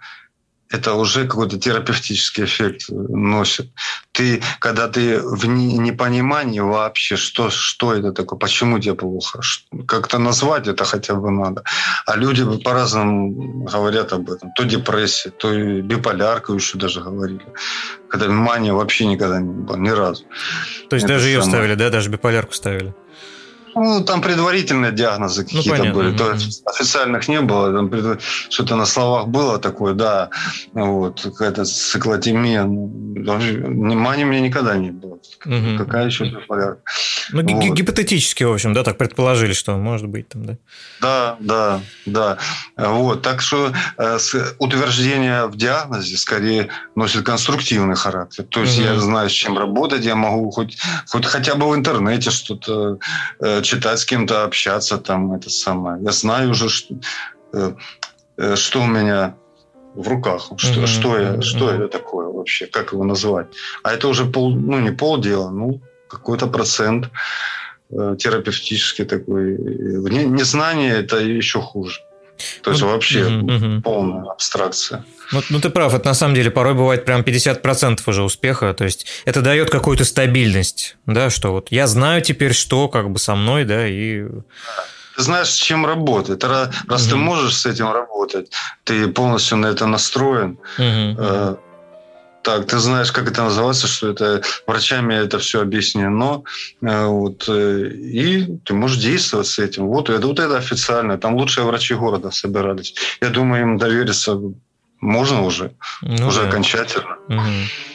это 0.74 0.94
уже 0.94 1.26
какой-то 1.26 1.58
терапевтический 1.58 2.44
эффект 2.44 2.86
носит. 2.88 3.70
Ты, 4.12 4.42
когда 4.58 4.88
ты 4.88 5.20
в 5.20 5.46
непонимании 5.46 6.60
вообще, 6.60 7.16
что, 7.16 7.50
что 7.50 7.94
это 7.94 8.12
такое, 8.12 8.38
почему 8.38 8.78
тебе 8.78 8.94
плохо, 8.94 9.40
как-то 9.86 10.18
назвать 10.18 10.68
это 10.68 10.84
хотя 10.84 11.14
бы 11.14 11.30
надо. 11.30 11.62
А 12.06 12.16
люди 12.16 12.44
по-разному 12.62 13.64
говорят 13.64 14.12
об 14.12 14.30
этом. 14.30 14.50
То 14.56 14.64
депрессия, 14.64 15.30
то 15.30 15.52
биполярка 15.80 16.52
еще 16.52 16.78
даже 16.78 17.00
говорили. 17.00 17.46
Когда 18.08 18.28
мания 18.28 18.72
вообще 18.72 19.06
никогда 19.06 19.40
не 19.40 19.50
было, 19.50 19.76
ни 19.76 19.90
разу. 19.90 20.24
То 20.90 20.96
есть 20.96 21.04
это 21.04 21.14
даже 21.14 21.28
ее 21.28 21.42
ставили, 21.42 21.74
да? 21.74 21.90
Даже 21.90 22.10
биполярку 22.10 22.52
ставили? 22.52 22.94
Ну, 23.74 24.04
там 24.04 24.20
предварительные 24.20 24.92
диагнозы 24.92 25.42
ну, 25.42 25.58
какие-то 25.58 25.84
ну, 25.84 25.94
были. 25.94 26.16
То 26.16 26.32
есть 26.32 26.62
официальных 26.66 27.28
не 27.28 27.40
было. 27.40 27.72
Там. 27.72 28.18
Что-то 28.48 28.76
на 28.76 28.86
словах 28.86 29.28
было 29.28 29.58
такое, 29.58 29.94
да. 29.94 30.30
Вот, 30.72 31.20
какая-то 31.22 31.64
циклотемия. 31.64 32.64
Ну, 32.64 33.36
внимания 33.38 34.24
мне 34.24 34.40
никогда 34.40 34.76
не 34.76 34.90
было. 34.90 35.18
Угу. 35.44 35.78
Какая 35.78 36.06
еще 36.06 36.26
порядок. 36.48 36.78
Ну, 37.32 37.42
вот. 37.42 37.74
гипотетически, 37.74 38.44
в 38.44 38.52
общем, 38.52 38.72
да, 38.74 38.82
так 38.82 38.98
предположили, 38.98 39.52
что 39.52 39.76
может 39.76 40.08
быть 40.08 40.28
там, 40.28 40.46
да? 40.46 40.56
Да, 41.00 41.36
да, 41.40 41.80
да. 42.06 42.38
Вот, 42.76 43.22
так 43.22 43.40
что 43.40 43.72
э, 43.98 44.18
утверждение 44.58 45.46
в 45.46 45.56
диагнозе 45.56 46.16
скорее 46.16 46.68
носит 46.94 47.24
конструктивный 47.24 47.96
характер. 47.96 48.44
То 48.44 48.60
есть 48.60 48.78
угу. 48.78 48.86
я 48.86 48.98
знаю, 48.98 49.28
с 49.28 49.32
чем 49.32 49.58
работать, 49.58 50.04
я 50.04 50.14
могу 50.14 50.50
хоть, 50.50 50.78
хоть 51.06 51.26
хотя 51.26 51.54
бы 51.54 51.70
в 51.70 51.74
интернете 51.74 52.30
что-то 52.30 52.98
э, 53.40 53.62
читать, 53.64 53.98
с 53.98 54.04
кем-то 54.04 54.44
общаться, 54.44 54.98
там 54.98 55.32
это 55.32 55.50
самое. 55.50 56.02
Я 56.02 56.12
знаю 56.12 56.50
уже, 56.50 56.68
что, 56.68 56.94
э, 57.52 57.72
э, 58.36 58.56
что 58.56 58.82
у 58.82 58.86
меня 58.86 59.34
в 59.94 60.08
руках, 60.08 60.50
что, 60.56 60.80
mm-hmm. 60.80 60.86
что, 60.86 61.18
я, 61.18 61.42
что 61.42 61.70
mm-hmm. 61.70 61.76
это 61.76 61.88
такое 61.88 62.26
вообще, 62.26 62.66
как 62.66 62.92
его 62.92 63.04
назвать. 63.04 63.46
А 63.82 63.92
это 63.92 64.08
уже 64.08 64.24
пол, 64.24 64.54
ну 64.54 64.80
не 64.80 64.90
полдела, 64.90 65.50
ну 65.50 65.80
какой-то 66.08 66.46
процент 66.46 67.10
э, 67.90 68.16
терапевтический 68.18 69.04
такой. 69.04 69.58
Незнание 69.58 70.94
это 70.94 71.18
еще 71.18 71.60
хуже. 71.60 72.00
То 72.62 72.70
есть 72.70 72.82
ну, 72.82 72.88
вообще 72.88 73.24
угу, 73.24 73.82
полная 73.82 74.30
абстракция. 74.30 75.04
Ну, 75.32 75.42
ну, 75.50 75.60
ты 75.60 75.70
прав, 75.70 75.94
это 75.94 76.06
на 76.08 76.14
самом 76.14 76.34
деле 76.34 76.50
порой 76.50 76.74
бывает 76.74 77.04
прям 77.04 77.22
50% 77.22 78.00
уже 78.06 78.22
успеха. 78.22 78.74
То 78.74 78.84
есть 78.84 79.06
это 79.24 79.42
дает 79.42 79.70
какую-то 79.70 80.04
стабильность, 80.04 80.96
да, 81.06 81.30
что 81.30 81.52
вот 81.52 81.68
я 81.70 81.86
знаю 81.86 82.22
теперь, 82.22 82.52
что 82.52 82.88
как 82.88 83.10
бы 83.10 83.18
со 83.18 83.34
мной, 83.34 83.64
да, 83.64 83.86
и... 83.86 84.24
Ты 85.16 85.22
знаешь, 85.22 85.48
с 85.48 85.56
чем 85.56 85.86
работать. 85.86 86.42
Раз 86.42 86.70
угу. 86.88 87.10
ты 87.10 87.16
можешь 87.16 87.56
с 87.56 87.66
этим 87.66 87.92
работать, 87.92 88.50
ты 88.84 89.06
полностью 89.08 89.58
на 89.58 89.66
это 89.66 89.86
настроен, 89.86 90.58
угу. 90.78 91.58
Так, 92.44 92.66
ты 92.66 92.78
знаешь, 92.78 93.10
как 93.10 93.28
это 93.28 93.42
называется, 93.42 93.86
что 93.86 94.10
это 94.10 94.42
врачами 94.66 95.14
это 95.14 95.38
все 95.38 95.62
объяснено, 95.62 96.42
э, 96.82 97.06
вот, 97.06 97.48
э, 97.48 97.88
и 97.88 98.58
ты 98.64 98.74
можешь 98.74 98.98
действовать 98.98 99.46
с 99.46 99.58
этим. 99.58 99.86
Вот 99.86 100.10
это, 100.10 100.26
вот 100.26 100.38
это 100.38 100.58
официально, 100.58 101.16
там 101.16 101.36
лучшие 101.36 101.64
врачи 101.64 101.94
города 101.94 102.30
собирались. 102.30 102.94
Я 103.22 103.30
думаю, 103.30 103.62
им 103.62 103.78
довериться 103.78 104.38
можно 105.00 105.42
уже, 105.42 105.72
ну, 106.02 106.28
уже 106.28 106.42
да. 106.42 106.48
окончательно. 106.48 107.16
Угу. 107.28 107.93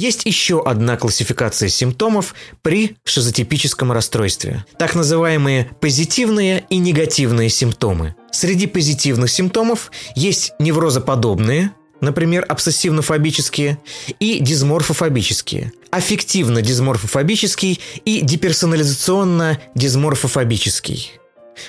Есть 0.00 0.24
еще 0.24 0.62
одна 0.62 0.96
классификация 0.96 1.68
симптомов 1.68 2.34
при 2.62 2.96
шизотипическом 3.04 3.92
расстройстве. 3.92 4.64
Так 4.78 4.94
называемые 4.94 5.72
позитивные 5.78 6.64
и 6.70 6.78
негативные 6.78 7.50
симптомы. 7.50 8.14
Среди 8.32 8.66
позитивных 8.66 9.30
симптомов 9.30 9.90
есть 10.16 10.54
неврозоподобные, 10.58 11.72
например, 12.00 12.46
обсессивно-фобические, 12.48 13.76
и 14.18 14.38
дисморфофобические, 14.40 15.74
аффективно-дисморфофобический 15.90 17.78
и 18.06 18.22
деперсонализационно-дисморфофобический. 18.22 21.19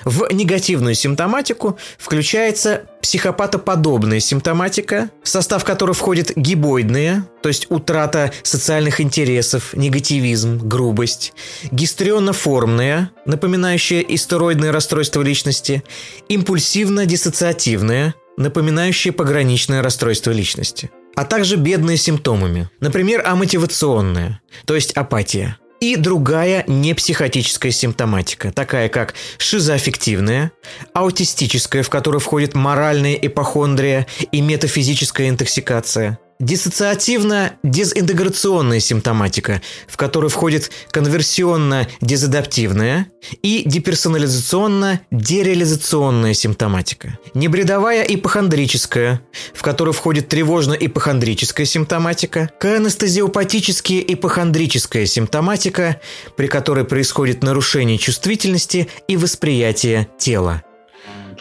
В 0.06 0.32
негативную 0.32 0.96
симптоматику 0.96 1.78
включается 1.98 2.84
психопатоподобная 3.02 4.20
симптоматика, 4.20 5.10
в 5.24 5.28
состав 5.28 5.64
которой 5.64 5.94
входит 5.94 6.34
гибоидная, 6.36 7.26
то 7.42 7.50
есть 7.50 7.68
утрата 7.70 8.32
социальных 8.44 9.02
интересов, 9.02 9.74
негативизм, 9.74 10.60
грубость, 10.68 11.34
гистрионно-формная, 11.72 13.10
напоминающая 13.26 14.02
истероидное 14.02 14.72
расстройство 14.72 15.22
личности, 15.22 15.84
импульсивно-диссоциативная, 16.30 18.14
напоминающая 18.38 19.12
пограничное 19.12 19.82
расстройство 19.82 20.32
личности 20.32 20.92
а 21.16 21.26
также 21.26 21.58
бедные 21.58 21.98
симптомами, 21.98 22.70
например, 22.80 23.24
амотивационная, 23.26 24.42
то 24.66 24.76
есть 24.76 24.94
апатия 24.94 25.58
и 25.82 25.96
другая 25.98 26.64
непсихотическая 26.68 27.72
симптоматика, 27.72 28.52
такая 28.52 28.88
как 28.88 29.16
шизоаффективная, 29.40 30.52
аутистическая, 30.94 31.84
в 31.84 31.90
которую 31.90 32.22
входит 32.22 32.56
моральная 32.56 33.16
ипохондрия 33.16 34.08
и 34.32 34.40
метафизическая 34.40 35.28
интоксикация– 35.28 36.20
диссоциативно-дезинтеграционная 36.42 38.80
симптоматика, 38.80 39.62
в 39.88 39.96
которую 39.96 40.30
входит 40.30 40.72
конверсионно-дезадаптивная 40.92 43.06
и 43.42 43.64
деперсонализационно-дереализационная 43.66 46.34
симптоматика. 46.34 47.18
Небредовая 47.34 48.04
ипохондрическая, 48.04 49.22
в 49.54 49.62
которую 49.62 49.94
входит 49.94 50.28
тревожно-ипохондрическая 50.28 51.66
симптоматика, 51.66 52.50
канестезиопатическая 52.60 54.00
ипохондрическая 54.00 55.06
симптоматика, 55.06 56.02
при 56.36 56.48
которой 56.48 56.84
происходит 56.86 57.44
нарушение 57.44 58.00
чувствительности 58.00 58.90
и 59.08 59.16
восприятия 59.16 60.10
тела. 60.18 60.64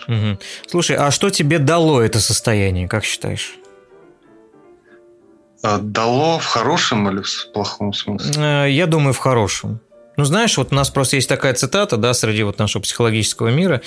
Угу. 0.06 0.38
Слушай, 0.68 0.96
а 0.96 1.10
что 1.10 1.30
тебе 1.30 1.58
дало 1.58 2.00
это 2.00 2.20
состояние, 2.20 2.86
как 2.88 3.04
считаешь? 3.04 3.59
А 5.62 5.78
дало 5.78 6.38
в 6.38 6.46
хорошем 6.46 7.08
или 7.10 7.22
в 7.22 7.52
плохом 7.52 7.92
смысле? 7.92 8.64
Э, 8.64 8.70
я 8.70 8.86
думаю, 8.86 9.12
в 9.12 9.18
хорошем. 9.18 9.80
Ну, 10.16 10.24
знаешь, 10.24 10.58
вот 10.58 10.72
у 10.72 10.74
нас 10.74 10.90
просто 10.90 11.16
есть 11.16 11.28
такая 11.28 11.54
цитата, 11.54 11.96
да, 11.96 12.12
среди 12.14 12.42
вот 12.42 12.58
нашего 12.58 12.82
психологического 12.82 13.48
мира, 13.48 13.80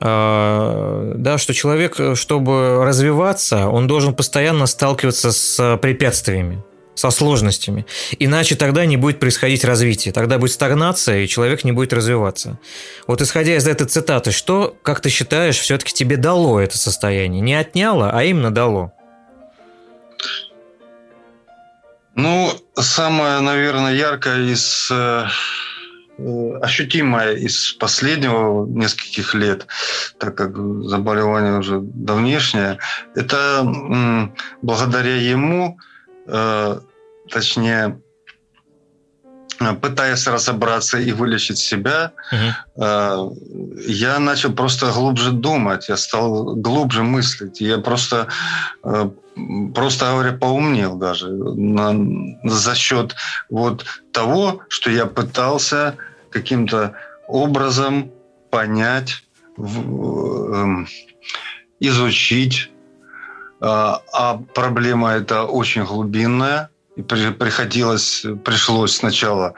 э, 0.00 1.12
да, 1.16 1.38
что 1.38 1.54
человек, 1.54 1.96
чтобы 2.14 2.84
развиваться, 2.84 3.68
он 3.68 3.86
должен 3.86 4.14
постоянно 4.14 4.66
сталкиваться 4.66 5.32
с 5.32 5.78
препятствиями, 5.78 6.62
со 6.94 7.10
сложностями. 7.10 7.86
Иначе 8.18 8.54
тогда 8.54 8.84
не 8.84 8.96
будет 8.96 9.18
происходить 9.18 9.64
развитие. 9.64 10.12
Тогда 10.12 10.38
будет 10.38 10.52
стагнация, 10.52 11.20
и 11.20 11.28
человек 11.28 11.64
не 11.64 11.72
будет 11.72 11.92
развиваться. 11.92 12.58
Вот 13.06 13.22
исходя 13.22 13.56
из 13.56 13.66
этой 13.66 13.86
цитаты, 13.86 14.30
что, 14.30 14.76
как 14.82 15.00
ты 15.00 15.08
считаешь, 15.08 15.58
все-таки 15.58 15.92
тебе 15.92 16.16
дало 16.16 16.60
это 16.60 16.76
состояние? 16.78 17.40
Не 17.40 17.54
отняло, 17.54 18.10
а 18.12 18.22
именно 18.24 18.50
дало? 18.50 18.92
Ну, 22.14 22.52
самое, 22.74 23.40
наверное, 23.40 23.94
яркое 23.94 24.52
из 24.52 24.90
э, 24.90 25.24
ощутимое 26.60 27.34
из 27.34 27.72
последнего 27.72 28.66
нескольких 28.66 29.34
лет, 29.34 29.66
так 30.18 30.34
как 30.34 30.56
заболевание 30.56 31.58
уже 31.58 31.80
давнешнее, 31.80 32.78
это 33.14 33.66
благодаря 34.60 35.16
ему, 35.16 35.78
э, 36.26 36.80
точнее, 37.30 38.00
пытаясь 39.80 40.26
разобраться 40.26 40.98
и 40.98 41.12
вылечить 41.12 41.58
себя, 41.58 42.12
угу. 42.32 43.38
я 43.86 44.18
начал 44.18 44.52
просто 44.52 44.90
глубже 44.90 45.30
думать, 45.30 45.88
я 45.88 45.96
стал 45.96 46.56
глубже 46.56 47.02
мыслить. 47.04 47.60
Я 47.60 47.78
просто, 47.78 48.26
э, 48.82 49.10
просто 49.74 50.10
говоря, 50.10 50.32
поумнел 50.32 50.96
даже 50.96 51.30
на, 51.30 51.94
за 52.44 52.74
счет 52.74 53.14
вот 53.50 53.84
того, 54.12 54.62
что 54.68 54.90
я 54.90 55.06
пытался 55.06 55.96
каким-то 56.30 56.94
образом 57.28 58.10
понять, 58.50 59.24
эм, 59.56 60.86
изучить. 61.80 62.70
А, 63.60 64.02
а 64.12 64.38
проблема 64.54 65.12
эта 65.12 65.44
очень 65.44 65.84
глубинная, 65.84 66.70
и 66.94 67.02
приходилось, 67.02 68.26
пришлось 68.44 68.96
сначала, 68.96 69.54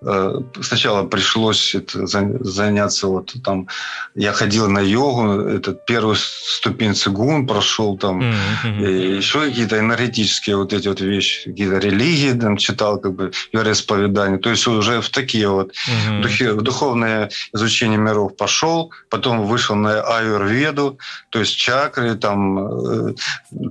э, 0.00 0.40
сначала 0.62 1.06
пришлось 1.06 1.74
это 1.74 2.06
заняться 2.06 3.08
вот 3.08 3.34
там, 3.44 3.68
я 4.14 4.32
ходил 4.32 4.70
на 4.70 4.78
йогу, 4.78 5.32
этот 5.48 5.84
первый 5.84 6.16
ступень 6.16 6.94
цигун 6.94 7.46
прошел 7.46 7.98
там, 7.98 8.22
mm-hmm. 8.22 8.86
и 8.86 9.16
еще 9.16 9.40
какие-то 9.40 9.78
энергетические 9.78 10.56
вот 10.56 10.72
эти 10.72 10.88
вот 10.88 11.02
вещи, 11.02 11.50
какие-то 11.50 11.76
религии 11.76 12.32
там 12.32 12.56
читал, 12.56 12.98
как 12.98 13.14
бы 13.14 13.32
вероисповедания, 13.52 14.38
то 14.38 14.48
есть 14.48 14.66
уже 14.66 15.02
в 15.02 15.10
такие 15.10 15.48
вот 15.48 15.72
mm-hmm. 16.08 16.52
в 16.54 16.62
духовное 16.62 17.28
изучение 17.52 17.98
миров 17.98 18.34
пошел, 18.34 18.92
потом 19.10 19.44
вышел 19.44 19.76
на 19.76 20.00
аюрведу, 20.00 20.98
то 21.28 21.38
есть 21.38 21.54
чакры, 21.54 22.14
там 22.14 22.58
э, 22.58 23.14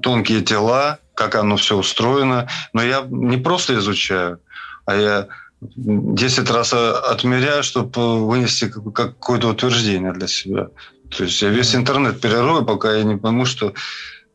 тонкие 0.03 0.41
тела, 0.41 0.99
как 1.18 1.35
оно 1.35 1.57
все 1.57 1.76
устроено. 1.76 2.48
Но 2.73 2.84
я 2.84 3.06
не 3.10 3.38
просто 3.38 3.73
изучаю, 3.76 4.39
а 4.85 4.95
я 4.95 5.27
10 5.61 6.52
раз 6.52 6.73
отмеряю, 6.73 7.64
чтобы 7.64 8.27
вынести 8.27 8.69
какое-то 8.69 9.49
утверждение 9.49 10.14
для 10.14 10.27
себя. 10.27 10.68
То 11.10 11.23
есть 11.23 11.41
я 11.41 11.49
весь 11.49 11.76
интернет 11.76 12.22
перерою, 12.22 12.64
пока 12.65 12.94
я 12.94 13.03
не 13.03 13.18
пойму, 13.18 13.45
что, 13.45 13.73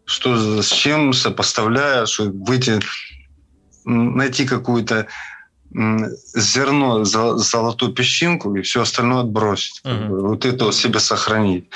что 0.04 0.62
с 0.62 0.68
чем 0.68 1.12
сопоставляя, 1.12 2.06
что 2.06 2.24
выйти, 2.24 2.80
найти 3.84 4.44
какую-то 4.44 5.06
зерно, 6.34 7.04
золотую 7.04 7.92
песчинку 7.92 8.54
и 8.56 8.62
все 8.62 8.82
остальное 8.82 9.20
отбросить. 9.20 9.80
Угу. 9.84 10.28
Вот 10.28 10.44
это 10.44 10.64
вот 10.64 10.74
себе 10.74 10.98
сохранить. 10.98 11.70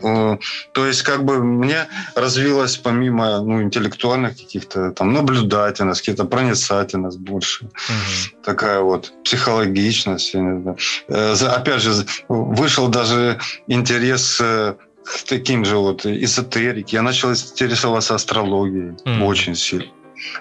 То 0.00 0.86
есть, 0.86 1.02
как 1.02 1.24
бы 1.24 1.42
мне 1.42 1.86
развилась 2.14 2.76
помимо 2.76 3.40
ну, 3.40 3.62
интеллектуальных 3.62 4.36
каких-то 4.36 4.90
там 4.92 5.12
наблюдательность, 5.12 6.00
какие-то 6.00 6.24
проницательность 6.24 7.18
больше. 7.18 7.64
Угу. 7.64 8.42
Такая 8.44 8.80
вот 8.80 9.12
психологичность. 9.24 10.34
Э, 10.34 11.34
опять 11.34 11.82
же, 11.82 11.92
вышел 12.28 12.88
даже 12.88 13.38
интерес 13.66 14.40
э, 14.40 14.74
к 15.04 15.22
таким 15.24 15.64
же 15.64 15.76
вот 15.76 16.06
эзотерике. 16.06 16.96
Я 16.96 17.02
начал 17.02 17.32
интересоваться 17.32 18.14
астрологией 18.14 18.94
mm. 19.04 19.24
очень 19.24 19.54
сильно. 19.54 19.90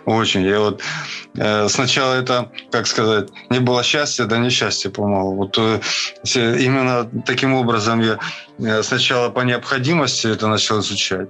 Очень. 0.05 0.43
Я 0.43 0.59
вот 0.59 0.81
э, 1.35 1.67
сначала 1.69 2.15
это, 2.15 2.51
как 2.71 2.87
сказать, 2.87 3.29
не 3.49 3.59
было 3.59 3.83
счастья, 3.83 4.25
да 4.25 4.37
несчастье 4.37 4.91
помогло. 4.91 5.33
Вот 5.33 5.57
э, 5.57 5.79
именно 6.59 7.09
таким 7.25 7.53
образом 7.53 8.01
я 8.01 8.19
э, 8.59 8.83
сначала 8.83 9.29
по 9.29 9.41
необходимости 9.41 10.27
это 10.27 10.47
начал 10.47 10.79
изучать 10.79 11.29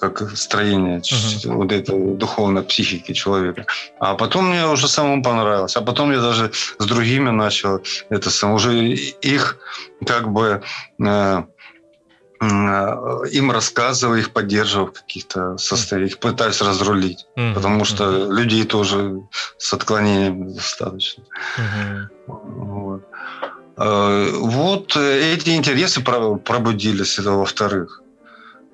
как 0.00 0.36
строение 0.36 0.98
uh-huh. 0.98 1.52
вот 1.52 1.70
этой 1.70 2.16
духовной 2.16 2.62
психики 2.62 3.12
человека. 3.12 3.66
А 4.00 4.14
потом 4.14 4.48
мне 4.48 4.66
уже 4.66 4.88
самому 4.88 5.22
понравилось. 5.22 5.76
А 5.76 5.80
потом 5.80 6.10
я 6.10 6.20
даже 6.20 6.50
с 6.78 6.84
другими 6.84 7.30
начал 7.30 7.80
это 8.10 8.28
сам 8.30 8.54
уже 8.54 8.94
их 9.22 9.58
как 10.04 10.32
бы 10.32 10.60
Э, 11.04 11.44
им 12.42 13.50
рассказываю, 13.52 14.18
их 14.18 14.30
поддерживаю 14.30 14.88
в 14.88 14.92
каких-то 14.92 15.56
состояниях, 15.58 16.18
пытаюсь 16.18 16.60
разрулить, 16.60 17.26
mm-hmm. 17.36 17.54
потому 17.54 17.84
что 17.84 18.04
mm-hmm. 18.04 18.32
людей 18.32 18.64
тоже 18.64 19.22
с 19.58 19.72
отклонением 19.72 20.52
достаточно. 20.54 21.24
Mm-hmm. 21.58 22.06
Вот. 22.26 23.02
Э, 23.76 24.30
вот 24.34 24.96
эти 24.96 25.50
интересы 25.50 26.02
пробудились, 26.02 27.18
это 27.18 27.30
во-вторых. 27.30 28.02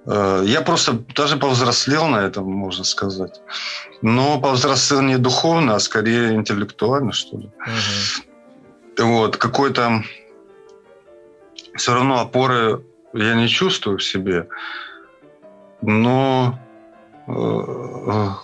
Э, 0.07 0.43
я 0.47 0.63
просто 0.63 0.93
даже 1.15 1.37
повзрослел 1.37 2.07
на 2.07 2.27
этом, 2.27 2.51
можно 2.51 2.85
сказать. 2.85 3.41
Но 4.03 4.41
повзрослел 4.41 5.03
не 5.03 5.19
духовно, 5.19 5.75
а 5.75 5.81
скорее 5.81 6.35
интеллектуально, 6.35 7.13
что 7.13 7.37
ли. 7.37 7.51
Угу. 8.97 9.09
Вот, 9.09 9.37
какой-то 9.37 10.03
все 11.77 11.95
равно 11.95 12.21
опоры 12.21 12.83
я 13.13 13.35
не 13.35 13.49
чувствую 13.49 13.99
в 13.99 14.03
себе, 14.03 14.49
но 15.83 16.59
э, 17.27 17.31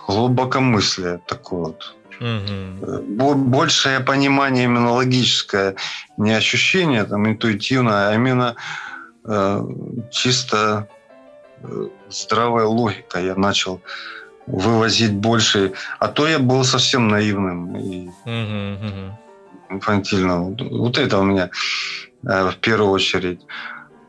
глубокомыслие 0.07 1.19
такое 1.27 1.59
вот. 1.59 1.95
Угу. 2.19 3.35
Большее 3.35 3.99
понимание 3.99 4.65
именно 4.65 4.91
логическое, 4.93 5.75
не 6.17 6.31
ощущение 6.31 7.03
там 7.03 7.27
интуитивное, 7.27 8.09
а 8.09 8.15
именно 8.15 8.55
э, 9.25 9.61
чисто 10.11 10.87
э, 11.61 11.87
здравая 12.09 12.65
логика. 12.65 13.19
Я 13.19 13.35
начал 13.35 13.81
вывозить 14.47 15.13
больше, 15.13 15.73
а 15.99 16.07
то 16.07 16.27
я 16.27 16.39
был 16.39 16.63
совсем 16.63 17.07
наивным 17.07 17.75
и 17.75 18.07
угу, 18.07 19.17
инфантильным. 19.69 20.55
Вот 20.55 20.97
это 20.97 21.19
у 21.19 21.23
меня 21.23 21.49
э, 22.27 22.49
в 22.49 22.55
первую 22.57 22.91
очередь. 22.91 23.41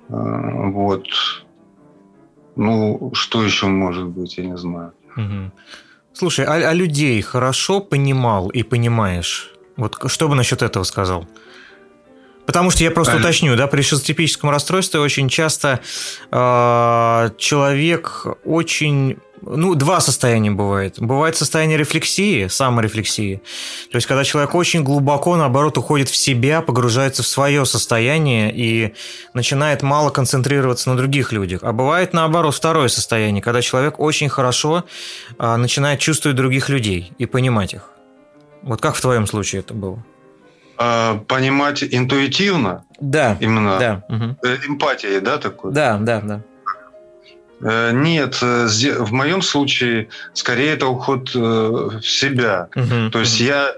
А, 0.08 0.70
вот. 0.70 1.06
Ну, 2.56 3.10
что 3.14 3.42
еще 3.42 3.66
может 3.66 4.06
быть, 4.06 4.38
я 4.38 4.44
не 4.44 4.56
знаю. 4.56 4.92
Угу. 5.16 5.52
Слушай, 6.12 6.46
а, 6.46 6.70
а 6.70 6.72
людей 6.72 7.20
хорошо 7.22 7.80
понимал 7.80 8.48
и 8.48 8.62
понимаешь? 8.62 9.52
Вот 9.76 9.96
что 10.06 10.28
бы 10.28 10.34
насчет 10.34 10.62
этого 10.62 10.84
сказал? 10.84 11.26
Потому 12.46 12.70
что 12.70 12.84
я 12.84 12.90
просто 12.90 13.16
уточню, 13.16 13.56
да, 13.56 13.66
при 13.66 13.82
шизотипическом 13.82 14.50
расстройстве 14.50 15.00
очень 15.00 15.28
часто 15.28 15.80
э, 16.30 17.30
человек 17.38 18.24
очень 18.44 19.18
ну, 19.42 19.74
два 19.74 20.00
состояния 20.00 20.50
бывает. 20.50 20.96
Бывает 20.98 21.36
состояние 21.36 21.78
рефлексии, 21.78 22.46
саморефлексии. 22.48 23.42
То 23.90 23.96
есть, 23.96 24.06
когда 24.06 24.24
человек 24.24 24.54
очень 24.54 24.82
глубоко, 24.82 25.36
наоборот, 25.36 25.78
уходит 25.78 26.08
в 26.08 26.16
себя, 26.16 26.62
погружается 26.62 27.22
в 27.22 27.26
свое 27.26 27.64
состояние 27.66 28.52
и 28.54 28.94
начинает 29.34 29.82
мало 29.82 30.10
концентрироваться 30.10 30.90
на 30.90 30.96
других 30.96 31.32
людях. 31.32 31.60
А 31.62 31.72
бывает, 31.72 32.12
наоборот, 32.12 32.54
второе 32.54 32.88
состояние, 32.88 33.42
когда 33.42 33.62
человек 33.62 34.00
очень 34.00 34.28
хорошо 34.28 34.84
а, 35.38 35.56
начинает 35.56 36.00
чувствовать 36.00 36.36
других 36.36 36.68
людей 36.68 37.12
и 37.18 37.26
понимать 37.26 37.74
их. 37.74 37.90
Вот 38.62 38.80
как 38.80 38.94
в 38.94 39.00
твоем 39.00 39.26
случае 39.26 39.60
это 39.60 39.74
было? 39.74 40.02
А, 40.78 41.18
понимать 41.28 41.84
интуитивно? 41.84 42.84
Да. 43.00 43.36
Именно 43.40 43.78
да. 43.78 44.04
эмпатией, 44.66 45.20
да, 45.20 45.38
такой? 45.38 45.72
Да, 45.72 45.98
да, 45.98 46.20
да. 46.20 46.42
Э, 47.60 47.92
нет, 47.92 48.38
э, 48.42 48.66
в 48.98 49.12
моем 49.12 49.42
случае 49.42 50.08
скорее 50.34 50.74
это 50.74 50.86
уход 50.86 51.30
э, 51.34 51.38
в 51.38 52.02
себя. 52.02 52.68
Угу, 52.76 53.10
То 53.12 53.20
есть 53.20 53.40
угу. 53.40 53.48
я 53.48 53.74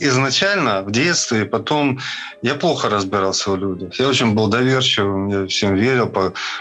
изначально 0.00 0.80
в 0.80 0.90
детстве, 0.90 1.44
потом 1.44 1.98
я 2.40 2.54
плохо 2.54 2.88
разбирался 2.88 3.50
в 3.50 3.58
людях. 3.58 4.00
Я 4.00 4.08
очень 4.08 4.34
был 4.34 4.48
доверчивым, 4.48 5.28
я 5.28 5.46
всем 5.46 5.74
верил, 5.74 6.10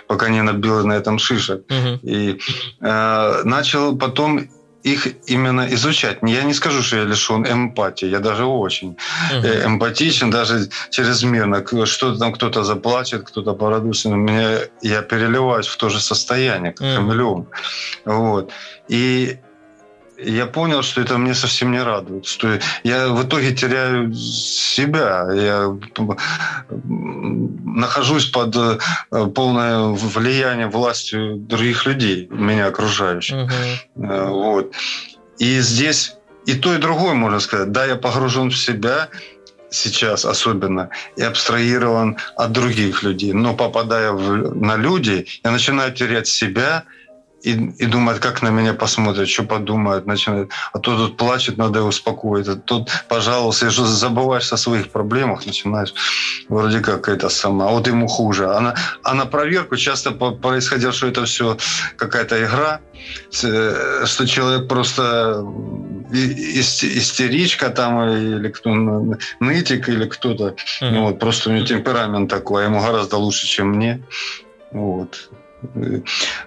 пока 0.07 0.27
не 0.27 0.41
набил 0.41 0.85
на 0.85 0.97
этом 0.97 1.17
шишек. 1.17 1.63
Угу. 1.69 1.99
И 2.03 2.39
э, 2.81 3.41
начал 3.45 3.97
потом 3.97 4.49
их 4.93 5.07
именно 5.27 5.67
изучать. 5.73 6.17
Я 6.21 6.43
не 6.43 6.53
скажу, 6.53 6.81
что 6.81 6.97
я 6.97 7.03
лишен 7.03 7.45
эмпатии, 7.45 8.07
я 8.07 8.19
даже 8.19 8.45
очень 8.45 8.97
uh-huh. 9.31 9.65
эмпатичен, 9.65 10.29
даже 10.31 10.69
чрезмерно. 10.89 11.65
Что 11.85 12.15
там 12.15 12.33
кто-то 12.33 12.63
заплачет, 12.63 13.23
кто-то 13.23 13.53
порадуется, 13.53 14.09
меня, 14.09 14.59
я 14.81 15.01
переливаюсь 15.01 15.67
в 15.67 15.77
то 15.77 15.89
же 15.89 15.99
состояние, 15.99 16.71
как 16.73 16.87
uh-huh. 16.87 16.95
хамелеон. 16.95 17.47
Вот. 18.05 18.51
И 18.87 19.37
я 20.21 20.45
понял, 20.45 20.81
что 20.83 21.01
это 21.01 21.17
мне 21.17 21.33
совсем 21.33 21.71
не 21.71 21.81
радует, 21.81 22.25
что 22.25 22.59
я 22.83 23.09
в 23.09 23.25
итоге 23.25 23.55
теряю 23.55 24.13
себя, 24.13 25.27
я 25.33 25.77
нахожусь 27.65 28.25
под 28.25 28.55
э, 28.55 28.77
полное 29.33 29.79
влияние 29.87 30.67
властью 30.67 31.37
других 31.37 31.85
людей, 31.85 32.27
меня 32.29 32.67
окружающих. 32.67 33.49
Угу. 33.95 34.07
Вот. 34.07 34.73
И 35.37 35.59
здесь 35.59 36.15
и 36.45 36.55
то, 36.55 36.73
и 36.73 36.77
другое, 36.77 37.13
можно 37.13 37.39
сказать. 37.39 37.71
Да, 37.71 37.85
я 37.85 37.95
погружен 37.95 38.49
в 38.49 38.57
себя, 38.57 39.09
сейчас 39.69 40.25
особенно, 40.25 40.89
и 41.15 41.21
абстрагирован 41.21 42.17
от 42.35 42.51
других 42.51 43.03
людей. 43.03 43.33
Но 43.33 43.53
попадая 43.53 44.11
в, 44.11 44.55
на 44.55 44.75
люди, 44.75 45.27
я 45.43 45.51
начинаю 45.51 45.93
терять 45.93 46.27
себя– 46.27 46.83
и, 47.41 47.51
и 47.51 47.85
думает, 47.85 48.19
как 48.19 48.41
на 48.41 48.49
меня 48.49 48.73
посмотрят, 48.73 49.29
что 49.29 49.43
подумают, 49.43 50.05
начинает. 50.05 50.51
А 50.73 50.79
то 50.79 50.97
тут 50.97 51.17
плачет, 51.17 51.57
надо 51.57 51.79
его 51.79 51.89
успокоить. 51.89 52.47
А 52.47 52.55
тут, 52.55 52.89
пожалуйста, 53.07 53.67
и 53.67 53.69
что 53.69 53.85
забываешь 53.85 54.51
о 54.51 54.57
своих 54.57 54.89
проблемах, 54.89 55.45
начинаешь 55.45 55.93
вроде 56.49 56.79
как 56.79 57.07
это 57.07 57.29
сама. 57.29 57.67
А 57.67 57.71
вот 57.71 57.87
ему 57.87 58.07
хуже. 58.07 58.49
А 58.49 58.59
на, 58.59 58.75
а 59.03 59.13
на 59.13 59.25
проверку 59.25 59.77
часто 59.77 60.11
происходило, 60.11 60.91
что 60.91 61.07
это 61.07 61.25
все 61.25 61.57
какая-то 61.95 62.43
игра, 62.43 62.81
э, 63.43 64.05
что 64.05 64.27
человек 64.27 64.67
просто 64.67 65.45
истеричка 66.11 67.69
там 67.69 68.09
или 68.09 68.49
кто 68.49 68.69
нытик 69.39 69.89
или 69.89 70.05
кто-то. 70.05 70.55
Mm-hmm. 70.81 71.01
Вот, 71.01 71.19
просто 71.19 71.49
у 71.49 71.53
него 71.53 71.65
темперамент 71.65 72.29
такой, 72.29 72.63
а 72.63 72.65
ему 72.65 72.81
гораздо 72.81 73.17
лучше, 73.17 73.47
чем 73.47 73.69
мне. 73.69 74.01
Вот. 74.71 75.29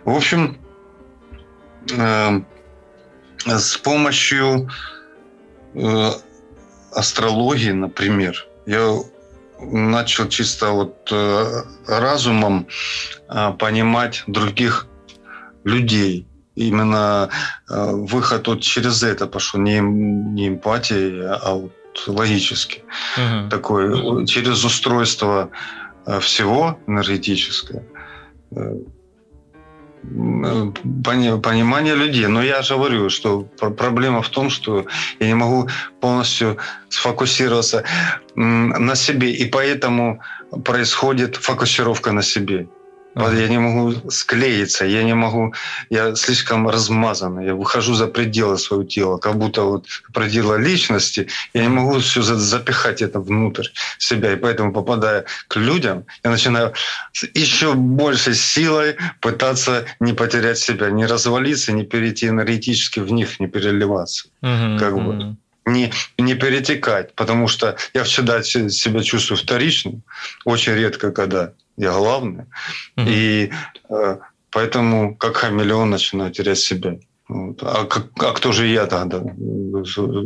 В 0.05 0.17
общем, 0.17 0.59
с 3.47 3.77
помощью 3.79 4.69
э, 5.75 6.11
астрологии, 6.93 7.73
например, 7.73 8.47
я 8.67 8.99
начал 9.61 10.29
чисто 10.29 10.71
вот 10.71 11.09
э, 11.11 11.63
разумом 11.87 12.67
э, 13.29 13.53
понимать 13.59 14.25
других 14.27 14.87
людей. 15.65 16.27
Именно 16.55 17.31
выход 17.67 18.47
вот 18.47 18.61
через 18.61 19.03
это 19.03 19.27
пошел, 19.27 19.59
не, 19.59 19.81
не 19.81 20.49
эмпатия, 20.49 21.33
а 21.33 21.55
вот 21.55 21.73
логически. 22.07 22.85
Угу. 23.17 23.49
Такой, 23.49 24.27
через 24.27 24.63
устройство 24.63 25.49
всего 26.21 26.79
энергетическое 26.87 27.85
понимание 30.03 31.95
людей. 31.95 32.27
Но 32.27 32.43
я 32.43 32.63
же 32.63 32.75
говорю, 32.75 33.11
что 33.11 33.43
проблема 33.77 34.23
в 34.23 34.29
том, 34.29 34.51
что 34.51 34.87
я 35.21 35.27
не 35.27 35.35
могу 35.35 35.69
полностью 36.01 36.57
сфокусироваться 36.89 37.85
на 38.35 38.95
себе, 38.95 39.31
и 39.31 39.45
поэтому 39.45 40.21
происходит 40.65 41.37
фокусировка 41.37 42.13
на 42.13 42.23
себе. 42.23 42.67
Ага. 43.15 43.35
Я 43.35 43.49
не 43.49 43.59
могу 43.59 44.11
склеиться, 44.11 44.87
я 44.87 45.03
не 45.03 45.15
могу, 45.15 45.55
я 45.91 46.15
слишком 46.15 46.69
размазанный, 46.69 47.47
я 47.47 47.55
выхожу 47.55 47.95
за 47.95 48.07
пределы 48.07 48.57
своего 48.57 48.85
тела, 48.85 49.19
как 49.19 49.37
будто 49.37 49.63
вот 49.63 49.87
пределы 50.15 50.59
личности, 50.59 51.29
я 51.53 51.63
не 51.63 51.69
могу 51.69 51.99
все 51.99 52.23
запихать 52.23 53.03
это 53.03 53.21
внутрь 53.21 53.69
себя, 53.99 54.33
и 54.33 54.37
поэтому, 54.37 54.73
попадая 54.73 55.27
к 55.49 55.57
людям, 55.57 56.07
я 56.25 56.31
начинаю 56.31 56.73
с 57.13 57.25
еще 57.35 57.75
большей 57.75 58.35
силой 58.35 58.97
пытаться 59.21 59.85
не 60.01 60.15
потерять 60.15 60.59
себя, 60.59 60.91
не 60.91 61.05
развалиться, 61.05 61.73
не 61.73 61.85
перейти 61.85 62.29
энергетически 62.29 63.01
в 63.01 63.13
них, 63.13 63.41
не 63.41 63.47
переливаться. 63.47 64.29
Угу, 64.41 64.79
как 64.79 64.95
бы 64.95 65.37
не, 65.67 65.93
не 66.19 66.35
перетекать, 66.35 67.15
потому 67.15 67.47
что 67.47 67.77
я 67.95 68.05
всегда 68.05 68.43
себя 68.43 69.03
чувствую 69.03 69.39
вторичным, 69.39 70.03
очень 70.45 70.73
редко 70.73 71.13
когда 71.13 71.53
я 71.77 71.93
главный. 71.93 72.45
Mm-hmm. 72.97 73.07
И 73.09 73.53
э, 73.91 74.19
поэтому 74.51 75.17
как 75.17 75.37
хамелеон 75.37 75.91
начинаю 75.91 76.31
терять 76.31 76.59
себя. 76.59 76.99
Вот. 77.29 77.63
А, 77.63 77.85
как, 77.87 78.09
а 78.17 78.33
кто 78.33 78.53
же 78.53 78.67
я 78.67 78.87
тогда? 78.87 79.23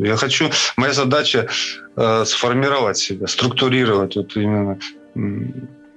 Я 0.05 0.17
хочу, 0.17 0.51
моя 0.77 0.93
задача 0.93 1.49
э, 1.97 2.25
сформировать 2.25 2.99
себя, 2.99 3.27
структурировать 3.27 4.17
вот 4.17 4.37
именно 4.37 4.79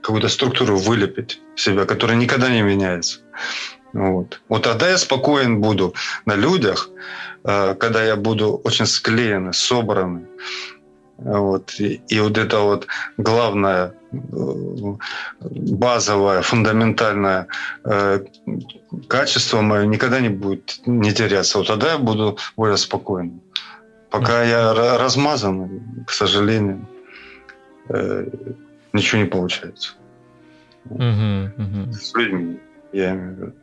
какую-то 0.01 0.29
структуру 0.29 0.77
вылепить 0.77 1.41
себя, 1.55 1.85
которая 1.85 2.17
никогда 2.17 2.49
не 2.49 2.61
меняется. 2.61 3.19
Вот. 3.93 4.41
вот 4.49 4.63
тогда 4.63 4.89
я 4.89 4.97
спокоен 4.97 5.61
буду 5.61 5.95
на 6.25 6.35
людях, 6.35 6.89
э, 7.43 7.75
когда 7.75 8.03
я 8.03 8.15
буду 8.15 8.61
очень 8.63 8.85
склеенный, 8.85 9.53
собранный. 9.53 10.27
Вот. 11.21 11.75
И, 11.79 12.01
и 12.07 12.19
вот 12.19 12.37
это 12.37 12.59
вот 12.59 12.87
главное, 13.17 13.93
э, 14.11 14.95
базовое, 15.41 16.41
фундаментальное 16.41 17.47
э, 17.83 18.25
качество 19.07 19.61
мое 19.61 19.85
никогда 19.85 20.21
не 20.21 20.29
будет 20.29 20.79
не 20.85 21.11
теряться. 21.11 21.57
Вот 21.57 21.67
тогда 21.67 21.93
я 21.93 21.97
буду 21.97 22.37
более 22.55 22.77
спокойным. 22.77 23.41
Пока 24.09 24.43
я 24.43 24.73
размазан, 24.97 26.03
к 26.07 26.11
сожалению, 26.11 26.87
э, 27.89 28.27
ничего 28.93 29.21
не 29.21 29.27
получается. 29.27 29.93
Угу, 30.85 31.01
угу. 31.57 31.93
С 31.93 32.13
людьми, 32.15 32.59
я 32.93 33.11
имею 33.11 33.35
в 33.35 33.39
виду. 33.39 33.53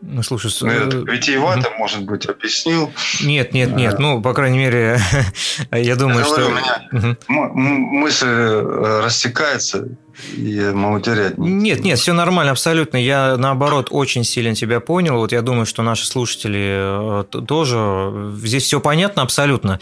Ну, 0.00 0.22
слушай, 0.22 0.50
ну, 0.60 0.68
это 0.68 0.98
э, 0.98 1.04
витиевато, 1.12 1.68
угу. 1.70 1.78
может 1.78 2.04
быть, 2.04 2.26
объяснил. 2.26 2.92
Нет, 3.20 3.52
нет, 3.52 3.74
нет. 3.74 3.94
А... 3.94 3.98
Ну, 3.98 4.22
по 4.22 4.32
крайней 4.32 4.58
мере, 4.58 5.00
я 5.72 5.96
думаю, 5.96 6.24
что... 6.24 6.46
У 6.46 6.50
меня 6.50 7.16
мысль 7.28 8.26
э, 8.28 9.00
растекается, 9.04 9.88
и 10.36 10.50
я 10.50 10.72
могу 10.72 11.00
терять. 11.00 11.36
Нет, 11.36 11.80
нет, 11.80 11.98
все 11.98 12.12
нормально, 12.12 12.52
абсолютно. 12.52 12.96
Я, 12.96 13.36
наоборот, 13.36 13.88
очень 13.90 14.22
сильно 14.22 14.54
тебя 14.54 14.78
понял. 14.78 15.16
Вот 15.16 15.32
я 15.32 15.42
думаю, 15.42 15.66
что 15.66 15.82
наши 15.82 16.06
слушатели 16.06 17.22
э, 17.22 17.24
тоже... 17.24 18.34
Здесь 18.36 18.62
все 18.62 18.78
понятно 18.80 19.22
абсолютно. 19.22 19.80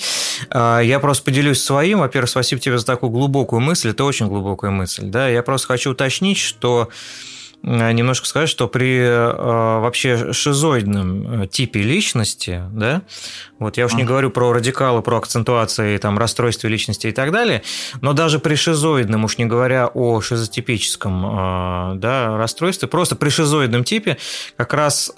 А, 0.49 0.81
я 0.81 0.99
просто 0.99 1.25
поделюсь 1.25 1.63
своим. 1.63 1.99
Во-первых, 1.99 2.31
спасибо 2.31 2.61
тебе 2.61 2.79
за 2.79 2.87
такую 2.87 3.11
глубокую 3.11 3.61
мысль. 3.61 3.91
Это 3.91 4.05
очень 4.05 4.29
глубокая 4.29 4.71
мысль. 4.71 5.05
Да? 5.05 5.29
Я 5.29 5.43
просто 5.43 5.67
хочу 5.67 5.91
уточнить, 5.91 6.39
что 6.39 6.89
Э, 6.89 7.36
немножко 7.63 8.27
сказать, 8.27 8.49
что 8.49 8.69
при 8.69 8.99
э, 8.99 9.33
вообще 9.81 10.33
шизоидном 10.33 11.43
э, 11.43 11.47
типе 11.49 11.83
личности, 11.83 12.63
да, 12.71 13.03
вот 13.59 13.77
я 13.77 13.87
уж 13.87 13.95
не 13.95 14.05
говорю 14.05 14.31
про 14.31 14.53
радикалы, 14.53 15.03
про 15.03 15.17
акцентуации, 15.17 15.97
там, 15.99 16.19
расстройстве 16.19 16.71
личности 16.71 17.09
и 17.09 17.13
так 17.13 17.33
далее, 17.33 17.63
но 18.01 18.13
даже 18.13 18.39
при 18.39 18.55
шизоидном, 18.55 19.25
уж 19.25 19.39
не 19.39 19.47
говоря 19.47 19.89
о 19.93 20.21
шизотипическом 20.21 21.99
да, 21.99 22.37
расстройстве, 22.37 22.87
просто 22.89 23.17
при 23.17 23.31
шизоидном 23.31 23.85
типе 23.85 24.19
как 24.57 24.75
раз 24.75 25.13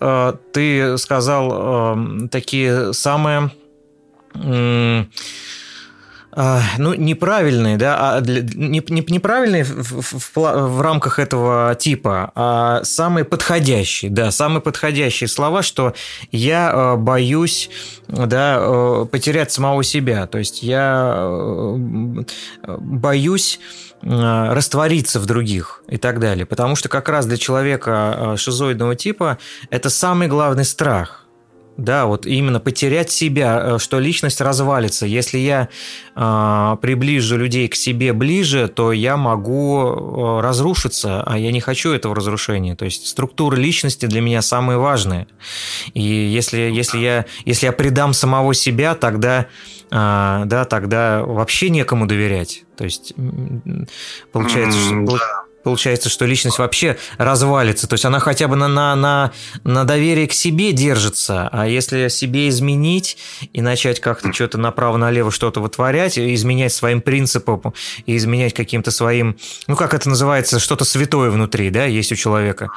ты 0.52 0.96
сказал 0.98 1.98
такие 2.30 2.92
самые 2.92 3.50
ну, 6.78 6.94
неправильные, 6.94 7.76
да, 7.76 8.16
а 8.16 8.20
для, 8.20 8.42
не, 8.42 8.80
не, 8.88 9.04
неправильные 9.08 9.64
в, 9.64 10.02
в, 10.02 10.34
в, 10.34 10.36
в 10.36 10.80
рамках 10.80 11.18
этого 11.18 11.74
типа, 11.74 12.30
а 12.36 12.84
самые 12.84 13.24
подходящие, 13.24 14.10
да, 14.10 14.30
самые 14.30 14.60
подходящие 14.60 15.26
слова, 15.26 15.62
что 15.62 15.94
я 16.30 16.70
э, 16.72 16.96
боюсь, 16.96 17.70
да, 18.06 18.58
э, 18.60 19.06
потерять 19.10 19.50
самого 19.50 19.82
себя, 19.82 20.28
то 20.28 20.38
есть 20.38 20.62
я 20.62 21.16
э, 21.18 22.24
боюсь 22.78 23.58
раствориться 24.00 25.18
в 25.18 25.26
других 25.26 25.82
и 25.88 25.96
так 25.96 26.20
далее. 26.20 26.46
Потому 26.46 26.76
что 26.76 26.88
как 26.88 27.08
раз 27.08 27.26
для 27.26 27.36
человека 27.36 28.36
шизоидного 28.36 28.94
типа 28.94 29.38
это 29.70 29.90
самый 29.90 30.28
главный 30.28 30.64
страх– 30.64 31.24
да, 31.78 32.06
вот 32.06 32.26
именно 32.26 32.58
потерять 32.58 33.10
себя, 33.10 33.60
э, 33.62 33.78
что 33.78 34.00
личность 34.00 34.40
развалится. 34.40 35.06
Если 35.06 35.38
я 35.38 35.68
э, 36.16 36.76
приближу 36.82 37.38
людей 37.38 37.68
к 37.68 37.76
себе 37.76 38.12
ближе, 38.12 38.66
то 38.66 38.92
я 38.92 39.16
могу 39.16 39.78
э, 39.86 40.40
разрушиться, 40.40 41.22
а 41.22 41.38
я 41.38 41.52
не 41.52 41.60
хочу 41.60 41.92
этого 41.92 42.16
разрушения. 42.16 42.74
То 42.74 42.84
есть 42.84 43.06
структура 43.06 43.54
личности 43.54 44.06
для 44.06 44.20
меня 44.20 44.42
самая 44.42 44.76
важная. 44.76 45.28
И 45.94 46.02
если, 46.02 46.58
если, 46.58 46.98
я, 46.98 47.26
если 47.44 47.66
я 47.66 47.72
предам 47.72 48.12
самого 48.12 48.54
себя, 48.54 48.96
тогда, 48.96 49.46
э, 49.92 50.42
да, 50.44 50.64
тогда 50.64 51.22
вообще 51.24 51.70
некому 51.70 52.06
доверять. 52.06 52.64
То 52.76 52.84
есть 52.84 53.14
получается, 54.32 54.78
mm, 54.78 55.06
что... 55.06 55.16
Да 55.16 55.47
получается, 55.68 56.08
что 56.08 56.24
личность 56.24 56.58
вообще 56.58 56.96
развалится. 57.18 57.86
То 57.86 57.92
есть 57.92 58.06
она 58.06 58.20
хотя 58.20 58.48
бы 58.48 58.56
на, 58.56 58.68
на, 58.68 58.96
на, 58.96 59.32
на 59.64 59.84
доверие 59.84 60.26
к 60.26 60.32
себе 60.32 60.72
держится. 60.72 61.46
А 61.52 61.66
если 61.66 62.08
себе 62.08 62.48
изменить 62.48 63.18
и 63.52 63.60
начать 63.60 64.00
как-то 64.00 64.32
что-то 64.32 64.56
направо-налево 64.56 65.30
что-то 65.30 65.60
вытворять, 65.60 66.18
изменять 66.18 66.72
своим 66.72 67.02
принципам 67.02 67.74
и 68.06 68.16
изменять 68.16 68.54
каким-то 68.54 68.90
своим, 68.90 69.36
ну 69.66 69.76
как 69.76 69.92
это 69.92 70.08
называется, 70.08 70.58
что-то 70.58 70.86
святое 70.86 71.28
внутри, 71.30 71.68
да, 71.68 71.84
есть 71.84 72.12
у 72.12 72.14
человека. 72.14 72.70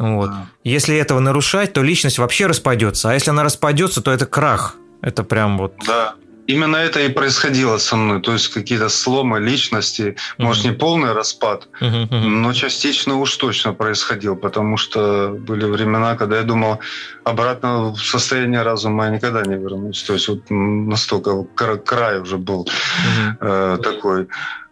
Вот. 0.00 0.32
Если 0.64 0.96
этого 0.96 1.20
нарушать, 1.20 1.72
то 1.72 1.80
личность 1.80 2.18
вообще 2.18 2.46
распадется. 2.46 3.12
А 3.12 3.14
если 3.14 3.30
она 3.30 3.44
распадется, 3.44 4.02
то 4.02 4.10
это 4.10 4.26
крах. 4.26 4.74
Это 5.00 5.22
прям 5.22 5.58
вот... 5.58 5.74
Да. 5.86 6.14
Именно 6.46 6.76
это 6.76 7.00
и 7.00 7.08
происходило 7.08 7.78
со 7.78 7.96
мной, 7.96 8.20
то 8.20 8.32
есть 8.32 8.48
какие-то 8.48 8.88
сломы 8.88 9.38
личности, 9.38 10.02
mm-hmm. 10.02 10.44
может 10.44 10.64
не 10.64 10.72
полный 10.72 11.12
распад, 11.12 11.68
mm-hmm. 11.80 12.08
но 12.10 12.52
частично 12.52 13.16
уж 13.16 13.36
точно 13.36 13.74
происходил, 13.74 14.36
потому 14.36 14.76
что 14.76 15.36
были 15.38 15.64
времена, 15.64 16.16
когда 16.16 16.38
я 16.38 16.42
думал, 16.42 16.80
обратно 17.24 17.92
в 17.92 17.98
состояние 17.98 18.62
разума 18.62 19.04
я 19.04 19.10
никогда 19.10 19.42
не 19.42 19.54
вернусь, 19.54 20.02
то 20.02 20.14
есть 20.14 20.28
вот 20.28 20.50
настолько 20.50 21.44
край 21.84 22.20
уже 22.20 22.38
был 22.38 22.66
mm-hmm. 22.66 23.36
э, 23.40 23.78
такой, 23.82 24.28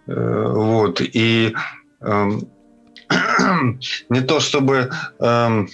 э, 0.09 0.53
вот 0.55 1.01
и 1.01 1.55
э, 2.01 2.31
не 4.09 4.21
то 4.21 4.41
чтобы 4.41 4.91
э, 5.21 5.67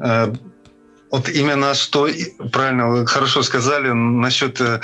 э, 0.00 0.32
вот 1.14 1.28
именно 1.28 1.74
что, 1.74 2.08
правильно, 2.52 2.88
вы 2.88 3.06
хорошо 3.06 3.42
сказали 3.42 3.92
насчет 3.92 4.60
э, 4.60 4.80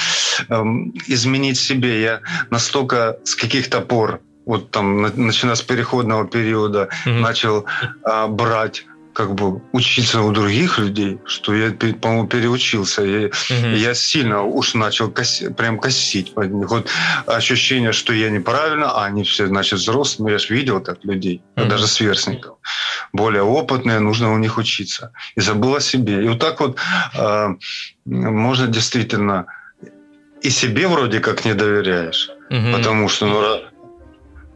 э, 0.49 0.65
изменить 1.09 1.59
себе. 1.59 2.01
Я 2.01 2.21
настолько 2.51 3.17
с 3.25 3.35
каких-то 3.35 3.81
пор, 3.81 4.21
вот 4.47 4.71
там, 4.71 5.03
начиная 5.03 5.57
с 5.57 5.63
переходного 5.63 6.29
периода, 6.29 6.89
mm-hmm. 7.05 7.21
начал 7.21 7.65
э, 8.07 8.27
брать 8.29 8.87
как 9.21 9.35
бы 9.35 9.61
учиться 9.73 10.23
у 10.23 10.33
других 10.33 10.79
людей, 10.79 11.19
что 11.27 11.55
я, 11.55 11.71
по-моему, 11.73 12.27
переучился. 12.27 13.03
Я, 13.03 13.27
угу. 13.27 13.77
я 13.77 13.95
сильно 13.95 14.43
уж 14.43 14.75
начал 14.75 15.11
коси, 15.11 15.51
прям 15.51 15.79
косить 15.79 16.33
под 16.33 16.51
них. 16.53 16.71
Вот 16.71 16.89
ощущение, 17.27 17.93
что 17.93 18.15
я 18.15 18.31
неправильно, 18.31 18.91
а 18.91 19.05
они 19.05 19.23
все, 19.25 19.47
значит, 19.47 19.79
взрослые. 19.79 20.33
Я 20.33 20.39
же 20.39 20.55
видел 20.55 20.81
так 20.81 21.05
людей, 21.05 21.43
угу. 21.57 21.67
даже 21.67 21.87
сверстников. 21.87 22.57
Более 23.13 23.43
опытные, 23.43 23.99
нужно 23.99 24.33
у 24.33 24.39
них 24.39 24.59
учиться. 24.59 25.13
И 25.37 25.41
забыл 25.43 25.75
о 25.75 25.81
себе. 25.81 26.25
И 26.25 26.29
вот 26.29 26.39
так 26.39 26.61
вот 26.61 26.79
э, 27.15 27.49
можно 28.07 28.67
действительно 28.69 29.45
и 30.41 30.51
себе 30.51 30.89
вроде 30.89 31.21
как 31.21 31.45
не 31.45 31.55
доверяешь, 31.55 32.31
угу. 32.51 32.73
потому 32.73 33.09
что 33.11 33.27
ну, 33.27 33.43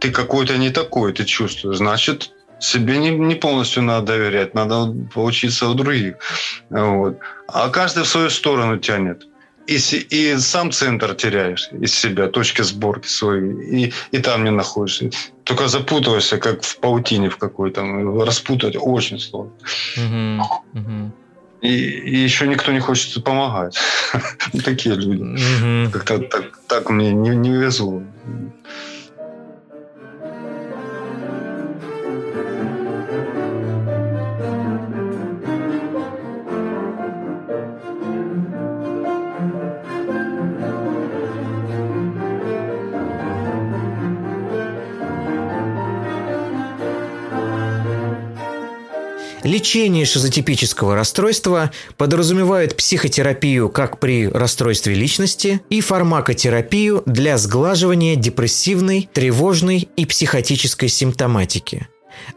ты 0.01 0.11
какой-то 0.11 0.57
не 0.57 0.71
такой, 0.71 1.13
ты 1.13 1.25
чувствуешь. 1.25 1.77
Значит, 1.77 2.31
себе 2.65 2.99
не, 2.99 3.11
не 3.11 3.35
полностью 3.35 3.83
надо 3.83 4.07
доверять, 4.07 4.55
надо 4.55 4.95
поучиться 5.15 5.69
у 5.69 5.75
других. 5.75 6.15
Вот. 6.71 7.19
А 7.49 7.69
каждый 7.69 8.03
в 8.03 8.09
свою 8.09 8.31
сторону 8.31 8.79
тянет. 8.79 9.27
И, 9.67 9.77
и 10.11 10.37
сам 10.39 10.71
центр 10.73 11.15
теряешь 11.15 11.71
из 11.73 11.95
себя, 11.95 12.29
точки 12.29 12.63
сборки 12.63 13.09
свои, 13.09 13.87
и, 13.87 13.93
и 14.13 14.19
там 14.19 14.45
не 14.45 14.51
находишься. 14.51 15.11
Только 15.45 15.69
запутываешься, 15.69 16.37
как 16.39 16.63
в 16.63 16.79
паутине 16.81 17.31
в 17.31 17.39
какой-то. 17.39 17.83
Распутать 18.27 18.77
очень 18.79 19.19
сложно. 19.19 19.53
Uh-huh. 19.97 20.41
Uh-huh. 20.75 21.11
И, 21.63 21.69
и 21.69 22.17
еще 22.19 22.47
никто 22.47 22.73
не 22.73 22.81
хочет 22.81 23.25
помогать. 23.25 23.79
Такие 24.65 24.97
люди. 24.97 25.91
Как-то 25.91 26.45
так, 26.69 26.91
мне 26.91 27.13
не, 27.13 27.31
не 27.31 27.51
везло. 27.51 28.03
Лечение 49.55 50.05
шизотипического 50.05 50.97
расстройства 50.97 51.71
подразумевает 51.97 52.77
психотерапию 52.77 53.69
как 53.69 54.01
при 54.01 54.27
расстройстве 54.27 54.97
личности 54.97 55.61
и 55.71 55.81
фармакотерапию 55.81 57.05
для 57.07 57.39
сглаживания 57.39 58.17
депрессивной, 58.17 59.09
тревожной 59.13 59.89
и 59.97 60.07
психотической 60.07 60.89
симптоматики 60.89 61.87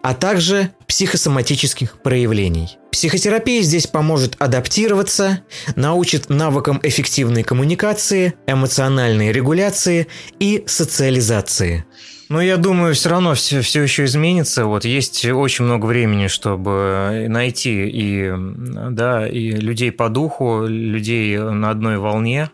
а 0.01 0.15
также 0.15 0.71
психосоматических 0.87 2.01
проявлений. 2.01 2.77
Психотерапия 2.91 3.61
здесь 3.61 3.85
поможет 3.85 4.35
адаптироваться, 4.39 5.41
научит 5.75 6.29
навыкам 6.29 6.79
эффективной 6.81 7.43
коммуникации, 7.43 8.33
эмоциональной 8.47 9.31
регуляции 9.31 10.07
и 10.39 10.63
социализации. 10.65 11.85
Но 12.29 12.41
я 12.41 12.57
думаю, 12.57 12.93
все 12.93 13.09
равно 13.09 13.33
все, 13.35 13.61
все 13.61 13.81
еще 13.81 14.03
изменится. 14.03 14.65
Вот 14.65 14.83
есть 14.83 15.25
очень 15.25 15.65
много 15.65 15.85
времени, 15.85 16.27
чтобы 16.27 17.27
найти 17.29 17.87
и, 17.87 18.33
да, 18.35 19.27
и 19.27 19.51
людей 19.51 19.91
по 19.91 20.09
духу, 20.09 20.65
людей 20.65 21.37
на 21.37 21.69
одной 21.69 21.97
волне, 21.97 22.51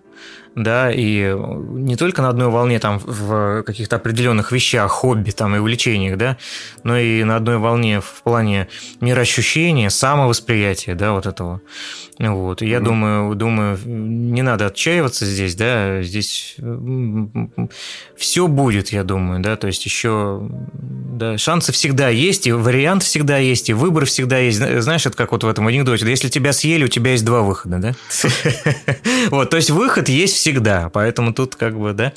да, 0.56 0.92
и 0.92 1.36
не 1.36 1.96
только 1.96 2.22
на 2.22 2.30
одной 2.30 2.50
волне 2.50 2.80
там 2.80 3.00
в 3.00 3.64
каких-то 3.64 3.96
определенных 3.96 4.52
вещах, 4.52 4.92
хобби 4.92 5.32
там 5.32 5.56
и 5.56 5.60
увлечениях, 5.60 6.18
да, 6.18 6.38
но 6.84 6.98
и 6.98 7.24
на 7.24 7.36
одной 7.36 7.58
волне 7.58 8.02
в 8.02 8.22
плане 8.24 8.68
мироощущения, 9.02 9.90
самовосприятия, 9.90 10.96
да, 10.96 11.14
вот 11.14 11.26
этого. 11.26 11.62
Вот. 12.20 12.62
И 12.62 12.68
я 12.68 12.78
mm-hmm. 12.78 12.84
думаю, 12.84 13.36
думаю, 13.36 13.80
не 13.86 14.42
надо 14.44 14.68
отчаиваться 14.68 15.26
здесь, 15.26 15.56
да, 15.56 16.02
здесь 16.04 16.56
все 18.16 18.48
будет, 18.48 18.90
я 18.90 19.04
думаю, 19.04 19.42
да, 19.42 19.56
то 19.56 19.68
есть 19.68 19.84
еще, 19.86 20.48
да, 20.72 21.38
шансы 21.38 21.72
всегда 21.72 22.10
есть, 22.10 22.46
и 22.48 22.52
вариант 22.52 23.04
всегда 23.04 23.38
есть, 23.38 23.70
и 23.70 23.74
выбор 23.74 24.06
всегда 24.06 24.38
есть. 24.38 24.58
Знаешь, 24.58 25.06
это 25.06 25.18
как 25.18 25.32
вот 25.32 25.44
в 25.44 25.48
этом 25.48 25.68
анекдоте, 25.68 26.08
если 26.08 26.30
тебя 26.30 26.54
съели, 26.54 26.86
у 26.86 26.88
тебя 26.88 27.12
есть 27.12 27.26
два 27.26 27.42
выхода, 27.42 27.80
да? 27.80 27.94
Вот, 29.30 29.50
то 29.50 29.58
есть 29.58 29.72
выход 29.72 30.10
есть 30.10 30.43
всегда, 30.44 30.90
поэтому 30.90 31.34
тут 31.34 31.56
как 31.56 31.80
бы, 31.80 31.94
да. 31.94 32.12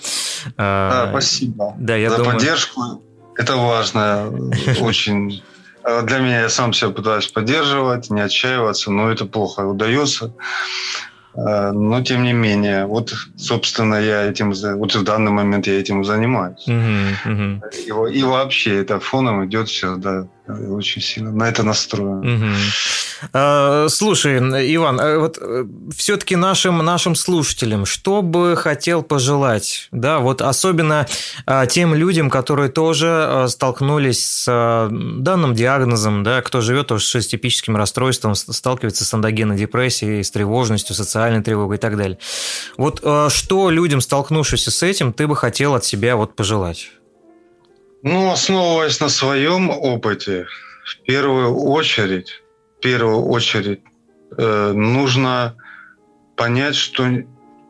А, 0.56 1.04
да, 1.04 1.10
спасибо. 1.10 1.74
Да, 1.78 1.94
я 1.94 2.10
За 2.10 2.24
поддержку. 2.24 3.02
Это 3.36 3.56
важно 3.56 4.32
очень 4.80 5.42
а 5.84 6.02
для 6.02 6.18
меня 6.18 6.40
я 6.40 6.48
сам 6.48 6.72
себя 6.72 6.90
пытаюсь 6.90 7.28
поддерживать, 7.28 8.10
не 8.10 8.20
отчаиваться, 8.20 8.90
но 8.90 9.12
это 9.12 9.24
плохо 9.24 9.60
удается. 9.60 10.34
А, 11.36 11.70
но 11.70 12.02
тем 12.02 12.24
не 12.24 12.32
менее, 12.32 12.86
вот, 12.86 13.14
собственно, 13.36 13.94
я 13.94 14.24
этим, 14.24 14.52
вот 14.78 14.94
в 14.96 15.04
данный 15.04 15.30
момент 15.30 15.68
я 15.68 15.78
этим 15.78 16.04
занимаюсь. 16.04 16.66
Uh-huh, 16.66 17.14
uh-huh. 17.24 18.10
И, 18.12 18.18
и 18.18 18.22
вообще 18.24 18.80
это 18.80 18.98
фоном 18.98 19.46
идет 19.46 19.68
все, 19.68 19.94
да, 19.94 20.26
очень 20.48 21.02
сильно 21.02 21.32
на 21.32 21.48
это 21.48 21.62
настроен. 21.62 22.54
А, 23.32 23.88
слушай, 23.88 24.38
Иван, 24.38 25.00
а 25.00 25.18
вот 25.18 25.38
э, 25.40 25.64
все-таки 25.96 26.36
нашим, 26.36 26.78
нашим 26.78 27.14
слушателям, 27.14 27.86
что 27.86 28.22
бы 28.22 28.56
хотел 28.56 29.02
пожелать, 29.02 29.88
да, 29.90 30.18
вот 30.18 30.42
особенно 30.42 31.06
а, 31.46 31.66
тем 31.66 31.94
людям, 31.94 32.28
которые 32.30 32.68
тоже 32.68 33.08
а, 33.08 33.48
столкнулись 33.48 34.24
с 34.24 34.88
данным 34.90 35.54
диагнозом, 35.54 36.22
да, 36.22 36.42
кто 36.42 36.60
живет 36.60 36.88
тоже 36.88 37.04
с 37.04 37.08
шестипическим 37.08 37.76
расстройством, 37.76 38.34
сталкивается 38.34 39.04
с 39.04 39.14
эндогенной 39.14 39.56
депрессией, 39.56 40.22
с 40.22 40.30
тревожностью, 40.30 40.94
социальной 40.94 41.42
тревогой 41.42 41.78
и 41.78 41.80
так 41.80 41.96
далее. 41.96 42.18
Вот 42.76 43.02
что 43.32 43.70
людям, 43.70 44.00
столкнувшимся 44.00 44.70
с 44.70 44.82
этим, 44.82 45.12
ты 45.12 45.26
бы 45.26 45.36
хотел 45.36 45.74
от 45.74 45.84
себя 45.84 46.16
вот 46.16 46.36
пожелать? 46.36 46.90
Ну, 48.08 48.30
основываясь 48.30 49.00
на 49.00 49.08
своем 49.08 49.68
опыте, 49.68 50.46
в 50.84 51.02
первую 51.02 51.56
очередь 51.56 52.40
первую 52.86 53.24
очередь 53.26 53.80
э, 54.38 54.72
нужно 54.72 55.56
понять, 56.36 56.76
что 56.76 57.04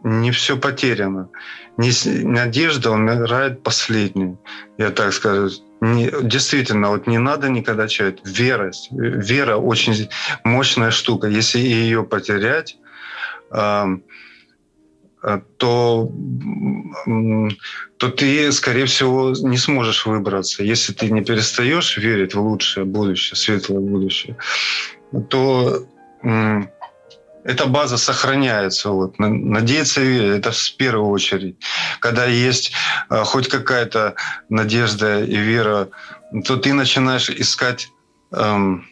не 0.04 0.30
все 0.30 0.58
потеряно. 0.58 1.30
Не, 1.78 1.90
надежда 2.22 2.90
умирает 2.90 3.62
последней, 3.62 4.36
я 4.76 4.90
так 4.90 5.14
скажу. 5.14 5.50
Не, 5.80 6.10
действительно, 6.22 6.90
вот 6.90 7.06
не 7.06 7.16
надо 7.16 7.48
никогда 7.48 7.88
чать. 7.88 8.18
Вера, 8.24 8.72
вера 8.90 9.56
очень 9.56 10.10
мощная 10.44 10.90
штука. 10.90 11.28
Если 11.28 11.60
ее 11.60 12.02
потерять, 12.02 12.76
то, 15.58 16.12
то 17.96 18.08
ты, 18.10 18.52
скорее 18.52 18.86
всего, 18.86 19.30
не 19.30 19.58
сможешь 19.58 20.06
выбраться. 20.06 20.62
Если 20.62 20.92
ты 20.92 21.10
не 21.10 21.22
перестаешь 21.22 21.96
верить 21.96 22.34
в 22.34 22.40
лучшее 22.40 22.84
будущее, 22.84 23.36
светлое 23.36 23.80
будущее, 23.80 24.36
то 25.28 25.86
эта 27.46 27.66
база 27.66 27.96
сохраняется. 27.96 28.90
Вот. 28.90 29.18
Надеяться 29.18 30.00
это 30.00 30.50
в 30.50 30.76
первую 30.76 31.10
очередь. 31.10 31.56
Когда 32.00 32.26
есть 32.26 32.72
э, 33.08 33.22
хоть 33.24 33.48
какая-то 33.48 34.14
надежда 34.48 35.22
и 35.22 35.36
вера, 35.36 35.88
то 36.44 36.56
ты 36.56 36.72
начинаешь 36.72 37.30
искать 37.30 37.88
эм, 38.32 38.84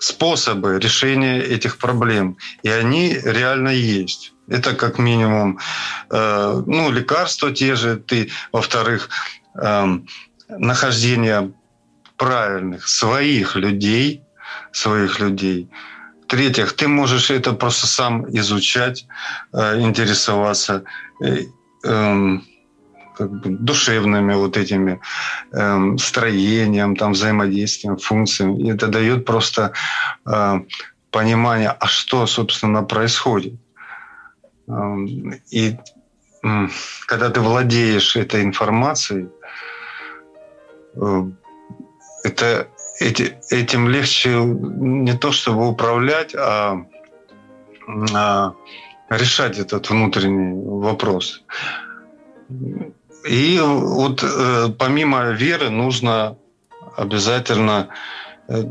способы 0.00 0.80
решения 0.80 1.40
этих 1.40 1.78
проблем. 1.78 2.36
И 2.64 2.68
они 2.68 3.16
реально 3.24 3.68
есть. 3.68 4.32
Это 4.50 4.74
как 4.74 4.98
минимум 4.98 5.58
э, 6.10 6.62
ну, 6.66 6.90
лекарства 6.90 7.50
те 7.52 7.74
же, 7.76 7.96
ты, 7.96 8.30
во-вторых, 8.52 9.08
э, 9.54 9.98
нахождение 10.48 11.52
правильных 12.16 12.88
своих 12.88 13.56
людей, 13.56 14.22
своих 14.72 15.20
людей– 15.20 15.70
в-третьих, 16.30 16.74
ты 16.74 16.86
можешь 16.86 17.28
это 17.32 17.52
просто 17.54 17.88
сам 17.88 18.24
изучать, 18.38 19.04
э, 19.52 19.80
интересоваться 19.80 20.84
э, 21.20 21.38
эм, 21.82 22.44
как 23.16 23.30
бы 23.32 23.50
душевными 23.50 24.34
вот 24.34 24.56
этими 24.56 25.00
эм, 25.52 25.98
строением, 25.98 26.94
там, 26.94 27.12
взаимодействием, 27.14 27.96
функциями. 27.96 28.62
И 28.62 28.70
это 28.70 28.86
дает 28.86 29.24
просто 29.24 29.72
э, 30.24 30.60
понимание, 31.10 31.70
а 31.70 31.86
что, 31.88 32.26
собственно, 32.26 32.84
происходит. 32.84 33.54
И 35.50 35.76
когда 37.06 37.30
ты 37.30 37.40
владеешь 37.40 38.16
этой 38.16 38.42
информацией, 38.42 39.28
это 42.24 42.68
эти, 43.00 43.38
этим 43.50 43.88
легче 43.88 44.30
не 44.38 45.16
то 45.16 45.32
чтобы 45.32 45.68
управлять, 45.68 46.34
а, 46.34 46.84
а 48.14 48.54
решать 49.08 49.58
этот 49.58 49.90
внутренний 49.90 50.54
вопрос. 50.64 51.42
И 53.28 53.60
вот 53.62 54.22
э, 54.22 54.68
помимо 54.78 55.30
веры 55.30 55.70
нужно 55.70 56.36
обязательно 56.96 57.88
э, 58.48 58.64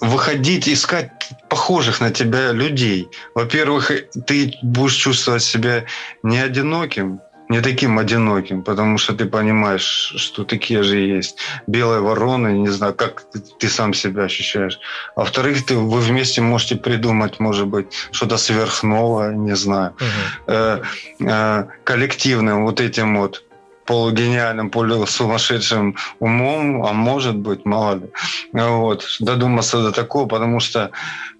выходить, 0.00 0.68
искать 0.68 1.10
похожих 1.48 2.00
на 2.00 2.10
тебя 2.10 2.52
людей. 2.52 3.08
Во-первых, 3.34 3.90
ты 4.26 4.54
будешь 4.62 4.94
чувствовать 4.94 5.42
себя 5.42 5.84
не 6.22 6.38
одиноким, 6.38 7.20
не 7.50 7.60
таким 7.60 7.98
одиноким, 7.98 8.62
потому 8.62 8.96
что 8.98 9.12
ты 9.12 9.26
понимаешь, 9.26 10.14
что 10.16 10.44
такие 10.44 10.82
же 10.84 10.98
есть 10.98 11.36
белые 11.66 12.00
вороны, 12.00 12.58
не 12.58 12.68
знаю, 12.68 12.94
как 12.94 13.22
ты, 13.32 13.40
ты 13.40 13.68
сам 13.68 13.92
себя 13.92 14.24
ощущаешь. 14.24 14.78
А 15.16 15.20
во-вторых, 15.20 15.66
ты, 15.66 15.74
вы 15.74 16.00
вместе 16.00 16.40
можете 16.40 16.76
придумать, 16.76 17.40
может 17.40 17.66
быть, 17.66 17.86
что-то 18.12 18.36
сверхновое, 18.36 19.34
не 19.34 19.56
знаю, 19.56 19.90
угу. 19.90 20.52
э, 20.52 20.82
э, 21.20 21.64
коллективным 21.82 22.64
вот 22.64 22.80
этим 22.80 23.18
вот 23.18 23.42
полугениальным, 23.86 24.70
полусумасшедшим 24.70 25.96
умом, 26.20 26.84
а 26.84 26.92
может 26.92 27.36
быть, 27.36 27.64
мало 27.64 27.96
ли. 27.96 28.10
Вот. 28.52 29.04
Додуматься 29.20 29.82
до 29.82 29.92
такого, 29.92 30.26
потому 30.28 30.60
что 30.60 30.90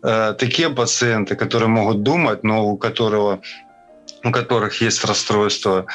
э, 0.02 0.34
такие 0.38 0.70
пациенты, 0.70 1.36
которые 1.36 1.68
могут 1.68 2.02
думать, 2.02 2.42
но 2.42 2.66
у 2.66 2.76
которого 2.76 3.40
у 4.24 4.32
которых 4.32 4.82
есть 4.82 5.04
расстройство, 5.04 5.86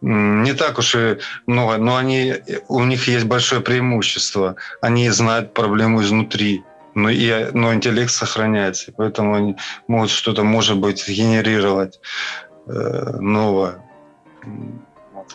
не 0.00 0.52
так 0.52 0.78
уж 0.78 0.94
и 0.94 1.18
много, 1.46 1.78
но 1.78 1.96
они, 1.96 2.34
у 2.68 2.84
них 2.84 3.08
есть 3.08 3.24
большое 3.24 3.60
преимущество. 3.60 4.54
Они 4.80 5.10
знают 5.10 5.52
проблему 5.52 6.00
изнутри, 6.02 6.62
но, 6.94 7.10
и, 7.10 7.50
но 7.52 7.74
интеллект 7.74 8.12
сохраняется, 8.12 8.92
поэтому 8.96 9.34
они 9.34 9.56
могут 9.88 10.10
что-то, 10.10 10.44
может 10.44 10.78
быть, 10.78 11.08
генерировать 11.08 12.00
э, 12.66 13.16
новое. 13.20 13.82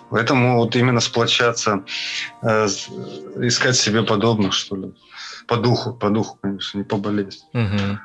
Поэтому 0.10 0.57
вот 0.57 0.76
именно 0.76 0.99
сплочаться, 0.99 1.84
э, 2.41 2.65
искать 2.68 3.76
себе 3.76 4.03
подобных, 4.03 4.53
что 4.53 4.76
ли. 4.76 4.94
По 5.48 5.57
духу, 5.57 5.94
по 5.94 6.10
духу, 6.10 6.38
конечно, 6.41 6.78
не 6.78 6.84
по 6.84 6.98
болезни. 6.98 7.41
Угу. 7.53 7.99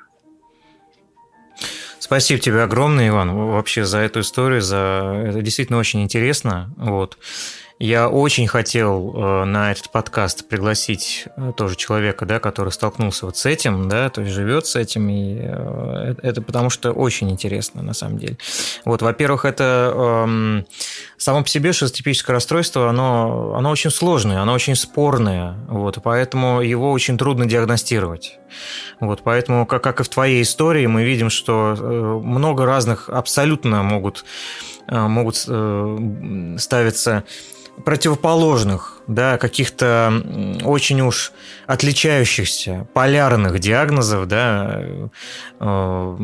Спасибо 1.99 2.41
тебе 2.41 2.63
огромное, 2.63 3.09
Иван, 3.09 3.33
вообще 3.33 3.85
за 3.85 3.99
эту 3.99 4.21
историю, 4.21 4.61
за 4.61 5.25
это 5.29 5.41
действительно 5.41 5.79
очень 5.79 6.03
интересно. 6.03 6.73
Вот. 6.77 7.17
Я 7.83 8.09
очень 8.09 8.47
хотел 8.47 9.13
э, 9.13 9.45
на 9.45 9.73
этот 9.73 9.91
подкаст 9.91 10.47
пригласить 10.47 11.27
э, 11.37 11.53
тоже 11.57 11.75
человека, 11.75 12.25
да, 12.27 12.39
который 12.39 12.71
столкнулся 12.71 13.27
вот 13.27 13.37
с 13.37 13.45
этим, 13.45 13.89
да, 13.89 14.09
то 14.09 14.21
есть 14.21 14.33
живет 14.33 14.67
с 14.67 14.77
этим, 14.77 15.09
и 15.09 15.39
э, 15.41 16.15
это 16.23 16.43
потому 16.43 16.71
что 16.71 16.93
очень 16.93 17.29
интересно 17.33 17.83
на 17.83 17.93
самом 17.93 18.19
деле. 18.19 18.39
Вот, 18.85 19.03
во-первых, 19.03 19.45
это 19.45 19.93
эм, 19.97 20.65
само 21.17 21.43
по 21.43 21.49
себе 21.49 21.73
шизотипическое 21.73 22.35
расстройство, 22.35 22.89
оно, 22.89 23.57
оно 23.57 23.71
очень 23.71 23.91
сложное, 23.91 24.39
оно 24.39 24.53
очень 24.53 24.77
спорное, 24.77 25.57
вот, 25.67 25.99
поэтому 26.05 26.61
его 26.61 26.93
очень 26.93 27.19
трудно 27.19 27.47
диагностировать. 27.47 28.39
Вот, 29.01 29.23
поэтому, 29.25 29.67
как, 29.67 29.83
как 29.83 29.99
и 29.99 30.05
в 30.05 30.09
твоей 30.09 30.43
истории, 30.43 30.87
мы 30.87 31.03
видим, 31.03 31.31
что 31.31 32.21
много 32.23 32.65
разных 32.65 33.09
абсолютно 33.09 33.83
могут, 33.83 34.25
могут 34.87 35.35
ставиться 36.61 37.25
противоположных, 37.85 39.01
да, 39.07 39.39
каких-то 39.39 40.61
очень 40.65 41.01
уж 41.01 41.33
отличающихся, 41.67 42.87
полярных 42.95 43.59
диагнозов, 43.59 44.27
да, 44.29 44.83
э, 45.61 46.17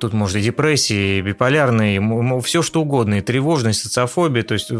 тут 0.00 0.12
может 0.12 0.36
и 0.36 0.40
депрессия, 0.40 1.18
и 1.18 1.22
биполярные, 1.22 2.40
все 2.40 2.62
что 2.62 2.82
угодно, 2.82 3.14
и 3.14 3.20
тревожность, 3.20 3.82
социофобия, 3.82 4.42
то 4.42 4.54
есть 4.54 4.70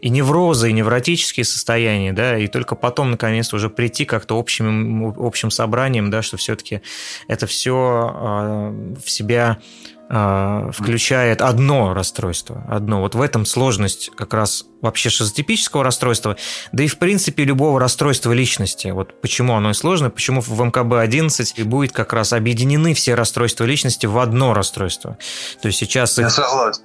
и 0.00 0.08
неврозы, 0.08 0.70
и 0.70 0.72
невротические 0.72 1.44
состояния, 1.44 2.12
да, 2.12 2.38
и 2.38 2.46
только 2.46 2.74
потом, 2.74 3.10
наконец, 3.10 3.52
уже 3.52 3.70
прийти 3.70 4.04
как-то 4.04 4.38
общим, 4.38 5.14
общим 5.18 5.50
собранием, 5.50 6.10
да, 6.10 6.22
что 6.22 6.36
все-таки 6.36 6.80
это 7.28 7.46
все 7.46 8.12
э, 8.14 8.94
в 9.04 9.10
себя 9.10 9.54
а, 9.54 9.58
включает 10.08 11.40
одно 11.40 11.94
расстройство, 11.94 12.64
одно. 12.68 13.00
Вот 13.00 13.14
в 13.14 13.20
этом 13.22 13.46
сложность 13.46 14.10
как 14.14 14.34
раз 14.34 14.66
вообще 14.82 15.08
шизотипического 15.08 15.82
расстройства, 15.82 16.36
да 16.72 16.84
и 16.84 16.88
в 16.88 16.98
принципе 16.98 17.44
любого 17.44 17.80
расстройства 17.80 18.32
личности. 18.32 18.88
Вот 18.88 19.20
почему 19.22 19.54
оно 19.54 19.70
и 19.70 19.74
сложно, 19.74 20.10
почему 20.10 20.42
в 20.42 20.60
МКБ-11 20.60 21.64
будет 21.64 21.92
как 21.92 22.12
раз 22.12 22.32
объединены 22.32 22.92
все 22.92 23.14
расстройства 23.14 23.64
личности 23.64 24.06
в 24.06 24.18
одно 24.18 24.52
расстройство. 24.52 25.16
То 25.62 25.68
есть 25.68 25.78
сейчас... 25.78 26.18
Я 26.18 26.28
согласен. 26.28 26.82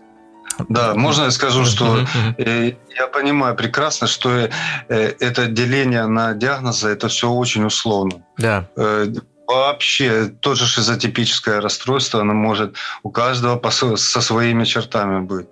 Да, 0.68 0.94
можно 0.94 1.24
я 1.24 1.32
скажу, 1.32 1.64
что 1.64 2.06
э, 2.38 2.74
я 2.98 3.08
понимаю 3.08 3.56
прекрасно, 3.56 4.08
что 4.08 4.30
э, 4.30 4.50
это 4.88 5.46
деление 5.46 6.06
на 6.08 6.34
диагнозы, 6.34 6.90
это 6.90 7.08
все 7.08 7.30
очень 7.30 7.66
условно. 7.66 8.24
Да. 8.38 8.68
Э, 8.76 9.08
Вообще, 9.50 10.26
тоже 10.28 10.68
шизотипическое 10.68 11.60
расстройство, 11.60 12.22
оно 12.22 12.36
может 12.36 12.76
у 13.02 13.10
каждого 13.10 13.58
по, 13.58 13.72
со 13.72 14.22
своими 14.22 14.64
чертами 14.64 15.22
быть, 15.22 15.48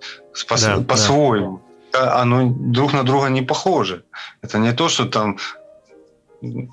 по, 0.47 0.55
да, 0.61 0.81
по-своему. 0.81 1.61
Да. 1.91 2.21
Оно 2.21 2.47
друг 2.47 2.93
на 2.93 3.03
друга 3.03 3.29
не 3.29 3.41
похоже. 3.41 4.03
Это 4.43 4.59
не 4.59 4.71
то, 4.71 4.87
что 4.87 5.05
там 5.05 5.37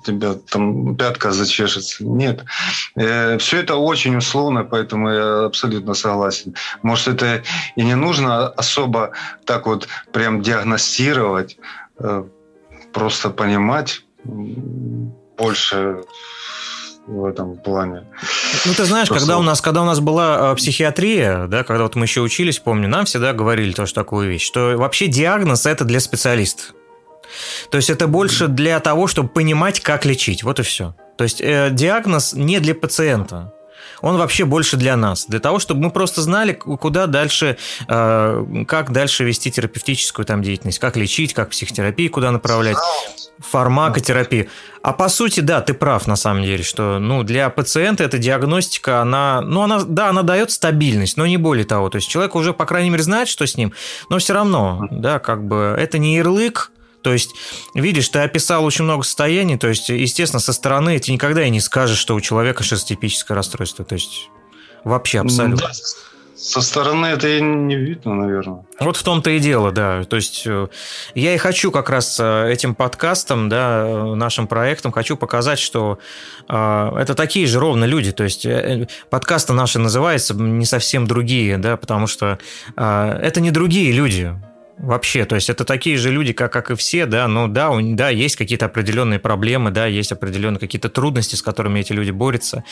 тебя 0.05 0.35
там 0.51 0.95
пятка 0.95 1.31
зачешется. 1.31 2.05
Нет. 2.05 2.45
Э, 2.95 3.39
все 3.39 3.57
это 3.57 3.75
очень 3.75 4.15
условно, 4.17 4.63
поэтому 4.63 5.09
я 5.09 5.45
абсолютно 5.45 5.95
согласен. 5.95 6.53
Может, 6.83 7.07
это 7.07 7.43
и 7.75 7.83
не 7.83 7.95
нужно 7.95 8.49
особо 8.49 9.13
так 9.45 9.65
вот 9.65 9.87
прям 10.13 10.43
диагностировать, 10.43 11.57
э, 11.97 12.23
просто 12.93 13.31
понимать 13.31 14.03
больше 14.23 16.03
в 17.07 17.25
этом 17.25 17.57
плане. 17.57 18.03
Ну, 18.65 18.73
ты 18.73 18.85
знаешь, 18.85 19.09
когда 19.09 19.37
у 19.37 19.41
нас, 19.41 19.61
когда 19.61 19.81
у 19.81 19.85
нас 19.85 19.99
была 19.99 20.51
э, 20.51 20.55
психиатрия, 20.55 21.47
да, 21.47 21.63
когда 21.63 21.83
вот 21.83 21.95
мы 21.95 22.05
еще 22.05 22.21
учились, 22.21 22.59
помню, 22.59 22.87
нам 22.87 23.05
всегда 23.05 23.33
говорили 23.33 23.71
тоже 23.71 23.93
такую 23.93 24.29
вещь, 24.29 24.45
что 24.45 24.75
вообще 24.77 25.07
диагноз 25.07 25.65
это 25.65 25.85
для 25.85 25.99
специалиста. 25.99 26.73
То 27.69 27.77
есть 27.77 27.89
это 27.89 28.07
больше 28.07 28.47
для 28.47 28.79
того, 28.79 29.07
чтобы 29.07 29.29
понимать, 29.29 29.79
как 29.81 30.05
лечить. 30.05 30.43
Вот 30.43 30.59
и 30.59 30.63
все. 30.63 30.95
То 31.17 31.23
есть 31.23 31.41
э, 31.41 31.69
диагноз 31.71 32.33
не 32.33 32.59
для 32.59 32.75
пациента 32.75 33.53
он 34.01 34.17
вообще 34.17 34.45
больше 34.45 34.77
для 34.77 34.95
нас, 34.95 35.25
для 35.25 35.39
того, 35.39 35.59
чтобы 35.59 35.81
мы 35.81 35.91
просто 35.91 36.21
знали, 36.21 36.53
куда 36.53 37.07
дальше, 37.07 37.57
э, 37.87 38.45
как 38.67 38.91
дальше 38.91 39.23
вести 39.23 39.51
терапевтическую 39.51 40.25
там 40.25 40.41
деятельность, 40.41 40.79
как 40.79 40.97
лечить, 40.97 41.33
как 41.33 41.49
психотерапию 41.49 42.11
куда 42.11 42.31
направлять, 42.31 42.77
фармакотерапию. 43.39 44.47
А 44.81 44.93
по 44.93 45.09
сути, 45.09 45.39
да, 45.39 45.61
ты 45.61 45.73
прав 45.73 46.07
на 46.07 46.15
самом 46.15 46.43
деле, 46.43 46.63
что 46.63 46.99
ну, 46.99 47.23
для 47.23 47.49
пациента 47.49 48.03
эта 48.03 48.17
диагностика, 48.17 49.01
она, 49.01 49.41
ну, 49.41 49.61
она, 49.61 49.83
да, 49.83 50.09
она 50.09 50.21
дает 50.21 50.51
стабильность, 50.51 51.17
но 51.17 51.25
не 51.25 51.37
более 51.37 51.65
того. 51.65 51.89
То 51.89 51.97
есть 51.97 52.07
человек 52.07 52.35
уже, 52.35 52.53
по 52.53 52.65
крайней 52.65 52.89
мере, 52.89 53.03
знает, 53.03 53.27
что 53.27 53.45
с 53.45 53.57
ним, 53.57 53.73
но 54.09 54.19
все 54.19 54.33
равно, 54.33 54.87
да, 54.91 55.19
как 55.19 55.45
бы 55.45 55.75
это 55.77 55.97
не 55.97 56.15
ярлык, 56.15 56.71
то 57.05 57.13
есть, 57.13 57.35
видишь, 57.75 58.09
ты 58.09 58.17
описал 58.17 58.65
очень 58.65 58.83
много 58.83 59.03
состояний, 59.03 59.59
то 59.59 59.67
есть, 59.67 59.89
естественно, 59.89 60.39
со 60.39 60.53
стороны 60.53 60.97
ты 60.97 61.11
никогда 61.11 61.45
и 61.45 61.51
не 61.51 61.59
скажешь, 61.59 61.99
что 61.99 62.15
у 62.15 62.19
человека 62.19 62.63
шизотипическое 62.63 63.37
расстройство. 63.37 63.85
То 63.85 63.93
есть, 63.93 64.31
вообще 64.83 65.19
абсолютно. 65.19 65.67
Да, 65.67 65.73
со 66.35 66.61
стороны 66.61 67.05
это 67.05 67.27
и 67.27 67.41
не 67.41 67.75
видно, 67.75 68.15
наверное. 68.15 68.65
Вот 68.79 68.97
в 68.97 69.03
том-то 69.03 69.29
и 69.29 69.37
дело, 69.37 69.71
да. 69.71 70.03
То 70.05 70.15
есть 70.15 70.47
э, 70.47 70.67
я 71.13 71.35
и 71.35 71.37
хочу 71.37 71.71
как 71.71 71.91
раз 71.91 72.19
э, 72.19 72.51
этим 72.51 72.73
подкастом, 72.73 73.49
да, 73.49 73.85
э, 73.85 74.15
нашим 74.15 74.47
проектом, 74.47 74.91
хочу 74.91 75.15
показать, 75.15 75.59
что 75.59 75.99
э, 76.49 76.91
это 76.99 77.13
такие 77.13 77.45
же 77.45 77.59
ровно 77.59 77.85
люди. 77.85 78.11
То 78.13 78.23
есть 78.23 78.47
подкасты 79.11 79.53
наши 79.53 79.77
называются 79.77 80.33
не 80.33 80.65
совсем 80.65 81.05
другие, 81.05 81.59
да, 81.59 81.77
потому 81.77 82.07
что 82.07 82.39
э, 82.75 83.19
это 83.21 83.41
не 83.41 83.51
другие 83.51 83.91
люди. 83.91 84.35
Вообще, 84.77 85.23
то 85.23 85.35
есть 85.35 85.49
это 85.49 85.63
такие 85.63 85.97
же 85.97 86.11
люди, 86.11 86.33
как, 86.33 86.51
как 86.51 86.69
и 86.69 86.75
все, 86.75 87.05
да, 87.05 87.29
но 87.29 87.47
да, 87.47 87.69
у, 87.69 87.79
да, 87.95 88.09
есть 88.09 88.35
какие-то 88.35 88.65
определенные 88.65 89.19
проблемы, 89.19 89.71
да, 89.71 89.85
есть 89.85 90.11
определенные 90.11 90.59
какие-то 90.59 90.89
трудности, 90.89 91.35
с 91.35 91.41
которыми 91.41 91.79
эти 91.79 91.93
люди 91.93 92.11
борются, 92.11 92.65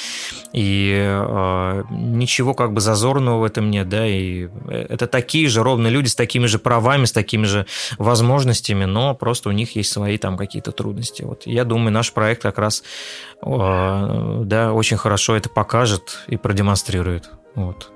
и 0.52 0.94
э, 0.96 1.84
ничего 1.92 2.54
как 2.54 2.74
бы 2.74 2.82
зазорного 2.82 3.40
в 3.40 3.44
этом 3.46 3.72
нет, 3.72 3.88
да, 3.88 4.06
и 4.06 4.50
это 4.70 5.08
такие 5.08 5.48
же 5.48 5.64
ровно 5.64 5.88
люди 5.88 6.10
с 6.10 6.16
такими 6.16 6.46
же 6.46 6.60
правами, 6.60 7.06
с 7.06 7.14
такими 7.14 7.46
же 7.46 7.66
возможностями, 7.98 8.84
но 8.84 9.16
просто 9.16 9.48
у 9.48 9.54
них 9.54 9.78
есть 9.78 9.92
свои 9.92 10.18
там 10.18 10.36
какие-то 10.36 10.74
трудности. 10.74 11.24
Вот 11.24 11.44
я 11.46 11.64
думаю, 11.64 11.94
наш 11.94 12.12
проект 12.12 12.42
как 12.42 12.58
раз, 12.58 12.84
э, 13.46 14.42
да, 14.44 14.74
очень 14.74 14.98
хорошо 14.98 15.38
это 15.38 15.48
покажет 15.48 16.26
и 16.28 16.36
продемонстрирует, 16.36 17.30
вот. 17.56 17.92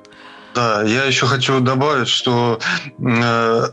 Да, 0.56 0.82
я 0.84 1.04
еще 1.04 1.26
хочу 1.28 1.60
добавить, 1.60 2.08
что 2.08 2.60
э, 3.00 3.68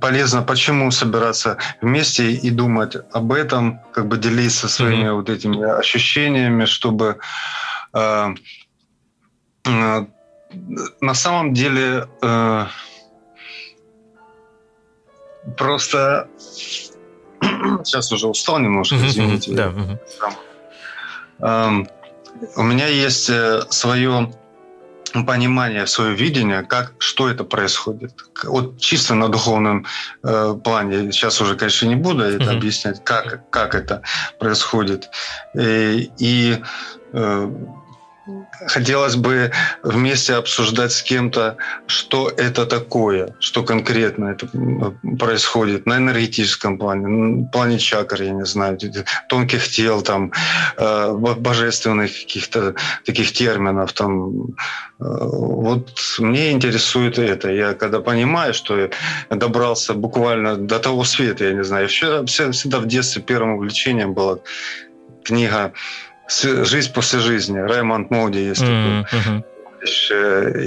полезно, 0.00 0.42
почему 0.42 0.90
собираться 0.90 1.58
вместе 1.80 2.32
и 2.32 2.50
думать 2.50 2.96
об 3.12 3.32
этом, 3.32 3.80
как 3.92 4.06
бы 4.08 4.16
делиться 4.16 4.68
своими 4.68 5.04
mm-hmm. 5.04 5.14
вот 5.14 5.30
этими 5.30 5.78
ощущениями, 5.78 6.64
чтобы 6.64 7.18
э, 7.92 8.34
э, 9.66 10.06
на 11.00 11.14
самом 11.14 11.54
деле 11.54 12.08
э, 12.22 12.66
просто 15.56 16.28
сейчас 17.84 18.12
уже 18.12 18.28
устал 18.28 18.58
немножко, 18.58 18.96
извините. 18.96 19.52
Mm-hmm. 19.52 19.98
Да. 20.20 20.36
Э, 21.40 21.84
у 22.56 22.62
меня 22.62 22.88
есть 22.88 23.30
э, 23.30 23.62
свое 23.70 24.32
понимание, 25.22 25.86
свое 25.86 26.14
видение, 26.14 26.62
как, 26.62 26.94
что 26.98 27.28
это 27.28 27.44
происходит. 27.44 28.12
Вот 28.42 28.78
чисто 28.80 29.14
на 29.14 29.28
духовном 29.28 29.86
э, 30.24 30.56
плане, 30.64 31.12
сейчас 31.12 31.40
уже, 31.40 31.56
конечно, 31.56 31.86
не 31.86 31.96
буду 31.96 32.24
это 32.24 32.44
mm-hmm. 32.44 32.56
объяснять, 32.56 33.04
как, 33.04 33.48
как 33.50 33.74
это 33.74 34.02
происходит. 34.40 35.08
И, 35.54 36.10
и 36.18 36.58
э, 37.12 37.50
хотелось 38.66 39.16
бы 39.16 39.50
вместе 39.82 40.34
обсуждать 40.34 40.92
с 40.92 41.02
кем-то, 41.02 41.56
что 41.86 42.28
это 42.28 42.66
такое, 42.66 43.34
что 43.40 43.62
конкретно 43.62 44.26
это 44.26 44.48
происходит 45.18 45.86
на 45.86 45.96
энергетическом 45.96 46.78
плане, 46.78 47.06
на 47.06 47.48
плане 47.48 47.78
чакр, 47.78 48.22
я 48.22 48.30
не 48.30 48.44
знаю, 48.44 48.78
тонких 49.28 49.68
тел, 49.68 50.02
там, 50.02 50.32
э, 50.76 51.12
божественных 51.12 52.10
каких-то 52.10 52.74
таких 53.04 53.32
терминов. 53.32 53.92
Там. 53.92 54.30
Э, 54.32 54.44
вот 54.98 55.90
мне 56.18 56.52
интересует 56.52 57.18
это. 57.18 57.50
Я 57.50 57.74
когда 57.74 58.00
понимаю, 58.00 58.54
что 58.54 58.78
я 58.78 58.88
добрался 59.30 59.94
буквально 59.94 60.56
до 60.56 60.78
того 60.78 61.04
света, 61.04 61.44
я 61.44 61.52
не 61.52 61.64
знаю, 61.64 61.88
я 62.02 62.24
всегда 62.24 62.78
в 62.78 62.86
детстве 62.86 63.22
первым 63.22 63.54
увлечением 63.54 64.14
была 64.14 64.38
книга 65.24 65.72
«Жизнь 66.28 66.92
после 66.92 67.20
жизни». 67.20 67.58
Раймонд 67.58 68.10
Моуди 68.10 68.38
есть 68.38 68.62
mm-hmm. 68.62 69.04
такой. 69.10 69.44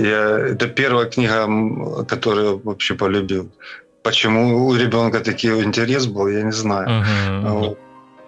Я, 0.10 0.40
это 0.52 0.68
первая 0.68 1.08
книга, 1.10 1.48
которую 2.06 2.60
вообще 2.64 2.94
полюбил. 2.94 3.50
Почему 4.04 4.68
у 4.68 4.76
ребенка 4.76 5.20
такой 5.20 5.64
интерес 5.64 6.06
был, 6.06 6.28
я 6.28 6.44
не 6.44 6.52
знаю. 6.52 6.88
Uh-huh. 6.88 7.50
Вот. 7.50 7.80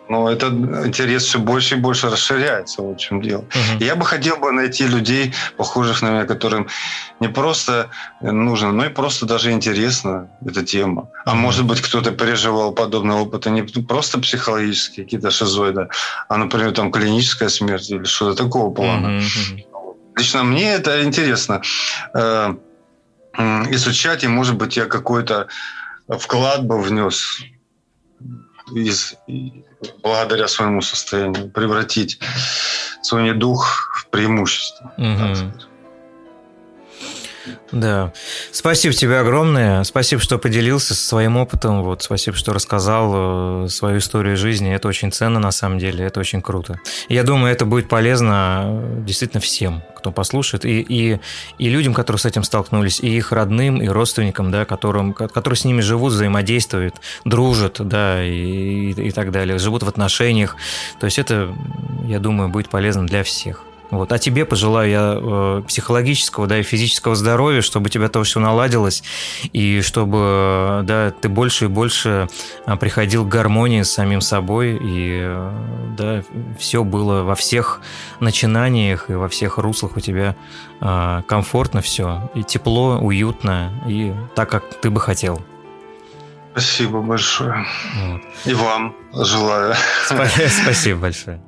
Но 0.10 0.30
этот 0.30 0.54
интерес 0.86 1.24
все 1.24 1.40
больше 1.40 1.76
и 1.76 1.78
больше 1.78 2.10
расширяется, 2.10 2.82
вот 2.82 2.98
в 2.98 3.00
чем 3.00 3.22
дело. 3.22 3.42
Uh-huh. 3.42 3.84
Я 3.84 3.96
бы 3.96 4.06
хотел 4.06 4.38
бы 4.38 4.52
найти 4.52 4.88
людей, 4.88 5.34
похожих 5.56 6.02
на 6.02 6.10
меня, 6.10 6.26
которым 6.26 6.68
не 7.20 7.28
просто 7.28 7.92
нужно, 8.22 8.72
но 8.72 8.86
и 8.86 8.90
просто 8.90 9.26
даже 9.26 9.52
интересна 9.52 10.30
эта 10.46 10.66
тема. 10.66 11.10
А 11.26 11.36
может 11.36 11.66
быть, 11.66 11.82
кто-то 11.82 12.12
переживал 12.12 12.74
подобный 12.74 13.16
опыт, 13.16 13.46
не 13.46 13.62
просто 13.62 14.20
психологические 14.20 15.06
какие-то 15.06 15.30
шизоиды, 15.30 15.90
а, 16.28 16.38
например, 16.38 16.72
там 16.72 16.92
клиническая 16.92 17.50
смерть 17.50 17.90
или 17.92 18.04
что-то 18.04 18.44
такого 18.44 18.74
плана. 18.74 19.20
Uh-huh. 19.20 19.66
Лично 20.18 20.44
мне 20.44 20.74
это 20.74 21.04
интересно 21.04 21.62
э, 22.16 22.56
изучать, 23.70 24.24
и, 24.24 24.28
может 24.28 24.56
быть, 24.56 24.76
я 24.76 24.86
какой-то 24.86 25.48
вклад 26.10 26.66
бы 26.66 26.82
внес 26.82 27.42
из, 28.74 29.16
благодаря 30.04 30.48
своему 30.48 30.82
состоянию, 30.82 31.50
превратить 31.50 32.20
свой 33.02 33.24
недух 33.24 33.92
в 33.96 34.08
преимущество. 34.10 34.94
Угу. 34.98 35.69
Да. 37.72 38.14
Спасибо 38.52 38.94
тебе 38.94 39.20
огромное. 39.20 39.84
Спасибо, 39.84 40.22
что 40.22 40.38
поделился 40.38 40.96
своим 40.96 41.38
опытом. 41.38 41.84
Вот, 41.84 42.02
спасибо, 42.02 42.36
что 42.36 42.54
рассказал 42.54 43.66
э, 43.66 43.68
свою 43.70 44.00
историю 44.00 44.38
жизни. 44.38 44.74
Это 44.74 44.88
очень 44.88 45.12
ценно, 45.12 45.40
на 45.40 45.52
самом 45.52 45.80
деле. 45.80 46.06
Это 46.06 46.20
очень 46.20 46.42
круто. 46.42 46.80
Я 47.10 47.24
думаю, 47.24 47.52
это 47.52 47.66
будет 47.66 47.88
полезно 47.88 48.64
э, 48.66 49.02
действительно 49.06 49.42
всем, 49.42 49.84
кто 49.96 50.12
послушает. 50.12 50.66
И, 50.66 50.82
и, 50.82 51.20
и 51.58 51.70
людям, 51.70 51.94
которые 51.94 52.20
с 52.20 52.26
этим 52.26 52.44
столкнулись, 52.44 53.00
и 53.00 53.16
их 53.16 53.32
родным, 53.32 53.82
и 53.82 53.88
родственникам, 53.88 54.52
да, 54.52 54.66
которым, 54.66 55.14
которые 55.14 55.58
с 55.58 55.66
ними 55.66 55.82
живут, 55.82 56.14
взаимодействуют, 56.14 56.96
дружат, 57.26 57.76
да, 57.80 58.24
и, 58.24 58.92
и, 58.92 59.08
и 59.10 59.12
так 59.12 59.32
далее, 59.32 59.60
живут 59.60 59.84
в 59.84 59.88
отношениях. 59.88 60.56
То 61.00 61.06
есть 61.06 61.20
это, 61.20 61.54
я 62.06 62.20
думаю, 62.20 62.50
будет 62.50 62.70
полезно 62.70 63.06
для 63.06 63.24
всех. 63.24 63.64
Вот. 63.92 64.12
А 64.12 64.20
тебе 64.20 64.46
пожелаю 64.46 64.90
я 64.90 65.18
э, 65.18 65.64
психологического, 65.68 66.48
да, 66.48 66.60
и 66.60 66.64
физического 66.64 67.16
здоровья, 67.16 67.62
чтобы 67.62 67.88
у 67.88 67.90
тебя 67.90 68.08
то 68.08 68.22
все 68.24 68.40
наладилось, 68.40 69.04
и 69.52 69.82
чтобы, 69.82 70.82
да, 70.84 71.12
ты 71.12 71.30
больше 71.30 71.66
и 71.66 71.68
больше 71.68 72.28
э, 72.66 72.76
приходил 72.78 73.26
к 73.26 73.30
гармонии 73.30 73.82
с 73.82 73.92
самим 73.92 74.22
собой, 74.22 74.78
и, 74.82 75.22
э, 75.24 75.52
да, 75.98 76.24
все 76.60 76.84
было 76.84 77.24
во 77.24 77.36
всех 77.36 77.82
начинаниях 78.20 79.10
и 79.10 79.14
во 79.14 79.28
всех 79.28 79.58
руслах 79.58 79.98
у 79.98 80.00
тебя 80.00 80.36
э, 80.82 81.22
комфортно 81.28 81.82
все, 81.82 82.30
и 82.36 82.44
тепло, 82.44 83.00
уютно, 83.00 83.72
и 83.88 84.14
так, 84.36 84.50
как 84.50 84.64
ты 84.82 84.92
бы 84.92 85.00
хотел. 85.00 85.42
Спасибо 86.52 87.02
большое. 87.02 87.66
Вот. 88.06 88.22
И 88.46 88.54
вам 88.54 88.96
желаю. 89.14 89.76
Спасибо 90.06 91.00
большое. 91.00 91.42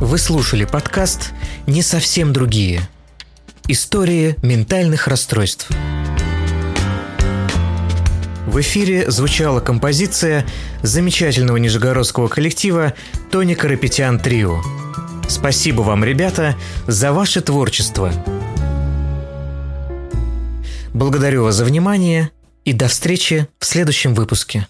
Вы 0.00 0.18
слушали 0.18 0.66
подкаст 0.66 1.32
«Не 1.66 1.80
совсем 1.80 2.34
другие. 2.34 2.86
Истории 3.66 4.36
ментальных 4.42 5.08
расстройств». 5.08 5.70
В 8.46 8.60
эфире 8.60 9.10
звучала 9.10 9.60
композиция 9.60 10.44
замечательного 10.82 11.56
нижегородского 11.56 12.28
коллектива 12.28 12.92
Тони 13.30 13.54
Карапетян 13.54 14.20
Трио. 14.20 14.62
Спасибо 15.30 15.80
вам, 15.80 16.04
ребята, 16.04 16.56
за 16.86 17.14
ваше 17.14 17.40
творчество. 17.40 18.12
Благодарю 20.92 21.44
вас 21.44 21.54
за 21.54 21.64
внимание 21.64 22.30
и 22.66 22.74
до 22.74 22.88
встречи 22.88 23.48
в 23.58 23.64
следующем 23.64 24.12
выпуске. 24.12 24.66